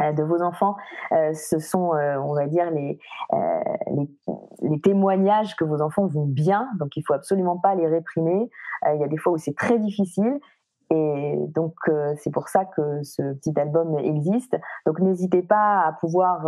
de 0.00 0.22
vos 0.22 0.42
enfants, 0.42 0.76
ce 1.10 1.58
sont, 1.58 1.90
on 1.90 2.34
va 2.34 2.46
dire, 2.46 2.70
les, 2.70 2.98
les, 4.62 4.80
témoignages 4.80 5.56
que 5.56 5.64
vos 5.64 5.82
enfants 5.82 6.06
vont 6.06 6.26
bien, 6.26 6.68
donc 6.78 6.96
il 6.96 7.02
faut 7.02 7.14
absolument 7.14 7.58
pas 7.58 7.74
les 7.74 7.86
réprimer. 7.86 8.48
il 8.86 9.00
y 9.00 9.04
a 9.04 9.08
des 9.08 9.16
fois 9.16 9.32
où 9.32 9.38
c'est 9.38 9.56
très 9.56 9.78
difficile, 9.78 10.38
et 10.90 11.36
donc 11.48 11.74
c'est 12.16 12.30
pour 12.30 12.48
ça 12.48 12.64
que 12.64 13.02
ce 13.02 13.34
petit 13.34 13.58
album 13.58 13.98
existe. 13.98 14.56
Donc 14.86 15.00
n'hésitez 15.00 15.42
pas 15.42 15.80
à 15.80 15.92
pouvoir 16.00 16.46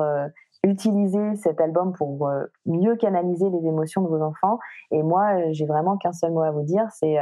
utilisez 0.65 1.37
cet 1.37 1.61
album 1.61 1.93
pour 1.93 2.29
euh, 2.29 2.45
mieux 2.67 2.97
canaliser 2.97 3.49
les 3.51 3.67
émotions 3.67 4.03
de 4.03 4.09
vos 4.09 4.23
enfants. 4.23 4.59
Et 4.91 5.03
moi, 5.03 5.35
euh, 5.35 5.49
j'ai 5.53 5.67
vraiment 5.67 5.97
qu'un 5.97 6.13
seul 6.13 6.33
mot 6.33 6.43
à 6.43 6.51
vous 6.51 6.63
dire, 6.63 6.87
c'est 6.93 7.17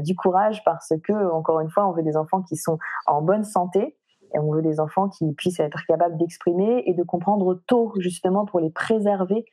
du 0.00 0.14
courage 0.14 0.62
parce 0.64 0.92
que, 1.02 1.32
encore 1.32 1.60
une 1.60 1.70
fois, 1.70 1.86
on 1.88 1.92
veut 1.92 2.02
des 2.02 2.16
enfants 2.16 2.42
qui 2.42 2.56
sont 2.56 2.78
en 3.06 3.22
bonne 3.22 3.44
santé, 3.44 3.96
et 4.34 4.38
on 4.38 4.52
veut 4.52 4.62
des 4.62 4.80
enfants 4.80 5.08
qui 5.08 5.32
puissent 5.32 5.60
être 5.60 5.84
capables 5.86 6.16
d'exprimer 6.16 6.82
et 6.86 6.94
de 6.94 7.02
comprendre 7.02 7.60
tôt, 7.66 7.92
justement, 7.98 8.44
pour 8.44 8.60
les 8.60 8.70
préserver, 8.70 9.44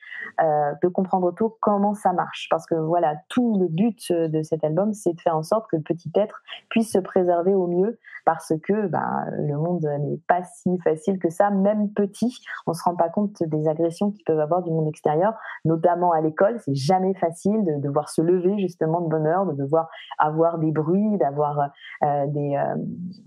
euh, 0.41 0.73
de 0.83 0.87
comprendre 0.87 1.33
tôt 1.33 1.57
comment 1.61 1.93
ça 1.93 2.13
marche. 2.13 2.47
Parce 2.49 2.65
que 2.65 2.75
voilà, 2.75 3.15
tout 3.29 3.57
le 3.59 3.67
but 3.67 4.11
de 4.11 4.41
cet 4.43 4.63
album, 4.63 4.93
c'est 4.93 5.13
de 5.13 5.21
faire 5.21 5.35
en 5.35 5.43
sorte 5.43 5.69
que 5.69 5.77
le 5.77 5.83
petit 5.83 6.11
être 6.15 6.41
puisse 6.69 6.91
se 6.91 6.99
préserver 6.99 7.53
au 7.53 7.67
mieux, 7.67 7.99
parce 8.25 8.53
que 8.63 8.87
ben, 8.87 9.25
le 9.31 9.55
monde 9.55 9.87
n'est 10.01 10.19
pas 10.27 10.43
si 10.43 10.77
facile 10.79 11.17
que 11.17 11.29
ça, 11.29 11.49
même 11.49 11.91
petit. 11.93 12.43
On 12.65 12.73
se 12.73 12.83
rend 12.83 12.95
pas 12.95 13.09
compte 13.09 13.41
des 13.41 13.67
agressions 13.67 14.11
qu'ils 14.11 14.25
peuvent 14.25 14.39
avoir 14.39 14.63
du 14.63 14.69
monde 14.69 14.87
extérieur, 14.87 15.33
notamment 15.63 16.11
à 16.11 16.21
l'école. 16.21 16.59
C'est 16.59 16.75
jamais 16.75 17.13
facile 17.13 17.63
de 17.63 17.79
devoir 17.79 18.09
se 18.09 18.21
lever 18.21 18.59
justement 18.59 19.01
de 19.01 19.07
bonne 19.07 19.27
heure, 19.27 19.45
de 19.45 19.53
devoir 19.53 19.87
avoir 20.17 20.57
des 20.57 20.71
bruits, 20.71 21.17
d'avoir 21.17 21.69
euh, 22.03 22.27
des, 22.27 22.55
euh, 22.57 22.75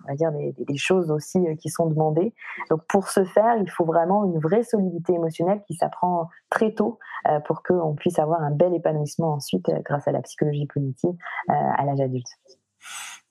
on 0.04 0.08
va 0.08 0.14
dire 0.14 0.32
des 0.32 0.76
choses 0.76 1.10
aussi 1.10 1.39
euh, 1.48 1.54
qui 1.56 1.68
sont 1.68 1.86
demandés. 1.86 2.34
Donc 2.70 2.82
pour 2.88 3.08
ce 3.08 3.24
faire, 3.24 3.56
il 3.60 3.70
faut 3.70 3.84
vraiment 3.84 4.24
une 4.24 4.38
vraie 4.38 4.62
solidité 4.62 5.14
émotionnelle 5.14 5.62
qui 5.66 5.74
s'apprend 5.74 6.28
très 6.50 6.72
tôt 6.72 6.98
euh, 7.28 7.40
pour 7.40 7.62
qu'on 7.62 7.94
puisse 7.94 8.18
avoir 8.18 8.42
un 8.42 8.50
bel 8.50 8.74
épanouissement 8.74 9.34
ensuite 9.34 9.68
euh, 9.68 9.78
grâce 9.84 10.08
à 10.08 10.12
la 10.12 10.22
psychologie 10.22 10.66
positive 10.66 11.14
à 11.48 11.84
l'âge 11.84 12.00
adulte. 12.00 12.28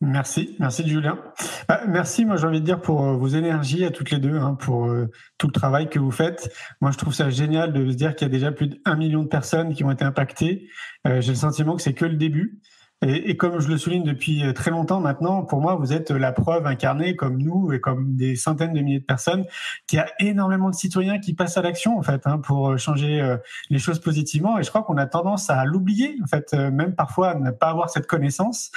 Merci, 0.02 0.56
merci 0.60 0.88
Julien. 0.88 1.20
Bah, 1.68 1.82
merci, 1.88 2.26
moi 2.26 2.38
j'ai 2.38 2.48
envie 2.48 2.62
de 2.62 2.66
dire 2.66 2.82
pour 2.82 3.02
vos 3.02 3.28
énergies 3.28 3.84
à 3.84 3.92
toutes 3.92 4.12
les 4.12 4.20
deux, 4.20 4.38
hein, 4.38 4.56
pour 4.56 4.90
tout 5.38 5.48
le 5.48 5.54
travail 5.54 5.90
que 5.90 6.00
vous 6.00 6.12
faites. 6.12 6.54
Moi 6.80 6.92
je 6.92 6.98
trouve 6.98 7.14
ça 7.14 7.30
génial 7.30 7.74
de 7.74 7.92
se 7.92 7.96
dire 7.96 8.16
qu'il 8.16 8.28
y 8.28 8.30
a 8.30 8.32
déjà 8.32 8.52
plus 8.52 8.68
d'un 8.70 8.96
million 8.96 9.24
de 9.24 9.28
personnes 9.28 9.74
qui 9.74 9.84
ont 9.84 9.92
été 9.92 10.06
impactées. 10.06 10.68
j'ai 11.06 11.32
le 11.32 11.36
sentiment 11.36 11.76
que 11.76 11.82
c'est 11.82 11.94
que 11.94 12.06
le 12.06 12.16
début. 12.16 12.62
Et, 13.02 13.30
et, 13.30 13.38
comme 13.38 13.62
je 13.62 13.70
le 13.70 13.78
souligne 13.78 14.04
depuis 14.04 14.44
euh, 14.44 14.52
très 14.52 14.72
longtemps 14.72 15.00
maintenant, 15.00 15.44
pour 15.44 15.62
moi, 15.62 15.76
vous 15.76 15.94
êtes 15.94 16.12
la 16.12 16.34
preuve 16.34 16.68
incarnée, 16.68 17.16
comme 17.16 17.38
nous 17.38 17.72
et 17.72 17.80
comme 17.80 18.18
des 18.18 18.36
centaines 18.36 18.74
de 18.74 18.82
milliers 18.82 19.00
de 19.00 19.06
personnes, 19.06 19.46
qu'il 19.88 19.98
y 19.98 20.02
a 20.02 20.10
énormément 20.20 20.70
de 20.70 20.76
citoyens 20.76 21.18
qui 21.18 21.34
passent 21.34 21.56
à 21.56 21.62
l'action, 21.62 21.98
en 21.98 22.04
fait, 22.04 22.22
hein, 22.26 22.40
pour 22.40 22.78
changer 22.78 23.22
euh, 23.22 23.38
les 23.70 23.80
choses 23.80 24.00
positivement. 24.00 24.60
Et 24.60 24.64
je 24.64 24.70
crois 24.70 24.84
qu'on 24.84 24.98
a 24.98 25.06
tendance 25.06 25.50
à 25.50 25.64
l'oublier, 25.64 26.18
en 26.22 26.28
fait, 26.28 26.54
euh, 26.54 26.72
même 26.72 26.94
parfois 26.94 27.30
à 27.30 27.36
ne 27.36 27.52
pas 27.52 27.70
avoir 27.70 27.90
cette 27.90 28.06
connaissance. 28.06 28.70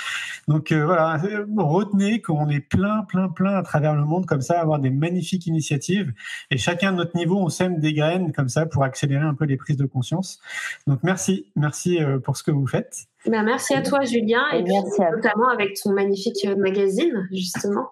Donc 0.47 0.73
voilà, 0.73 1.21
retenez 1.57 2.21
qu'on 2.21 2.49
est 2.49 2.61
plein, 2.61 3.03
plein, 3.03 3.29
plein 3.29 3.57
à 3.57 3.63
travers 3.63 3.95
le 3.95 4.05
monde 4.05 4.27
comme 4.27 4.41
ça, 4.41 4.61
avoir 4.61 4.79
des 4.79 4.91
magnifiques 4.91 5.47
initiatives. 5.47 6.13
Et 6.51 6.59
chacun 6.59 6.93
de 6.93 6.99
notre 6.99 7.17
niveau, 7.17 7.39
on 7.41 7.49
sème 7.49 7.81
des 7.81 7.93
graines 7.93 8.33
comme 8.33 8.49
ça 8.49 8.67
pour 8.67 8.85
accélérer 8.85 9.25
un 9.25 9.35
peu 9.35 9.47
les 9.47 9.57
prises 9.57 9.77
de 9.77 9.87
conscience. 9.87 10.41
Donc 10.87 11.01
merci, 11.03 11.51
merci 11.57 11.99
pour 12.25 12.37
ce 12.37 12.43
que 12.43 12.51
vous 12.51 12.67
faites. 12.67 13.09
Bah, 13.27 13.43
merci 13.45 13.75
à 13.75 13.83
toi, 13.83 14.03
Julien, 14.03 14.43
et, 14.53 14.63
merci 14.63 15.01
notamment 15.01 15.49
avec 15.49 15.81
ton 15.81 15.93
magnifique 15.93 16.45
euh, 16.45 16.57
magazine, 16.57 17.29
justement. 17.31 17.91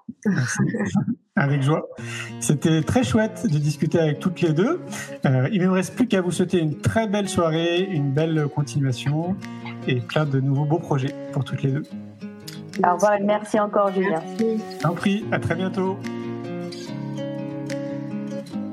Avec 1.37 1.63
joie. 1.63 1.89
C'était 2.41 2.83
très 2.83 3.05
chouette 3.05 3.47
de 3.51 3.57
discuter 3.59 3.99
avec 3.99 4.19
toutes 4.19 4.41
les 4.41 4.53
deux. 4.53 4.81
Euh, 5.25 5.49
il 5.53 5.63
ne 5.63 5.69
me 5.69 5.73
reste 5.73 5.95
plus 5.95 6.09
qu'à 6.09 6.21
vous 6.21 6.33
souhaiter 6.33 6.59
une 6.59 6.79
très 6.79 7.07
belle 7.07 7.29
soirée, 7.29 7.83
une 7.83 8.13
belle 8.13 8.49
continuation 8.55 9.37
et 9.87 10.01
plein 10.01 10.27
de 10.27 10.41
nouveaux 10.41 10.65
beaux 10.65 10.81
projets 10.81 11.15
pour 11.33 11.45
toutes 11.45 11.63
les 11.63 11.71
deux. 11.71 11.83
Au 12.85 12.95
revoir 12.95 13.15
et 13.15 13.23
merci 13.23 13.59
encore, 13.59 13.93
Julien. 13.93 14.23
En 14.85 14.95
prie, 14.95 15.25
à 15.33 15.39
très 15.39 15.55
bientôt. 15.55 15.97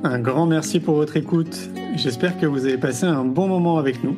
Un 0.03 0.19
grand 0.19 0.45
merci 0.45 0.79
pour 0.79 0.95
votre 0.95 1.17
écoute. 1.17 1.69
J'espère 1.95 2.39
que 2.39 2.45
vous 2.45 2.65
avez 2.65 2.77
passé 2.77 3.05
un 3.05 3.25
bon 3.25 3.47
moment 3.47 3.77
avec 3.77 4.03
nous. 4.03 4.17